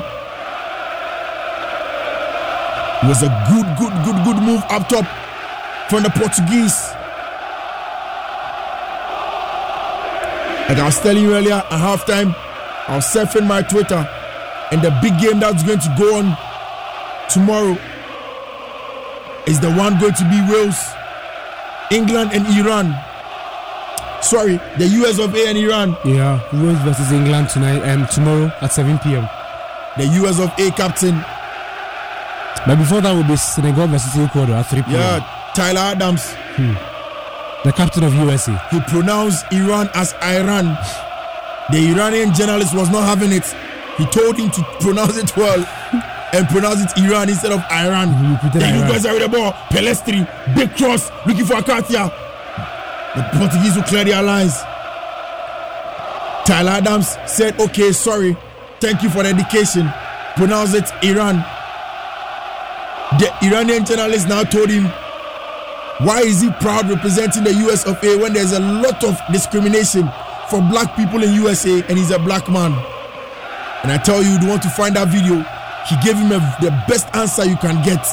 It 3.03 3.07
was 3.07 3.23
a 3.23 3.31
good, 3.49 3.67
good, 3.79 3.95
good, 4.05 4.25
good 4.25 4.43
move 4.43 4.63
up 4.69 4.89
top 4.89 5.07
from 5.89 6.03
the 6.03 6.11
Portuguese. 6.11 6.91
Like 10.69 10.79
I 10.79 10.85
was 10.85 11.01
telling 11.01 11.23
you 11.25 11.35
earlier, 11.35 11.55
at 11.55 11.71
halftime, 11.71 12.35
I 12.91 12.97
was 12.97 13.07
surfing 13.07 13.47
my 13.47 13.63
Twitter, 13.63 14.03
and 14.73 14.83
the 14.83 14.91
big 15.01 15.17
game 15.21 15.39
that's 15.39 15.63
going 15.63 15.79
to 15.79 15.95
go 15.97 16.19
on 16.19 16.37
tomorrow 17.31 17.79
is 19.47 19.61
the 19.61 19.71
one 19.73 19.97
going 20.01 20.15
to 20.15 20.25
be 20.29 20.43
Wales, 20.53 20.75
England, 21.93 22.33
and 22.33 22.45
Iran. 22.59 22.93
Sorry, 24.23 24.57
the 24.77 24.87
US 25.03 25.21
of 25.21 25.33
A 25.37 25.47
and 25.47 25.57
Iran. 25.57 25.97
Yeah, 26.05 26.43
Wales 26.53 26.79
versus 26.81 27.13
England 27.13 27.49
tonight 27.51 27.81
and 27.85 28.11
tomorrow 28.11 28.53
at 28.61 28.73
7 28.73 28.99
p.m. 28.99 29.29
The 29.97 30.07
US 30.25 30.41
of 30.41 30.51
A 30.59 30.71
captain. 30.73 31.15
But 32.67 32.75
before 32.77 33.01
that 33.03 33.13
will 33.13 33.23
be 33.23 33.37
Senegal 33.37 33.87
versus 33.87 34.19
Ecuador 34.19 34.57
at 34.57 34.67
3 34.67 34.83
p.m. 34.83 34.95
Yeah, 34.95 35.53
Tyler 35.55 35.95
Adams. 35.95 36.33
Hmm. 36.59 36.75
The 37.63 37.73
captain 37.73 38.03
of 38.03 38.13
USA. 38.15 38.61
He 38.73 38.81
pronounced 38.81 39.47
Iran 39.53 39.89
as 39.95 40.13
Iran. 40.23 40.77
The 41.73 41.93
Iranian 41.95 42.35
journalist 42.35 42.75
was 42.75 42.91
not 42.91 43.05
having 43.05 43.33
it. 43.33 43.47
He 43.97 44.07
told 44.07 44.37
him 44.37 44.51
to 44.51 44.63
pronounce 44.81 45.17
it 45.17 45.37
well 45.37 45.65
and 46.33 46.49
pronounce 46.49 46.81
it 46.83 46.99
Iran 46.99 47.29
instead 47.29 47.53
of 47.53 47.61
Iran. 47.71 48.11
The 48.53 48.59
Iran. 48.59 48.91
Uruguayans 48.91 49.09
are 49.09 49.13
with 49.15 49.23
the 49.23 49.29
ball. 49.29 49.53
Pelistri, 49.71 50.27
big 50.57 50.75
cross, 50.77 51.11
looking 51.27 51.45
for 51.45 51.55
Arrascaeta. 51.55 52.11
The 53.15 53.39
Portuguese 53.39 53.77
will 53.77 53.83
clear 53.85 54.05
their 54.05 54.23
lines. 54.23 54.57
Tyler 56.45 56.73
Adams 56.73 57.17
said, 57.27 57.59
okay, 57.61 57.93
sorry. 57.93 58.37
Thank 58.81 59.03
you 59.03 59.11
for 59.11 59.23
the 59.23 59.29
education. 59.29 59.93
Pronounce 60.37 60.75
it 60.75 60.91
Iran. 61.05 61.37
The 63.19 63.33
Iranian 63.43 63.85
journalist 63.85 64.29
now 64.29 64.43
told 64.45 64.71
him, 64.71 64.85
why 66.07 66.21
is 66.23 66.41
he 66.41 66.51
proud 66.61 66.89
representing 66.89 67.45
the 67.45 67.53
US 67.69 67.85
of 67.87 68.03
A 68.03 68.17
when 68.17 68.33
there's 68.33 68.53
a 68.53 68.61
lot 68.61 69.05
of 69.05 69.21
discrimination 69.31 70.11
for 70.51 70.61
black 70.61 70.97
people 70.97 71.23
in 71.23 71.33
USA 71.35 71.83
and 71.89 71.97
he's 71.97 72.11
a 72.11 72.19
black 72.19 72.49
man? 72.49 72.73
And 73.83 73.91
I 73.93 73.99
tell 73.99 74.23
you, 74.23 74.39
you 74.41 74.49
want 74.49 74.63
to 74.63 74.71
find 74.71 74.97
that 74.97 75.09
video, 75.09 75.41
he 75.89 75.97
gave 76.05 76.17
him 76.17 76.33
a, 76.33 76.41
the 76.61 76.71
best 76.87 77.09
answer 77.15 77.45
you 77.45 77.57
can 77.57 77.83
get. 77.85 78.05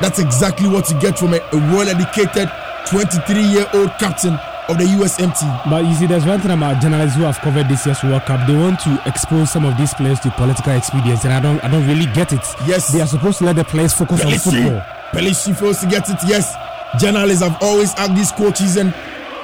That's 0.00 0.18
exactly 0.18 0.68
what 0.68 0.88
you 0.90 1.00
get 1.00 1.18
from 1.18 1.34
a, 1.34 1.38
a 1.38 1.56
well 1.74 1.88
educated 1.88 2.50
23 2.86 3.42
year 3.42 3.66
old 3.74 3.90
captain 3.98 4.38
of 4.68 4.78
the 4.78 4.84
USMT. 4.84 5.70
But 5.70 5.84
you 5.84 5.94
see, 5.94 6.06
there's 6.06 6.24
one 6.26 6.40
thing 6.40 6.50
about 6.50 6.82
journalists 6.82 7.16
who 7.16 7.22
have 7.24 7.38
covered 7.38 7.68
this 7.68 7.86
year's 7.86 8.02
World 8.02 8.22
Cup. 8.22 8.46
They 8.46 8.54
want 8.54 8.80
to 8.80 9.00
expose 9.06 9.50
some 9.50 9.64
of 9.64 9.76
these 9.76 9.94
players 9.94 10.20
to 10.20 10.30
political 10.32 10.72
expedience, 10.72 11.24
and 11.24 11.32
I 11.32 11.40
don't, 11.40 11.62
I 11.64 11.68
don't 11.68 11.86
really 11.86 12.06
get 12.12 12.32
it. 12.32 12.44
Yes, 12.66 12.92
they 12.92 13.00
are 13.00 13.06
supposed 13.06 13.38
to 13.38 13.44
let 13.44 13.56
the 13.56 13.64
players 13.64 13.94
focus 13.94 14.24
on 14.24 14.32
football. 14.38 14.80
Pelisi 15.12 15.56
fails 15.56 15.80
to 15.80 15.86
get 15.86 16.08
it. 16.10 16.18
Yes, 16.26 16.54
journalists 17.00 17.42
have 17.42 17.56
always 17.62 17.94
asked 17.94 18.14
these 18.14 18.32
coaches 18.32 18.76
and 18.76 18.92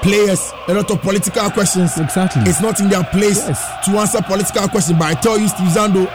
players 0.02 0.52
a 0.68 0.74
lot 0.74 0.90
of 0.90 1.00
political 1.00 1.50
questions. 1.50 1.98
Exactly. 1.98 2.42
It's 2.42 2.60
not 2.60 2.80
in 2.80 2.88
their 2.88 3.04
place 3.04 3.44
to 3.46 3.90
answer 3.96 4.20
political 4.22 4.68
questions. 4.68 4.98
But 4.98 5.16
I 5.16 5.20
tell 5.20 5.38
you, 5.38 5.48
Steve 5.48 5.68
Zando, 5.68 6.06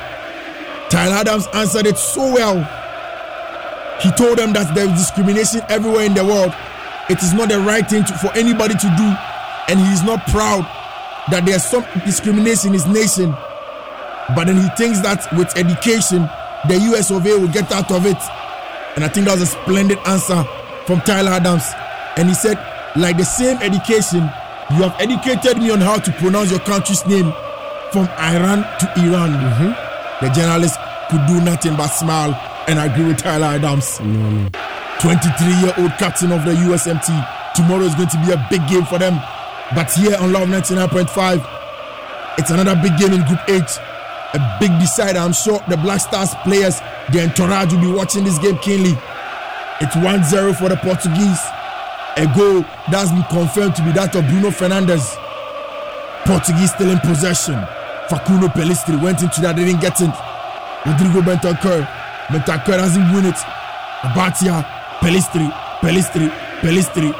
Tyler 0.90 1.16
Adams 1.16 1.48
answered 1.54 1.88
it 1.88 1.98
so 1.98 2.22
well. 2.34 2.60
He 4.02 4.12
told 4.12 4.38
them 4.38 4.54
that 4.54 4.76
there 4.76 4.86
is 4.86 5.00
discrimination 5.00 5.62
everywhere 5.70 6.06
in 6.06 6.14
the 6.14 6.24
world. 6.24 6.54
It 7.10 7.24
is 7.24 7.34
not 7.34 7.50
the 7.50 7.60
right 7.60 7.88
thing 7.90 8.04
to, 8.04 8.14
for 8.18 8.32
anybody 8.36 8.76
to 8.76 8.90
do, 8.98 9.08
and 9.70 9.80
he 9.80 9.92
is 9.94 10.04
not 10.04 10.28
proud 10.28 10.68
that 11.32 11.46
there's 11.46 11.66
some 11.66 11.86
discrimination 12.06 12.70
in 12.70 12.74
his 12.74 12.86
nation. 12.86 13.32
But 14.36 14.46
then 14.46 14.58
he 14.58 14.70
thinks 14.76 15.00
that 15.02 15.26
with 15.34 15.56
education, 15.58 16.30
the 16.68 16.78
US 16.94 17.12
of 17.12 17.26
A 17.26 17.40
will 17.40 17.48
get 17.48 17.72
out 17.72 17.92
of 17.92 18.06
it. 18.06 18.18
And 18.96 19.04
I 19.04 19.08
think 19.08 19.26
that 19.28 19.40
was 19.40 19.44
a 19.44 19.46
splendid 19.46 19.98
answer 20.06 20.44
from 20.86 21.02
Tyler 21.02 21.32
Adams. 21.32 21.64
And 22.18 22.28
he 22.28 22.36
said, 22.36 22.58
like 22.98 23.18
the 23.18 23.26
same 23.26 23.57
education, 23.57 24.22
you 24.72 24.84
have 24.84 24.95
educated 24.99 25.57
me 25.57 25.69
on 25.72 25.80
how 25.80 25.98
to 25.98 26.11
pronounce 26.14 26.52
your 26.52 26.60
country's 26.61 27.06
name 27.06 27.32
from 27.91 28.07
Iran 28.18 28.64
to 28.80 28.86
Iran. 28.98 29.32
Mm-hmm. 29.32 30.26
The 30.26 30.32
journalist 30.34 30.80
could 31.10 31.26
do 31.28 31.40
nothing 31.41 31.76
but 31.76 31.88
smile 31.88 32.34
and 32.68 32.80
agree 32.80 33.06
with 33.06 33.18
Tyler 33.18 33.48
Adams. 33.48 33.98
23 34.99 35.48
year 35.61 35.74
old 35.78 35.91
captain 35.99 36.32
of 36.32 36.44
the 36.44 36.52
USMT. 36.52 37.07
Tomorrow 37.56 37.84
is 37.84 37.95
going 37.95 38.10
to 38.10 38.18
be 38.26 38.32
a 38.32 38.48
big 38.49 38.68
game 38.68 38.84
for 38.86 38.98
them. 38.99 39.22
But 39.76 39.91
here 39.94 40.18
on 40.18 40.32
Luv 40.32 40.48
99.5, 40.49 42.38
it's 42.40 42.49
another 42.52 42.76
big 42.82 42.98
game 42.98 43.14
in 43.14 43.24
Group 43.26 43.40
H. 43.48 43.78
A 44.34 44.57
big 44.60 44.72
decider. 44.80 45.19
I'm 45.19 45.34
sure 45.34 45.60
the 45.69 45.78
Black 45.78 46.02
Stars 46.02 46.34
players, 46.44 46.80
the 47.11 47.24
entourage 47.24 47.74
will 47.74 47.82
be 47.82 47.91
watching 47.91 48.24
this 48.24 48.38
game 48.40 48.57
keenly. 48.57 48.98
It's 49.82 49.95
1 49.95 50.24
0 50.24 50.53
for 50.53 50.69
the 50.69 50.78
Portuguese. 50.78 51.40
A 52.18 52.26
goal 52.35 52.65
that's 52.89 53.11
been 53.11 53.22
confirmed 53.30 53.76
to 53.76 53.84
be 53.84 53.91
that 53.91 54.15
of 54.15 54.26
Bruno 54.26 54.49
Fernandes. 54.49 55.14
Portuguese 56.26 56.73
still 56.73 56.89
in 56.89 56.98
possession. 56.99 57.53
Facundo 58.10 58.48
Pelistri 58.48 58.99
went 58.99 59.22
into 59.22 59.39
that, 59.41 59.56
didn't 59.56 59.80
get 59.80 60.02
it. 60.02 60.10
Rodrigo 60.81 61.22
Bentancur. 61.22 61.85
Bentancur 62.34 62.77
doesn't 62.81 63.14
win 63.14 63.26
it. 63.26 63.38
Abatia, 64.02 64.65
Pelistri, 64.98 65.45
Pelistri, 65.77 66.34
Pelistri. 66.65 67.14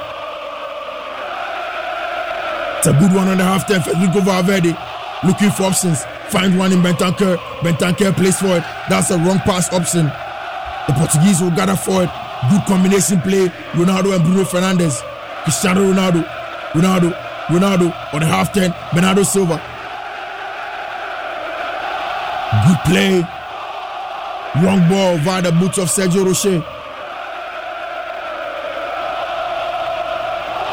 It's 2.80 2.88
a 2.88 2.94
good 2.98 3.14
one 3.14 3.28
on 3.28 3.38
the 3.38 3.44
half 3.44 3.68
time. 3.68 3.84
Federico 3.84 4.22
Valverde 4.22 4.74
looking 5.24 5.52
for 5.52 5.70
options. 5.70 6.06
Find 6.34 6.58
one 6.58 6.74
in 6.74 6.82
Bentancur. 6.82 7.38
Bentancur 7.62 8.16
plays 8.18 8.40
for 8.40 8.58
it. 8.58 8.64
That's 8.90 9.12
a 9.12 9.18
wrong 9.20 9.38
pass 9.46 9.72
option. 9.72 10.06
The 10.88 10.94
Portuguese 10.98 11.40
will 11.40 11.52
gather 11.52 11.76
for 11.76 12.04
it. 12.04 12.10
Good 12.50 12.66
combination 12.66 13.20
play. 13.22 13.50
Ronaldo 13.74 14.16
and 14.16 14.24
Bruno 14.24 14.44
Fernandes. 14.44 15.02
Cristiano 15.44 15.82
Ronaldo. 15.82 16.24
Ronaldo. 16.74 17.12
Ronaldo 17.48 18.14
on 18.14 18.20
the 18.20 18.26
half 18.28 18.54
turn. 18.54 18.74
Bernardo 18.94 19.24
Silva. 19.24 19.58
Good 22.68 22.80
play. 22.86 23.24
Long 24.64 24.88
ball 24.90 25.18
via 25.18 25.42
the 25.42 25.52
boots 25.52 25.78
of 25.78 25.90
Sergio 25.90 26.24
Rochet. 26.26 26.64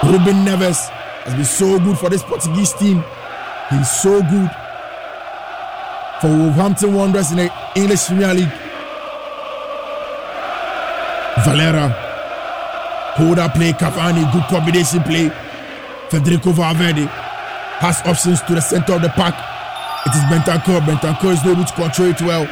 Ruben 0.05 0.45
Neves 0.45 0.89
has 1.25 1.35
been 1.35 1.45
so 1.45 1.79
good 1.79 1.99
for 1.99 2.11
this 2.11 2.23
Portuguese 2.23 2.75
team. 2.75 3.03
He's 3.71 3.91
so 3.91 4.21
good 4.21 4.51
for 6.21 6.29
Wolverhampton 6.29 6.95
Wanderers 6.95 7.31
in 7.33 7.39
the 7.39 7.53
English 7.75 8.07
Premier 8.07 8.35
League. 8.35 8.64
Valera, 11.45 11.89
hold 13.17 13.39
up 13.39 13.55
play, 13.55 13.73
Cavani, 13.73 14.25
good 14.33 14.45
combination 14.45 15.03
play. 15.03 15.31
Federico 16.09 16.53
Valverde 16.53 17.07
has 17.81 18.01
options 18.07 18.41
to 18.43 18.55
the 18.55 18.61
center 18.61 18.95
of 18.95 19.03
the 19.03 19.11
park. 19.11 19.35
It 20.07 20.15
is 20.15 20.23
Bentancur. 20.33 20.81
Bentancur 20.81 21.33
is 21.33 21.45
able 21.45 21.65
to 21.65 21.75
control 21.75 22.09
it 22.09 22.21
well. 22.23 22.47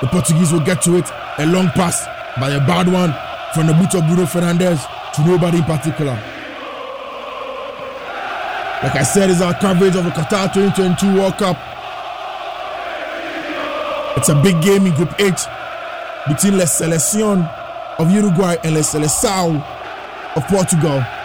The 0.00 0.06
Portuguese 0.08 0.52
will 0.52 0.60
get 0.64 0.82
to 0.82 0.96
it. 0.98 1.10
A 1.38 1.46
long 1.46 1.68
pass 1.70 2.06
by 2.38 2.50
a 2.50 2.60
bad 2.60 2.86
one 2.92 3.14
from 3.54 3.66
the 3.66 3.72
boot 3.74 3.94
of 3.94 4.06
Bruno 4.06 4.24
Fernandes 4.24 4.86
to 5.14 5.26
nobody 5.26 5.58
in 5.58 5.64
particular. 5.64 6.14
Like 8.82 8.96
I 8.96 9.02
said, 9.04 9.30
it's 9.30 9.40
our 9.40 9.54
coverage 9.54 9.96
of 9.96 10.04
the 10.04 10.10
Qatar 10.10 10.52
2022 10.52 11.14
World 11.14 11.38
Cup. 11.38 11.56
It's 14.16 14.28
a 14.28 14.34
big 14.42 14.60
game 14.62 14.86
in 14.86 14.94
Group 14.94 15.14
H 15.18 15.42
between 16.28 16.56
Les 16.58 16.70
Selección 16.70 17.48
of 17.98 18.10
Uruguay 18.10 18.56
and 18.64 18.76
Seleção 18.78 19.62
of 20.36 20.46
Portugal. 20.48 21.21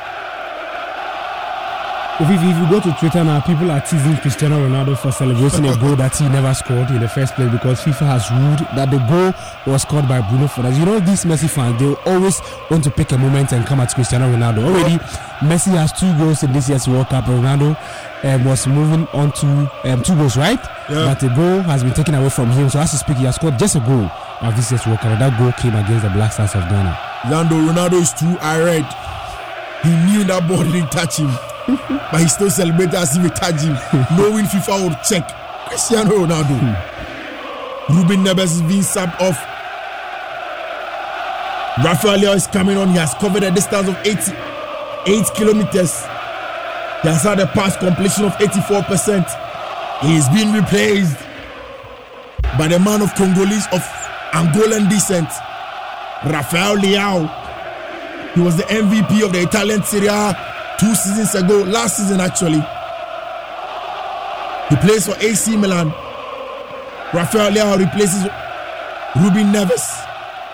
If, 2.19 2.27
if, 2.31 2.41
if 2.41 2.57
you 2.57 2.67
go 2.67 2.79
to 2.81 2.91
Twitter 2.99 3.23
now, 3.23 3.39
people 3.41 3.69
are 3.69 3.79
teasing 3.79 4.17
Cristiano 4.17 4.57
Ronaldo 4.67 4.97
for 4.97 5.11
celebrating 5.11 5.67
a 5.67 5.77
goal 5.77 5.95
that 5.97 6.17
he 6.17 6.27
never 6.29 6.51
scored 6.55 6.89
in 6.89 6.99
the 6.99 7.07
first 7.07 7.35
place 7.35 7.51
because 7.51 7.79
FIFA 7.81 8.05
has 8.17 8.31
ruled 8.31 8.59
that 8.75 8.89
the 8.89 8.97
goal 9.05 9.29
was 9.71 9.83
scored 9.83 10.07
by 10.07 10.19
Bruno 10.27 10.47
Fernandes. 10.47 10.79
You 10.79 10.85
know, 10.85 10.99
these 10.99 11.25
Messi 11.25 11.47
fans, 11.47 11.79
they 11.79 11.93
always 12.09 12.41
want 12.71 12.83
to 12.85 12.89
pick 12.89 13.11
a 13.11 13.19
moment 13.19 13.51
and 13.53 13.63
come 13.67 13.79
at 13.81 13.93
Cristiano 13.93 14.33
Ronaldo. 14.33 14.65
Already, 14.65 14.97
Messi 15.45 15.77
has 15.77 15.93
two 15.93 16.09
goals 16.17 16.41
in 16.41 16.51
this 16.53 16.67
year's 16.69 16.87
World 16.87 17.05
Cup. 17.09 17.25
Ronaldo 17.25 17.77
um, 18.23 18.43
was 18.45 18.65
moving 18.65 19.05
on 19.13 19.31
to 19.33 19.71
um, 19.83 20.01
two 20.01 20.15
goals, 20.15 20.35
right? 20.37 20.57
Yeah. 20.89 21.13
But 21.13 21.19
the 21.19 21.29
goal 21.29 21.61
has 21.69 21.83
been 21.83 21.93
taken 21.93 22.15
away 22.15 22.29
from 22.29 22.49
him. 22.49 22.67
So, 22.71 22.79
as 22.79 22.89
to 22.91 22.97
speak, 22.97 23.17
he 23.17 23.25
has 23.25 23.35
scored 23.35 23.59
just 23.59 23.75
a 23.75 23.79
goal 23.81 24.09
of 24.41 24.55
this 24.55 24.71
year's 24.71 24.87
World 24.87 25.01
Cup. 25.01 25.19
That 25.19 25.37
goal 25.37 25.51
came 25.51 25.75
against 25.75 26.01
the 26.01 26.09
Black 26.09 26.33
Stars 26.33 26.55
of 26.55 26.63
Ghana. 26.65 26.97
Lando 27.29 27.55
Ronaldo 27.61 28.01
is 28.01 28.11
too 28.13 28.33
irate. 28.41 28.89
He 29.83 29.93
knew 30.09 30.23
that 30.25 30.47
ball 30.49 30.63
didn't 30.63 30.89
touch 30.91 31.17
him, 31.17 31.29
but 31.67 32.21
he 32.21 32.27
still 32.27 32.49
celebrated 32.49 32.95
as 32.95 33.15
if 33.17 33.25
it 33.25 33.35
touched 33.35 33.63
him, 33.63 33.73
knowing 34.17 34.45
FIFA 34.45 34.83
would 34.89 35.03
check. 35.03 35.27
Cristiano 35.67 36.11
Ronaldo. 36.11 36.57
Hmm. 36.57 37.97
Ruben 37.97 38.23
Neves 38.23 38.43
is 38.55 38.61
being 38.63 38.81
subbed 38.81 39.19
off. 39.19 39.37
Rafael 41.83 42.17
Leao 42.19 42.35
is 42.35 42.47
coming 42.47 42.77
on. 42.77 42.89
He 42.89 42.97
has 42.97 43.13
covered 43.15 43.43
a 43.43 43.51
distance 43.51 43.87
of 43.87 43.95
88 44.05 45.25
kilometers. 45.35 46.01
He 47.01 47.07
has 47.09 47.23
had 47.23 47.39
a 47.39 47.47
pass 47.47 47.77
completion 47.77 48.25
of 48.25 48.33
84%. 48.33 49.27
He 50.01 50.15
is 50.15 50.27
being 50.29 50.53
replaced 50.53 51.17
by 52.57 52.67
the 52.67 52.79
man 52.79 53.01
of 53.01 53.13
Congolese 53.15 53.67
of 53.71 53.81
Angolan 54.31 54.89
descent, 54.89 55.29
Rafael 56.25 56.77
Leao. 56.77 57.29
He 58.33 58.41
was 58.41 58.57
the 58.57 58.63
MVP 58.63 59.23
of 59.23 59.31
the 59.33 59.41
Italian 59.41 59.83
Serie 59.83 60.07
A 60.07 60.46
two 60.79 60.93
seasons 60.95 61.35
ago, 61.35 61.63
last 61.63 61.97
season 61.97 62.19
actually. 62.21 62.61
He 64.69 64.75
plays 64.85 65.05
for 65.07 65.15
AC 65.23 65.55
Milan. 65.57 65.89
Rafael 67.13 67.51
Leao 67.51 67.77
replaces 67.79 68.23
Ruben 69.15 69.51
Neves. 69.53 69.85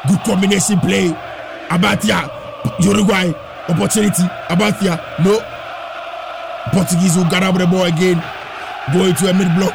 Good 0.07 0.19
combination 0.23 0.79
play. 0.79 1.09
Abatia, 1.69 2.29
Uruguay, 2.79 3.33
opportunity. 3.69 4.23
Abatia, 4.49 4.99
no. 5.23 5.39
Portuguese 6.71 7.17
will 7.17 7.29
gather 7.29 7.57
the 7.57 7.65
ball 7.67 7.83
again. 7.83 8.21
Go 8.93 9.05
into 9.05 9.29
a 9.29 9.33
mid 9.33 9.49
block. 9.57 9.73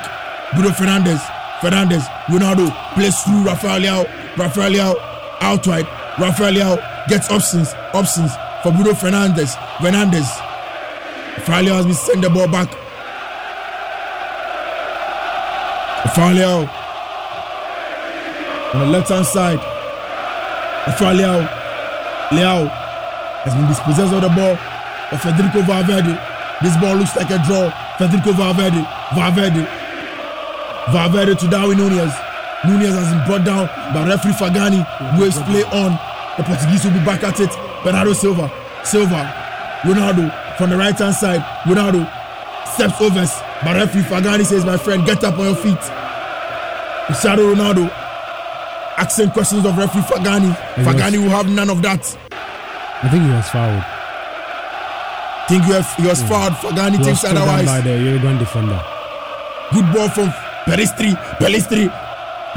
Bruno 0.55 0.71
Fernandes. 0.71 1.21
Fernandes. 1.61 2.05
Ronaldo 2.27 2.71
plays 2.95 3.19
through 3.23 3.45
Rafael 3.45 3.81
Leao. 3.81 4.37
Rafael 4.37 4.71
Leao 4.71 4.95
out 5.41 5.67
wide. 5.67 5.87
Rafael 6.19 6.53
Leao 6.53 7.09
gets 7.09 7.31
options. 7.31 7.75
Options 7.93 8.31
for 8.63 8.73
Bruno 8.73 8.93
Fernandes. 8.93 9.55
Fernandes. 9.79 10.29
Leao 11.47 11.77
has 11.77 11.87
been 11.87 11.95
sent 11.95 12.23
the 12.23 12.31
ball 12.31 12.49
back. 12.49 12.69
Rafael 16.05 16.69
on 18.75 18.81
the 18.81 18.87
left 18.87 19.09
hand 19.09 19.27
side. 19.27 19.59
Rafael 20.87 21.49
Leao. 22.31 22.69
Has 23.45 23.55
been 23.55 23.69
dispossessed 23.69 24.13
of 24.13 24.21
the 24.21 24.29
ball 24.29 24.57
Federico 25.17 25.63
Valverde. 25.63 26.19
This 26.61 26.77
ball 26.77 26.97
looks 26.97 27.17
like 27.17 27.31
a 27.31 27.39
draw. 27.47 27.71
Federico 27.97 28.33
Valverde. 28.33 28.85
Valverde. 29.15 29.65
Valverde 30.93 31.35
to 31.37 31.49
Darwin 31.49 31.79
Nunez. 31.79 32.13
Nunez 32.67 32.95
has 32.95 33.09
been 33.15 33.25
brought 33.27 33.45
down 33.45 33.67
by 33.95 34.07
referee 34.07 34.33
Faghani. 34.33 34.85
Waves 35.19 35.39
play 35.43 35.63
on. 35.65 35.99
The 36.37 36.43
Portuguese 36.45 36.85
will 36.85 36.93
be 36.93 37.05
back 37.07 37.23
at 37.25 37.41
it. 37.41 37.68
Bernardo 37.85 38.13
Silva. 38.13 38.51
Silva. 38.85 39.35
Ronaldo 39.83 40.57
from 40.57 40.71
the 40.71 40.77
right 40.77 40.97
hand 40.99 41.15
side. 41.15 41.41
Ronaldo 41.65 42.03
steps 42.75 43.01
over. 43.01 43.27
But 43.65 43.77
referee 43.77 44.03
Faghani 44.03 44.45
says, 44.45 44.65
My 44.65 44.77
friend, 44.77 45.05
get 45.07 45.23
up 45.25 45.39
on 45.39 45.47
your 45.47 45.57
feet. 45.57 45.81
Cristiano 47.07 47.55
Ronaldo 47.55 47.91
asking 48.99 49.31
questions 49.31 49.65
of 49.65 49.77
referee 49.79 50.03
Faghani. 50.03 50.53
Faghani 50.85 51.19
will 51.23 51.31
have 51.31 51.49
none 51.49 51.71
of 51.71 51.83
that. 51.83 52.03
I 53.03 53.09
think 53.09 53.25
he 53.25 53.31
was 53.31 53.49
fouled. 53.51 53.85
Think 55.49 55.67
you 55.67 55.75
have, 55.75 55.95
he 55.97 56.07
was 56.07 56.21
hmm. 56.21 56.29
fouled. 56.29 56.53
Faghani 56.55 56.93
He 56.93 56.99
was 56.99 57.07
thinks 57.07 57.25
otherwise. 57.25 57.67
by 57.67 57.81
the 57.81 57.97
Uruguayan 57.99 58.39
defender. 58.39 58.83
Good 59.73 59.93
ball 59.95 60.09
from 60.09 60.29
Pelistri. 60.67 61.15
Pelistri. 61.39 61.89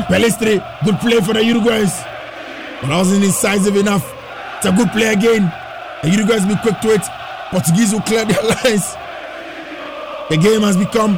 Pelistri. 0.10 0.84
Good 0.84 1.00
play 1.00 1.22
for 1.22 1.34
the 1.34 1.40
Uruguayans. 1.42 1.94
But 2.82 2.92
I 2.92 2.98
wasn't 2.98 3.24
incisive 3.24 3.76
enough. 3.76 4.06
It's 4.62 4.70
a 4.70 4.72
good 4.74 4.92
play 4.92 5.12
again. 5.12 5.52
The 6.04 6.10
Uruguayans 6.10 6.48
be 6.48 6.56
quick 6.62 6.80
to 6.82 6.90
it. 6.90 7.02
Portuguese 7.50 7.94
will 7.94 8.02
clear 8.02 8.26
their 8.26 8.44
lines. 8.64 8.94
The 10.30 10.38
game 10.38 10.62
has 10.62 10.78
become 10.78 11.18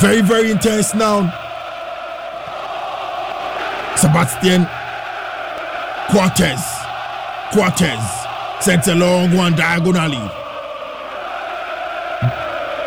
very, 0.00 0.22
very 0.22 0.52
intense 0.52 0.94
now. 0.94 1.26
Sebastian 3.96 4.64
Cortez. 6.12 6.62
Cortez 7.52 7.98
sends 8.60 8.86
a 8.86 8.94
long 8.94 9.34
one 9.34 9.56
diagonally. 9.56 10.22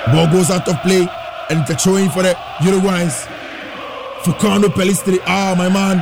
Ball 0.07 0.31
goes 0.31 0.49
out 0.49 0.65
of 0.69 0.81
play 0.83 1.05
and 1.49 1.59
it's 1.59 1.69
a 1.71 1.75
throwing 1.75 2.09
for 2.11 2.23
the 2.23 2.31
Uruguayans. 2.59 3.27
Facundo 4.23 4.69
Pelistri. 4.69 5.19
Ah, 5.27 5.53
my 5.57 5.67
man. 5.67 5.99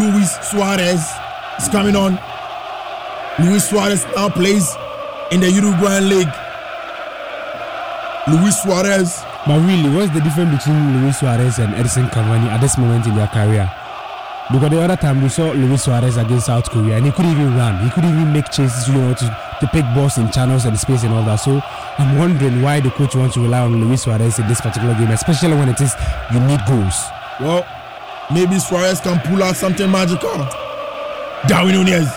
Luis 0.00 0.38
Suarez 0.48 1.04
is 1.58 1.68
coming 1.68 1.94
on. 1.94 2.18
Luis 3.38 3.68
Suarez 3.68 4.06
now 4.16 4.30
plays 4.30 4.74
in 5.30 5.40
the 5.40 5.50
Uruguayan 5.50 6.08
league. 6.08 6.32
Luis 8.28 8.62
Suarez. 8.62 9.22
But 9.46 9.60
really, 9.60 9.94
what's 9.94 10.12
the 10.12 10.20
difference 10.20 10.64
between 10.64 11.02
Luis 11.02 11.20
Suarez 11.20 11.58
and 11.58 11.74
Edinson 11.74 12.08
Cavani 12.10 12.48
at 12.48 12.60
this 12.60 12.78
moment 12.78 13.06
in 13.06 13.14
their 13.14 13.28
career? 13.28 13.70
Because 14.50 14.70
the 14.70 14.80
other 14.80 14.96
time 14.96 15.22
we 15.22 15.28
saw 15.28 15.50
Luis 15.52 15.84
Suarez 15.84 16.16
against 16.16 16.46
South 16.46 16.70
Korea 16.70 16.96
and 16.96 17.04
he 17.04 17.12
couldn't 17.12 17.32
even 17.32 17.54
run. 17.56 17.84
He 17.84 17.90
couldn't 17.90 18.10
even 18.10 18.32
make 18.32 18.50
chases, 18.50 18.88
you 18.88 18.94
know, 18.94 19.12
to, 19.12 19.38
to 19.60 19.66
pick 19.68 19.84
balls 19.94 20.16
in 20.16 20.30
channels 20.30 20.64
and 20.64 20.78
space 20.78 21.02
and 21.02 21.12
all 21.12 21.24
that. 21.24 21.36
So 21.36 21.60
I'm 21.98 22.16
wondering 22.16 22.62
why 22.62 22.80
the 22.80 22.90
coach 22.90 23.14
wants 23.14 23.34
to 23.34 23.40
rely 23.40 23.60
on 23.60 23.84
Luis 23.84 24.02
Suarez 24.02 24.38
in 24.38 24.48
this 24.48 24.60
particular 24.62 24.94
game, 24.94 25.10
especially 25.10 25.54
when 25.54 25.68
it 25.68 25.80
is 25.80 25.92
you 26.32 26.40
need 26.40 26.60
goals. 26.66 26.94
Well, 27.38 27.66
maybe 28.32 28.58
Suarez 28.58 29.00
can 29.00 29.20
pull 29.20 29.42
out 29.42 29.56
something 29.56 29.90
magical. 29.90 30.48
Darwin 31.48 31.74
Nunez 31.74 32.08